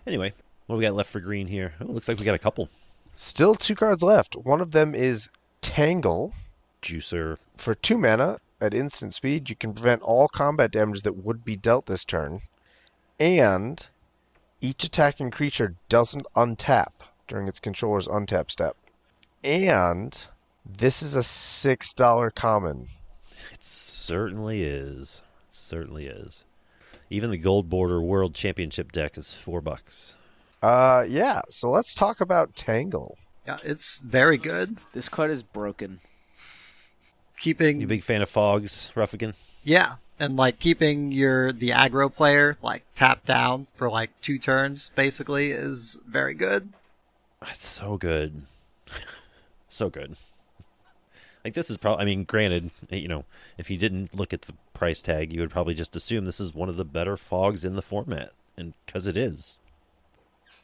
Anyway, 0.05 0.33
what 0.65 0.75
do 0.75 0.79
we 0.79 0.83
got 0.83 0.93
left 0.93 1.09
for 1.09 1.19
green 1.19 1.47
here? 1.47 1.73
Oh, 1.79 1.85
looks 1.85 2.07
like 2.07 2.19
we 2.19 2.25
got 2.25 2.35
a 2.35 2.39
couple. 2.39 2.69
Still 3.13 3.55
two 3.55 3.75
cards 3.75 4.03
left. 4.03 4.35
One 4.35 4.61
of 4.61 4.71
them 4.71 4.93
is 4.95 5.29
Tangle. 5.61 6.33
Juicer. 6.81 7.37
For 7.57 7.73
two 7.73 7.97
mana, 7.97 8.39
at 8.59 8.73
instant 8.73 9.13
speed, 9.13 9.49
you 9.49 9.55
can 9.55 9.73
prevent 9.73 10.01
all 10.01 10.27
combat 10.27 10.71
damage 10.71 11.01
that 11.03 11.25
would 11.25 11.43
be 11.45 11.55
dealt 11.55 11.85
this 11.85 12.03
turn, 12.03 12.41
and 13.19 13.87
each 14.61 14.83
attacking 14.83 15.31
creature 15.31 15.75
doesn't 15.89 16.27
untap 16.35 16.91
during 17.27 17.47
its 17.47 17.59
controller's 17.59 18.07
untap 18.07 18.51
step. 18.51 18.75
And 19.43 20.25
this 20.65 21.01
is 21.01 21.15
a 21.15 21.23
six 21.23 21.93
dollar 21.93 22.29
common. 22.29 22.87
It 23.51 23.63
certainly 23.63 24.63
is. 24.63 25.23
It 25.61 25.63
certainly 25.63 26.07
is. 26.07 26.43
Even 27.11 27.29
the 27.29 27.37
Gold 27.37 27.69
Border 27.69 28.01
World 28.01 28.33
Championship 28.33 28.91
deck 28.91 29.15
is 29.15 29.31
four 29.31 29.61
bucks. 29.61 30.15
Uh, 30.59 31.05
yeah. 31.07 31.41
So 31.49 31.69
let's 31.69 31.93
talk 31.93 32.19
about 32.19 32.55
Tangle. 32.55 33.15
Yeah, 33.45 33.59
it's 33.63 33.99
very 34.03 34.39
good. 34.39 34.77
This 34.93 35.07
card 35.07 35.29
is 35.29 35.43
broken. 35.43 35.99
Keeping 37.39 37.79
You 37.79 37.85
big 37.85 38.01
fan 38.01 38.23
of 38.23 38.29
Fogs, 38.29 38.91
Ruffigan? 38.95 39.35
Yeah, 39.63 39.97
and 40.19 40.35
like 40.35 40.57
keeping 40.57 41.11
your 41.11 41.53
the 41.53 41.69
aggro 41.69 42.11
player 42.11 42.57
like 42.63 42.83
tapped 42.95 43.27
down 43.27 43.67
for 43.75 43.87
like 43.87 44.09
two 44.21 44.39
turns 44.39 44.89
basically 44.95 45.51
is 45.51 45.99
very 46.07 46.33
good. 46.33 46.69
That's 47.39 47.63
so 47.63 47.97
good. 47.97 48.47
so 49.69 49.91
good. 49.91 50.15
Like 51.45 51.53
this 51.53 51.69
is 51.69 51.77
probably 51.77 52.01
I 52.01 52.05
mean 52.05 52.23
granted, 52.23 52.71
you 52.89 53.07
know, 53.07 53.25
if 53.59 53.69
you 53.69 53.77
didn't 53.77 54.15
look 54.15 54.33
at 54.33 54.41
the 54.43 54.53
price 54.81 54.99
tag, 54.99 55.31
you 55.31 55.41
would 55.41 55.51
probably 55.51 55.75
just 55.75 55.95
assume 55.95 56.25
this 56.25 56.39
is 56.39 56.55
one 56.55 56.67
of 56.67 56.75
the 56.75 56.83
better 56.83 57.15
fogs 57.15 57.63
in 57.63 57.75
the 57.75 57.83
format 57.83 58.31
and 58.57 58.73
cuz 58.87 59.05
it 59.05 59.15
is. 59.15 59.59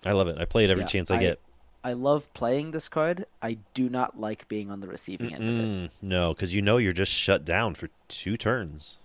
I 0.03 0.13
love 0.13 0.27
it. 0.27 0.39
I 0.39 0.45
play 0.45 0.63
it 0.63 0.71
every 0.71 0.85
Yeah, 0.85 0.87
chance 0.87 1.11
I, 1.11 1.19
get. 1.19 1.39
I 1.83 1.93
love 1.93 2.33
playing 2.33 2.71
this 2.71 2.89
card. 2.89 3.27
I 3.43 3.59
do 3.75 3.89
not 3.89 4.19
like 4.19 4.47
being 4.47 4.71
on 4.71 4.79
the 4.79 4.87
receiving 4.87 5.35
end 5.35 5.43
of 5.47 5.59
it. 5.59 5.91
No, 6.01 6.33
cuz 6.33 6.51
you 6.51 6.63
know 6.63 6.77
you're 6.77 6.93
just 6.93 7.11
shut 7.13 7.45
down 7.45 7.75
for 7.75 7.89
two 8.07 8.37
turns. 8.37 8.97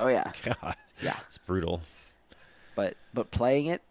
Oh 0.00 0.08
yeah, 0.08 0.32
God. 0.42 0.74
yeah. 1.00 1.20
It's 1.28 1.38
brutal. 1.38 1.82
But 2.74 2.96
but 3.14 3.30
playing 3.30 3.66
it, 3.66 3.82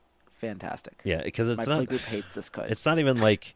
fantastic. 0.42 1.00
Yeah, 1.06 1.24
cuz 1.30 1.48
it's 1.48 1.58
My 1.58 1.64
not 1.64 1.78
play 1.78 1.86
group 1.86 2.02
hates 2.02 2.34
this 2.34 2.50
card. 2.56 2.70
It's 2.70 2.86
not 2.86 3.00
even 3.00 3.16
like 3.22 3.56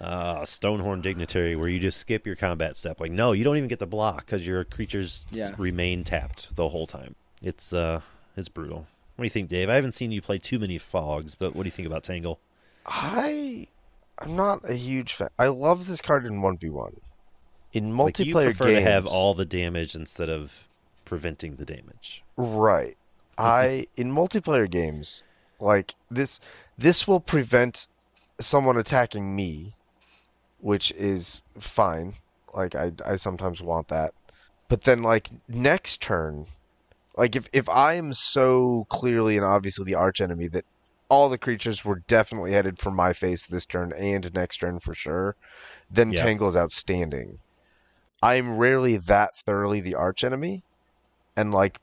uh, 0.00 0.40
Stonehorn 0.40 1.02
Dignitary 1.02 1.56
where 1.56 1.68
you 1.68 1.78
just 1.78 1.98
skip 1.98 2.26
your 2.26 2.36
combat 2.36 2.76
step. 2.76 3.00
Like, 3.00 3.12
no, 3.12 3.32
you 3.32 3.44
don't 3.44 3.56
even 3.56 3.68
get 3.68 3.78
to 3.80 3.86
block 3.86 4.24
because 4.26 4.46
your 4.46 4.64
creatures 4.64 5.26
Yeah. 5.30 5.54
remain 5.58 6.04
tapped 6.04 6.54
the 6.56 6.68
whole 6.70 6.86
time. 6.86 7.14
It's 7.42 7.72
uh, 7.72 8.00
it's 8.36 8.48
brutal. 8.48 8.86
What 9.16 9.22
do 9.22 9.24
you 9.24 9.30
think, 9.30 9.48
Dave? 9.50 9.68
I 9.68 9.74
haven't 9.74 9.92
seen 9.92 10.10
you 10.12 10.22
play 10.22 10.38
too 10.38 10.58
many 10.58 10.78
fogs, 10.78 11.34
but 11.34 11.54
what 11.54 11.64
do 11.64 11.66
you 11.66 11.72
think 11.72 11.86
about 11.86 12.04
Tangle? 12.04 12.40
I, 12.86 13.66
I'm 14.18 14.34
not 14.34 14.68
a 14.68 14.74
huge 14.74 15.12
fan. 15.12 15.28
I 15.38 15.48
love 15.48 15.86
this 15.86 16.00
card 16.00 16.24
in 16.24 16.40
one 16.40 16.56
v 16.56 16.70
one. 16.70 16.96
In 17.72 17.96
Like, 17.96 18.18
you 18.18 18.34
multiplayer 18.34 18.44
prefer 18.46 18.66
games, 18.68 18.78
to 18.78 18.90
have 18.90 19.06
all 19.06 19.34
the 19.34 19.44
damage 19.44 19.94
instead 19.94 20.28
of 20.30 20.68
preventing 21.04 21.56
the 21.56 21.64
damage. 21.66 22.24
Right. 22.36 22.96
I 23.38 23.86
in 23.96 24.12
multiplayer 24.12 24.70
games 24.70 25.22
like 25.60 25.94
this 26.10 26.40
this 26.78 27.06
will 27.06 27.20
prevent 27.20 27.86
someone 28.40 28.76
attacking 28.76 29.34
me, 29.34 29.74
which 30.60 30.92
is 30.92 31.42
fine. 31.58 32.14
Like 32.54 32.74
I 32.74 32.92
I 33.04 33.16
sometimes 33.16 33.62
want 33.62 33.88
that. 33.88 34.12
But 34.68 34.82
then 34.82 35.02
like 35.02 35.28
next 35.48 36.00
turn, 36.02 36.46
like 37.16 37.36
if 37.36 37.48
if 37.52 37.68
I 37.68 37.94
am 37.94 38.12
so 38.12 38.86
clearly 38.88 39.36
and 39.36 39.44
obviously 39.44 39.84
the 39.84 39.96
arch 39.96 40.20
enemy 40.20 40.48
that 40.48 40.64
all 41.08 41.28
the 41.28 41.38
creatures 41.38 41.84
were 41.84 42.02
definitely 42.06 42.52
headed 42.52 42.78
for 42.78 42.90
my 42.92 43.12
face 43.12 43.46
this 43.46 43.66
turn 43.66 43.92
and 43.92 44.32
next 44.32 44.58
turn 44.58 44.78
for 44.78 44.94
sure, 44.94 45.34
then 45.90 46.12
Yeah. 46.12 46.22
Tangle 46.24 46.48
is 46.48 46.56
outstanding. 46.56 47.38
I'm 48.22 48.56
rarely 48.56 48.98
that 48.98 49.36
thoroughly 49.38 49.80
the 49.80 49.96
arch 49.96 50.24
enemy, 50.24 50.62
and 51.36 51.52
like 51.52 51.78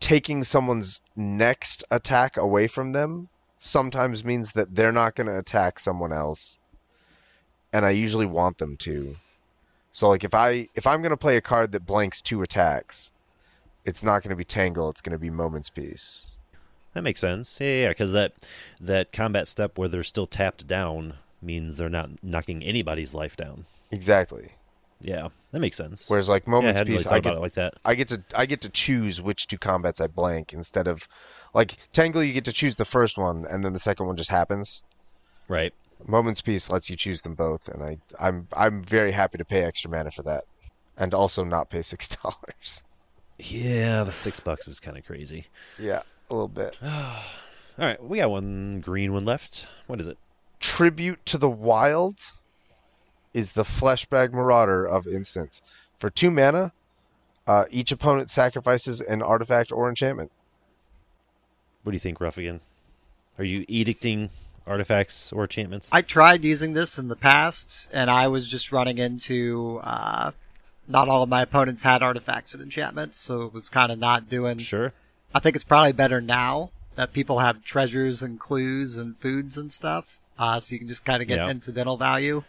taking 0.00 0.44
someone's 0.44 1.02
next 1.16 1.84
attack 1.90 2.36
away 2.36 2.66
from 2.68 2.92
them 2.92 3.28
sometimes 3.58 4.24
means 4.24 4.52
that 4.52 4.74
they're 4.74 4.92
not 4.92 5.14
going 5.14 5.26
to 5.26 5.38
attack 5.38 5.78
someone 5.78 6.12
else 6.12 6.58
and 7.74 7.84
I 7.84 7.90
usually 7.90 8.24
want 8.24 8.56
them 8.56 8.76
to. 8.78 9.16
So 9.92 10.08
like 10.08 10.24
if 10.24 10.32
I 10.32 10.68
if 10.74 10.86
I'm 10.86 11.02
going 11.02 11.10
to 11.10 11.16
play 11.16 11.36
a 11.36 11.42
card 11.42 11.72
that 11.72 11.84
blanks 11.84 12.22
two 12.22 12.40
attacks, 12.40 13.12
it's 13.84 14.02
not 14.02 14.22
going 14.22 14.30
to 14.30 14.36
be 14.36 14.44
Tangle, 14.44 14.88
it's 14.88 15.02
going 15.02 15.12
to 15.12 15.18
be 15.18 15.28
Moment's 15.28 15.68
Peace. 15.68 16.30
That 16.94 17.02
makes 17.02 17.20
sense. 17.20 17.58
Yeah, 17.60 17.82
yeah, 17.82 17.88
because 17.88 18.12
that 18.12 18.32
that 18.80 19.12
combat 19.12 19.48
step 19.48 19.76
where 19.76 19.88
they're 19.88 20.04
still 20.04 20.26
tapped 20.26 20.66
down 20.66 21.14
means 21.42 21.76
they're 21.76 21.90
not 21.90 22.10
knocking 22.22 22.62
anybody's 22.62 23.12
life 23.12 23.36
down. 23.36 23.66
Exactly. 23.90 24.52
Yeah, 25.00 25.28
that 25.50 25.58
makes 25.58 25.76
sense. 25.76 26.08
Whereas 26.08 26.28
like 26.28 26.46
yeah, 26.46 26.52
I 26.52 26.56
Moment's 26.56 26.78
hadn't 26.78 26.94
really 26.94 27.06
I 27.06 27.20
get 27.20 27.34
it 27.34 27.40
like 27.40 27.54
that. 27.54 27.74
I 27.84 27.96
get 27.96 28.08
to 28.08 28.22
I 28.34 28.46
get 28.46 28.60
to 28.62 28.68
choose 28.68 29.20
which 29.20 29.48
two 29.48 29.58
combats 29.58 30.00
I 30.00 30.06
blank 30.06 30.52
instead 30.52 30.86
of 30.86 31.08
like 31.52 31.76
Tangle 31.92 32.22
you 32.22 32.32
get 32.32 32.44
to 32.44 32.52
choose 32.52 32.76
the 32.76 32.84
first 32.84 33.18
one 33.18 33.46
and 33.46 33.64
then 33.64 33.72
the 33.72 33.80
second 33.80 34.06
one 34.06 34.16
just 34.16 34.30
happens. 34.30 34.82
Right. 35.48 35.74
Moment's 36.06 36.40
Peace 36.40 36.70
lets 36.70 36.90
you 36.90 36.96
choose 36.96 37.22
them 37.22 37.34
both, 37.34 37.68
and 37.68 37.82
I, 37.82 37.98
I'm 38.18 38.46
I'm 38.52 38.82
very 38.82 39.12
happy 39.12 39.38
to 39.38 39.44
pay 39.44 39.62
extra 39.62 39.90
mana 39.90 40.10
for 40.10 40.22
that, 40.24 40.44
and 40.96 41.14
also 41.14 41.44
not 41.44 41.70
pay 41.70 41.82
six 41.82 42.08
dollars. 42.08 42.82
Yeah, 43.38 44.04
the 44.04 44.12
six 44.12 44.40
bucks 44.40 44.68
is 44.68 44.80
kind 44.80 44.96
of 44.96 45.04
crazy. 45.04 45.46
Yeah, 45.78 46.02
a 46.30 46.34
little 46.34 46.48
bit. 46.48 46.76
All 46.84 47.84
right, 47.84 48.02
we 48.02 48.18
got 48.18 48.30
one 48.30 48.80
green 48.80 49.12
one 49.12 49.24
left. 49.24 49.66
What 49.86 50.00
is 50.00 50.06
it? 50.06 50.18
Tribute 50.60 51.24
to 51.26 51.38
the 51.38 51.50
Wild 51.50 52.18
is 53.32 53.52
the 53.52 53.64
Fleshbag 53.64 54.32
Marauder 54.32 54.86
of 54.86 55.08
instants. 55.08 55.60
For 55.98 56.08
two 56.08 56.30
mana, 56.30 56.72
uh, 57.46 57.64
each 57.70 57.90
opponent 57.90 58.30
sacrifices 58.30 59.00
an 59.00 59.22
artifact 59.22 59.72
or 59.72 59.88
enchantment. 59.88 60.30
What 61.82 61.90
do 61.90 61.96
you 61.96 62.00
think, 62.00 62.20
Ruffigan? 62.20 62.60
Are 63.38 63.44
you 63.44 63.66
edicting 63.66 64.30
artifacts 64.66 65.32
or 65.32 65.42
enchantments? 65.42 65.88
I 65.92 66.02
tried 66.02 66.44
using 66.44 66.72
this 66.74 66.98
in 66.98 67.08
the 67.08 67.16
past, 67.16 67.88
and 67.92 68.10
I 68.10 68.28
was 68.28 68.46
just 68.48 68.72
running 68.72 68.98
into. 68.98 69.80
Uh, 69.82 70.32
not 70.86 71.08
all 71.08 71.22
of 71.22 71.28
my 71.30 71.40
opponents 71.42 71.82
had 71.82 72.02
artifacts 72.02 72.52
and 72.52 72.62
enchantments, 72.62 73.18
so 73.18 73.42
it 73.42 73.54
was 73.54 73.68
kind 73.70 73.90
of 73.90 73.98
not 73.98 74.28
doing. 74.28 74.58
Sure. 74.58 74.92
I 75.34 75.40
think 75.40 75.56
it's 75.56 75.64
probably 75.64 75.92
better 75.92 76.20
now 76.20 76.70
that 76.96 77.12
people 77.12 77.38
have 77.38 77.64
treasures 77.64 78.22
and 78.22 78.38
clues 78.38 78.96
and 78.96 79.16
foods 79.18 79.56
and 79.56 79.72
stuff, 79.72 80.18
uh, 80.38 80.60
so 80.60 80.72
you 80.74 80.78
can 80.78 80.86
just 80.88 81.04
kind 81.04 81.22
of 81.22 81.28
get 81.28 81.38
Yeah. 81.38 81.48
incidental 81.50 81.96
value. 81.96 82.44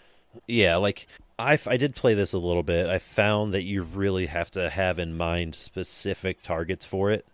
Yeah, 0.47 0.75
like 0.75 1.07
I 1.39 1.57
I 1.65 1.77
did 1.77 1.95
play 1.95 2.13
this 2.13 2.33
a 2.33 2.37
little 2.37 2.61
bit. 2.61 2.87
I 2.87 2.99
found 2.99 3.53
that 3.53 3.63
you 3.63 3.83
really 3.83 4.25
have 4.25 4.51
to 4.51 4.69
have 4.69 4.99
in 4.99 5.15
mind 5.15 5.55
specific 5.55 6.41
targets 6.41 6.85
for 6.85 7.11
it. 7.11 7.25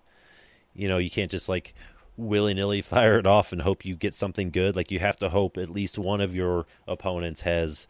You 0.75 0.87
know, 0.87 0.99
you 0.99 1.09
can't 1.09 1.31
just 1.31 1.49
like 1.49 1.73
willy 2.17 2.53
nilly 2.53 2.81
fire 2.81 3.17
it 3.17 3.25
off 3.25 3.51
and 3.51 3.61
hope 3.61 3.85
you 3.85 3.95
get 3.95 4.13
something 4.13 4.51
good. 4.51 4.75
Like 4.75 4.91
you 4.91 4.99
have 4.99 5.17
to 5.17 5.29
hope 5.29 5.57
at 5.57 5.69
least 5.69 5.97
one 5.97 6.21
of 6.21 6.35
your 6.35 6.65
opponents 6.87 7.41
has 7.41 7.87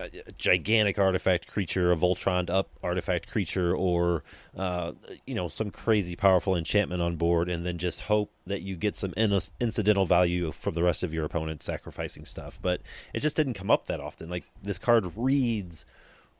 a 0.00 0.10
gigantic 0.36 0.98
artifact 0.98 1.48
creature, 1.48 1.90
a 1.90 1.96
Voltron 1.96 2.48
up 2.48 2.70
artifact 2.82 3.28
creature, 3.28 3.74
or 3.74 4.22
uh, 4.56 4.92
you 5.26 5.34
know 5.34 5.48
some 5.48 5.70
crazy 5.70 6.14
powerful 6.14 6.54
enchantment 6.54 7.02
on 7.02 7.16
board, 7.16 7.48
and 7.48 7.66
then 7.66 7.78
just 7.78 8.02
hope 8.02 8.30
that 8.46 8.62
you 8.62 8.76
get 8.76 8.96
some 8.96 9.12
in- 9.16 9.40
incidental 9.60 10.06
value 10.06 10.52
from 10.52 10.74
the 10.74 10.82
rest 10.82 11.02
of 11.02 11.12
your 11.12 11.24
opponent 11.24 11.62
sacrificing 11.62 12.24
stuff. 12.24 12.58
But 12.62 12.80
it 13.12 13.20
just 13.20 13.36
didn't 13.36 13.54
come 13.54 13.70
up 13.70 13.86
that 13.88 14.00
often. 14.00 14.30
Like 14.30 14.44
this 14.62 14.78
card 14.78 15.10
reads 15.16 15.84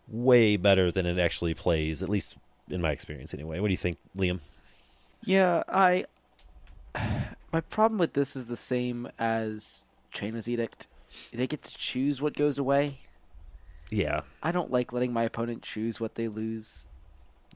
way 0.07 0.57
better 0.57 0.91
than 0.93 1.05
it 1.07 1.19
actually 1.19 1.55
plays, 1.55 2.03
at 2.03 2.09
least 2.09 2.37
in 2.69 2.81
my 2.81 2.93
experience 2.93 3.35
anyway. 3.35 3.59
What 3.59 3.69
do 3.69 3.73
you 3.73 3.79
think, 3.79 3.99
Liam? 4.17 4.41
Yeah, 5.25 5.65
I. 5.69 6.07
My 7.53 7.61
problem 7.63 7.99
with 7.99 8.13
this 8.13 8.37
is 8.37 8.47
the 8.47 8.57
same 8.57 9.09
as 9.19 9.89
Chainer's 10.13 10.49
Edict. 10.49 10.87
They 11.33 11.47
get 11.47 11.63
to 11.63 11.77
choose 11.79 12.21
what 12.21 12.35
goes 12.37 12.59
away. 12.59 12.99
Yeah, 13.91 14.21
I 14.43 14.53
don't 14.53 14.71
like 14.71 14.93
letting 14.93 15.15
my 15.15 15.23
opponent 15.23 15.63
choose 15.63 15.99
what 15.99 16.15
they 16.17 16.29
lose. 16.29 16.87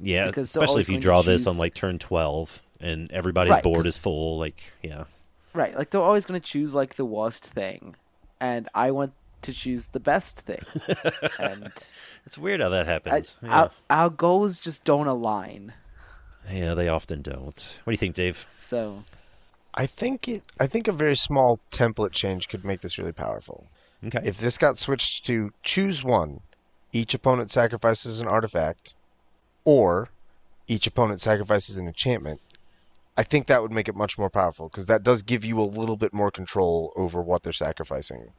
yeah, 0.00 0.26
Because 0.26 0.48
especially 0.48 0.80
if 0.80 0.88
you 0.88 0.98
draw 0.98 1.20
this 1.22 1.46
on 1.46 1.58
like 1.58 1.74
turn 1.74 1.98
twelve 1.98 2.62
and 2.80 3.12
everybody's 3.12 3.50
Right, 3.50 3.62
board 3.62 3.76
'cause- 3.78 3.86
is 3.86 3.98
full. 3.98 4.38
Like, 4.38 4.72
yeah, 4.82 5.04
Right, 5.52 5.76
like 5.76 5.90
they're 5.90 6.00
always 6.00 6.24
going 6.24 6.40
to 6.40 6.46
choose 6.46 6.74
like 6.74 6.94
the 6.94 7.04
worst 7.04 7.44
thing, 7.44 7.96
and 8.40 8.66
I 8.74 8.90
want 8.92 9.12
to 9.42 9.52
choose 9.52 9.88
the 9.88 10.00
best 10.00 10.40
thing. 10.40 10.62
and 11.38 11.70
it's 12.24 12.38
weird 12.38 12.62
how 12.62 12.70
that 12.70 12.88
I, 12.88 12.90
happens. 12.90 13.36
yeah. 13.42 13.54
our, 13.64 13.70
our 13.90 14.08
goals 14.10 14.58
just 14.58 14.84
don't 14.84 15.06
align. 15.08 15.74
yeah, 16.50 16.72
they 16.72 16.88
often 16.88 17.20
don't. 17.20 17.78
What 17.84 17.90
do 17.90 17.92
you 17.92 17.98
think, 17.98 18.14
Dave? 18.14 18.46
So 18.58 19.04
I 19.74 19.86
think 19.86 20.28
it. 20.28 20.42
I 20.60 20.66
think 20.66 20.88
a 20.88 20.92
very 20.92 21.16
small 21.16 21.58
template 21.70 22.12
change 22.12 22.48
could 22.48 22.64
make 22.64 22.80
this 22.80 22.98
really 22.98 23.12
powerful. 23.12 23.66
Okay. 24.04 24.20
If 24.24 24.38
this 24.38 24.58
got 24.58 24.78
switched 24.78 25.24
to 25.26 25.50
choose 25.62 26.04
one, 26.04 26.40
each 26.92 27.14
opponent 27.14 27.50
sacrifices 27.50 28.20
an 28.20 28.26
artifact, 28.26 28.94
or 29.64 30.08
each 30.66 30.86
opponent 30.86 31.20
sacrifices 31.20 31.76
an 31.76 31.86
enchantment, 31.86 32.40
I 33.16 33.22
think 33.22 33.46
that 33.46 33.62
would 33.62 33.72
make 33.72 33.88
it 33.88 33.94
much 33.94 34.18
more 34.18 34.30
powerful 34.30 34.68
because 34.68 34.86
that 34.86 35.02
does 35.02 35.22
give 35.22 35.44
you 35.44 35.60
a 35.60 35.62
little 35.62 35.96
bit 35.96 36.12
more 36.12 36.30
control 36.30 36.92
over 36.96 37.22
what 37.22 37.42
they're 37.42 37.52
sacrificing, 37.52 38.32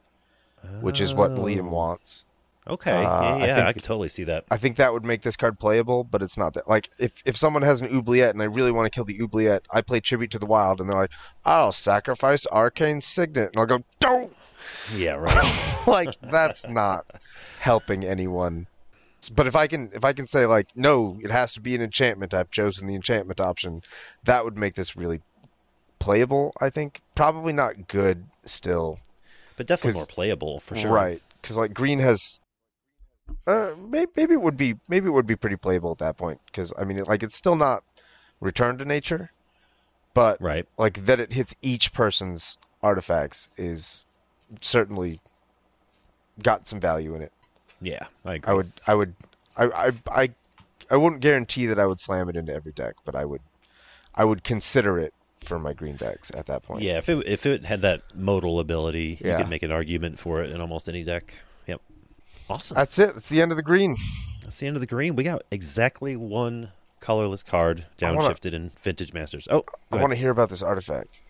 which 0.80 1.00
is 1.00 1.14
what 1.14 1.34
Liam 1.34 1.68
Oh. 1.68 1.74
wants. 1.74 2.24
Okay, 2.66 2.92
Uh, 2.92 3.00
yeah, 3.00 3.04
I 3.04 3.46
yeah, 3.46 3.58
I, 3.60 3.64
think- 3.64 3.74
could 3.76 3.84
totally 3.84 4.08
see 4.08 4.24
that. 4.24 4.44
I 4.50 4.56
think 4.56 4.76
that 4.76 4.92
would 4.92 5.04
make 5.04 5.20
this 5.20 5.36
card 5.36 5.58
playable, 5.58 6.02
but 6.02 6.22
it's 6.22 6.38
not 6.38 6.54
that. 6.54 6.66
Like, 6.66 6.88
if, 6.98 7.22
if 7.26 7.36
someone 7.36 7.62
has 7.62 7.82
an 7.82 7.94
oubliette 7.94 8.32
and 8.34 8.40
I 8.40 8.46
really 8.46 8.72
want 8.72 8.86
to 8.86 8.90
kill 8.90 9.04
the 9.04 9.20
oubliette, 9.20 9.66
I 9.70 9.82
play 9.82 10.00
Tribute 10.00 10.30
to 10.30 10.38
the 10.38 10.46
Wild, 10.46 10.80
and 10.80 10.88
they're 10.88 10.96
like, 10.98 11.10
I'll 11.44 11.72
sacrifice 11.72 12.46
Arcane 12.46 13.02
Signet. 13.02 13.50
And 13.52 13.56
I'll 13.58 13.66
go, 13.66 13.80
don't! 14.00 14.34
Yeah, 14.94 15.14
right. 15.16 15.82
like, 15.86 16.18
that's 16.22 16.66
not 16.66 17.04
helping 17.60 18.02
anyone. 18.04 18.66
But 19.34 19.46
if 19.46 19.56
I 19.56 19.66
can, 19.66 19.90
if 19.94 20.04
I 20.04 20.12
can 20.12 20.26
say 20.26 20.44
like, 20.46 20.68
no, 20.74 21.18
it 21.22 21.30
has 21.30 21.54
to 21.54 21.60
be 21.60 21.74
an 21.74 21.80
enchantment. 21.82 22.34
I've 22.34 22.50
chosen 22.50 22.86
the 22.86 22.94
enchantment 22.94 23.40
option. 23.40 23.82
That 24.24 24.44
would 24.44 24.58
make 24.58 24.74
this 24.74 24.96
really 24.96 25.20
playable. 25.98 26.52
I 26.60 26.68
think 26.70 27.00
probably 27.14 27.52
not 27.54 27.88
good 27.88 28.24
still. 28.44 28.98
but 29.56 29.66
definitely 29.66 29.98
more 29.98 30.06
playable 30.06 30.60
for 30.60 30.76
sure. 30.76 30.92
Right, 30.92 31.22
because 31.40 31.56
like 31.56 31.72
green 31.72 31.98
has. 32.00 32.40
Uh, 33.46 33.70
maybe, 33.78 34.10
maybe 34.16 34.34
it 34.34 34.40
would 34.40 34.56
be 34.56 34.74
maybe 34.88 35.06
it 35.06 35.12
would 35.12 35.26
be 35.26 35.36
pretty 35.36 35.56
playable 35.56 35.92
at 35.92 35.98
that 35.98 36.16
point 36.16 36.40
because 36.46 36.72
I 36.78 36.84
mean 36.84 37.02
like 37.04 37.22
it's 37.22 37.36
still 37.36 37.56
not 37.56 37.82
return 38.40 38.78
to 38.78 38.84
nature, 38.84 39.30
but 40.14 40.40
Right. 40.40 40.66
like 40.78 41.04
that 41.06 41.20
it 41.20 41.32
hits 41.32 41.54
each 41.62 41.92
person's 41.92 42.56
artifacts 42.82 43.48
is 43.56 44.06
certainly 44.60 45.20
got 46.42 46.66
some 46.66 46.80
value 46.80 47.14
in 47.14 47.22
it. 47.22 47.32
Yeah, 47.80 48.06
I 48.24 48.34
agree. 48.34 48.50
I 48.50 48.54
would 48.54 48.72
I 48.86 48.94
would 48.94 49.14
I 49.56 49.64
I 49.64 49.92
I, 50.10 50.30
I 50.90 50.96
wouldn't 50.96 51.20
guarantee 51.20 51.66
that 51.66 51.78
I 51.78 51.86
would 51.86 52.00
slam 52.00 52.28
it 52.28 52.36
into 52.36 52.52
every 52.52 52.72
deck, 52.72 52.94
but 53.04 53.14
I 53.14 53.24
would 53.24 53.42
I 54.14 54.24
would 54.24 54.44
consider 54.44 54.98
it 54.98 55.12
for 55.40 55.58
my 55.58 55.74
green 55.74 55.96
decks 55.96 56.30
at 56.34 56.46
that 56.46 56.62
point. 56.62 56.82
Yeah, 56.82 56.98
if 56.98 57.08
it 57.08 57.26
if 57.26 57.46
it 57.46 57.64
had 57.66 57.82
that 57.82 58.02
modal 58.14 58.58
ability, 58.58 59.18
you 59.20 59.36
could 59.36 59.48
make 59.48 59.62
an 59.62 59.70
argument 59.72 60.18
for 60.18 60.42
it 60.42 60.50
in 60.50 60.60
almost 60.60 60.88
any 60.88 61.04
deck. 61.04 61.34
Yep. 62.48 62.58
Awesome. 62.58 62.74
That's 62.74 62.98
it. 62.98 63.14
That's 63.14 63.28
the 63.28 63.40
end 63.42 63.50
of 63.50 63.56
the 63.56 63.62
green. 63.62 63.96
That's 64.42 64.58
the 64.58 64.66
end 64.66 64.76
of 64.76 64.80
the 64.80 64.86
green. 64.86 65.16
We 65.16 65.24
got 65.24 65.42
exactly 65.50 66.16
one 66.16 66.70
colorless 67.00 67.42
card 67.42 67.86
wanna- 68.00 68.18
downshifted 68.18 68.52
in 68.52 68.70
Vintage 68.80 69.12
Masters. 69.12 69.48
Oh, 69.50 69.64
I 69.90 69.96
want 69.96 70.10
to 70.10 70.16
hear 70.16 70.30
about 70.30 70.48
this 70.48 70.62
artifact. 70.62 71.22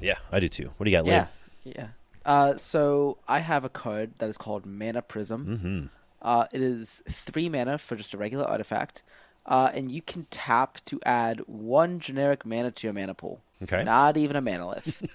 Yeah, 0.00 0.16
I 0.30 0.40
do 0.40 0.48
too. 0.48 0.70
What 0.76 0.84
do 0.84 0.90
you 0.90 0.96
got, 0.96 1.06
yeah, 1.06 1.26
Liam? 1.66 1.74
yeah. 1.76 1.86
Uh, 2.24 2.56
so 2.56 3.18
I 3.26 3.40
have 3.40 3.64
a 3.64 3.68
card 3.68 4.12
that 4.18 4.28
is 4.28 4.36
called 4.36 4.66
Mana 4.66 5.02
Prism. 5.02 5.46
Mm-hmm. 5.46 5.86
Uh, 6.20 6.46
it 6.52 6.60
is 6.60 7.02
three 7.08 7.48
mana 7.48 7.78
for 7.78 7.96
just 7.96 8.12
a 8.12 8.18
regular 8.18 8.44
artifact, 8.44 9.02
uh, 9.46 9.70
and 9.72 9.90
you 9.90 10.02
can 10.02 10.26
tap 10.30 10.78
to 10.84 11.00
add 11.04 11.40
one 11.46 12.00
generic 12.00 12.44
mana 12.44 12.70
to 12.70 12.86
your 12.86 12.94
mana 12.94 13.14
pool. 13.14 13.40
Okay. 13.62 13.82
Not 13.82 14.16
even 14.16 14.36
a 14.36 14.42
manalith. 14.42 15.08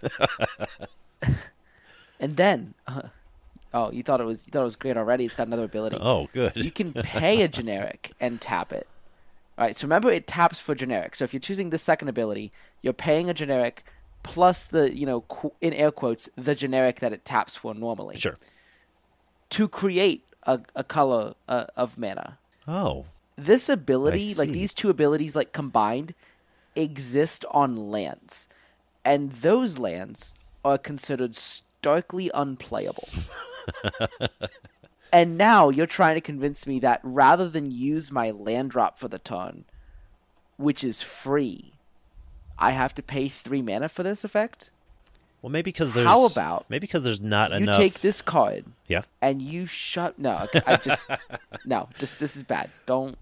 and 2.20 2.36
then, 2.36 2.74
uh, 2.88 3.04
oh, 3.74 3.92
you 3.92 4.04
thought 4.04 4.22
it 4.22 4.26
was 4.26 4.46
you 4.48 4.52
thought 4.52 4.62
it 4.62 4.66
was 4.66 4.76
great 4.76 4.98
already. 4.98 5.26
It's 5.26 5.36
got 5.36 5.48
another 5.48 5.64
ability. 5.66 5.98
Oh, 6.00 6.30
good. 6.34 6.54
You 6.56 6.72
can 6.72 6.94
pay 6.94 7.42
a 7.42 7.48
generic 7.48 8.12
and 8.20 8.40
tap 8.42 8.72
it. 8.74 8.88
All 9.58 9.66
right. 9.66 9.76
So 9.76 9.86
remember, 9.86 10.12
it 10.12 10.26
taps 10.28 10.60
for 10.60 10.74
generic. 10.76 11.16
So 11.16 11.24
if 11.26 11.34
you're 11.34 11.40
choosing 11.40 11.70
the 11.70 11.78
second 11.78 12.08
ability, 12.10 12.52
you're 12.82 12.94
paying 12.94 13.30
a 13.30 13.34
generic 13.34 13.84
plus 14.24 14.68
the 14.68 14.96
you 14.96 15.06
know 15.06 15.22
qu- 15.22 15.54
in 15.62 15.74
air 15.74 15.92
quotes 15.92 16.30
the 16.36 16.56
generic 16.56 17.00
that 17.02 17.12
it 17.14 17.26
taps 17.26 17.56
for 17.56 17.74
normally 17.74 18.16
Sure. 18.18 18.38
to 19.50 19.68
create 19.68 20.24
a, 20.44 20.60
a 20.76 20.84
color 20.84 21.34
uh, 21.48 21.66
of 21.76 21.98
mana. 21.98 22.38
Oh, 22.68 23.06
This 23.36 23.68
ability, 23.70 24.34
like 24.36 24.52
these 24.52 24.74
two 24.74 24.90
abilities, 24.90 25.36
like 25.36 25.52
combined, 25.52 26.14
exist 26.76 27.44
on 27.52 27.92
lands, 27.92 28.48
and 29.04 29.32
those 29.34 29.78
lands 29.78 30.34
are 30.64 30.78
considered 30.78 31.36
starkly 31.36 32.32
unplayable. 32.34 33.10
and 35.12 35.38
now 35.38 35.70
you're 35.70 35.86
trying 35.86 36.16
to 36.16 36.22
convince 36.22 36.66
me 36.66 36.80
that 36.80 37.00
rather 37.04 37.48
than 37.50 37.72
use 37.72 38.12
my 38.12 38.32
land 38.32 38.72
drop 38.72 38.98
for 38.98 39.08
the 39.08 39.20
turn, 39.20 39.66
which 40.58 40.84
is 40.84 41.02
free, 41.02 41.74
I 42.58 42.72
have 42.72 42.96
to 42.96 43.04
pay 43.04 43.28
three 43.30 43.62
mana 43.62 43.90
for 43.90 44.04
this 44.04 44.24
effect. 44.24 44.70
well, 45.42 45.50
maybe 45.52 45.72
because 45.72 45.92
there's 45.92 46.08
How 46.08 46.26
about 46.26 46.66
maybe 46.70 46.82
because 46.88 47.04
there's 47.04 47.22
not 47.22 47.52
you 47.52 47.58
enough. 47.58 47.78
You 47.78 47.84
take 47.84 48.02
this 48.02 48.22
card 48.22 48.66
Yeah. 48.88 49.04
and 49.22 49.42
you 49.42 49.66
shut. 49.66 50.18
No, 50.20 50.48
I 50.66 50.78
just 50.78 51.08
no. 51.66 51.90
Just 52.00 52.20
this 52.20 52.36
is 52.36 52.44
bad. 52.44 52.70
Don't 52.86 53.18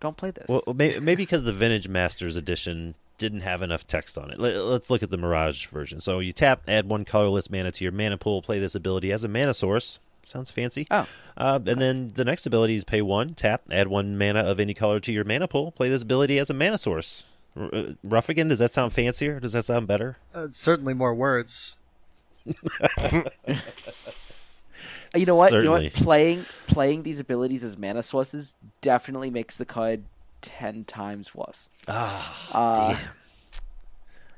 don't 0.00 0.16
play 0.16 0.30
this. 0.30 0.46
Well, 0.48 0.62
may- 0.74 0.98
maybe 0.98 1.22
because 1.22 1.44
the 1.44 1.52
Vintage 1.52 1.88
Masters 1.88 2.36
edition 2.36 2.94
didn't 3.18 3.40
have 3.40 3.62
enough 3.62 3.86
text 3.86 4.18
on 4.18 4.30
it. 4.30 4.38
Let- 4.38 4.56
Let's 4.56 4.90
look 4.90 5.02
at 5.02 5.10
the 5.10 5.16
Mirage 5.16 5.66
version. 5.66 6.00
So 6.00 6.18
you 6.20 6.32
tap, 6.32 6.62
add 6.68 6.88
one 6.88 7.04
colorless 7.04 7.50
mana 7.50 7.70
to 7.72 7.84
your 7.84 7.92
mana 7.92 8.18
pool, 8.18 8.42
play 8.42 8.58
this 8.58 8.74
ability 8.74 9.12
as 9.12 9.24
a 9.24 9.28
mana 9.28 9.54
source. 9.54 9.98
Sounds 10.24 10.50
fancy. 10.50 10.86
Oh. 10.90 11.06
Uh, 11.36 11.60
and 11.66 11.80
then 11.80 12.08
the 12.08 12.24
next 12.24 12.46
ability 12.46 12.74
is 12.74 12.82
pay 12.84 13.00
one, 13.00 13.34
tap, 13.34 13.62
add 13.70 13.86
one 13.88 14.18
mana 14.18 14.40
of 14.40 14.58
any 14.58 14.74
color 14.74 14.98
to 15.00 15.12
your 15.12 15.24
mana 15.24 15.46
pool, 15.46 15.70
play 15.70 15.88
this 15.88 16.02
ability 16.02 16.38
as 16.38 16.50
a 16.50 16.54
mana 16.54 16.78
source. 16.78 17.24
R- 17.56 17.72
uh, 17.72 17.82
Ruffigan, 18.04 18.48
does 18.48 18.58
that 18.58 18.74
sound 18.74 18.92
fancier? 18.92 19.38
Does 19.38 19.52
that 19.52 19.64
sound 19.66 19.86
better? 19.86 20.16
Uh, 20.34 20.48
certainly 20.50 20.94
more 20.94 21.14
words. 21.14 21.76
you 22.44 22.54
know 25.26 25.36
what? 25.36 25.52
You 25.52 25.62
know 25.62 25.70
what? 25.72 25.92
Playing 25.94 26.44
playing 26.66 27.02
these 27.02 27.18
abilities 27.20 27.64
as 27.64 27.76
mana 27.78 28.02
sources 28.02 28.56
definitely 28.80 29.30
makes 29.30 29.56
the 29.56 29.64
card 29.64 30.04
ten 30.46 30.84
times 30.84 31.34
was. 31.34 31.68
Ah, 31.88 32.48
Uh, 32.52 32.96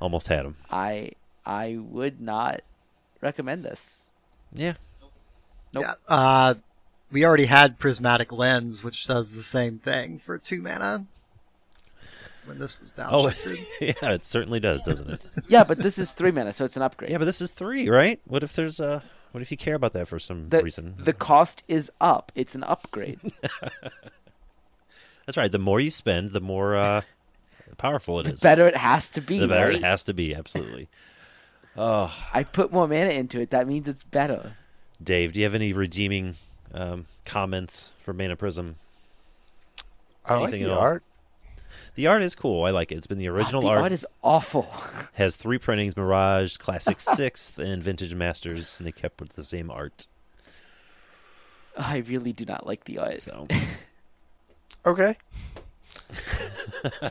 almost 0.01 0.29
had 0.29 0.45
him. 0.47 0.57
I 0.71 1.13
I 1.47 1.77
would 1.79 2.21
not 2.21 2.63
recommend 3.21 3.65
this. 3.65 4.13
Yeah. 4.53 4.75
Nope. 5.75 5.85
Yeah. 5.85 5.95
Uh, 6.09 6.55
we 7.13 7.25
already 7.25 7.47
had 7.47 7.79
Prismatic 7.79 8.33
Lens, 8.33 8.83
which 8.83 9.07
does 9.07 9.35
the 9.37 9.43
same 9.43 9.79
thing 9.79 10.19
for 10.25 10.39
two 10.39 10.61
mana. 10.63 11.05
when 12.47 12.59
this 12.59 12.81
was 12.81 12.91
down. 12.93 13.09
Oh, 13.13 13.25
downshifted. 13.29 13.67
yeah, 13.81 14.13
it 14.13 14.25
certainly 14.25 14.61
does, 14.61 14.81
doesn't 14.83 15.11
it? 15.11 15.25
Yeah, 15.49 15.65
but 15.65 15.79
this 15.79 15.99
is 15.99 16.13
three 16.13 16.31
mana, 16.31 16.53
so 16.53 16.65
it's 16.65 16.77
an 16.77 16.83
upgrade. 16.83 17.11
Yeah, 17.11 17.19
but 17.19 17.27
this 17.27 17.41
is 17.43 17.51
three, 17.51 17.89
right? 17.91 18.21
What 18.25 18.43
if 18.43 18.55
there's 18.55 18.81
uh 18.81 19.01
what 19.33 19.43
if 19.43 19.51
you 19.51 19.59
care 19.59 19.75
about 19.75 19.93
that 19.93 20.09
for 20.09 20.19
some 20.19 20.49
the, 20.49 20.63
reason? 20.63 20.95
the 20.99 21.13
cost 21.13 21.63
is 21.69 21.91
up. 22.01 22.33
It's 22.35 22.55
an 22.55 22.65
upgrade. 22.65 23.21
That's 25.29 25.37
right. 25.37 25.53
The 25.53 25.59
more 25.59 25.79
you 25.79 25.91
spend, 25.91 26.33
the 26.33 26.41
more 26.41 26.75
uh 26.75 27.03
powerful 27.77 28.19
it 28.21 28.23
the 28.23 28.33
is. 28.33 28.41
better 28.41 28.67
it 28.67 28.75
has 28.75 29.11
to 29.11 29.21
be. 29.21 29.39
the 29.39 29.47
better 29.47 29.67
right? 29.67 29.75
it 29.75 29.85
has 29.85 30.03
to 30.05 30.15
be. 30.15 30.35
Absolutely. 30.35 30.89
Oh, 31.77 32.13
I 32.35 32.43
put 32.43 32.73
more 32.73 32.89
mana 32.89 33.11
into 33.11 33.39
it. 33.41 33.51
That 33.51 33.69
means 33.69 33.87
it's 33.87 34.03
better. 34.03 34.57
Dave, 35.01 35.33
do 35.33 35.39
you 35.39 35.45
have 35.45 35.55
any 35.55 35.73
redeeming 35.73 36.35
um, 36.75 37.07
comments 37.25 37.93
for 38.01 38.13
Mana 38.13 38.35
Prism? 38.35 38.77
I 40.25 40.35
like 40.35 40.43
Anything 40.49 40.63
the 40.65 40.71
at 40.73 40.75
all? 40.77 40.81
art. 40.83 41.03
The 41.95 42.09
art 42.09 42.23
is 42.23 42.35
cool. 42.35 42.65
I 42.65 42.71
like 42.71 42.91
it. 42.91 42.97
It's 42.97 43.07
been 43.07 43.19
the 43.19 43.29
original 43.29 43.61
the 43.63 43.69
art. 43.69 43.79
art 43.83 43.93
is 43.93 44.05
awful. 44.25 44.67
Has 45.13 45.37
three 45.37 45.59
printings: 45.59 45.97
Mirage, 45.97 46.57
Classic 46.57 46.99
Sixth, 47.01 47.61
and 47.61 47.81
Vintage 47.81 48.15
Masters, 48.15 48.77
and 48.79 48.87
they 48.89 48.91
kept 48.93 49.21
with 49.21 49.35
the 49.35 49.45
same 49.45 49.71
art. 49.71 50.09
I 51.77 51.99
really 51.99 52.33
do 52.33 52.45
not 52.45 52.67
like 52.67 52.87
the 52.87 52.99
art. 52.99 53.23
So 53.23 53.47
Okay. 54.87 55.17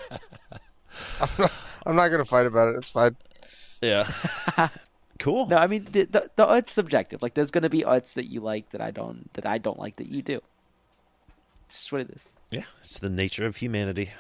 I'm 1.22 1.30
not, 1.38 1.52
I'm 1.86 1.96
not 1.96 2.10
gonna 2.10 2.26
fight 2.26 2.46
about 2.46 2.70
it. 2.70 2.76
It's 2.78 2.90
fine. 2.90 3.16
yeah, 3.82 4.10
cool. 5.20 5.48
No, 5.48 5.58
I 5.58 5.68
mean 5.68 5.88
the, 5.92 6.06
the 6.06 6.32
the 6.36 6.46
art's 6.46 6.72
subjective. 6.72 7.22
Like 7.22 7.34
there's 7.34 7.52
gonna 7.52 7.70
be 7.70 7.84
arts 7.84 8.14
that 8.14 8.30
you 8.30 8.40
like 8.42 8.70
that 8.72 8.82
I 8.82 8.92
don't 8.92 9.32
that 9.34 9.46
I 9.46 9.58
don't 9.58 9.80
like 9.80 9.98
that 9.98 10.08
you 10.08 10.22
do. 10.22 10.42
It's 11.66 11.78
just 11.80 11.92
what 11.92 12.02
it 12.02 12.10
is. 12.12 12.34
Yeah, 12.52 12.64
it's 12.80 13.00
the 13.00 13.10
nature 13.10 13.46
of 13.46 13.58
humanity. 13.58 14.12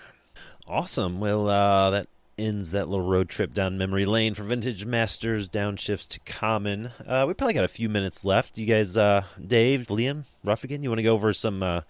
Awesome. 0.67 1.19
Well, 1.19 1.47
uh, 1.47 1.89
that 1.91 2.07
ends 2.37 2.71
that 2.71 2.89
little 2.89 3.07
road 3.07 3.29
trip 3.29 3.53
down 3.53 3.77
memory 3.77 4.05
lane 4.05 4.33
for 4.33 4.43
Vintage 4.43 4.85
Masters 4.85 5.47
downshifts 5.47 6.07
to 6.09 6.19
Common. 6.19 6.91
Uh, 7.05 7.25
we 7.27 7.33
probably 7.33 7.53
got 7.53 7.63
a 7.63 7.69
few 7.69 7.89
minutes 7.89 8.25
left. 8.25 8.57
You 8.57 8.65
guys, 8.65 8.97
uh, 8.97 9.23
Dave, 9.43 9.87
Liam, 9.87 10.25
Ruffigan, 10.45 10.83
you 10.83 10.89
want 10.89 10.99
to 10.99 11.03
go 11.03 11.13
over 11.13 11.31
some 11.33 11.63
uh, 11.63 11.81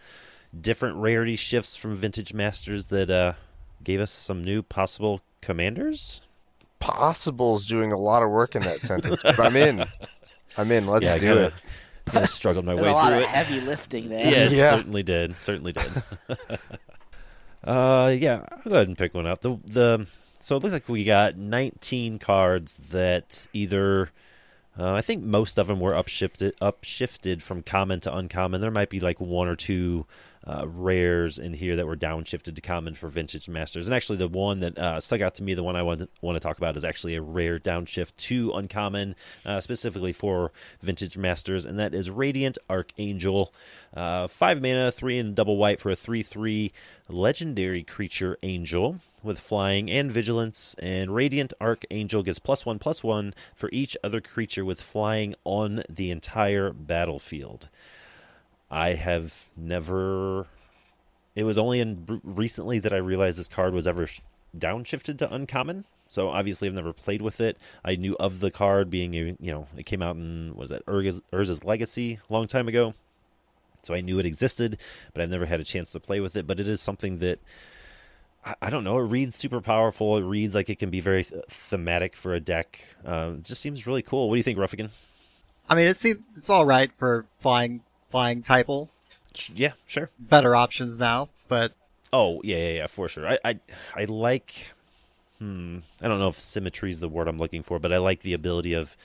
different 0.60 0.98
rarity 0.98 1.36
shifts 1.36 1.76
from 1.76 1.96
Vintage 1.96 2.34
Masters 2.34 2.88
that 2.88 3.10
uh, 3.10 3.34
gave 3.84 4.00
us 4.00 4.12
some 4.12 4.44
new 4.44 4.62
possible 4.62 5.22
commanders? 5.42 6.22
Possible's 6.80 7.66
doing 7.66 7.92
a 7.92 7.98
lot 7.98 8.22
of 8.24 8.30
work 8.30 8.56
in 8.56 8.62
that 8.64 8.82
sentence, 8.82 9.24
but 9.24 9.40
I'm 9.40 9.56
in. 9.56 9.86
I'm 10.58 10.72
in. 10.72 10.88
Let's 10.88 11.06
yeah, 11.06 11.18
do 11.18 11.28
kinda, 11.28 11.46
it. 11.48 11.54
Kinda 12.12 12.28
struggled 12.28 12.66
my 12.66 12.74
There's 12.74 12.86
way 12.86 12.92
a 12.92 12.94
lot 12.94 13.08
through 13.08 13.18
of 13.18 13.24
it. 13.24 13.30
heavy 13.30 13.62
lifting 13.62 14.10
there. 14.10 14.20
Yeah, 14.26 14.46
it 14.46 14.52
Yeah. 14.54 14.70
certainly 14.70 15.04
did. 15.04 15.36
Certainly 15.42 15.74
did. 15.74 15.92
uh, 17.64 18.16
yeah, 18.18 18.44
I'll 18.52 18.62
go 18.64 18.72
ahead 18.72 18.88
and 18.88 18.98
pick 18.98 19.14
one 19.14 19.26
up. 19.26 19.42
The 19.42 19.58
the 19.66 20.08
so 20.42 20.56
it 20.56 20.64
looks 20.64 20.74
like 20.74 20.88
we 20.88 21.04
got 21.04 21.36
19 21.36 22.20
cards 22.20 22.78
that 22.92 23.48
either 23.54 24.12
uh, 24.80 24.94
I 24.94 25.02
think 25.02 25.24
most 25.24 25.58
of 25.58 25.68
them 25.68 25.80
were 25.80 25.94
upshifted 25.94 26.54
upshifted 26.60 27.42
from 27.42 27.64
common 27.64 28.00
to 28.02 28.16
uncommon. 28.16 28.62
There 28.62 28.72
might 28.72 28.90
be 28.90 29.00
like 29.00 29.20
one 29.20 29.48
or 29.48 29.56
two 29.56 30.06
uh, 30.48 30.66
rares 30.66 31.38
in 31.38 31.54
here 31.54 31.76
that 31.76 31.86
were 31.86 31.98
downshifted 31.98 32.56
to 32.56 32.62
common 32.62 32.96
for 32.96 33.10
vintage 33.10 33.50
masters. 33.50 33.88
And 33.88 33.96
actually, 33.96 34.18
the 34.18 34.28
one 34.30 34.62
that 34.62 34.78
uh, 34.78 35.00
stuck 35.00 35.20
out 35.20 35.36
to 35.36 35.44
me, 35.44 35.54
the 35.54 35.64
one 35.64 35.76
I 35.76 35.84
want 35.84 36.10
want 36.22 36.36
to 36.36 36.40
talk 36.40 36.58
about, 36.58 36.78
is 36.78 36.86
actually 36.86 37.16
a 37.16 37.22
rare 37.22 37.60
downshift 37.60 38.16
to 38.16 38.54
uncommon, 38.54 39.16
uh, 39.46 39.60
specifically 39.60 40.14
for 40.14 40.52
vintage 40.82 41.18
masters, 41.18 41.66
and 41.66 41.78
that 41.80 41.94
is 41.94 42.10
Radiant 42.10 42.58
Archangel, 42.70 43.54
uh, 43.94 44.28
five 44.28 44.62
mana, 44.62 44.92
three 44.92 45.18
and 45.18 45.36
double 45.36 45.58
white 45.58 45.82
for 45.82 45.90
a 45.90 45.96
three-three 45.96 46.72
legendary 47.10 47.84
creature 47.84 48.38
angel 48.44 49.00
with 49.28 49.40
flying 49.40 49.92
and 49.92 50.12
vigilance. 50.12 50.76
And 50.80 51.14
Radiant 51.14 51.54
Archangel 51.62 52.24
gets 52.24 52.40
plus 52.40 52.66
one 52.66 52.80
plus 52.80 53.04
one 53.04 53.34
for 53.56 53.70
each 53.72 53.96
other 54.04 54.22
creature 54.22 54.66
with 54.66 54.82
flying 54.82 55.36
on 55.44 55.84
the 55.90 56.10
entire 56.10 56.72
battlefield. 56.72 57.70
I 58.72 58.94
have 58.94 59.50
never. 59.56 60.48
It 61.36 61.44
was 61.44 61.58
only 61.58 61.80
in 61.80 62.22
recently 62.24 62.80
that 62.80 62.94
I 62.94 62.98
realized 62.98 63.38
this 63.38 63.48
card 63.48 63.74
was 63.74 63.86
ever 63.86 64.08
downshifted 64.58 65.20
to 65.20 65.34
uncommon. 65.34 65.86
So 66.10 66.30
obviously, 66.30 66.68
I've 66.68 66.74
never 66.74 66.94
played 66.94 67.22
with 67.22 67.42
it. 67.42 67.58
I 67.84 67.96
knew 67.96 68.16
of 68.20 68.40
the 68.40 68.52
card 68.52 68.90
being, 68.90 69.14
a, 69.14 69.36
you 69.40 69.52
know, 69.52 69.68
it 69.76 69.86
came 69.86 70.02
out 70.02 70.16
in 70.16 70.56
was 70.56 70.70
that 70.70 70.86
Urza's 70.86 71.64
Legacy 71.64 72.20
a 72.30 72.34
long 72.34 72.48
time 72.48 72.68
ago. 72.68 72.94
So 73.84 73.94
I 73.94 74.02
knew 74.02 74.20
it 74.20 74.26
existed, 74.26 74.78
but 75.14 75.22
I've 75.22 75.30
never 75.30 75.46
had 75.46 75.60
a 75.60 75.66
chance 75.66 75.92
to 75.92 76.00
play 76.00 76.20
with 76.20 76.36
it. 76.36 76.48
But 76.48 76.60
it 76.60 76.68
is 76.68 76.82
something 76.82 77.20
that 77.20 77.40
I, 78.62 78.70
don't 78.70 78.84
know. 78.84 78.98
It 79.00 79.04
reads 79.04 79.36
super 79.36 79.62
powerful. 79.62 80.18
It 80.18 80.24
reads 80.24 80.56
like 80.56 80.70
it 80.70 80.80
can 80.80 80.90
be 80.90 81.00
very 81.00 81.24
th- 81.24 81.44
thematic 81.50 82.16
for 82.16 82.34
a 82.34 82.40
deck. 82.40 82.80
Uh, 83.06 83.34
it 83.38 83.44
just 83.44 83.62
seems 83.62 83.88
really 83.88 84.02
cool. 84.02 84.30
What 84.30 84.36
do 84.36 84.38
you 84.38 84.44
think, 84.44 84.58
Ruffigan? 84.58 84.90
I 85.70 85.76
mean, 85.76 85.88
it 85.88 85.98
seems 85.98 86.22
it's 86.36 86.50
all 86.50 86.66
right 86.66 86.92
for 86.98 87.26
flying 87.40 87.82
flying 88.10 88.44
typal. 88.44 88.90
Yeah, 89.54 89.74
sure. 89.86 90.10
Better 90.20 90.56
options 90.56 90.98
now, 90.98 91.30
but 91.48 91.74
Oh 92.14 92.42
yeah, 92.44 92.58
yeah, 92.58 92.74
yeah, 92.74 92.88
for 92.88 93.08
sure. 93.08 93.28
I, 93.28 93.40
I, 93.44 93.60
I 93.96 94.06
like. 94.06 94.74
Hmm. 95.40 95.80
I 96.02 96.08
don't 96.08 96.20
know 96.20 96.30
if 96.30 96.40
symmetry 96.40 96.90
is 96.90 97.00
the 97.00 97.10
word 97.10 97.28
I'm 97.28 97.38
looking 97.38 97.64
for, 97.64 97.80
but 97.80 97.94
I 97.94 97.98
like 97.98 98.22
the 98.22 98.34
ability 98.34 98.74
of 98.74 98.98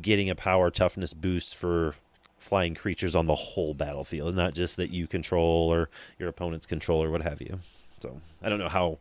getting 0.00 0.30
a 0.30 0.34
power 0.34 0.70
toughness 0.70 1.14
boost 1.14 1.56
for 1.56 1.94
flying 2.38 2.74
creatures 2.74 3.16
on 3.16 3.26
the 3.26 3.34
whole 3.34 3.74
battlefield, 3.74 4.36
not 4.36 4.54
just 4.54 4.76
that 4.76 4.90
you 4.90 5.06
control 5.06 5.72
or 5.72 5.88
your 6.18 6.28
opponents 6.28 6.66
control 6.66 7.02
or 7.02 7.10
what 7.10 7.22
have 7.22 7.40
you. 7.40 7.58
So 8.00 8.20
I 8.42 8.48
don't 8.48 8.58
know 8.58 8.68
how 8.68 8.98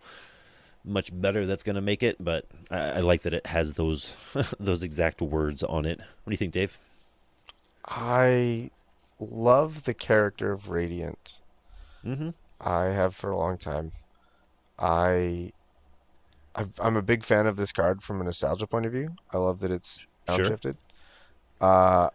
much 0.85 1.09
better 1.13 1.45
that's 1.45 1.63
going 1.63 1.75
to 1.75 1.81
make 1.81 2.03
it, 2.03 2.17
but 2.23 2.45
I, 2.69 2.77
I 2.77 2.99
like 2.99 3.21
that 3.23 3.33
it 3.33 3.47
has 3.47 3.73
those 3.73 4.15
those 4.59 4.83
exact 4.83 5.21
words 5.21 5.63
on 5.63 5.85
it. 5.85 5.99
What 5.99 6.25
do 6.27 6.31
you 6.31 6.37
think, 6.37 6.53
Dave? 6.53 6.77
I 7.85 8.69
love 9.19 9.83
the 9.83 9.93
character 9.93 10.51
of 10.51 10.69
Radiant. 10.69 11.39
Mm-hmm. 12.05 12.29
I 12.61 12.85
have 12.85 13.15
for 13.15 13.31
a 13.31 13.37
long 13.37 13.57
time. 13.57 13.91
I, 14.79 15.51
I've, 16.55 16.71
I'm 16.79 16.95
a 16.97 17.01
big 17.01 17.23
fan 17.23 17.47
of 17.47 17.55
this 17.55 17.71
card 17.71 18.01
from 18.01 18.21
a 18.21 18.23
nostalgia 18.23 18.67
point 18.67 18.85
of 18.85 18.91
view. 18.91 19.13
I 19.31 19.37
love 19.37 19.59
that 19.59 19.71
it's 19.71 20.05
Sure. 20.29 20.37
downshifted. 20.37 20.75
Uh, 21.59 22.03
w- 22.03 22.09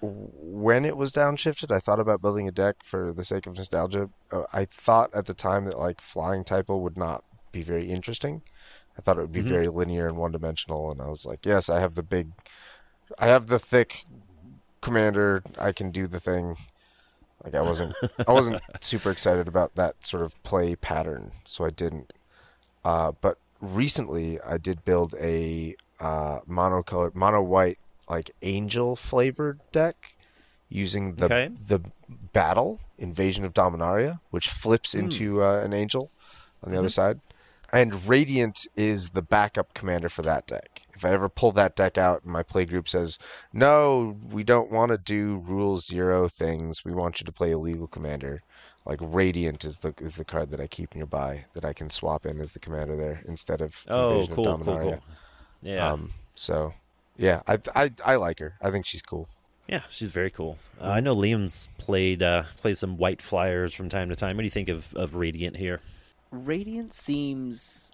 when 0.00 0.84
it 0.84 0.96
was 0.96 1.12
downshifted, 1.12 1.70
I 1.74 1.80
thought 1.80 2.00
about 2.00 2.22
building 2.22 2.48
a 2.48 2.52
deck 2.52 2.76
for 2.84 3.12
the 3.12 3.24
sake 3.24 3.46
of 3.46 3.56
nostalgia. 3.56 4.08
Uh, 4.30 4.44
I 4.52 4.66
thought 4.66 5.10
at 5.14 5.26
the 5.26 5.34
time 5.34 5.64
that 5.66 5.78
like 5.78 6.00
flying 6.00 6.44
typal 6.44 6.80
would 6.82 6.98
not 6.98 7.24
be 7.52 7.62
very 7.62 7.88
interesting. 7.90 8.42
I 8.98 9.02
thought 9.02 9.18
it 9.18 9.22
would 9.22 9.32
be 9.32 9.40
Mhm. 9.40 9.56
very 9.56 9.68
linear 9.68 10.08
and 10.08 10.16
one-dimensional, 10.16 10.92
and 10.92 11.00
I 11.02 11.08
was 11.08 11.24
like, 11.26 11.46
yes, 11.46 11.68
I 11.70 11.80
have 11.80 11.94
the 11.94 12.02
big, 12.02 12.30
I 13.18 13.26
have 13.28 13.46
the 13.46 13.58
thick 13.58 14.04
commander. 14.82 15.42
I 15.58 15.72
can 15.72 15.90
do 15.90 16.06
the 16.06 16.20
thing. 16.20 16.56
Like 17.44 17.54
I 17.54 17.62
wasn't, 17.62 17.96
I 18.26 18.32
wasn't 18.32 18.62
super 18.82 19.10
excited 19.10 19.48
about 19.48 19.74
that 19.76 19.94
sort 20.04 20.22
of 20.24 20.34
play 20.42 20.76
pattern, 20.76 21.32
so 21.46 21.64
I 21.64 21.70
didn't. 21.70 22.12
Uh, 22.84 23.12
but 23.22 23.38
recently, 23.60 24.40
I 24.42 24.58
did 24.58 24.84
build 24.84 25.14
a 25.20 25.74
uh, 26.00 26.40
mono 26.46 26.82
color, 26.82 27.12
mono 27.14 27.42
white, 27.42 27.78
like 28.08 28.30
angel 28.42 28.96
flavored 28.96 29.60
deck 29.72 29.96
using 30.68 31.14
the 31.16 31.26
Okay. 31.26 31.50
the 31.68 31.80
battle 32.32 32.80
invasion 32.98 33.44
of 33.44 33.52
Dominaria, 33.54 34.18
which 34.30 34.48
flips 34.48 34.94
Hmm. 34.94 35.00
into 35.00 35.42
uh, 35.42 35.60
an 35.62 35.72
angel 35.72 36.10
on 36.62 36.72
the 36.72 36.78
other 36.78 36.88
Mhm. 36.88 36.92
side. 36.92 37.20
And 37.72 38.06
Radiant 38.08 38.58
is 38.76 39.10
the 39.10 39.22
backup 39.22 39.74
commander 39.74 40.08
for 40.08 40.22
that 40.22 40.46
deck. 40.46 40.80
If 40.94 41.04
I 41.04 41.10
ever 41.10 41.28
pull 41.28 41.52
that 41.52 41.76
deck 41.76 41.98
out 41.98 42.22
and 42.22 42.32
my 42.32 42.42
play 42.42 42.64
group 42.64 42.88
says, 42.88 43.18
no, 43.52 44.16
we 44.30 44.44
don't 44.44 44.70
want 44.70 44.90
to 44.90 44.98
do 44.98 45.38
rule 45.46 45.76
zero 45.78 46.28
things. 46.28 46.84
We 46.84 46.92
want 46.92 47.20
you 47.20 47.24
to 47.26 47.32
play 47.32 47.52
a 47.52 47.58
legal 47.58 47.88
commander. 47.88 48.40
Like 48.86 49.00
Radiant 49.02 49.64
is 49.64 49.78
the 49.78 49.92
is 50.00 50.14
the 50.16 50.24
card 50.24 50.50
that 50.52 50.60
I 50.60 50.68
keep 50.68 50.94
nearby 50.94 51.44
that 51.54 51.64
I 51.64 51.72
can 51.72 51.90
swap 51.90 52.24
in 52.26 52.40
as 52.40 52.52
the 52.52 52.60
commander 52.60 52.96
there 52.96 53.22
instead 53.26 53.60
of 53.60 53.74
Oh, 53.88 54.00
Invasion 54.00 54.34
cool, 54.34 54.52
of 54.54 54.60
cool, 54.60 54.76
Dominaria. 54.76 55.00
cool. 55.00 55.02
Yeah. 55.62 55.92
Um, 55.92 56.12
so 56.34 56.72
yeah, 57.16 57.42
I, 57.46 57.58
I 57.74 57.90
I 58.04 58.16
like 58.16 58.38
her. 58.38 58.54
I 58.60 58.70
think 58.70 58.86
she's 58.86 59.02
cool. 59.02 59.28
Yeah, 59.68 59.82
she's 59.88 60.10
very 60.10 60.30
cool. 60.30 60.58
Uh, 60.80 60.90
I 60.90 61.00
know 61.00 61.14
Liam's 61.14 61.68
played 61.78 62.22
uh, 62.22 62.44
played 62.56 62.76
some 62.76 62.96
white 62.96 63.20
flyers 63.20 63.74
from 63.74 63.88
time 63.88 64.08
to 64.10 64.16
time. 64.16 64.36
What 64.36 64.42
do 64.42 64.46
you 64.46 64.50
think 64.50 64.68
of, 64.68 64.94
of 64.94 65.16
Radiant 65.16 65.56
here? 65.56 65.80
Radiant 66.30 66.92
seems 66.92 67.90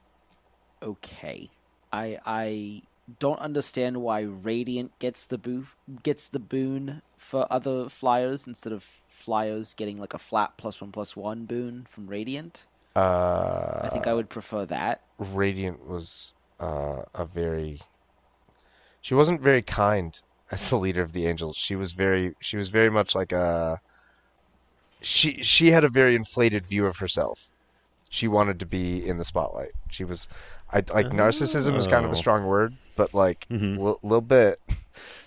okay. 0.83 1.51
I 1.93 2.19
I 2.27 2.83
don't 3.19 3.41
understand 3.41 3.99
why 3.99 4.21
Radiant 4.21 4.99
gets 4.99 5.27
the 5.27 5.39
boo 5.39 5.67
gets 6.03 6.29
the 6.29 6.39
boon 6.39 7.03
for 7.17 7.47
other 7.51 7.89
flyers 7.89 8.47
instead 8.47 8.73
of 8.73 8.85
flyers 9.09 9.75
getting 9.75 9.97
like 9.97 10.15
a 10.15 10.19
flat 10.19 10.57
plus 10.57 10.81
one 10.81 10.93
plus 10.93 11.17
one 11.17 11.45
boon 11.47 11.87
from 11.89 12.07
Radiant. 12.07 12.67
Uh, 12.95 13.81
I 13.83 13.89
think 13.91 14.07
I 14.07 14.13
would 14.13 14.29
prefer 14.29 14.67
that. 14.67 15.03
Radiant 15.19 15.87
was 15.87 16.35
uh, 16.61 17.03
a 17.15 17.25
very. 17.25 17.81
She 19.03 19.15
wasn't 19.15 19.41
very 19.43 19.63
kind 19.63 20.19
as 20.51 20.71
the 20.71 20.77
leader 20.77 21.03
of 21.03 21.13
the 21.13 21.27
Angels. 21.27 21.57
She 21.57 21.77
was 21.77 21.93
very. 21.93 22.35
She 22.41 22.57
was 22.57 22.69
very 22.71 22.91
much 22.91 23.15
like 23.15 23.33
a. 23.33 23.81
She 25.01 25.43
she 25.43 25.71
had 25.73 25.85
a 25.85 25.89
very 25.89 26.15
inflated 26.15 26.67
view 26.67 26.87
of 26.87 26.97
herself, 26.99 27.49
she 28.09 28.29
wanted 28.29 28.61
to 28.61 28.67
be 28.67 29.07
in 29.07 29.17
the 29.17 29.25
spotlight. 29.25 29.73
She 29.91 30.05
was, 30.05 30.29
I 30.71 30.77
like 30.95 31.07
narcissism 31.07 31.75
is 31.77 31.89
kind 31.89 32.05
of 32.05 32.11
Oh. 32.11 32.13
a 32.13 32.17
strong 32.17 32.47
word, 32.47 32.77
but 32.95 33.13
like 33.13 33.47
a 33.51 33.55
Mhm. 33.55 33.99
little 34.03 34.21
bit. 34.21 34.61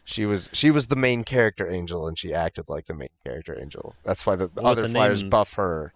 She 0.05 0.25
was 0.25 0.49
she 0.53 0.71
was 0.71 0.87
the 0.87 0.95
main 0.95 1.23
character 1.25 1.69
angel, 1.69 2.07
and 2.07 2.17
she 2.17 2.33
acted 2.33 2.69
like 2.69 2.85
the 2.85 2.93
main 2.93 3.09
character 3.25 3.59
angel. 3.59 3.95
That's 4.05 4.25
why 4.25 4.35
the, 4.35 4.47
the 4.47 4.61
Well, 4.61 4.71
other 4.71 4.83
the 4.83 4.89
flyers 4.89 5.23
name- 5.23 5.29
buff 5.31 5.53
her, 5.55 5.91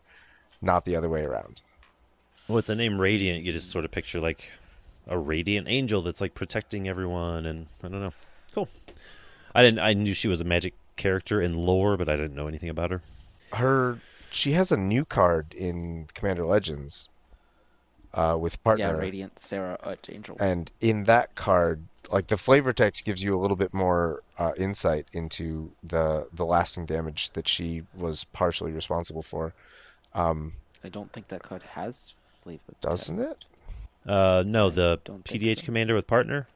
not 0.62 0.84
the 0.84 0.96
other 0.98 1.08
way 1.08 1.24
around. 1.24 1.62
With 2.50 2.66
the 2.66 2.76
name 2.76 3.00
Radiant, 3.00 3.46
you 3.46 3.54
just 3.54 3.70
sort 3.70 3.86
of 3.86 3.92
picture 3.92 4.20
like 4.20 4.52
a 5.10 5.18
radiant 5.18 5.68
angel 5.68 6.02
that's 6.02 6.22
like 6.22 6.34
protecting 6.34 6.88
everyone, 6.88 7.46
and 7.46 7.68
I 7.84 7.90
don't 7.90 8.02
know. 8.02 8.14
Cool. 8.54 8.70
I 9.54 9.64
didn't. 9.64 9.80
I 9.80 9.94
knew 9.94 10.14
she 10.14 10.30
was 10.30 10.40
a 10.40 10.46
magic 10.46 10.74
character 10.96 11.42
in 11.42 11.56
lore, 11.56 11.98
but 11.98 12.08
I 12.08 12.16
didn't 12.16 12.36
know 12.36 12.48
anything 12.48 12.70
about 12.70 12.92
her. 12.92 13.02
Her 13.52 14.00
she 14.32 14.52
has 14.54 14.72
a 14.72 14.78
new 14.78 15.04
card 15.04 15.54
in 15.54 16.08
Commander 16.14 16.46
Legends, 16.46 17.10
uh, 18.14 18.38
with 18.40 18.64
partner. 18.64 18.86
Yeah, 18.86 18.92
Radiant 18.92 19.40
Serra 19.40 19.78
Archangel. 19.84 20.38
and 20.40 20.72
in 20.80 21.04
that 21.06 21.36
card 21.36 21.84
like 22.12 22.28
the 22.28 22.38
flavor 22.38 22.74
text 22.74 23.06
gives 23.06 23.22
you 23.22 23.36
a 23.36 23.40
little 23.40 23.58
bit 23.58 23.74
more 23.74 24.24
uh, 24.38 24.52
insight 24.58 25.08
into 25.14 25.72
the 25.84 26.28
the 26.34 26.46
lasting 26.46 26.86
damage 26.86 27.32
that 27.32 27.48
she 27.48 27.84
was 27.98 28.24
partially 28.26 28.72
responsible 28.72 29.22
for 29.22 29.54
um, 30.14 30.54
I 30.84 30.90
don't 30.90 31.12
think 31.12 31.28
that 31.28 31.44
card 31.44 31.62
has 31.64 32.14
flavor. 32.42 32.62
Doesn't 32.82 33.18
text. 33.18 33.46
Uh, 34.10 34.44
no, 34.46 34.70
the 34.70 34.98
PDH 35.06 35.60
so. 35.60 35.66
commander 35.66 35.94
with 35.96 36.08
partner. 36.08 36.48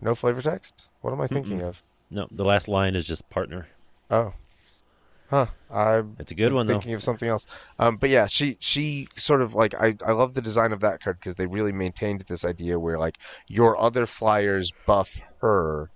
no 0.00 0.14
flavor 0.14 0.42
text 0.42 0.88
what 1.00 1.12
am 1.12 1.20
i 1.20 1.26
thinking 1.26 1.60
Mm-mm. 1.60 1.68
of 1.68 1.82
No, 2.10 2.26
the 2.30 2.44
last 2.44 2.66
line 2.68 2.94
is 2.96 3.06
just 3.06 3.28
partner. 3.30 3.68
oh 4.10 4.32
huh 5.30 5.46
i'm 5.70 6.16
It's 6.18 6.32
a 6.32 6.34
good 6.34 6.52
one 6.52 6.66
though. 6.66 6.72
thinking 6.74 6.94
of 6.94 7.02
something 7.02 7.28
else 7.28 7.46
um, 7.78 7.96
but 7.98 8.08
yeah 8.10 8.26
she 8.26 8.56
she 8.60 9.08
sort 9.16 9.42
of 9.42 9.54
like 9.54 9.74
i 9.74 9.94
i 10.06 10.12
love 10.12 10.34
the 10.34 10.40
design 10.42 10.72
of 10.72 10.80
that 10.80 11.02
card 11.02 11.18
because 11.20 11.34
they 11.36 11.46
really 11.46 11.72
maintained 11.72 12.22
this 12.22 12.44
idea 12.44 12.78
where 12.78 12.98
like 12.98 13.18
your 13.46 13.78
other 13.78 14.06
flyers 14.06 14.72
buff 14.86 15.20
her 15.42 15.90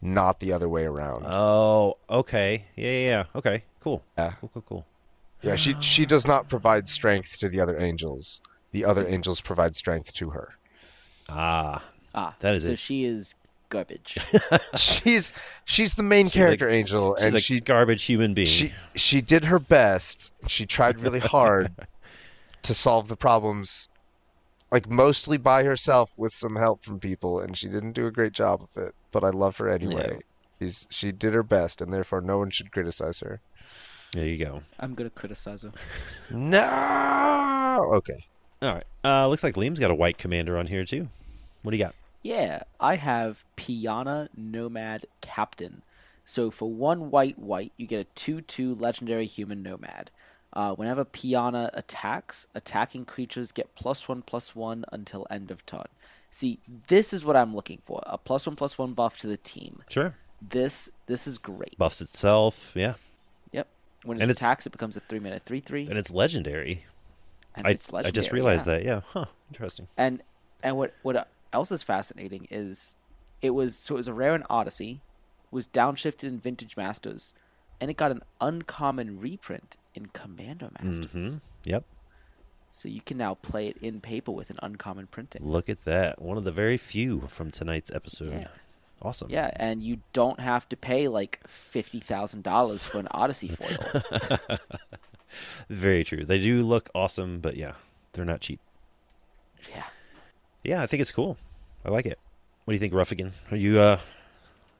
not 0.00 0.38
the 0.40 0.52
other 0.52 0.68
way 0.68 0.84
around 0.84 1.24
Oh, 1.26 1.96
okay. 2.08 2.64
Yeah, 2.76 2.90
yeah, 2.90 3.08
yeah. 3.08 3.24
Okay, 3.34 3.64
cool. 3.80 4.02
Yeah. 4.18 4.32
Cool, 4.40 4.50
cool, 4.52 4.62
cool. 4.68 4.86
Yeah, 5.42 5.56
she 5.56 5.74
she 5.80 6.04
does 6.06 6.26
not 6.26 6.48
provide 6.48 6.86
strength 6.88 7.38
to 7.40 7.48
the 7.48 7.60
other 7.60 7.78
angels. 7.80 8.40
The 8.76 8.84
other 8.84 9.08
angels 9.08 9.40
provide 9.40 9.74
strength 9.74 10.12
to 10.14 10.30
her. 10.30 10.54
Ah, 11.30 11.82
Ah, 12.14 12.34
That 12.40 12.54
is 12.54 12.64
so 12.64 12.72
it. 12.72 12.78
she 12.78 13.04
is 13.04 13.34
garbage. 13.70 14.18
She's 14.76 15.32
she's 15.64 15.94
the 15.94 16.02
main 16.02 16.26
She's 16.26 16.34
character 16.34 16.68
a- 16.68 16.74
angel, 16.74 17.14
and 17.16 17.32
she's 17.32 17.34
a 17.34 17.38
she 17.38 17.60
garbage 17.60 18.04
human 18.04 18.34
being. 18.34 18.46
she 18.46 18.72
she 18.94 19.22
did 19.22 19.46
her 19.46 19.58
best. 19.58 20.30
She 20.46 20.66
tried 20.66 21.00
really 21.00 21.20
hard 21.20 21.72
to 22.64 22.74
solve 22.74 23.08
the 23.08 23.16
problems, 23.16 23.88
like 24.70 24.90
mostly 24.90 25.38
by 25.38 25.64
herself 25.64 26.12
with 26.18 26.34
some 26.34 26.54
help 26.54 26.84
from 26.84 27.00
people, 27.00 27.40
and 27.40 27.56
she 27.56 27.68
didn't 27.68 27.92
do 27.92 28.06
a 28.06 28.10
great 28.10 28.32
job 28.34 28.60
of 28.62 28.82
it. 28.82 28.94
But 29.10 29.24
I 29.24 29.30
love 29.30 29.56
her 29.56 29.70
anyway. 29.70 30.10
Yeah. 30.12 30.20
She's 30.60 30.86
she 30.90 31.12
did 31.12 31.32
her 31.32 31.42
best, 31.42 31.80
and 31.80 31.90
therefore 31.92 32.20
no 32.20 32.36
one 32.38 32.50
should 32.50 32.70
criticize 32.72 33.20
her. 33.20 33.40
There 34.12 34.26
you 34.26 34.44
go. 34.44 34.62
I'm 34.78 34.94
gonna 34.94 35.08
criticize 35.10 35.62
her. 35.62 35.72
No. 36.30 37.84
Okay. 37.94 38.24
All 38.62 38.72
right. 38.72 38.84
Uh, 39.04 39.28
looks 39.28 39.42
like 39.42 39.54
Liam's 39.54 39.80
got 39.80 39.90
a 39.90 39.94
white 39.94 40.18
commander 40.18 40.56
on 40.58 40.66
here 40.66 40.84
too. 40.84 41.08
What 41.62 41.72
do 41.72 41.76
you 41.76 41.84
got? 41.84 41.94
Yeah, 42.22 42.62
I 42.80 42.96
have 42.96 43.44
Pianna 43.56 44.28
Nomad 44.36 45.04
Captain. 45.20 45.82
So 46.24 46.50
for 46.50 46.70
one 46.70 47.10
white 47.10 47.38
white, 47.38 47.72
you 47.76 47.86
get 47.86 48.00
a 48.00 48.04
two-two 48.14 48.74
legendary 48.74 49.26
human 49.26 49.62
nomad. 49.62 50.10
Uh, 50.52 50.74
whenever 50.74 51.04
Pianna 51.04 51.70
attacks, 51.74 52.48
attacking 52.54 53.04
creatures 53.04 53.52
get 53.52 53.74
plus 53.74 54.08
one 54.08 54.22
plus 54.22 54.56
one 54.56 54.84
until 54.90 55.26
end 55.30 55.50
of 55.50 55.64
turn. 55.66 55.86
See, 56.30 56.58
this 56.88 57.12
is 57.12 57.24
what 57.24 57.36
I'm 57.36 57.54
looking 57.54 57.80
for: 57.84 58.02
a 58.06 58.18
plus 58.18 58.46
one 58.46 58.56
plus 58.56 58.78
one 58.78 58.94
buff 58.94 59.18
to 59.20 59.26
the 59.26 59.36
team. 59.36 59.82
Sure. 59.88 60.14
This 60.40 60.90
this 61.06 61.26
is 61.26 61.38
great. 61.38 61.76
Buffs 61.78 62.00
itself. 62.00 62.72
Yeah. 62.74 62.94
Yep. 63.52 63.68
When 64.04 64.18
it 64.18 64.22
And 64.22 64.30
attacks, 64.30 64.66
it 64.66 64.70
becomes 64.70 64.96
a 64.96 65.00
three 65.00 65.20
minute 65.20 65.42
three 65.44 65.60
three, 65.60 65.86
And 65.86 65.98
it's 65.98 66.10
legendary. 66.10 66.84
And 67.56 67.66
I, 67.66 67.78
I 67.94 68.10
just 68.10 68.32
realized 68.32 68.66
yeah. 68.66 68.72
that. 68.72 68.84
Yeah. 68.84 69.00
Huh. 69.08 69.24
Interesting. 69.50 69.88
And 69.96 70.22
and 70.62 70.76
what 70.76 70.94
what 71.02 71.28
else 71.52 71.70
is 71.70 71.82
fascinating 71.82 72.46
is 72.50 72.96
it 73.42 73.50
was 73.50 73.76
so 73.76 73.94
it 73.94 73.98
was 73.98 74.08
a 74.08 74.14
rare 74.14 74.34
in 74.34 74.44
Odyssey, 74.48 75.00
was 75.50 75.68
downshifted 75.68 76.24
in 76.24 76.38
Vintage 76.38 76.76
Masters, 76.76 77.34
and 77.80 77.90
it 77.90 77.96
got 77.96 78.10
an 78.10 78.22
uncommon 78.40 79.20
reprint 79.20 79.76
in 79.94 80.06
Commander 80.06 80.70
Masters. 80.80 81.10
hmm 81.10 81.36
Yep. 81.64 81.84
So 82.70 82.88
you 82.88 83.00
can 83.00 83.16
now 83.16 83.34
play 83.34 83.68
it 83.68 83.78
in 83.78 84.00
paper 84.00 84.30
with 84.30 84.50
an 84.50 84.58
uncommon 84.62 85.06
printing. 85.06 85.42
Look 85.42 85.70
at 85.70 85.84
that. 85.84 86.20
One 86.20 86.36
of 86.36 86.44
the 86.44 86.52
very 86.52 86.76
few 86.76 87.22
from 87.22 87.50
tonight's 87.50 87.90
episode. 87.90 88.34
Yeah. 88.34 88.48
Awesome. 89.02 89.28
Yeah, 89.30 89.50
and 89.56 89.82
you 89.82 89.98
don't 90.12 90.40
have 90.40 90.68
to 90.70 90.76
pay 90.76 91.08
like 91.08 91.40
fifty 91.46 92.00
thousand 92.00 92.44
dollars 92.44 92.84
for 92.84 92.98
an 92.98 93.08
Odyssey 93.10 93.48
foil. 93.48 94.58
Very 95.68 96.04
true. 96.04 96.24
They 96.24 96.38
do 96.38 96.62
look 96.62 96.90
awesome, 96.94 97.40
but 97.40 97.56
yeah, 97.56 97.74
they're 98.12 98.24
not 98.24 98.40
cheap. 98.40 98.60
yeah. 99.74 99.84
Yeah, 100.64 100.82
I 100.82 100.86
think 100.86 101.00
it's 101.00 101.12
cool. 101.12 101.36
I 101.84 101.90
like 101.90 102.06
it. 102.06 102.18
What 102.64 102.72
do 102.72 102.74
you 102.74 102.80
think, 102.80 102.92
Ruffigan? 102.92 103.32
Are 103.52 103.56
you? 103.56 103.78
uh 103.78 103.98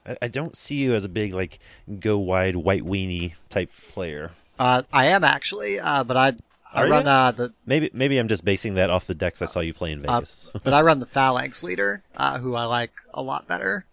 I, 0.06 0.16
I 0.22 0.28
don't 0.28 0.56
see 0.56 0.76
you 0.76 0.94
as 0.94 1.04
a 1.04 1.08
big 1.08 1.34
like 1.34 1.58
go 2.00 2.18
wide 2.18 2.56
white 2.56 2.84
weenie 2.84 3.34
type 3.48 3.70
player. 3.92 4.32
Uh, 4.58 4.82
I 4.92 5.06
am 5.06 5.24
actually, 5.24 5.78
uh, 5.78 6.04
but 6.04 6.16
I 6.16 6.32
I 6.72 6.84
Are 6.84 6.88
run 6.88 7.06
uh, 7.06 7.32
the 7.32 7.52
Maybe 7.66 7.90
maybe 7.92 8.18
I'm 8.18 8.28
just 8.28 8.44
basing 8.44 8.74
that 8.74 8.90
off 8.90 9.06
the 9.06 9.14
decks 9.14 9.42
I 9.42 9.46
saw 9.46 9.60
you 9.60 9.74
play 9.74 9.92
in 9.92 10.04
uh, 10.06 10.16
Vegas. 10.16 10.50
but 10.64 10.72
I 10.72 10.82
run 10.82 11.00
the 11.00 11.06
Phalanx 11.06 11.62
leader, 11.62 12.02
uh, 12.16 12.38
who 12.38 12.54
I 12.54 12.64
like 12.64 12.92
a 13.12 13.22
lot 13.22 13.46
better. 13.46 13.84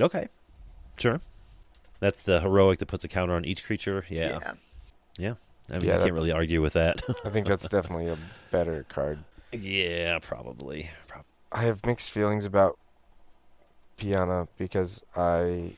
okay, 0.00 0.28
sure. 0.96 1.20
That's 2.00 2.22
the 2.22 2.40
heroic 2.40 2.78
that 2.78 2.86
puts 2.86 3.04
a 3.04 3.08
counter 3.08 3.34
on 3.34 3.44
each 3.44 3.64
creature. 3.64 4.04
Yeah, 4.08 4.54
yeah. 5.18 5.34
I 5.70 5.78
mean, 5.78 5.88
Yeah, 5.88 5.96
I 5.96 5.98
can't 6.00 6.12
really 6.14 6.32
argue 6.32 6.62
with 6.62 6.74
that. 6.74 7.02
I 7.24 7.30
think 7.30 7.46
that's 7.46 7.68
definitely 7.68 8.08
a 8.08 8.16
better 8.50 8.84
card. 8.88 9.18
yeah, 9.52 10.18
probably. 10.20 10.90
Prob- 11.06 11.24
I 11.52 11.62
have 11.64 11.84
mixed 11.86 12.10
feelings 12.10 12.46
about 12.46 12.74
Pianna 13.98 14.46
because 14.58 15.02
I 15.16 15.76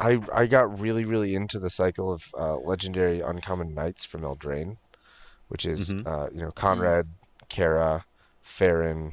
I 0.00 0.18
I 0.32 0.46
got 0.46 0.80
really 0.80 1.04
really 1.04 1.34
into 1.34 1.58
the 1.60 1.70
cycle 1.70 2.12
of 2.12 2.22
uh, 2.38 2.56
legendary 2.56 3.20
uncommon 3.20 3.74
knights 3.74 4.04
from 4.04 4.22
Eldraine, 4.22 4.76
which 5.48 5.64
is 5.66 5.90
Mhm. 5.92 6.06
uh, 6.06 6.28
you 6.32 6.40
know 6.40 6.50
Konrad, 6.52 7.04
Carah, 7.48 8.02
Faren, 8.44 9.12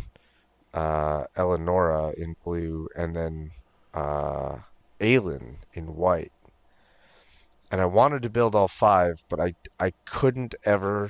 uh, 0.73 1.23
Elenora 1.37 2.13
in 2.17 2.33
blue, 2.43 2.87
and 2.95 3.15
then 3.15 3.51
uh, 3.93 4.57
Alin 4.99 5.57
in 5.73 5.93
white. 5.95 6.31
And 7.71 7.81
I 7.81 7.85
wanted 7.85 8.23
to 8.23 8.29
build 8.29 8.53
all 8.53 8.67
five, 8.67 9.23
but 9.29 9.39
I 9.39 9.55
I 9.79 9.93
couldn't 10.05 10.55
ever 10.63 11.09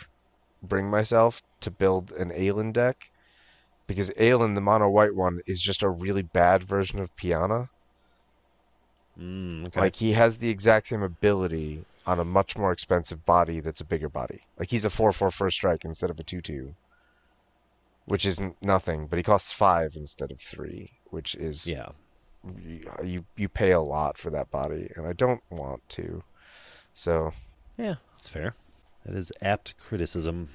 bring 0.63 0.89
myself 0.89 1.41
to 1.61 1.71
build 1.71 2.11
an 2.11 2.31
Alin 2.31 2.71
deck 2.71 3.11
because 3.87 4.09
Alin, 4.11 4.55
the 4.55 4.61
mono 4.61 4.89
white 4.89 5.15
one, 5.15 5.41
is 5.45 5.61
just 5.61 5.83
a 5.83 5.89
really 5.89 6.21
bad 6.21 6.63
version 6.63 6.99
of 6.99 7.15
Pianna. 7.17 7.67
Mm, 9.19 9.67
okay. 9.67 9.79
Like 9.81 9.95
he 9.95 10.13
has 10.13 10.37
the 10.37 10.49
exact 10.49 10.87
same 10.87 11.03
ability 11.03 11.83
on 12.05 12.19
a 12.19 12.25
much 12.25 12.57
more 12.57 12.71
expensive 12.71 13.25
body 13.25 13.59
that's 13.59 13.81
a 13.81 13.85
bigger 13.85 14.09
body. 14.09 14.41
Like 14.57 14.69
he's 14.69 14.85
a 14.85 14.89
4-4 14.89 15.33
first 15.33 15.57
strike 15.57 15.85
instead 15.85 16.09
of 16.09 16.19
a 16.19 16.23
2-2, 16.23 16.73
which 18.05 18.25
isn't 18.25 18.55
nothing, 18.61 19.07
but 19.07 19.17
he 19.17 19.23
costs 19.23 19.51
5 19.51 19.95
instead 19.95 20.31
of 20.31 20.39
3, 20.39 20.89
which 21.09 21.35
is 21.35 21.67
yeah. 21.67 21.89
you 23.03 23.25
you 23.35 23.49
pay 23.49 23.71
a 23.71 23.81
lot 23.81 24.17
for 24.17 24.29
that 24.31 24.49
body 24.51 24.89
and 24.95 25.05
I 25.05 25.13
don't 25.13 25.41
want 25.49 25.87
to. 25.89 26.23
So, 26.93 27.33
Yeah, 27.77 27.95
that's 28.13 28.29
fair. 28.29 28.55
That 29.05 29.15
is 29.15 29.31
apt 29.41 29.77
criticism. 29.79 30.49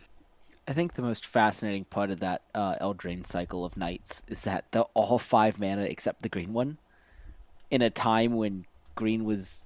I 0.68 0.72
think 0.72 0.94
the 0.94 1.02
most 1.02 1.26
fascinating 1.26 1.84
part 1.84 2.10
of 2.10 2.20
that 2.20 2.42
uh, 2.54 2.76
Eldraine 2.80 3.26
cycle 3.26 3.64
of 3.64 3.76
knights 3.76 4.22
is 4.28 4.42
that 4.42 4.64
they're 4.72 4.82
all 4.94 5.18
five 5.18 5.58
mana 5.58 5.82
except 5.82 6.22
the 6.22 6.28
green 6.28 6.52
one. 6.52 6.78
In 7.70 7.82
a 7.82 7.90
time 7.90 8.36
when 8.36 8.64
green 8.94 9.24
was 9.24 9.64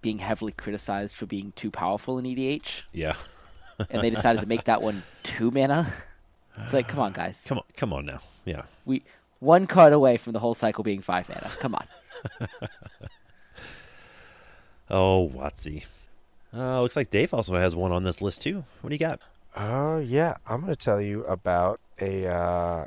being 0.00 0.18
heavily 0.18 0.52
criticized 0.52 1.16
for 1.16 1.26
being 1.26 1.52
too 1.56 1.70
powerful 1.70 2.18
in 2.18 2.24
EDH, 2.24 2.82
Yeah. 2.92 3.14
and 3.90 4.02
they 4.02 4.10
decided 4.10 4.40
to 4.40 4.46
make 4.46 4.64
that 4.64 4.80
one 4.82 5.02
two 5.22 5.50
mana. 5.50 5.92
It's 6.60 6.72
like, 6.72 6.88
come 6.88 6.98
on, 7.00 7.12
guys. 7.12 7.44
Come 7.46 7.58
on, 7.58 7.64
come 7.76 7.92
on 7.92 8.06
now. 8.06 8.20
Yeah. 8.44 8.62
We 8.84 9.04
one 9.38 9.68
card 9.68 9.92
away 9.92 10.16
from 10.16 10.32
the 10.32 10.40
whole 10.40 10.54
cycle 10.54 10.82
being 10.82 11.02
five 11.02 11.28
mana. 11.28 11.50
Come 11.60 11.74
on. 11.76 11.86
Oh, 14.90 15.28
WotC. 15.34 15.84
Uh, 16.54 16.80
looks 16.80 16.96
like 16.96 17.10
Dave 17.10 17.34
also 17.34 17.54
has 17.54 17.76
one 17.76 17.92
on 17.92 18.04
this 18.04 18.22
list 18.22 18.42
too. 18.42 18.64
What 18.80 18.90
do 18.90 18.94
you 18.94 18.98
got? 18.98 19.20
uh 19.56 20.00
yeah, 20.04 20.36
I'm 20.46 20.60
going 20.60 20.72
to 20.72 20.76
tell 20.76 21.00
you 21.00 21.24
about 21.24 21.80
a 22.00 22.26
uh, 22.26 22.86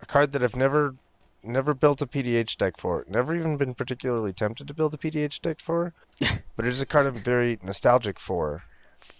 a 0.00 0.06
card 0.06 0.32
that 0.32 0.42
I've 0.42 0.56
never 0.56 0.94
never 1.42 1.74
built 1.74 2.00
a 2.02 2.06
PDH 2.06 2.56
deck 2.56 2.76
for. 2.78 3.04
Never 3.08 3.34
even 3.36 3.56
been 3.56 3.74
particularly 3.74 4.32
tempted 4.32 4.66
to 4.68 4.74
build 4.74 4.94
a 4.94 4.96
PDH 4.96 5.40
deck 5.42 5.60
for. 5.60 5.92
but 6.56 6.64
it 6.66 6.72
is 6.72 6.80
a 6.80 6.86
card 6.86 7.06
I'm 7.06 7.14
very 7.22 7.58
nostalgic 7.62 8.18
for. 8.18 8.62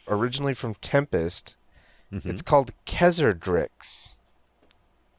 Originally 0.09 0.55
from 0.55 0.75
Tempest, 0.77 1.57
Mhm. 2.13 2.25
It's 2.27 2.41
called 2.43 2.73
Kezzerdrix, 2.87 4.11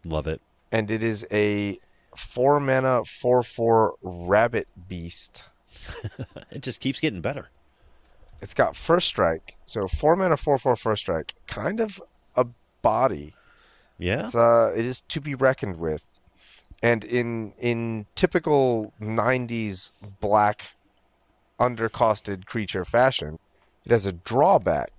Love 0.05 0.25
it. 0.27 0.41
and 0.71 0.89
it 0.89 1.03
is 1.03 1.25
a 1.31 1.77
four 2.15 2.59
mana 2.61 3.03
four 3.05 3.43
four 3.43 3.95
rabbit 4.01 4.67
beast. 4.89 5.43
It 6.51 6.63
just 6.63 6.79
keeps 6.79 6.99
getting 7.01 7.21
better. 7.21 7.49
It's 8.41 8.53
got 8.53 8.75
first 8.75 9.07
strike, 9.07 9.55
so 9.65 9.87
four 9.87 10.15
mana 10.15 10.37
four 10.37 10.57
four 10.57 10.75
first 10.75 11.01
strike, 11.01 11.33
kind 11.47 11.79
of 11.79 12.01
a 12.35 12.45
body. 12.81 13.33
Yeah. 13.97 14.23
It's 14.25 14.35
uh, 14.35 14.73
it 14.75 14.85
is 14.85 15.01
to 15.09 15.21
be 15.21 15.35
reckoned 15.35 15.77
with, 15.77 16.03
and 16.81 17.03
in 17.03 17.53
in 17.59 18.05
typical 18.15 18.93
'90s 18.99 19.91
black 20.21 20.69
undercosted 21.59 22.45
creature 22.45 22.85
fashion, 22.85 23.37
it 23.85 23.91
has 23.91 24.05
a 24.05 24.11
drawback, 24.13 24.91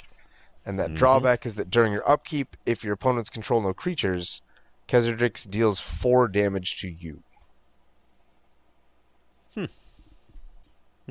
and 0.65 0.79
that 0.79 0.91
Mhm. 0.91 0.97
drawback 0.97 1.47
is 1.47 1.55
that 1.55 1.71
during 1.71 1.93
your 1.93 2.09
upkeep, 2.09 2.57
if 2.67 2.85
your 2.85 2.95
opponents 2.95 3.31
control 3.31 3.63
no 3.63 3.75
creatures, 3.75 4.43
Kezzerdrix 4.89 5.49
deals 5.51 5.81
four 5.81 6.29
damage 6.29 6.77
to 6.79 6.89
you. 6.89 7.23
Hmm. 9.55 9.65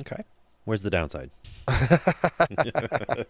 Okay. 0.00 0.22
Where's 0.68 0.82
the 0.82 0.90
downside? 0.90 1.30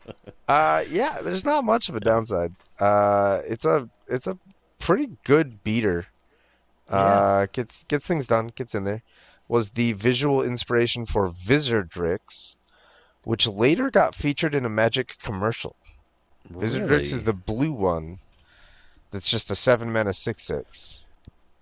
Uh, 0.48 0.82
yeah, 0.88 1.20
there's 1.20 1.44
not 1.44 1.62
much 1.62 1.90
of 1.90 1.94
a 1.94 2.00
downside. 2.00 2.54
Uh, 2.80 3.42
it's 3.46 3.66
a 3.66 3.86
it's 4.08 4.26
a 4.26 4.38
pretty 4.78 5.10
good 5.22 5.62
beater. 5.62 6.06
Uh, 6.88 7.46
gets 7.52 7.84
gets 7.84 8.06
things 8.06 8.26
done, 8.26 8.50
gets 8.56 8.74
in 8.74 8.84
there. 8.84 9.02
Was 9.48 9.68
the 9.70 9.92
visual 9.92 10.42
inspiration 10.42 11.04
for 11.04 11.28
Vizzerdrix, 11.28 12.56
which 13.24 13.46
later 13.46 13.90
got 13.90 14.14
featured 14.14 14.54
in 14.54 14.64
a 14.64 14.70
Magic 14.70 15.16
commercial. 15.22 15.76
Really? 16.50 16.64
is 17.02 17.22
the 17.24 17.34
blue 17.34 17.72
one. 17.72 18.18
That's 19.10 19.28
just 19.28 19.50
a 19.50 19.54
seven 19.54 19.92
mana 19.92 20.14
six 20.14 20.44
six, 20.44 21.04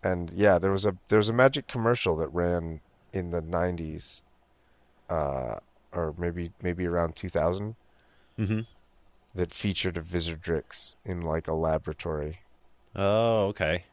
and 0.05 0.31
yeah, 0.31 0.61
there 0.61 0.71
was 0.71 0.87
a 0.87 0.97
there 1.09 1.19
was 1.19 1.29
a 1.29 1.33
Magic 1.33 1.67
commercial 1.67 2.17
that 2.19 2.29
ran 2.29 2.81
in 3.13 3.33
the 3.33 3.43
'90s, 3.43 4.23
uh, 5.11 5.57
or 5.97 6.15
maybe 6.19 6.53
maybe 6.63 6.87
around 6.87 7.17
2000 7.17 7.75
Mhm. 8.39 8.67
that 9.35 9.53
featured 9.53 9.97
a 9.97 10.03
Vizzerdrix 10.03 10.95
in 11.05 11.21
like 11.23 11.49
a 11.49 11.53
laboratory. 11.55 12.41
Oh, 12.95 13.47
okay. 13.47 13.85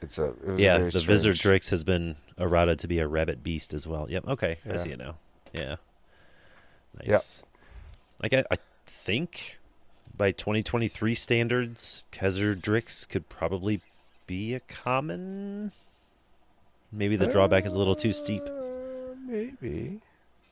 It's 0.00 0.18
a 0.18 0.28
it 0.30 0.44
was 0.46 0.60
Yeah, 0.60 0.78
the 0.78 0.90
strange. 0.92 1.06
Vizzerdrix 1.08 1.70
has 1.70 1.84
been 1.84 2.16
errated 2.38 2.78
to 2.80 2.88
be 2.88 2.98
a 3.00 3.06
rabbit 3.08 3.42
beast 3.42 3.74
as 3.74 3.86
well. 3.86 4.08
Yep. 4.10 4.26
Okay, 4.28 4.58
I 4.64 4.70
Yeah. 4.70 4.76
see 4.76 4.90
it 4.90 4.98
now. 4.98 5.16
Yeah. 5.52 5.76
Nice. 7.00 7.08
Yep. 7.08 7.22
Like 8.22 8.34
I, 8.34 8.44
I 8.54 8.56
think 8.86 9.58
by 10.16 10.30
2023 10.30 11.14
standards, 11.14 12.04
Kezzerdrix 12.12 13.08
could 13.08 13.28
probably 13.28 13.80
be 14.26 14.54
a 14.54 14.60
common. 14.60 15.72
Maybe 16.92 17.16
the 17.16 17.26
drawback 17.26 17.64
is 17.64 17.74
a 17.74 17.78
little 17.78 17.94
too 17.94 18.12
steep, 18.12 18.42
Uh, 18.42 19.14
maybe. 19.26 20.00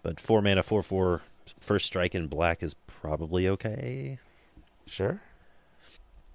But 0.03 0.21
four 0.21 0.43
mana, 0.43 0.63
four 0.63 0.83
four, 0.83 1.23
first 1.59 1.87
strike 1.87 2.15
in 2.15 2.27
black 2.27 2.63
is 2.63 2.75
probably 2.87 3.49
okay. 3.49 4.19
Sure. 4.87 5.21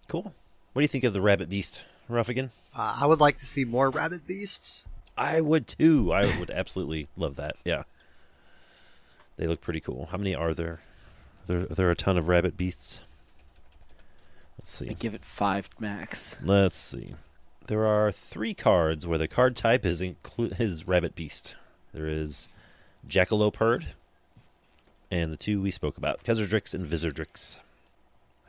Cool. 0.07 0.33
What 0.73 0.81
do 0.81 0.83
you 0.83 0.87
think 0.87 1.03
of 1.03 1.13
the 1.13 1.21
rabbit 1.21 1.49
beast, 1.49 1.85
Ruffigan? 2.09 2.51
Uh, 2.75 2.97
I 2.99 3.05
would 3.05 3.19
like 3.19 3.37
to 3.39 3.45
see 3.45 3.65
more 3.65 3.89
rabbit 3.89 4.27
beasts. 4.27 4.85
I 5.17 5.41
would 5.41 5.67
too. 5.67 6.11
I 6.11 6.37
would 6.39 6.49
absolutely 6.49 7.07
love 7.15 7.37
that. 7.37 7.55
Yeah. 7.63 7.83
They 9.37 9.47
look 9.47 9.61
pretty 9.61 9.79
cool. 9.79 10.09
How 10.11 10.17
many 10.17 10.35
are 10.35 10.53
there? 10.53 10.81
There, 11.47 11.61
there 11.61 11.87
are 11.87 11.91
a 11.91 11.95
ton 11.95 12.17
of 12.17 12.27
rabbit 12.27 12.57
beasts. 12.57 13.01
Let's 14.59 14.71
see. 14.71 14.89
I 14.89 14.93
give 14.93 15.13
it 15.13 15.23
five 15.23 15.69
max. 15.79 16.37
Let's 16.43 16.77
see. 16.77 17.15
There 17.67 17.85
are 17.85 18.11
three 18.11 18.53
cards 18.53 19.07
where 19.07 19.17
the 19.17 19.27
card 19.27 19.55
type 19.55 19.85
is 19.85 20.01
inclu- 20.01 20.59
is 20.59 20.87
rabbit 20.87 21.15
beast. 21.15 21.55
There 21.93 22.07
is 22.07 22.49
Jackalope 23.07 23.57
Herd, 23.57 23.87
and 25.11 25.31
the 25.31 25.37
two 25.37 25.61
we 25.61 25.71
spoke 25.71 25.97
about, 25.97 26.23
Kezzerdrix 26.23 26.73
and 26.73 26.85
Vizzerdrix. 26.85 27.57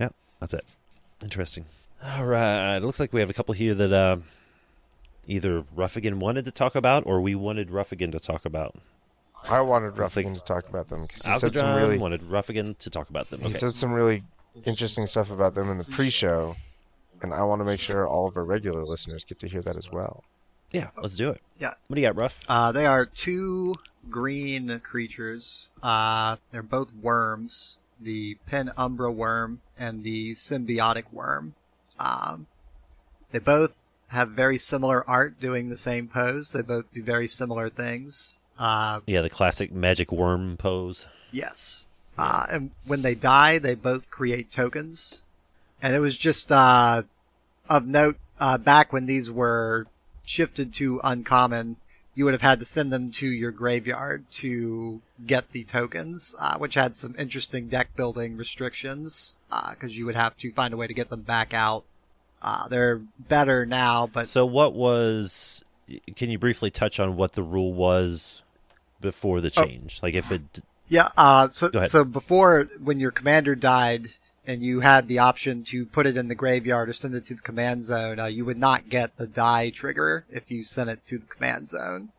Yep, 0.00 0.14
that's 0.40 0.54
it. 0.54 0.64
Interesting. 1.22 1.66
All 2.04 2.26
right, 2.26 2.76
it 2.76 2.82
looks 2.82 3.00
like 3.00 3.12
we 3.12 3.20
have 3.20 3.30
a 3.30 3.34
couple 3.34 3.54
here 3.54 3.74
that 3.74 3.92
uh, 3.92 4.18
either 5.26 5.62
Ruffigan 5.74 6.18
wanted 6.18 6.44
to 6.44 6.50
talk 6.52 6.74
about 6.74 7.04
or 7.06 7.20
we 7.20 7.34
wanted 7.34 7.70
Ruffigan 7.70 8.12
to 8.12 8.18
talk 8.18 8.44
about. 8.44 8.74
I 9.48 9.60
wanted 9.60 9.96
Ruffigan 9.96 10.34
to 10.34 10.40
talk 10.40 10.68
about 10.68 10.88
them 10.88 11.02
because 11.02 11.24
he 11.24 11.38
said 11.38 11.54
some 11.54 11.76
really 11.76 11.98
wanted 11.98 12.22
Ruffigan 12.22 12.74
to 12.78 12.90
talk 12.90 13.10
about 13.10 13.30
them. 13.30 13.40
he 13.40 13.46
Okay. 13.46 13.58
said 13.58 13.74
some 13.74 13.92
really 13.92 14.24
interesting 14.64 15.06
stuff 15.06 15.30
about 15.30 15.54
them 15.54 15.70
in 15.70 15.78
the 15.78 15.84
pre-show, 15.84 16.56
and 17.22 17.32
I 17.32 17.42
want 17.44 17.60
to 17.60 17.64
make 17.64 17.80
sure 17.80 18.06
all 18.08 18.26
of 18.26 18.36
our 18.36 18.44
regular 18.44 18.84
listeners 18.84 19.24
get 19.24 19.38
to 19.40 19.48
hear 19.48 19.62
that 19.62 19.76
as 19.76 19.90
well. 19.90 20.24
Yeah, 20.72 20.90
let's 21.01 21.16
do 21.16 21.30
it. 21.30 21.40
Yeah. 21.59 21.74
What 21.86 21.94
do 21.94 22.01
you 22.01 22.06
got, 22.09 22.16
Ruff? 22.16 22.43
Uh, 22.48 22.72
they 22.72 22.86
are 22.86 23.06
two 23.06 23.74
green 24.10 24.80
creatures. 24.80 25.70
Uh, 25.82 26.36
they're 26.52 26.62
both 26.62 26.93
worms. 26.94 27.78
The 28.01 28.36
Penumbra 28.47 29.10
wurm 29.12 29.59
and 29.78 30.05
the 30.05 30.32
symbiotic 30.34 31.05
wurm. 31.12 31.55
Um, 31.98 32.47
they 33.32 33.38
both 33.38 33.78
have 34.09 34.30
very 34.30 34.59
similar 34.59 35.09
art 35.09 35.40
doing 35.40 35.68
the 35.68 35.76
same 35.76 36.09
pose. 36.09 36.52
They 36.52 36.62
both 36.62 36.93
do 36.93 37.02
very 37.02 37.26
similar 37.28 37.70
things. 37.70 38.38
Uh, 38.59 39.01
Yeah, 39.06 39.22
the 39.22 39.30
classic 39.30 39.72
magic 39.72 40.12
worm 40.12 40.56
pose. 40.56 41.06
Yes. 41.32 41.86
Uh, 42.18 42.47
and 42.51 42.70
when 42.86 43.02
they 43.02 43.14
die, 43.14 43.59
they 43.59 43.74
both 43.74 44.10
create 44.10 44.51
tokens. 44.51 45.22
And 45.82 45.94
it 45.94 46.01
was 46.01 46.16
just 46.16 46.51
uh, 46.52 47.02
of 47.68 47.86
note 47.86 48.16
uh, 48.40 48.59
back 48.59 48.93
when 48.93 49.06
these 49.06 49.30
were 49.30 49.86
shifted 50.27 50.74
to 50.74 51.01
uncommon, 51.03 51.77
you 52.15 52.24
would 52.24 52.35
have 52.35 52.43
had 52.43 52.59
to 52.59 52.65
send 52.66 52.93
them 52.93 53.11
to 53.12 53.27
your 53.27 53.51
graveyard 53.51 54.24
to 54.32 55.01
get 55.27 55.53
the 55.53 55.65
tokens, 55.65 56.35
uh, 56.39 56.59
which 56.59 56.74
had 56.74 56.97
some 56.97 57.15
interesting 57.19 57.69
deck 57.69 57.94
building 57.97 58.36
restrictions 58.36 59.36
because 59.70 59.97
you 59.97 60.05
would 60.05 60.15
have 60.16 60.36
to 60.39 60.53
find 60.53 60.74
a 60.74 60.77
way 60.77 60.86
to 60.86 60.94
get 60.94 61.09
them 61.09 61.23
back 61.23 61.55
out. 61.55 61.85
Uh, 62.43 62.69
they're 62.69 63.01
better 63.19 63.65
now, 63.65 64.07
but 64.12 64.27
So, 64.27 64.44
what 64.44 64.74
was? 64.74 65.62
Can 66.16 66.31
you 66.31 66.39
briefly 66.39 66.70
touch 66.70 66.98
on 67.01 67.16
what 67.16 67.32
the 67.32 67.43
rule 67.43 67.73
was 67.73 68.43
before 69.01 69.40
the 69.40 69.53
Oh. 69.57 69.65
change? 69.65 70.03
Like, 70.03 70.15
if 70.15 70.31
it 70.32 70.43
Yeah. 70.89 71.11
Uh, 71.16 71.48
so 71.48 71.70
so 71.86 72.05
before 72.05 72.69
when 72.82 72.98
your 73.01 73.11
commander 73.11 73.55
died 73.55 74.09
and 74.47 74.62
you 74.62 74.81
had 74.81 75.09
the 75.09 75.18
option 75.18 75.64
to 75.64 75.86
put 75.86 76.06
it 76.06 76.16
in 76.16 76.28
the 76.28 76.35
graveyard 76.35 76.89
or 76.89 76.93
send 76.93 77.14
it 77.14 77.27
to 77.27 77.35
the 77.35 77.43
command 77.43 77.85
zone, 77.85 78.18
uh, 78.18 78.27
you 78.27 78.44
would 78.44 78.59
not 78.59 78.89
get 78.89 79.16
the 79.16 79.27
die 79.27 79.70
trigger 79.70 80.24
if 80.31 80.51
you 80.51 80.62
sent 80.62 80.90
it 80.90 81.05
to 81.06 81.18
the 81.18 81.27
command 81.27 81.68
zone. 81.68 82.10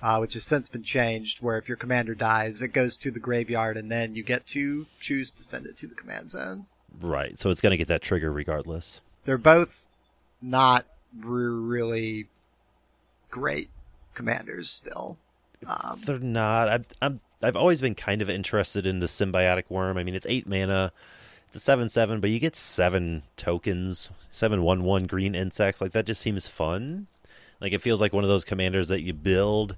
Uh, 0.00 0.18
which 0.18 0.34
has 0.34 0.44
since 0.44 0.68
been 0.68 0.84
changed, 0.84 1.42
where 1.42 1.58
if 1.58 1.66
your 1.66 1.76
commander 1.76 2.14
dies, 2.14 2.62
it 2.62 2.68
goes 2.68 2.96
to 2.96 3.10
the 3.10 3.18
graveyard, 3.18 3.76
and 3.76 3.90
then 3.90 4.14
you 4.14 4.22
get 4.22 4.46
to 4.46 4.86
choose 5.00 5.28
to 5.28 5.42
send 5.42 5.66
it 5.66 5.76
to 5.76 5.88
the 5.88 5.94
command 5.96 6.30
zone. 6.30 6.66
right, 7.00 7.36
so 7.36 7.50
it's 7.50 7.60
going 7.60 7.72
to 7.72 7.76
get 7.76 7.88
that 7.88 8.00
trigger 8.00 8.30
regardless. 8.30 9.00
They're 9.24 9.36
both 9.36 9.82
not 10.40 10.86
re- 11.18 11.46
really 11.46 12.28
great 13.28 13.70
commanders 14.14 14.70
still. 14.70 15.18
Um, 15.66 16.00
They're 16.04 16.18
not. 16.18 16.68
I'm, 16.68 16.84
I'm. 17.02 17.20
I've 17.42 17.56
always 17.56 17.80
been 17.80 17.94
kind 17.94 18.22
of 18.22 18.28
interested 18.28 18.86
in 18.86 19.00
the 19.00 19.06
symbiotic 19.06 19.64
wurm. 19.68 19.96
I 19.96 20.04
mean, 20.04 20.14
it's 20.14 20.26
eight 20.28 20.46
mana. 20.46 20.92
It's 21.48 21.56
a 21.56 21.60
seven 21.60 21.88
seven, 21.88 22.20
but 22.20 22.30
you 22.30 22.38
get 22.38 22.56
seven 22.56 23.22
tokens, 23.36 24.10
seven 24.30 24.62
one 24.62 24.82
one 24.84 25.06
green 25.06 25.34
insects. 25.34 25.80
Like 25.80 25.92
that 25.92 26.06
just 26.06 26.20
seems 26.20 26.46
fun. 26.46 27.06
Like 27.60 27.72
it 27.72 27.82
feels 27.82 28.00
like 28.00 28.12
one 28.12 28.22
of 28.22 28.28
those 28.30 28.44
commanders 28.44 28.88
that 28.88 29.00
you 29.00 29.12
build 29.12 29.74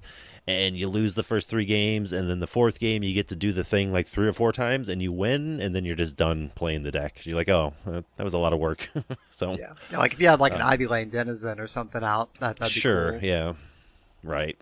and 0.47 0.75
you 0.75 0.87
lose 0.89 1.13
the 1.15 1.23
first 1.23 1.47
three 1.47 1.65
games, 1.65 2.11
and 2.11 2.29
then 2.29 2.39
the 2.39 2.47
fourth 2.47 2.79
game 2.79 3.03
you 3.03 3.13
get 3.13 3.27
to 3.29 3.35
do 3.35 3.51
the 3.53 3.63
thing 3.63 3.91
like 3.93 4.07
three 4.07 4.27
or 4.27 4.33
four 4.33 4.51
times, 4.51 4.89
and 4.89 5.01
you 5.01 5.11
win, 5.11 5.61
and 5.61 5.73
then 5.75 5.85
you're 5.85 5.95
just 5.95 6.17
done 6.17 6.51
playing 6.55 6.81
the 6.83 6.91
deck. 6.91 7.25
You're 7.25 7.35
like, 7.37 7.47
oh, 7.49 7.73
that 7.85 8.23
was 8.23 8.33
a 8.33 8.39
lot 8.39 8.51
of 8.51 8.59
work. 8.59 8.89
so 9.31 9.53
yeah. 9.53 9.73
Yeah, 9.91 9.99
like 9.99 10.13
if 10.13 10.19
you 10.19 10.27
had 10.27 10.39
like 10.39 10.53
an 10.53 10.61
Uh, 10.61 10.67
Ivy 10.67 10.87
Lane 10.87 11.09
Denizen 11.09 11.59
or 11.59 11.67
something 11.67 12.03
out, 12.03 12.33
that, 12.39 12.57
that'd 12.57 12.73
be 12.73 12.79
sure, 12.79 13.11
cool. 13.13 13.23
yeah, 13.23 13.53
right. 14.23 14.57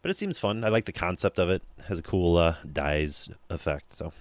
But 0.00 0.10
it 0.10 0.16
seems 0.16 0.38
fun. 0.38 0.64
I 0.64 0.68
like 0.68 0.84
the 0.84 0.92
concept 0.92 1.38
of 1.38 1.50
it. 1.50 1.62
it 1.78 1.84
has 1.86 1.98
a 1.98 2.02
cool 2.02 2.36
uh, 2.36 2.54
dies 2.72 3.28
effect. 3.50 3.94
So, 3.94 4.12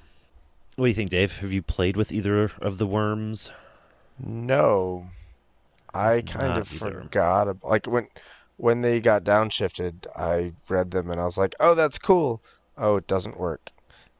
what 0.76 0.86
do 0.86 0.90
you 0.90 0.94
think, 0.96 1.10
Dave? 1.12 1.38
Have 1.40 1.52
you 1.52 1.62
played 1.62 1.96
with 1.98 2.12
either 2.12 2.52
of 2.62 2.78
the 2.78 2.88
worms? 2.88 3.52
No, 4.20 5.08
I 5.94 6.22
kind 6.22 6.60
of 6.62 6.72
either. 6.74 7.02
forgot. 7.02 7.64
Like 7.64 7.88
when 7.88 8.08
when 8.58 8.82
they 8.82 9.00
got 9.02 9.24
downshifted, 9.24 10.06
I 10.16 10.54
read 10.70 10.92
them 10.92 11.10
and 11.12 11.20
I 11.20 11.26
was 11.26 11.38
like, 11.38 11.56
"Oh, 11.60 11.76
that's 11.76 11.98
cool." 11.98 12.42
Oh, 12.78 12.96
it 12.98 13.08
doesn't 13.08 13.40
work, 13.40 13.70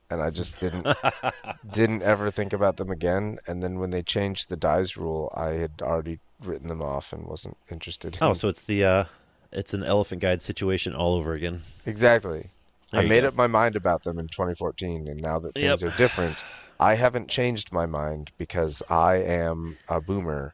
and 0.10 0.22
I 0.22 0.30
just 0.30 0.60
didn't 0.60 0.88
didn't 1.72 2.02
ever 2.04 2.32
think 2.32 2.54
about 2.54 2.78
them 2.78 2.90
again. 2.92 3.38
And 3.48 3.62
then 3.62 3.80
when 3.80 3.92
they 3.92 4.02
changed 4.04 4.50
the 4.50 4.58
dies 4.58 4.98
rule, 4.98 5.32
I 5.36 5.50
had 5.54 5.72
already 5.82 6.20
written 6.44 6.68
them 6.68 6.82
off 6.82 7.14
and 7.14 7.26
wasn't 7.26 7.58
interested. 7.72 8.18
Oh, 8.22 8.30
in- 8.30 8.36
so 8.36 8.48
it's 8.50 8.62
the 8.62 8.84
uh, 8.84 9.06
it's 9.52 9.74
an 9.74 9.84
elephant 9.84 10.22
guide 10.22 10.42
situation 10.42 10.94
all 10.96 11.14
over 11.16 11.34
again. 11.34 11.62
exactly. 11.86 12.50
There 12.94 13.02
I 13.02 13.06
made 13.06 13.22
go. 13.22 13.28
up 13.30 13.36
my 13.36 13.48
mind 13.48 13.76
about 13.76 14.04
them 14.04 14.18
in 14.20 14.28
2014, 14.28 15.08
and 15.08 15.22
now 15.22 15.40
that 15.40 15.54
things 15.56 15.82
Yep. 15.82 15.94
are 15.94 15.98
different, 15.98 16.44
I 16.80 16.96
haven't 16.96 17.28
changed 17.30 17.72
my 17.72 17.86
mind 17.86 18.32
because 18.38 18.82
I 18.90 19.16
am 19.16 19.78
a 19.90 20.00
boomer 20.00 20.54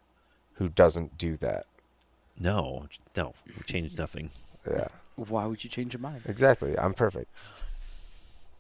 who 0.56 0.70
doesn't 0.70 1.18
do 1.18 1.38
that. 1.38 1.66
No, 2.40 2.88
no, 3.16 3.34
we 3.46 3.64
changed 3.66 3.98
nothing. 3.98 4.32
Yeah, 4.70 4.88
Why 5.16 5.46
would 5.46 5.64
you 5.64 5.70
change 5.70 5.94
your 5.94 6.02
mind? 6.02 6.22
exactly. 6.26 6.78
I'm 6.80 6.94
perfect. 6.94 7.38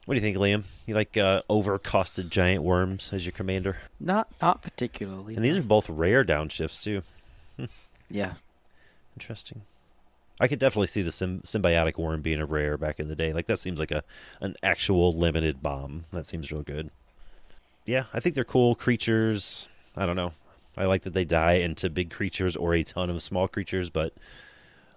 What 0.06 0.16
do 0.16 0.20
you 0.20 0.22
think, 0.22 0.38
Liam? 0.38 0.64
You 0.88 0.96
like 0.96 1.16
uh, 1.18 1.44
overcosted 1.50 2.30
giant 2.30 2.64
worms 2.64 3.12
as 3.14 3.26
your 3.26 3.32
commander? 3.32 3.78
Not 4.00 4.28
not 4.42 4.62
particularly. 4.62 5.36
And 5.36 5.46
these 5.46 5.58
are 5.58 5.62
both 5.64 5.88
rare 5.90 6.26
downshifts 6.26 6.82
too. 6.84 7.04
yeah. 8.10 8.34
Interesting. 9.16 9.62
I 10.40 10.48
could 10.48 10.60
definitely 10.60 10.88
see 10.88 11.02
the 11.02 11.12
sym- 11.12 11.42
symbiotic 11.42 11.98
wurm 11.98 12.22
being 12.22 12.40
a 12.40 12.46
rare 12.46 12.78
back 12.78 13.00
in 13.00 13.08
the 13.10 13.16
day. 13.16 13.34
Like 13.34 13.48
that 13.48 13.60
seems 13.60 13.80
like 13.80 13.92
a 13.92 14.04
an 14.42 14.56
actual 14.64 15.14
limited 15.14 15.62
bomb. 15.62 16.06
That 16.12 16.26
seems 16.26 16.52
real 16.52 16.62
good. 16.62 16.90
Yeah, 17.86 18.06
I 18.14 18.20
think 18.20 18.36
they're 18.36 18.44
cool 18.46 18.76
creatures. 18.76 19.68
I 19.98 20.06
don't 20.06 20.16
know. 20.16 20.34
I 20.78 20.86
like 20.86 21.02
that 21.04 21.14
they 21.14 21.26
die 21.26 21.54
into 21.54 21.90
big 21.90 22.10
creatures 22.10 22.56
or 22.56 22.74
a 22.74 22.84
ton 22.84 23.10
of 23.10 23.22
small 23.24 23.48
creatures, 23.48 23.90
but 23.90 24.14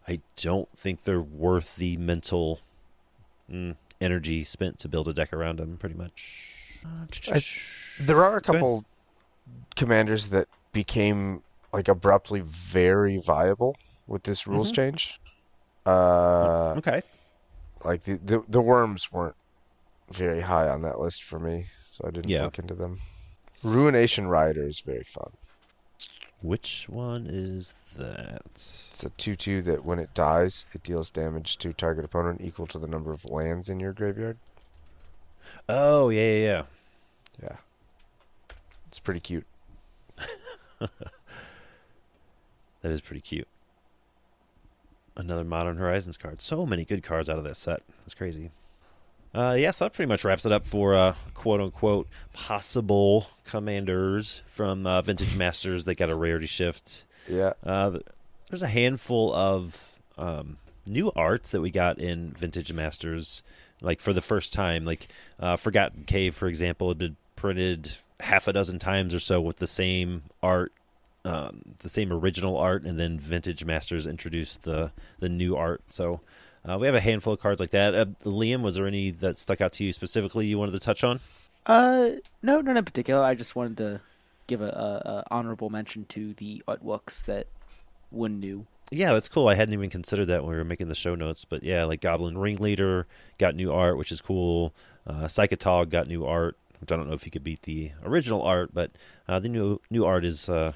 I 0.07 0.21
don't 0.37 0.69
think 0.77 1.03
they're 1.05 1.21
worth 1.21 1.75
the 1.77 1.97
mental 1.97 2.61
mm, 3.51 3.75
energy 4.01 4.45
spent 4.45 4.79
to 4.81 4.89
build 4.89 5.09
a 5.09 5.13
deck 5.15 5.33
around 5.33 5.59
them. 5.59 5.77
Pretty 5.79 5.97
much. 5.97 6.39
I- 7.33 7.43
There 8.01 8.23
are 8.25 8.37
a 8.37 8.41
couple 8.43 8.85
commanders 9.77 10.29
that 10.29 10.49
became 10.73 11.43
like 11.73 11.89
abruptly 11.89 12.41
very 12.41 13.19
viable 13.19 13.77
with 14.07 14.23
this 14.25 14.47
rules 14.47 14.71
Mhm. 14.71 14.75
change. 14.77 15.19
Uh, 15.85 16.75
okay. 16.77 17.03
like 17.85 18.03
the, 18.05 18.17
the 18.25 18.43
the 18.49 18.61
worms 18.61 19.11
weren't 19.13 19.35
very 20.13 20.41
high 20.41 20.69
on 20.69 20.83
that 20.83 21.01
list 21.01 21.25
for 21.25 21.39
me, 21.39 21.67
so 21.91 22.05
I 22.07 22.11
didn't 22.11 22.31
Yeah. 22.31 22.45
look 22.45 22.59
into 22.59 22.75
them. 22.75 23.01
Ruination 23.63 24.27
Rider 24.29 24.67
is 24.67 24.81
very 24.85 25.05
fun. 25.05 25.31
Which 26.41 26.89
one 26.89 27.27
is 27.29 27.75
that? 27.97 28.43
It's 28.55 29.05
a 29.05 29.11
two-two 29.11 29.63
that 29.63 29.85
when 29.85 30.01
it 30.01 30.13
dies, 30.15 30.67
it 30.75 30.83
deals 30.83 31.11
damage 31.11 31.57
to 31.59 31.73
target 31.73 32.05
opponent 32.05 32.41
equal 32.43 32.67
to 32.69 32.79
the 32.79 32.89
number 32.89 33.13
of 33.13 33.25
lands 33.25 33.69
in 33.69 33.79
your 33.79 33.93
graveyard. 33.93 34.37
Oh 35.69 36.09
yeah, 36.09 36.21
yeah, 36.21 36.45
yeah. 36.45 36.63
Yeah, 37.43 37.57
it's 38.89 38.99
pretty 39.01 39.21
cute. 39.21 39.47
That 42.83 42.91
is 42.91 43.01
pretty 43.01 43.21
cute. 43.21 43.47
Another 45.17 45.45
Modern 45.45 45.77
Horizons 45.77 46.17
card. 46.17 46.41
So 46.41 46.65
many 46.67 46.85
good 46.85 47.03
cards 47.03 47.29
out 47.29 47.39
of 47.39 47.45
this 47.45 47.59
set. 47.59 47.83
It's 48.05 48.15
crazy. 48.15 48.51
Uh, 49.35 49.57
yeah, 49.59 49.71
so 49.71 49.85
that 49.85 49.93
pretty 49.95 50.09
much 50.09 50.25
wraps 50.25 50.45
it 50.45 50.53
up 50.53 50.67
for 50.67 50.95
uh, 50.95 51.15
quote 51.35 51.61
unquote 51.61 52.07
possible 52.33 53.27
commanders 53.45 54.43
from 54.47 54.87
uh, 54.87 55.01
Vintage 55.03 55.37
Masters 55.37 55.85
that 55.87 55.95
got 55.95 56.11
a 56.11 56.15
rarity 56.15 56.47
shift. 56.47 57.05
Yeah, 57.29 57.53
Uh, 57.65 57.99
there's 58.51 58.63
a 58.63 58.69
handful 58.69 59.33
of 59.33 59.99
um, 60.19 60.59
new 60.87 61.11
arts 61.17 61.53
that 61.53 61.61
we 61.63 61.71
got 61.71 61.99
in 61.99 62.33
Vintage 62.33 62.73
Masters, 62.73 63.43
like 63.81 64.01
for 64.01 64.13
the 64.13 64.21
first 64.21 64.53
time. 64.53 64.85
Like 64.85 65.09
uh, 65.41 65.57
Forgotten 65.57 66.05
Cave, 66.05 66.35
for 66.35 66.47
example, 66.49 66.89
had 66.89 66.99
been 66.99 67.17
printed 67.37 67.97
half 68.21 68.47
a 68.49 68.53
dozen 68.53 68.79
times 68.79 69.15
or 69.15 69.19
so 69.21 69.41
with 69.41 69.57
the 69.57 69.67
same 69.67 70.25
art, 70.43 70.73
um, 71.25 71.63
the 71.83 71.89
same 71.89 72.13
original 72.13 72.57
art, 72.57 72.85
and 72.85 72.99
then 72.99 73.19
Vintage 73.19 73.65
Masters 73.65 74.07
introduced 74.07 74.63
the 74.63 74.93
the 75.21 75.29
new 75.29 75.57
art. 75.57 75.83
So 75.91 76.21
uh, 76.69 76.79
we 76.79 76.87
have 76.87 76.95
a 76.95 77.01
handful 77.01 77.33
of 77.33 77.41
cards 77.41 77.61
like 77.61 77.71
that. 77.71 77.95
Uh, 77.95 78.07
Liam, 78.25 78.63
was 78.63 78.77
there 78.77 78.87
any 78.87 79.11
that 79.11 79.37
stuck 79.37 79.61
out 79.61 79.73
to 79.75 79.85
you 79.85 79.93
specifically 79.93 80.47
you 80.47 80.59
wanted 80.59 80.73
to 80.73 80.81
touch 80.81 81.05
on? 81.05 81.21
Uh, 81.67 82.11
no, 82.43 82.61
not 82.61 82.77
in 82.77 82.85
particular. 82.85 83.23
I 83.23 83.35
just 83.35 83.55
wanted 83.55 83.77
to 83.79 84.01
give 84.47 84.61
a, 84.61 84.67
a, 84.67 85.09
a 85.11 85.25
honorable 85.31 85.71
mention 85.71 86.05
to 86.07 86.35
the 86.35 86.63
artworks 86.67 87.25
that 87.27 87.47
were 88.11 88.29
new. 88.29 88.67
Yeah, 88.91 89.15
that's 89.15 89.29
cool. 89.29 89.49
I 89.49 89.55
hadn't 89.55 89.73
even 89.73 89.89
considered 89.89 90.27
that 90.27 90.43
when 90.43 90.51
we 90.51 90.59
were 90.59 90.65
making 90.65 90.89
the 90.89 90.95
show 90.95 91.15
notes, 91.15 91.47
but 91.47 91.63
yeah, 91.63 91.85
like 91.85 92.03
Goblin 92.03 92.37
Ringleader 92.37 93.07
got 93.39 93.55
new 93.55 93.73
art, 93.73 93.97
which 93.97 94.13
is 94.13 94.21
cool. 94.21 94.75
Uh, 95.07 95.25
Psychotog 95.25 95.89
got 95.89 96.09
new 96.09 96.27
art, 96.27 96.59
which 96.79 96.93
I 96.93 96.97
don't 96.97 97.09
know 97.09 97.15
if 97.15 97.25
you 97.25 97.33
could 97.33 97.43
beat 97.43 97.63
the 97.63 97.93
original 98.05 98.43
art, 98.43 98.75
but 98.75 98.91
uh, 99.29 99.39
the 99.39 99.49
new 99.49 99.81
new 99.91 100.05
art 100.05 100.27
is, 100.27 100.49
uh, 100.49 100.73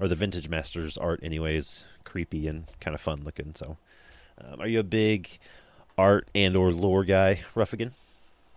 or 0.00 0.08
the 0.08 0.14
Vintage 0.14 0.48
Masters 0.48 0.96
art, 0.96 1.20
anyways, 1.22 1.84
creepy 2.04 2.48
and 2.48 2.64
kind 2.80 2.94
of 2.94 3.00
fun 3.00 3.20
looking. 3.24 3.52
So, 3.54 3.76
um, 4.42 4.60
are 4.60 4.66
you 4.66 4.80
a 4.80 4.84
big 4.84 5.38
art 5.98 6.28
and 6.34 6.56
or 6.56 6.72
lore 6.72 7.04
guy, 7.04 7.40
Ruffigan? 7.54 7.92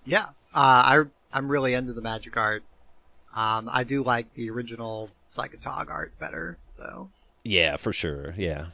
Yeah, 0.05 0.27
uh, 0.53 0.55
I 0.55 1.03
I'm 1.31 1.49
really 1.49 1.73
into 1.73 1.93
the 1.93 2.01
magic 2.01 2.37
art. 2.37 2.63
Um, 3.35 3.67
I 3.71 3.83
do 3.83 4.03
like 4.03 4.33
the 4.35 4.49
original 4.49 5.09
Psychotog 5.31 5.89
art 5.89 6.17
better, 6.19 6.57
though. 6.77 7.09
Yeah, 7.43 7.77
for 7.77 7.91
sure. 7.91 8.33
Yeah, 8.37 8.67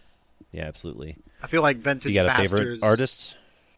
yeah, 0.51 0.65
absolutely. 0.65 1.15
I 1.41 1.47
feel 1.47 1.61
like 1.61 1.77
vintage 1.77 2.11
you 2.11 2.15
got 2.15 2.25
a 2.25 2.27
Masters. 2.29 2.49
favorite 2.49 2.83
artist? 2.83 3.37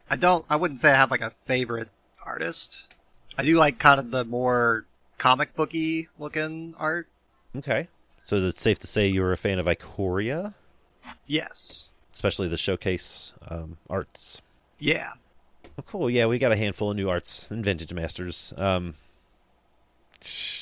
I 0.10 0.16
don't. 0.18 0.44
I 0.50 0.56
wouldn't 0.56 0.80
say 0.80 0.90
I 0.92 0.96
have 0.96 1.12
like 1.12 1.22
a 1.22 1.32
favorite 1.46 1.90
artist. 2.26 2.94
I 3.38 3.44
do 3.44 3.56
like 3.56 3.80
kind 3.80 4.00
of 4.00 4.12
the 4.12 4.26
more 4.26 4.86
comic 5.18 5.56
booky 5.56 6.10
looking 6.20 6.74
art. 6.78 7.08
Okay, 7.56 7.88
so 8.32 8.38
is 8.38 8.46
it 8.46 8.58
safe 8.58 8.80
to 8.80 8.88
say 8.88 9.08
you're 9.08 9.34
a 9.34 9.38
fan 9.38 9.60
of 9.60 9.66
Ikoria, 9.66 10.54
Yes. 11.28 11.90
especially 12.14 12.48
the 12.48 12.56
showcase 12.56 13.34
um, 13.50 13.76
arts? 13.90 14.42
Yeah. 14.80 15.12
Well, 15.76 15.84
cool. 15.86 16.10
Yeah, 16.10 16.28
we 16.28 16.40
got 16.40 16.54
a 16.54 16.56
handful 16.56 16.92
of 16.92 16.96
new 16.96 17.10
arts 17.10 17.50
and 17.52 17.62
Vintage 17.62 17.94
Masters. 17.94 18.54
Um, 18.56 18.96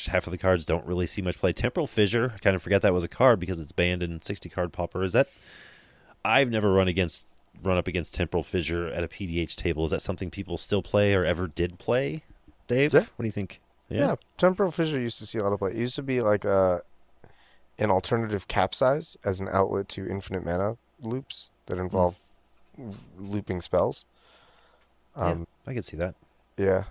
half 0.07 0.25
of 0.25 0.31
the 0.31 0.37
cards 0.39 0.65
don't 0.65 0.83
really 0.83 1.05
see 1.05 1.21
much 1.21 1.37
play. 1.37 1.53
Temporal 1.53 1.85
Fissure, 1.85 2.31
I 2.33 2.39
kind 2.39 2.55
of 2.55 2.63
forgot 2.63 2.81
that 2.81 2.91
was 2.93 3.03
a 3.03 3.07
card 3.07 3.39
because 3.39 3.59
it's 3.59 3.71
banned 3.71 4.01
in 4.01 4.19
60 4.19 4.49
card 4.49 4.73
Pauper. 4.73 5.03
Is 5.03 5.13
that? 5.13 5.27
I've 6.25 6.49
never 6.49 6.73
run 6.73 6.87
against 6.87 7.27
run 7.61 7.77
up 7.77 7.87
against 7.87 8.15
Temporal 8.15 8.41
Fissure 8.41 8.87
at 8.87 9.03
a 9.03 9.07
PDH 9.07 9.55
table. 9.55 9.85
Is 9.85 9.91
that 9.91 10.01
something 10.01 10.31
people 10.31 10.57
still 10.57 10.81
play 10.81 11.13
or 11.13 11.23
ever 11.23 11.45
did 11.47 11.77
play? 11.77 12.23
Dave, 12.67 12.93
Yeah. 12.95 13.01
what 13.01 13.19
do 13.19 13.25
you 13.25 13.31
think? 13.31 13.61
yeah. 13.89 14.15
Temporal 14.39 14.71
Fissure 14.71 14.99
used 14.99 15.19
to 15.19 15.27
see 15.27 15.37
a 15.37 15.43
lot 15.43 15.53
of 15.53 15.59
play. 15.59 15.69
It 15.71 15.77
used 15.77 15.95
to 15.97 16.03
be 16.03 16.19
like 16.21 16.45
a 16.45 16.81
an 17.79 17.89
alternative 17.89 18.47
capsize 18.47 19.17
as 19.23 19.39
an 19.39 19.49
outlet 19.51 19.89
to 19.89 20.07
infinite 20.07 20.45
mana 20.45 20.77
loops 21.01 21.49
that 21.65 21.77
involve 21.79 22.19
looping 23.17 23.61
spells. 23.61 24.05
Um, 25.15 25.47
I 25.65 25.73
could 25.73 25.85
see 25.85 25.97
that. 25.97 26.15
yeah. 26.57 26.83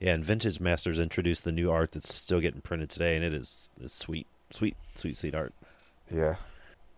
Yeah, 0.00 0.14
and 0.14 0.24
Vintage 0.24 0.60
Masters 0.60 0.98
introduced 1.00 1.44
the 1.44 1.52
new 1.52 1.70
art 1.70 1.92
that's 1.92 2.12
still 2.12 2.40
getting 2.40 2.60
printed 2.60 2.90
today, 2.90 3.14
and 3.16 3.24
it 3.24 3.32
is, 3.32 3.70
is 3.80 3.92
sweet, 3.92 4.26
sweet, 4.50 4.76
sweet, 4.96 5.16
sweet 5.16 5.34
art. 5.34 5.54
Yeah. 6.10 6.34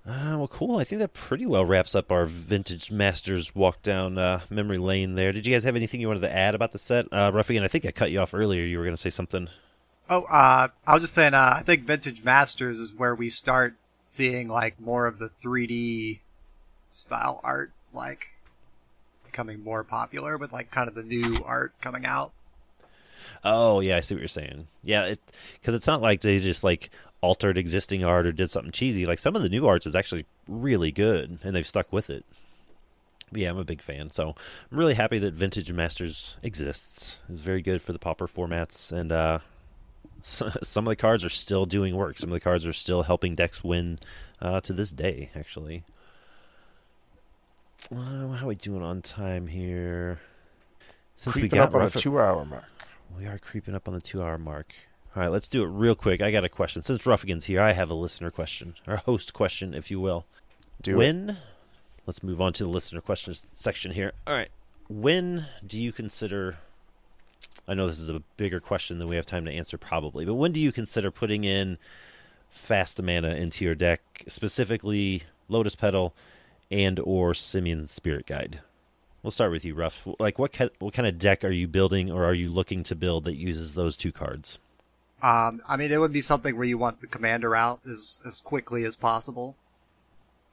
Uh, 0.05 0.37
well, 0.39 0.49
cool. 0.49 0.79
I 0.79 0.85
think 0.85 1.01
that 1.01 1.13
pretty 1.13 1.47
well 1.47 1.65
wraps 1.65 1.95
up 1.95 2.11
our 2.11 2.25
Vintage 2.27 2.91
Masters 2.91 3.55
walk 3.55 3.83
down 3.83 4.19
uh, 4.19 4.41
memory 4.51 4.79
lane 4.79 5.15
there. 5.15 5.31
Did 5.31 5.47
you 5.47 5.53
guys 5.53 5.65
have 5.65 5.77
anything 5.77 6.01
you 6.01 6.09
wanted 6.09 6.21
to 6.21 6.35
add 6.35 6.55
about 6.55 6.73
the 6.73 6.79
set? 6.79 7.07
Uh, 7.13 7.31
Ruffigan, 7.33 7.63
I 7.63 7.69
think 7.69 7.85
I 7.87 7.91
cut 7.93 8.11
you 8.11 8.19
off 8.19 8.35
earlier. 8.35 8.65
You 8.65 8.79
were 8.79 8.85
going 8.85 8.95
to 8.97 9.01
say 9.01 9.11
something. 9.11 9.49
Oh, 10.09 10.23
uh, 10.23 10.69
I 10.87 10.95
was 10.95 11.03
just 11.03 11.15
saying. 11.15 11.35
Uh, 11.35 11.55
I 11.57 11.63
think 11.63 11.85
Vintage 11.85 12.23
Masters 12.23 12.79
is 12.79 12.93
where 12.93 13.15
we 13.15 13.29
start 13.29 13.75
seeing 14.03 14.49
like 14.49 14.81
more 14.81 15.07
of 15.07 15.19
the 15.19 15.31
3D 15.43 16.21
style 16.91 17.41
art, 17.43 17.73
like 17.93 18.27
becoming 19.25 19.63
more 19.63 19.83
popular 19.83 20.39
with 20.39 20.53
like 20.53 20.71
kind 20.71 20.89
of 20.89 20.95
the 20.95 21.03
new 21.03 21.43
art 21.45 21.73
coming 21.81 22.07
out. 22.07 22.33
Oh, 23.43 23.81
yeah, 23.81 23.97
I 23.97 24.01
see 24.01 24.15
what 24.15 24.21
you're 24.21 24.29
saying. 24.29 24.69
Yeah, 24.85 25.05
it 25.07 25.21
because 25.55 25.75
it's 25.75 25.87
not 25.87 26.01
like 26.01 26.21
they 26.21 26.39
just 26.39 26.63
like 26.63 26.91
altered 27.21 27.59
existing 27.59 28.05
art 28.05 28.27
or 28.27 28.33
did 28.33 28.51
something 28.51 28.73
cheesy. 28.73 29.07
Like 29.07 29.19
some 29.19 29.35
of 29.35 29.43
the 29.43 29.49
new 29.49 29.67
arts 29.67 29.87
is 29.87 29.97
actually 29.97 30.27
really 30.47 30.93
good, 30.93 31.41
and 31.43 31.55
they've 31.55 31.67
stuck 31.67 31.93
with 31.93 32.11
it. 32.11 32.25
But 33.33 33.41
yeah, 33.41 33.51
I'm 33.51 33.59
a 33.59 33.65
big 33.65 33.83
fan, 33.83 34.11
so 34.11 34.37
I'm 34.71 34.79
really 34.79 34.95
happy 34.95 35.19
that 35.19 35.35
Vintage 35.35 35.73
Masters 35.73 36.37
exists. 36.45 37.19
It's 37.29 37.41
very 37.41 37.61
good 37.61 37.83
for 37.83 37.93
the 37.93 37.99
Pauper 37.99 38.29
formats, 38.29 38.93
and 38.93 39.11
uh, 39.11 39.41
some 40.23 40.87
of 40.87 40.91
the 40.91 40.97
cards 40.97 41.25
are 41.25 41.31
still 41.31 41.67
doing 41.67 41.97
work. 41.97 42.19
Some 42.19 42.31
of 42.31 42.35
the 42.35 42.41
cards 42.41 42.67
are 42.67 42.73
still 42.73 43.03
helping 43.03 43.35
decks 43.35 43.63
win 43.63 43.99
uh, 44.41 44.61
to 44.61 44.73
this 44.73 44.91
day, 44.91 45.31
actually. 45.35 45.85
Uh, 47.95 48.29
how 48.29 48.47
are 48.47 48.49
we 48.49 48.55
doing 48.55 48.83
on 48.83 49.03
time 49.03 49.47
here? 49.47 50.21
Since 51.15 51.35
Creeping 51.35 51.51
we 51.51 51.57
got 51.59 51.69
up 51.69 51.75
on 51.75 51.83
a 51.83 51.91
two-hour 51.91 52.45
mark. 52.45 52.65
we 53.17 53.27
are 53.27 53.39
creeping 53.39 53.75
up 53.75 53.89
on 53.89 53.95
the 53.95 54.01
two 54.01 54.23
hour 54.23 54.39
mark. 54.39 54.75
All 55.15 55.23
right, 55.23 55.31
let's 55.31 55.49
do 55.49 55.63
it 55.63 55.69
real 55.69 55.95
quick. 55.95 56.21
I 56.21 56.31
got 56.31 56.45
a 56.45 56.49
question. 56.49 56.83
Since 56.83 57.07
Ruffigan's 57.07 57.47
here, 57.47 57.61
I 57.61 57.73
have 57.73 57.89
a 57.89 57.95
listener 57.95 58.31
question, 58.31 58.75
or 58.87 58.97
host 58.97 59.33
question, 59.33 59.73
if 59.73 59.91
you 59.91 59.99
will. 59.99 60.27
Do 60.83 60.93
it. 60.93 60.97
when, 60.97 61.39
let's 62.07 62.23
move 62.23 62.41
on 62.41 62.53
to 62.55 62.65
the 62.65 62.69
listener 62.69 63.01
questions 63.01 63.47
section 63.53 63.93
here. 63.93 64.13
All 64.27 64.35
right. 64.35 64.51
When 64.91 65.47
do 65.67 65.83
you 65.83 65.91
consider, 65.91 66.59
I 67.69 67.75
know 67.75 67.87
this 67.87 67.99
is 67.99 68.11
a 68.11 68.23
bigger 68.37 68.61
question 68.61 68.99
than 68.99 69.09
we 69.09 69.17
have 69.17 69.27
time 69.27 69.45
to 69.45 69.53
answer 69.53 69.77
probably, 69.79 70.25
but 70.25 70.35
when 70.35 70.53
do 70.53 70.61
you 70.61 70.73
consider 70.73 71.11
putting 71.11 71.45
in 71.45 71.79
fast 72.49 73.03
mana 73.03 73.35
into 73.35 73.65
your 73.65 73.75
deck, 73.75 74.01
specifically 74.29 75.25
Lotus 75.49 75.75
Petal 75.75 76.15
and 76.71 77.01
or 77.01 77.35
Simian 77.35 77.87
Spirit 77.87 78.27
Guide? 78.27 78.61
we'll 79.27 79.33
start 79.33 79.51
with 79.51 79.65
you, 79.65 79.75
Ruff. 79.75 80.07
Like, 80.21 80.39
what 80.39 80.53
kind, 80.53 80.71
what 80.79 80.95
kind 80.95 81.09
of 81.09 81.19
deck 81.19 81.45
are 81.45 81.51
you 81.51 81.67
building, 81.67 82.13
or 82.13 82.25
are 82.25 82.33
you 82.33 82.49
looking 82.49 82.85
to 82.85 82.95
build 82.95 83.25
that 83.25 83.35
uses 83.35 83.75
those 83.75 83.97
two 83.97 84.13
cards? 84.13 84.61
Um, 85.21 85.61
I 85.69 85.77
mean, 85.77 85.91
it 85.91 85.99
would 85.99 86.13
be 86.13 86.21
something 86.21 86.57
where 86.57 86.65
you 86.65 86.79
want 86.79 87.01
the 87.01 87.09
commander 87.09 87.57
out 87.57 87.81
as 87.91 88.21
as 88.25 88.41
quickly 88.41 88.85
as 88.85 88.95
possible. 88.95 89.57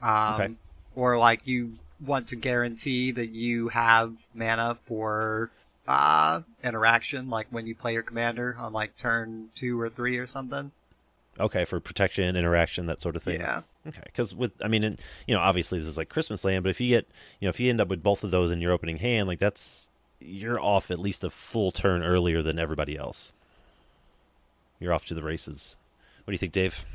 Um, 0.01 0.33
Okay. 0.33 0.53
Or 0.95 1.17
like 1.19 1.45
you 1.45 1.73
want 2.03 2.27
to 2.29 2.35
guarantee 2.35 3.11
that 3.11 3.29
you 3.29 3.69
have 3.69 4.15
mana 4.33 4.77
for 4.85 5.51
uh 5.87 6.41
interaction, 6.63 7.29
like 7.29 7.47
when 7.49 7.67
you 7.67 7.75
play 7.75 7.93
your 7.93 8.03
commander 8.03 8.55
on 8.57 8.73
like 8.73 8.95
turn 8.97 9.49
two 9.55 9.79
or 9.79 9.89
three 9.89 10.17
or 10.17 10.27
something. 10.27 10.71
Okay, 11.39 11.65
for 11.65 11.79
protection, 11.79 12.35
interaction, 12.35 12.85
that 12.85 13.01
sort 13.01 13.15
of 13.15 13.23
thing. 13.23 13.39
Yeah. 13.39 13.61
Okay, 13.87 14.01
because 14.05 14.33
with 14.33 14.51
I 14.63 14.67
mean, 14.67 14.83
and, 14.83 15.01
you 15.27 15.35
know, 15.35 15.41
obviously 15.41 15.79
this 15.79 15.87
is 15.87 15.97
like 15.97 16.09
Christmas 16.09 16.43
land, 16.45 16.63
but 16.63 16.69
if 16.69 16.79
you 16.79 16.89
get, 16.89 17.07
you 17.39 17.45
know, 17.45 17.49
if 17.49 17.59
you 17.59 17.69
end 17.69 17.81
up 17.81 17.87
with 17.87 18.03
both 18.03 18.23
of 18.23 18.31
those 18.31 18.51
in 18.51 18.61
your 18.61 18.71
opening 18.71 18.97
hand, 18.97 19.27
like 19.27 19.39
that's 19.39 19.89
you're 20.19 20.59
off 20.59 20.89
at 20.89 20.99
least 20.99 21.23
a 21.23 21.29
full 21.29 21.71
turn 21.71 22.03
earlier 22.03 22.41
than 22.41 22.59
everybody 22.59 22.97
else. 22.97 23.31
You're 24.79 24.93
off 24.93 25.05
to 25.05 25.13
the 25.13 25.23
races. 25.23 25.75
What 26.23 26.31
do 26.31 26.33
you 26.33 26.37
think, 26.37 26.53
Dave? 26.53 26.85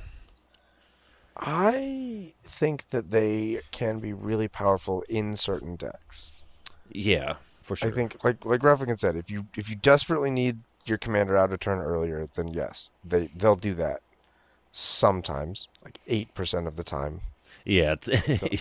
I 1.37 2.33
think 2.45 2.89
that 2.91 3.11
they 3.11 3.61
can 3.71 4.01
be 4.01 4.13
really 4.13 4.49
powerful 4.49 5.05
in 5.09 5.37
certain 5.37 5.77
decks. 5.77 6.33
Yeah, 6.91 7.37
for 7.69 7.77
sure. 7.77 7.91
I 7.91 7.93
think, 7.95 8.17
like 8.25 8.45
like 8.45 8.63
Ruffigan 8.63 8.99
said, 8.99 9.17
if 9.17 9.31
you 9.31 9.47
if 9.57 9.71
you 9.71 9.77
desperately 9.77 10.31
need 10.31 10.59
your 10.87 10.99
commander 10.99 11.37
out 11.37 11.53
a 11.53 11.59
turn 11.59 11.81
earlier, 11.81 12.29
then 12.35 12.49
yes, 12.49 12.91
they 13.05 13.29
they'll 13.37 13.57
do 13.57 13.75
that. 13.75 14.01
Sometimes, 14.73 15.69
like 15.85 15.99
eight 16.07 16.35
percent 16.35 16.67
of 16.67 16.77
the 16.77 16.85
time. 16.85 17.21
Yeah, 17.65 17.95
it's, 18.01 18.09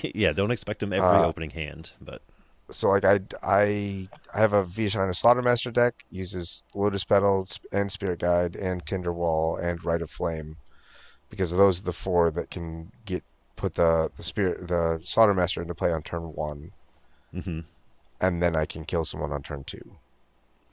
yeah. 0.15 0.33
Don't 0.33 0.51
expect 0.51 0.79
them 0.81 0.93
every 0.93 1.23
Uh, 1.23 1.27
opening 1.27 1.51
hand, 1.51 1.93
but 2.01 2.21
So 2.69 2.89
like 2.89 3.05
I 3.05 3.19
I 3.43 4.09
I 4.33 4.39
have 4.39 4.53
a 4.53 4.65
Viashino 4.65 5.09
Slaughtermaster 5.15 5.71
deck 5.73 5.93
uses 6.11 6.63
Lotus 6.75 7.03
Petals 7.05 7.59
and 7.71 7.91
Spirit 7.91 8.19
Guide 8.19 8.55
and 8.55 8.85
Tinder 8.85 9.13
Wall 9.13 9.57
and 9.57 9.83
Rite 9.85 10.01
of 10.01 10.11
Flame, 10.11 10.57
because 11.29 11.51
those 11.51 11.79
are 11.79 11.83
the 11.83 11.93
four 11.93 12.31
that 12.31 12.49
can 12.51 12.91
get 13.05 13.23
put 13.55 13.75
the 13.75 14.11
the 14.17 14.23
spirit 14.23 14.67
the 14.67 14.99
Slaughtermaster 15.03 15.61
into 15.61 15.75
play 15.75 15.91
on 15.91 16.03
turn 16.03 16.23
one, 16.33 16.71
hmm 17.33 17.59
and 18.21 18.41
then 18.41 18.55
I 18.55 18.65
can 18.65 18.85
kill 18.85 19.05
someone 19.05 19.31
on 19.31 19.43
turn 19.43 19.63
two. 19.63 19.97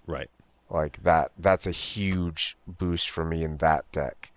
right. 0.07 0.31
Like 0.71 1.03
that 1.03 1.31
that's 1.39 1.67
a 1.67 1.71
huge 1.71 2.57
boost 2.67 3.11
for 3.11 3.25
me 3.25 3.45
in 3.45 3.59
that 3.59 3.91
deck. 3.93 4.33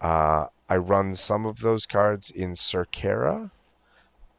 Uh, 0.00 0.46
I 0.68 0.76
run 0.76 1.14
some 1.16 1.44
of 1.44 1.58
those 1.58 1.86
cards 1.86 2.30
in 2.30 2.52
Circara 2.52 3.50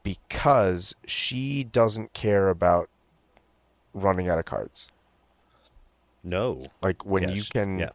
because 0.02 0.94
she 1.06 1.64
doesn't 1.64 2.12
care 2.12 2.48
about 2.48 2.88
running 3.92 4.28
out 4.28 4.38
of 4.38 4.44
cards. 4.44 4.88
No. 6.22 6.66
Like 6.82 7.04
when 7.04 7.28
you 7.28 7.42
can 7.42 7.78
yeah. 7.78 7.90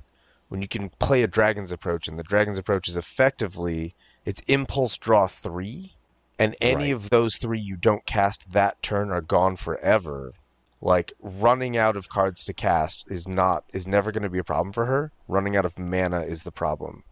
when 0.49 0.61
you 0.61 0.67
can 0.67 0.89
play 0.99 1.23
a 1.23 1.27
dragon's 1.27 1.71
approach 1.71 2.07
and 2.07 2.17
the 2.17 2.23
dragon's 2.23 2.59
approach 2.59 2.87
is 2.87 2.95
effectively 2.95 3.93
it's 4.25 4.41
impulse 4.41 4.97
draw 4.97 5.27
3 5.27 5.91
and 6.39 6.55
any 6.61 6.75
Right. 6.75 6.95
of 6.95 7.09
those 7.11 7.35
3 7.37 7.59
you 7.59 7.77
don't 7.77 8.05
cast 8.07 8.51
that 8.53 8.81
turn 8.81 9.11
are 9.11 9.21
gone 9.21 9.57
forever. 9.57 10.33
Like 10.81 11.11
running 11.19 11.77
out 11.77 11.97
of 11.97 12.07
cards 12.09 12.45
to 12.45 12.53
cast 12.53 13.11
is 13.11 13.27
not 13.27 13.65
is 13.73 13.85
never 13.85 14.11
going 14.13 14.23
to 14.23 14.29
be 14.29 14.39
a 14.39 14.43
problem 14.43 14.71
for 14.73 14.85
her. 14.85 15.11
Running 15.27 15.55
out 15.57 15.65
of 15.65 15.77
mana 15.77 16.21
is 16.21 16.41
the 16.43 16.51
problem. 16.53 17.03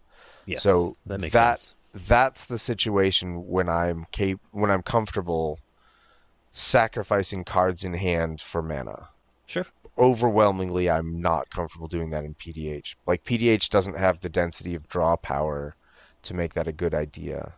Yes. 0.45 0.63
So 0.63 0.95
that 1.05 1.19
makes 1.19 1.33
that 1.33 1.59
sense. 1.59 1.75
that's 2.07 2.45
the 2.45 2.57
situation 2.57 3.43
when 3.45 3.67
I'm 3.69 4.05
cap- 4.13 4.39
when 4.51 4.71
I'm 4.71 4.83
comfortable 4.83 5.59
sacrificing 6.51 7.43
cards 7.43 7.83
in 7.83 7.93
hand 7.93 8.41
for 8.41 8.61
mana 8.61 9.09
Sure. 9.47 9.65
overwhelmingly 9.97 10.89
I'm 10.89 11.19
not 11.19 11.49
comfortable 11.49 11.87
doing 11.87 12.09
that 12.11 12.23
in 12.23 12.35
PDH. 12.35 12.95
Like 13.05 13.23
PDH 13.25 13.69
doesn't 13.69 13.97
have 13.97 14.19
the 14.21 14.29
density 14.29 14.75
of 14.75 14.87
draw 14.87 15.15
power 15.17 15.75
to 16.23 16.33
make 16.33 16.53
that 16.53 16.67
a 16.67 16.71
good 16.73 16.93
idea. 16.93 17.53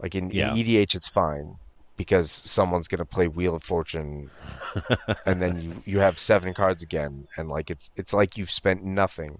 Like 0.00 0.14
in, 0.14 0.30
Yeah. 0.30 0.50
in 0.52 0.56
EDH 0.58 0.94
it's 0.94 1.08
fine 1.08 1.56
because 1.96 2.30
someone's 2.30 2.88
gonna 2.88 3.04
play 3.04 3.28
Wheel 3.28 3.54
of 3.54 3.62
Fortune 3.62 4.30
and 5.26 5.40
then 5.40 5.60
you, 5.62 5.82
you 5.86 5.98
have 6.00 6.18
seven 6.18 6.52
cards 6.54 6.82
again 6.82 7.26
and 7.36 7.48
like 7.48 7.70
it's 7.70 7.90
it's 7.96 8.12
like 8.12 8.36
you've 8.36 8.50
spent 8.50 8.82
nothing. 8.84 9.38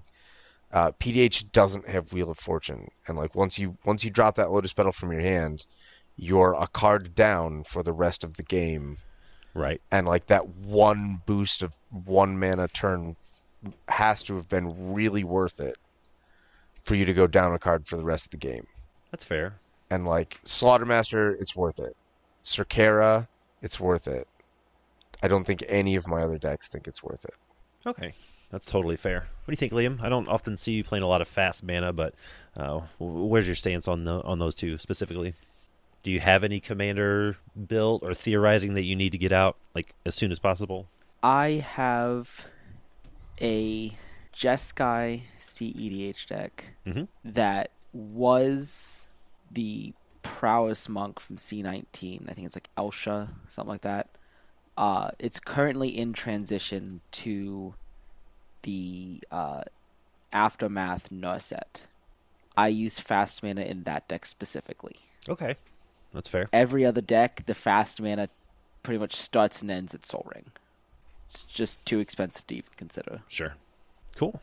Uh, 0.72 0.90
PDH 0.92 1.52
doesn't 1.52 1.88
have 1.88 2.12
Wheel 2.12 2.30
of 2.30 2.38
Fortune 2.38 2.90
and 3.06 3.16
like 3.16 3.34
once 3.34 3.58
you 3.58 3.76
once 3.84 4.04
you 4.04 4.10
drop 4.10 4.36
that 4.36 4.50
Lotus 4.50 4.72
Petal 4.72 4.92
from 4.92 5.12
your 5.12 5.20
hand, 5.20 5.66
you're 6.16 6.54
a 6.58 6.66
card 6.68 7.14
down 7.14 7.64
for 7.64 7.82
the 7.82 7.92
rest 7.92 8.22
of 8.24 8.36
the 8.36 8.42
game 8.44 8.98
Right. 9.54 9.80
and 9.90 10.06
like 10.06 10.26
that 10.26 10.48
one 10.48 11.22
boost 11.26 11.62
of 11.62 11.74
one 12.04 12.38
mana 12.38 12.68
turn 12.68 13.16
has 13.88 14.22
to 14.24 14.36
have 14.36 14.48
been 14.48 14.92
really 14.92 15.24
worth 15.24 15.58
it 15.60 15.76
for 16.82 16.94
you 16.94 17.04
to 17.06 17.14
go 17.14 17.26
down 17.26 17.52
a 17.54 17.58
card 17.58 17.86
for 17.86 17.96
the 17.96 18.04
rest 18.04 18.26
of 18.26 18.30
the 18.30 18.36
game. 18.36 18.66
That's 19.10 19.24
fair. 19.24 19.54
And 19.90 20.06
like 20.06 20.40
Slaughtermaster, 20.44 21.40
it's 21.40 21.54
worth 21.54 21.78
it. 21.78 21.96
Circara, 22.44 23.26
it's 23.62 23.78
worth 23.80 24.06
it. 24.08 24.26
I 25.22 25.28
don't 25.28 25.44
think 25.44 25.64
any 25.68 25.94
of 25.96 26.06
my 26.06 26.22
other 26.22 26.38
decks 26.38 26.68
think 26.68 26.86
it's 26.86 27.02
worth 27.02 27.24
it. 27.24 27.34
Okay. 27.86 28.12
That's 28.50 28.66
totally 28.66 28.96
fair. 28.96 29.20
What 29.20 29.46
do 29.46 29.52
you 29.52 29.56
think, 29.56 29.72
Liam? 29.72 30.00
I 30.02 30.08
don't 30.08 30.28
often 30.28 30.56
see 30.56 30.72
you 30.72 30.84
playing 30.84 31.02
a 31.02 31.08
lot 31.08 31.20
of 31.20 31.28
fast 31.28 31.64
mana, 31.64 31.92
but 31.92 32.14
uh, 32.56 32.80
where's 32.98 33.46
your 33.46 33.56
stance 33.56 33.88
on 33.88 34.04
the, 34.04 34.22
on 34.22 34.38
those 34.38 34.54
two 34.54 34.78
specifically? 34.78 35.34
Do 36.02 36.10
you 36.10 36.20
have 36.20 36.44
any 36.44 36.60
commander 36.60 37.36
built 37.66 38.02
or 38.02 38.14
theorizing 38.14 38.74
that 38.74 38.84
you 38.84 38.94
need 38.94 39.10
to 39.12 39.18
get 39.18 39.32
out 39.32 39.56
like 39.74 39.94
as 40.04 40.14
soon 40.14 40.30
as 40.30 40.38
possible? 40.38 40.86
I 41.22 41.64
have 41.66 42.46
a 43.40 43.92
Jeskai 44.34 45.22
CEDH 45.40 46.26
deck 46.26 46.74
Mhm. 46.86 47.08
that 47.24 47.70
was 47.92 49.06
the 49.54 49.92
prowess 50.22 50.88
monk 50.88 51.20
from 51.20 51.36
C19. 51.36 52.28
I 52.28 52.32
think 52.32 52.46
it's 52.46 52.56
like 52.56 52.70
Elsha, 52.76 53.30
something 53.48 53.70
like 53.70 53.82
that. 53.82 54.08
Uh, 54.76 55.10
it's 55.18 55.38
currently 55.38 55.88
in 55.88 56.12
transition 56.12 57.00
to 57.12 57.74
the 58.62 59.20
uh, 59.30 59.62
Aftermath 60.32 61.10
Narset. 61.10 61.82
I 62.56 62.68
use 62.68 63.00
fast 63.00 63.42
mana 63.42 63.62
in 63.62 63.84
that 63.84 64.08
deck 64.08 64.26
specifically. 64.26 64.96
Okay. 65.28 65.56
That's 66.12 66.28
fair. 66.28 66.48
Every 66.52 66.84
other 66.84 67.00
deck, 67.00 67.44
the 67.46 67.54
fast 67.54 68.00
mana 68.00 68.28
pretty 68.82 68.98
much 68.98 69.14
starts 69.14 69.62
and 69.62 69.70
ends 69.70 69.94
at 69.94 70.06
Sol 70.06 70.26
Ring. 70.34 70.50
It's 71.26 71.42
just 71.42 71.84
too 71.84 72.00
expensive 72.00 72.46
to 72.48 72.56
even 72.56 72.70
consider. 72.76 73.22
Sure. 73.28 73.54
Cool. 74.14 74.40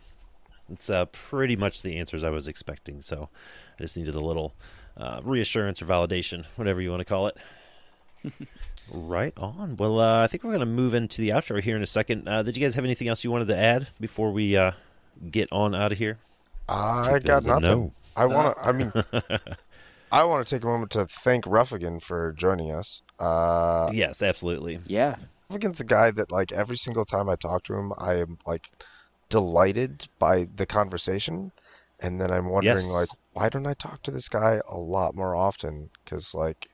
It's 0.71 0.89
uh, 0.89 1.05
pretty 1.05 1.55
much 1.55 1.81
the 1.81 1.97
answers 1.97 2.23
I 2.23 2.29
was 2.29 2.47
expecting, 2.47 3.01
so 3.01 3.29
I 3.77 3.83
just 3.83 3.97
needed 3.97 4.15
a 4.15 4.19
little 4.19 4.53
uh, 4.97 5.21
reassurance 5.23 5.81
or 5.81 5.85
validation, 5.85 6.45
whatever 6.55 6.81
you 6.81 6.89
want 6.89 7.01
to 7.01 7.05
call 7.05 7.27
it. 7.27 7.37
right 8.91 9.33
on. 9.37 9.77
Well, 9.77 9.99
uh, 9.99 10.23
I 10.23 10.27
think 10.27 10.43
we're 10.43 10.51
going 10.51 10.61
to 10.61 10.65
move 10.65 10.93
into 10.93 11.21
the 11.21 11.29
outro 11.29 11.61
here 11.61 11.75
in 11.75 11.83
a 11.83 11.87
second. 11.87 12.27
Uh, 12.27 12.43
did 12.43 12.57
you 12.57 12.63
guys 12.63 12.75
have 12.75 12.85
anything 12.85 13.07
else 13.07 13.23
you 13.23 13.31
wanted 13.31 13.47
to 13.47 13.57
add 13.57 13.87
before 13.99 14.31
we 14.31 14.55
uh, 14.55 14.71
get 15.29 15.51
on 15.51 15.73
out 15.75 15.91
of 15.91 15.97
here? 15.97 16.17
I 16.69 17.09
Take 17.13 17.23
got 17.23 17.45
nothing. 17.45 17.61
no. 17.61 17.93
I 18.15 18.25
want 18.25 18.55
to. 18.57 18.67
I 18.67 18.71
mean, 18.71 18.91
I 20.11 20.23
want 20.25 20.45
to 20.45 20.55
take 20.55 20.63
a 20.63 20.67
moment 20.67 20.91
to 20.91 21.05
thank 21.05 21.45
Ruffigan 21.45 22.01
for 22.01 22.33
joining 22.33 22.71
us. 22.71 23.01
Uh, 23.19 23.89
yes, 23.93 24.21
absolutely. 24.21 24.79
Yeah. 24.85 25.15
Ruffigan's 25.49 25.79
a 25.79 25.85
guy 25.85 26.11
that, 26.11 26.31
like, 26.31 26.51
every 26.51 26.75
single 26.75 27.05
time 27.05 27.29
I 27.29 27.35
talk 27.35 27.63
to 27.63 27.73
him, 27.73 27.93
I 27.97 28.15
am 28.15 28.37
like 28.45 28.69
delighted 29.29 30.07
by 30.19 30.47
the 30.55 30.65
conversation, 30.65 31.51
and 32.01 32.19
then 32.19 32.31
I'm 32.31 32.49
wondering, 32.49 32.77
Yes. 32.77 32.91
like, 32.91 33.09
why 33.33 33.49
don't 33.49 33.65
I 33.65 33.73
talk 33.73 34.01
to 34.03 34.11
this 34.11 34.27
guy 34.29 34.59
a 34.67 34.77
lot 34.77 35.15
more 35.15 35.35
often? 35.35 35.89
Because, 36.03 36.33
like, 36.35 36.67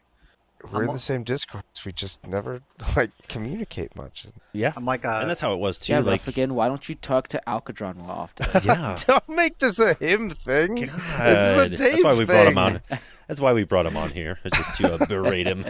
we're 0.71 0.81
I'm 0.83 0.87
in 0.89 0.93
the 0.95 0.99
same 0.99 1.23
Discord, 1.23 1.63
we 1.85 1.91
just 1.91 2.25
never 2.25 2.61
like 2.95 3.11
communicate 3.27 3.95
much. 3.95 4.25
Yeah. 4.53 4.73
I'm 4.75 4.85
like 4.85 5.05
a 5.05 5.19
and 5.19 5.29
that's 5.29 5.39
how 5.39 5.53
it 5.53 5.59
was, 5.59 5.77
too. 5.77 5.93
yeah, 5.93 5.99
like, 5.99 6.27
again, 6.27 6.55
why 6.55 6.67
don't 6.67 6.89
you 6.89 6.95
talk 6.95 7.27
to 7.29 7.41
Alcadron 7.45 7.97
more 7.97 8.11
often? 8.11 8.47
yeah. 8.63 8.95
Don't 9.07 9.29
make 9.29 9.59
this 9.59 9.77
a 9.77 9.93
him 9.93 10.31
thing. 10.31 10.75
God. 10.75 10.87
This 10.87 11.51
is 11.51 11.57
a 11.57 11.69
Dave 11.69 11.77
That's 11.91 12.03
why 12.03 12.11
we 12.13 12.17
thing. 12.25 12.25
brought 12.25 12.47
him 12.47 12.57
on. 12.57 12.99
That's 13.27 13.39
why 13.39 13.53
we 13.53 13.65
brought 13.65 13.85
him 13.85 13.97
on 13.97 14.09
here. 14.09 14.39
It's 14.45 14.57
just 14.57 14.75
to 14.77 14.93
uh, 14.95 15.05
berate 15.05 15.45
him. 15.47 15.63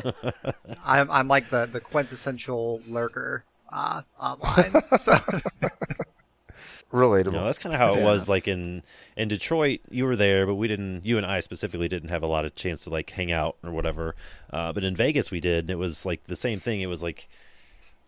I'm 0.86 1.10
I'm 1.12 1.28
like 1.28 1.50
the 1.50 1.66
the 1.66 1.82
quintessential 1.82 2.82
lurker 2.88 3.44
uh, 3.70 4.04
online. 4.20 4.74
so 5.00 5.18
Relatable. 6.92 7.34
No, 7.34 7.46
that's 7.46 7.60
kind 7.60 7.76
of 7.76 7.80
how 7.80 7.94
it 7.94 8.02
was. 8.02 8.24
enough. 8.24 8.30
Like 8.30 8.48
in 8.48 8.82
in 9.18 9.28
Detroit, 9.28 9.82
you 9.90 10.06
were 10.06 10.16
there, 10.16 10.46
but 10.46 10.56
we 10.56 10.70
didn't. 10.70 11.06
You 11.06 11.18
and 11.18 11.26
I 11.26 11.42
specifically 11.42 11.90
didn't 11.90 12.10
have 12.10 12.24
a 12.24 12.28
lot 12.28 12.46
of 12.46 12.56
chance 12.56 12.86
to 12.86 12.90
like 12.90 13.10
hang 13.10 13.32
out 13.32 13.58
or 13.62 13.72
whatever. 13.72 14.16
Uh, 14.52 14.72
but 14.72 14.86
in 14.86 14.96
Vegas, 14.96 15.30
we 15.30 15.42
did, 15.42 15.66
and 15.66 15.70
it 15.70 15.78
was 15.78 16.06
like 16.06 16.24
the 16.26 16.36
same 16.36 16.60
thing. 16.60 16.80
It 16.80 16.88
was 16.88 17.04
like 17.04 17.28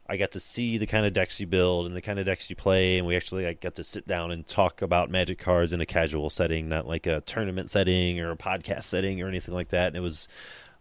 I 0.07 0.15
got 0.15 0.31
to 0.31 0.39
see 0.39 0.77
the 0.77 0.87
kind 0.87 1.05
of 1.05 1.11
decks 1.11 1.41
you 1.41 1.45
build 1.45 1.87
and 1.87 1.95
the 1.95 2.01
kind 2.01 2.19
of 2.19 2.25
decks 2.25 2.49
you 2.49 2.55
play, 2.55 2.97
and 2.97 3.05
we 3.05 3.17
actually 3.17 3.45
like 3.45 3.59
got 3.59 3.75
to 3.75 3.83
sit 3.83 4.07
down 4.07 4.31
and 4.31 4.47
talk 4.47 4.81
about 4.81 5.09
Magic 5.09 5.39
cards 5.39 5.73
in 5.73 5.81
a 5.81 5.85
casual 5.85 6.29
setting, 6.29 6.69
not 6.69 6.87
like 6.87 7.05
a 7.05 7.19
tournament 7.21 7.69
setting 7.69 8.19
or 8.21 8.31
a 8.31 8.37
podcast 8.37 8.83
setting 8.83 9.21
or 9.21 9.27
anything 9.27 9.53
like 9.53 9.69
that. 9.69 9.87
And 9.87 9.97
it 9.97 10.01
was. 10.01 10.27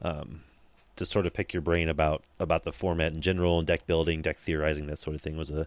Um, 0.01 0.43
to 0.99 1.07
sort 1.07 1.27
of 1.27 1.33
pick 1.33 1.53
your 1.53 1.61
brain 1.63 1.89
about 1.89 2.23
about 2.39 2.65
the 2.65 2.73
format 2.73 3.13
in 3.13 3.21
general 3.21 3.59
and 3.59 3.67
deck 3.67 3.87
building, 3.87 4.23
deck 4.23 4.37
theorizing, 4.39 4.87
that 4.87 4.99
sort 4.99 5.15
of 5.17 5.23
thing 5.23 5.37
was 5.37 5.51
a 5.51 5.67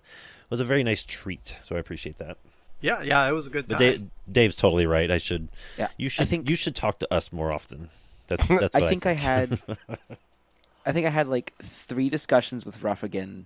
was 0.50 0.60
a 0.60 0.66
very 0.66 0.84
nice 0.84 1.04
treat. 1.04 1.58
So 1.64 1.76
I 1.76 1.80
appreciate 1.80 2.18
that. 2.20 2.38
Yeah, 2.82 3.02
yeah, 3.04 3.28
it 3.30 3.32
was 3.34 3.46
a 3.48 3.50
good 3.52 3.68
But. 3.68 3.78
Dave, 3.78 4.08
Dave's 4.32 4.56
totally 4.56 4.86
right. 4.88 5.12
I 5.12 5.18
should 5.20 5.50
Yeah, 5.78 5.88
you 5.98 6.06
I 6.08 6.10
should 6.10 6.28
think- 6.30 6.50
you 6.50 6.56
should 6.56 6.76
talk 6.76 7.00
to 7.00 7.14
us 7.14 7.32
more 7.32 7.52
often. 7.52 7.90
That's 8.28 8.48
that's 8.48 8.74
what 8.74 8.84
I 8.84 8.90
think 8.90 9.06
I 9.06 9.14
had, 9.14 9.60
I 10.86 10.92
think 10.92 11.06
I 11.06 11.10
had 11.10 11.28
like 11.28 11.54
three 11.62 12.10
discussions 12.10 12.66
with 12.66 12.82
Ruffigan 12.82 13.46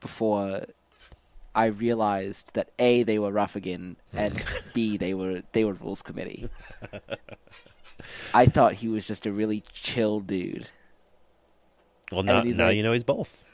before 0.00 0.66
I 1.54 1.66
realized 1.66 2.54
that 2.54 2.70
a 2.80 3.04
they 3.04 3.18
were 3.20 3.30
Ruffigan 3.30 3.96
and 4.12 4.42
b 4.72 4.96
they 4.96 5.14
were 5.14 5.42
they 5.52 5.64
were 5.64 5.74
rules 5.74 6.02
committee. 6.02 6.48
I 8.34 8.46
thought 8.46 8.74
he 8.74 8.88
was 8.88 9.06
just 9.06 9.24
a 9.26 9.32
really 9.32 9.62
chill 9.72 10.20
dude, 10.20 10.70
well 12.12 12.22
now 12.22 12.42
he's 12.42 12.58
now 12.58 12.66
like- 12.66 12.76
you 12.76 12.82
know 12.82 12.92
he's 12.92 13.04
both. 13.04 13.44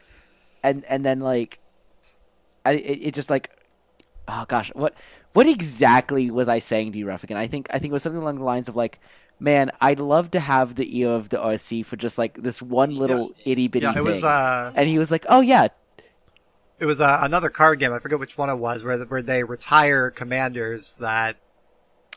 and 0.62 0.85
and 0.86 1.05
then 1.05 1.20
like, 1.20 1.59
I 2.65 2.73
it, 2.73 2.98
it 3.09 3.15
just 3.15 3.31
like, 3.31 3.51
oh 4.27 4.44
gosh, 4.48 4.70
what 4.74 4.94
what 5.35 5.47
exactly 5.47 6.31
was 6.31 6.48
I 6.48 6.59
saying 6.59 6.93
to 6.93 6.98
you, 6.98 7.07
Ruffigan? 7.07 7.36
I 7.36 7.47
think 7.47 7.69
I 7.70 7.78
think 7.78 7.90
it 7.90 7.93
was 7.93 8.02
something 8.02 8.20
along 8.23 8.36
the 8.36 8.44
lines 8.44 8.69
of 8.69 8.77
like. 8.77 8.98
Man, 9.43 9.70
I'd 9.81 10.01
love 10.01 10.31
to 10.32 10.39
have 10.40 10.74
the 10.74 10.98
ear 10.98 11.09
of 11.12 11.31
the 11.31 11.39
RC 11.39 11.86
for 11.86 11.97
just 11.97 12.19
like 12.19 12.43
this 12.43 12.61
one 12.61 12.94
little 12.94 13.31
itty 13.47 13.69
bitty 13.69 13.85
yeah, 13.85 13.93
it 13.93 13.94
thing. 13.94 14.05
was 14.05 14.23
uh, 14.23 14.70
and 14.74 14.86
he 14.86 14.98
was 14.98 15.11
like, 15.11 15.24
"Oh 15.31 15.40
yeah, 15.40 15.69
it 16.78 16.85
was 16.85 17.01
uh, 17.01 17.20
another 17.23 17.48
card 17.48 17.78
game. 17.81 17.90
I 17.94 18.01
forget 18.01 18.19
which 18.19 18.36
one 18.36 18.51
it 18.51 18.57
was, 18.57 18.85
where 18.85 18.98
where 19.05 19.23
they 19.23 19.43
retire 19.43 20.11
commanders 20.11 20.97
that 21.01 21.36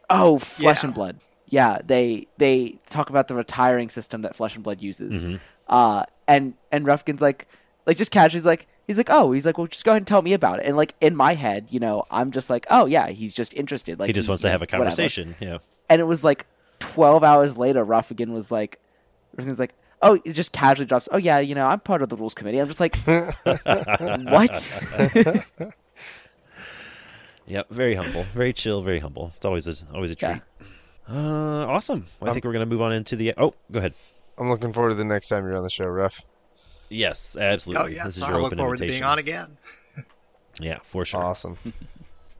oh 0.09 0.37
Flesh 0.37 0.83
Yeah. 0.83 0.87
and 0.87 0.93
Blood." 0.93 1.15
Yeah, 1.53 1.77
they 1.85 2.25
they 2.39 2.79
talk 2.89 3.11
about 3.11 3.27
the 3.27 3.35
retiring 3.35 3.89
system 3.89 4.23
that 4.23 4.35
Flesh 4.35 4.55
and 4.55 4.63
Blood 4.63 4.81
uses. 4.81 5.23
Mhm. 5.23 5.39
Uh, 5.67 6.03
and 6.27 6.55
and 6.71 6.83
Ruffkin's 6.87 7.21
like, 7.21 7.47
like 7.85 7.95
just 7.95 8.09
casually 8.09 8.41
like, 8.41 8.65
he's 8.87 8.97
like, 8.97 9.11
"Oh, 9.11 9.31
he's 9.33 9.45
like, 9.45 9.59
well, 9.59 9.67
just 9.67 9.85
go 9.85 9.91
ahead 9.91 10.01
and 10.01 10.07
tell 10.07 10.23
me 10.23 10.33
about 10.33 10.57
it." 10.61 10.65
And 10.65 10.75
like 10.75 10.95
in 10.99 11.15
my 11.15 11.35
head, 11.35 11.67
you 11.69 11.79
know, 11.79 12.05
I'm 12.09 12.31
just 12.31 12.49
like, 12.49 12.65
"Oh 12.71 12.87
yeah, 12.87 13.09
he's 13.09 13.35
just 13.35 13.53
interested." 13.53 13.99
Like 13.99 14.07
he 14.07 14.13
just 14.13 14.27
wants 14.27 14.41
to 14.41 14.49
have 14.49 14.61
a 14.61 14.63
whatever. 14.63 14.85
conversation. 14.85 15.35
Yeah. 15.39 15.59
And 15.91 16.01
it 16.01 16.05
was 16.05 16.23
like 16.23 16.47
12 16.79 17.23
hours 17.23 17.55
later, 17.55 17.85
Ruffigan 17.85 18.33
was 18.33 18.49
like, 18.49 18.79
Ruffigan's 19.37 19.59
like, 19.59 19.75
"Oh," 20.01 20.19
it 20.25 20.33
just 20.33 20.53
casually 20.53 20.87
drops. 20.87 21.07
"Oh 21.11 21.17
yeah, 21.17 21.37
you 21.37 21.53
know, 21.53 21.67
I'm 21.67 21.81
part 21.81 22.01
of 22.01 22.09
the 22.09 22.15
rules 22.15 22.33
committee." 22.33 22.57
I'm 22.57 22.67
just 22.67 22.79
like, 22.79 22.95
"What?" 23.05 24.71
Yep, 27.45 27.69
very 27.71 27.95
humble, 27.95 28.23
very 28.33 28.53
chill, 28.53 28.81
very 28.81 28.99
humble. 28.99 29.33
It's 29.35 29.43
always 29.43 29.67
a, 29.67 29.75
always 29.93 30.11
a 30.11 30.15
treat. 30.15 30.29
Yeah. 30.29 30.39
Uh, 31.09 31.65
awesome. 31.67 32.05
I 32.21 32.27
Um, 32.27 32.33
think 32.33 32.45
we're 32.45 32.53
gonna 32.53 32.65
move 32.65 32.81
on 32.81 32.93
into 32.93 33.15
the. 33.15 33.33
Oh, 33.37 33.53
go 33.71 33.79
ahead. 33.79 33.93
I'm 34.37 34.49
looking 34.49 34.73
forward 34.73 34.89
to 34.89 34.95
the 34.95 35.03
next 35.05 35.27
time 35.27 35.45
you're 35.45 35.55
on 35.57 35.63
the 35.63 35.69
show, 35.69 35.85
Ruff. 35.85 36.21
Yes, 36.89 37.35
oh 37.39 37.43
absolutely. 37.43 37.95
yes, 37.95 38.05
this 38.05 38.17
is 38.17 38.23
I 38.23 38.29
your 38.29 38.37
look 38.37 38.47
open 38.47 38.57
forward 38.59 38.77
to 38.77 38.83
invitation. 38.83 39.01
being 39.03 39.09
on 39.11 39.19
again. 39.19 39.57
Yeah, 40.61 40.77
for 40.83 41.03
sure. 41.03 41.21
Awesome. 41.23 41.57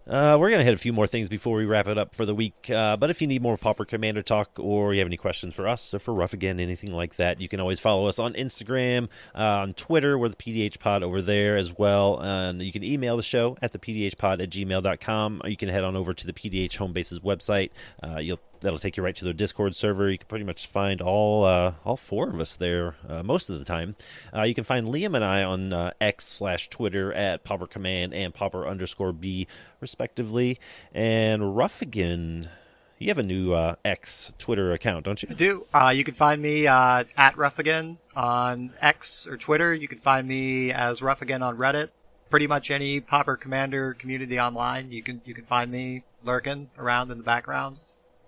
Uh, 0.05 0.35
we're 0.37 0.49
gonna 0.51 0.65
hit 0.65 0.73
a 0.73 0.77
few 0.77 0.91
more 0.91 1.07
things 1.07 1.29
before 1.29 1.55
we 1.55 1.63
wrap 1.63 1.87
it 1.87 1.97
up 1.97 2.13
for 2.13 2.25
the 2.25 2.35
week. 2.35 2.69
Uh, 2.69 2.97
but 2.97 3.09
if 3.09 3.21
you 3.21 3.27
need 3.27 3.41
more 3.41 3.57
Pauper 3.57 3.85
Commander 3.85 4.21
talk, 4.21 4.49
or 4.59 4.93
you 4.93 4.99
have 4.99 5.07
any 5.07 5.15
questions 5.15 5.55
for 5.55 5.65
us 5.65 5.93
or 5.93 5.99
for 5.99 6.13
Ruff 6.13 6.33
again, 6.33 6.59
anything 6.59 6.91
like 6.91 7.15
that, 7.15 7.39
you 7.39 7.47
can 7.47 7.61
always 7.61 7.79
follow 7.79 8.07
us 8.09 8.19
on 8.19 8.33
Instagram, 8.33 9.05
uh, 9.33 9.61
on 9.61 9.73
Twitter. 9.75 10.17
We're 10.17 10.27
the 10.27 10.35
PDH 10.35 10.77
Pod 10.79 11.03
over 11.03 11.21
there 11.21 11.55
as 11.55 11.77
well, 11.77 12.19
and 12.21 12.61
you 12.61 12.73
can 12.73 12.83
email 12.83 13.15
the 13.15 13.23
show 13.23 13.55
at 13.61 13.71
the 13.71 13.79
PDH 13.79 14.17
Pod 14.17 14.41
at 14.41 14.49
gmail.com, 14.49 15.39
or 15.41 15.49
you 15.49 15.55
can 15.55 15.69
head 15.69 15.85
on 15.85 15.95
over 15.95 16.13
to 16.13 16.27
the 16.27 16.33
PDH 16.33 16.75
Homebase's 16.77 17.19
website. 17.19 17.69
Uh, 18.05 18.17
you'll 18.19 18.41
that'll 18.63 18.79
take 18.79 18.97
you 18.97 19.03
right 19.03 19.15
to 19.15 19.25
their 19.25 19.33
Discord 19.33 19.75
server. 19.75 20.09
You 20.09 20.17
can 20.17 20.27
pretty 20.27 20.45
much 20.45 20.65
find 20.65 21.01
all 21.01 21.43
uh, 21.43 21.73
all 21.85 21.97
four 21.97 22.29
of 22.29 22.39
us 22.39 22.55
there 22.55 22.95
uh, 23.07 23.21
most 23.21 23.49
of 23.49 23.59
the 23.59 23.65
time. 23.65 23.95
Uh, 24.35 24.43
you 24.43 24.55
can 24.55 24.63
find 24.63 24.87
Liam 24.87 25.15
and 25.15 25.23
I 25.23 25.43
on 25.43 25.73
uh, 25.73 25.91
X 26.01 26.25
slash 26.25 26.69
Twitter 26.69 27.13
at 27.13 27.43
Pauper 27.43 27.67
Command 27.67 28.13
and 28.13 28.33
Pauper 28.33 28.67
underscore 28.67 29.13
B 29.13 29.47
respectively. 29.79 30.59
And 30.93 31.55
Ruffigan, 31.55 32.49
you 32.97 33.09
have 33.09 33.19
a 33.19 33.23
new 33.23 33.53
uh, 33.53 33.75
X 33.85 34.33
Twitter 34.39 34.71
account, 34.71 35.05
don't 35.05 35.21
you? 35.21 35.29
I 35.29 35.35
do. 35.35 35.65
Uh, 35.73 35.93
you 35.95 36.03
can 36.03 36.15
find 36.15 36.41
me 36.41 36.65
at 36.65 37.35
Ruffigan 37.35 37.97
on 38.15 38.73
X 38.81 39.27
or 39.27 39.37
Twitter. 39.37 39.73
You 39.73 39.87
can 39.87 39.99
find 39.99 40.27
me 40.27 40.71
as 40.71 41.01
Ruffigan 41.01 41.41
on 41.41 41.57
Reddit. 41.57 41.89
Pretty 42.29 42.47
much 42.47 42.71
any 42.71 42.99
Pauper 42.99 43.37
Commander 43.37 43.93
community 43.93 44.39
online, 44.39 44.91
you 44.91 45.03
can 45.03 45.21
you 45.23 45.35
can 45.35 45.45
find 45.45 45.69
me 45.69 46.01
lurking 46.23 46.69
around 46.79 47.11
in 47.11 47.19
the 47.19 47.23
background. 47.23 47.79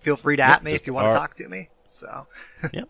Feel 0.06 0.18
free 0.18 0.36
to 0.36 0.44
Yep, 0.44 0.50
at 0.52 0.64
me 0.64 0.74
if 0.74 0.86
you 0.86 0.94
want 0.94 1.08
R- 1.08 1.14
to 1.14 1.20
talk 1.20 1.34
to 1.38 1.48
me. 1.50 1.70
So 1.86 2.28
Yep. 2.74 2.90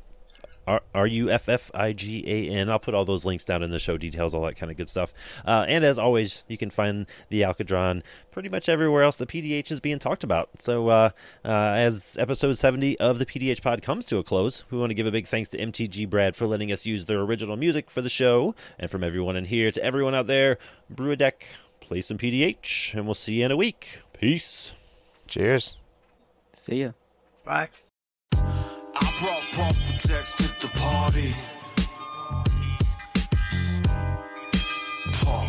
R 0.68 0.82
R 0.94 1.08
U 1.08 1.30
F 1.30 1.48
F 1.48 1.72
I 1.74 1.94
G 1.94 2.24
A 2.28 2.50
N. 2.50 2.70
I'll 2.70 2.80
put 2.80 2.94
all 2.94 3.06
those 3.06 3.24
links 3.24 3.46
down 3.46 3.64
in 3.64 3.70
the 3.72 3.80
show 3.80 3.98
details, 3.98 4.34
all 4.34 4.42
that 4.42 4.56
kind 4.58 4.70
of 4.70 4.76
good 4.76 4.90
stuff. 4.90 5.14
Uh, 5.46 5.64
and 5.70 5.86
as 5.86 5.98
always, 5.98 6.44
you 6.50 6.58
can 6.58 6.70
find 6.70 7.06
the 7.30 7.42
Alcadron 7.44 8.02
pretty 8.32 8.50
much 8.50 8.68
everywhere 8.68 9.04
else 9.04 9.16
the 9.16 9.28
PDH 9.28 9.72
is 9.72 9.80
being 9.80 9.98
talked 10.00 10.24
about. 10.26 10.50
So 10.60 10.90
uh, 10.90 11.10
uh, 11.46 11.48
as 11.50 12.18
episode 12.20 12.58
70 12.58 13.00
of 13.00 13.20
the 13.20 13.26
PDH 13.26 13.62
pod 13.62 13.82
comes 13.82 14.06
to 14.08 14.18
a 14.18 14.24
close, 14.24 14.66
we 14.70 14.78
want 14.78 14.90
to 14.90 14.96
give 14.96 15.08
a 15.08 15.12
big 15.12 15.28
thanks 15.28 15.48
to 15.50 15.58
MTG 15.58 16.10
Brad 16.10 16.36
for 16.36 16.48
letting 16.48 16.72
us 16.72 16.86
use 16.86 17.06
their 17.06 17.20
original 17.22 17.56
music 17.56 17.90
for 17.90 18.02
the 18.02 18.10
show. 18.10 18.56
And 18.78 18.92
from 18.92 19.04
everyone 19.06 19.38
in 19.38 19.46
here 19.46 19.72
to 19.72 19.84
everyone 19.84 20.16
out 20.16 20.28
there, 20.28 20.58
brew 20.90 21.12
a 21.12 21.16
deck, 21.16 21.46
play 21.80 22.02
some 22.02 22.18
PDH, 22.18 22.94
and 22.96 23.06
we'll 23.06 23.14
see 23.14 23.36
you 23.36 23.46
in 23.46 23.52
a 23.52 23.58
week. 23.58 24.02
Peace. 24.14 24.74
Cheers. 25.28 25.78
See 26.54 26.82
ya. 26.82 26.92
Bye. 27.45 27.69
I 28.34 29.17
brought 29.19 29.43
Paul 29.53 29.73
Protects 29.88 30.35
to 30.38 30.43
the 30.61 30.67
party. 30.73 31.35
Paul. 35.22 35.47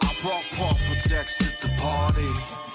I 0.00 0.14
brought 0.22 0.44
Paul 0.52 0.78
Protects 0.88 1.38
to 1.38 1.66
the 1.66 1.74
party. 1.78 2.71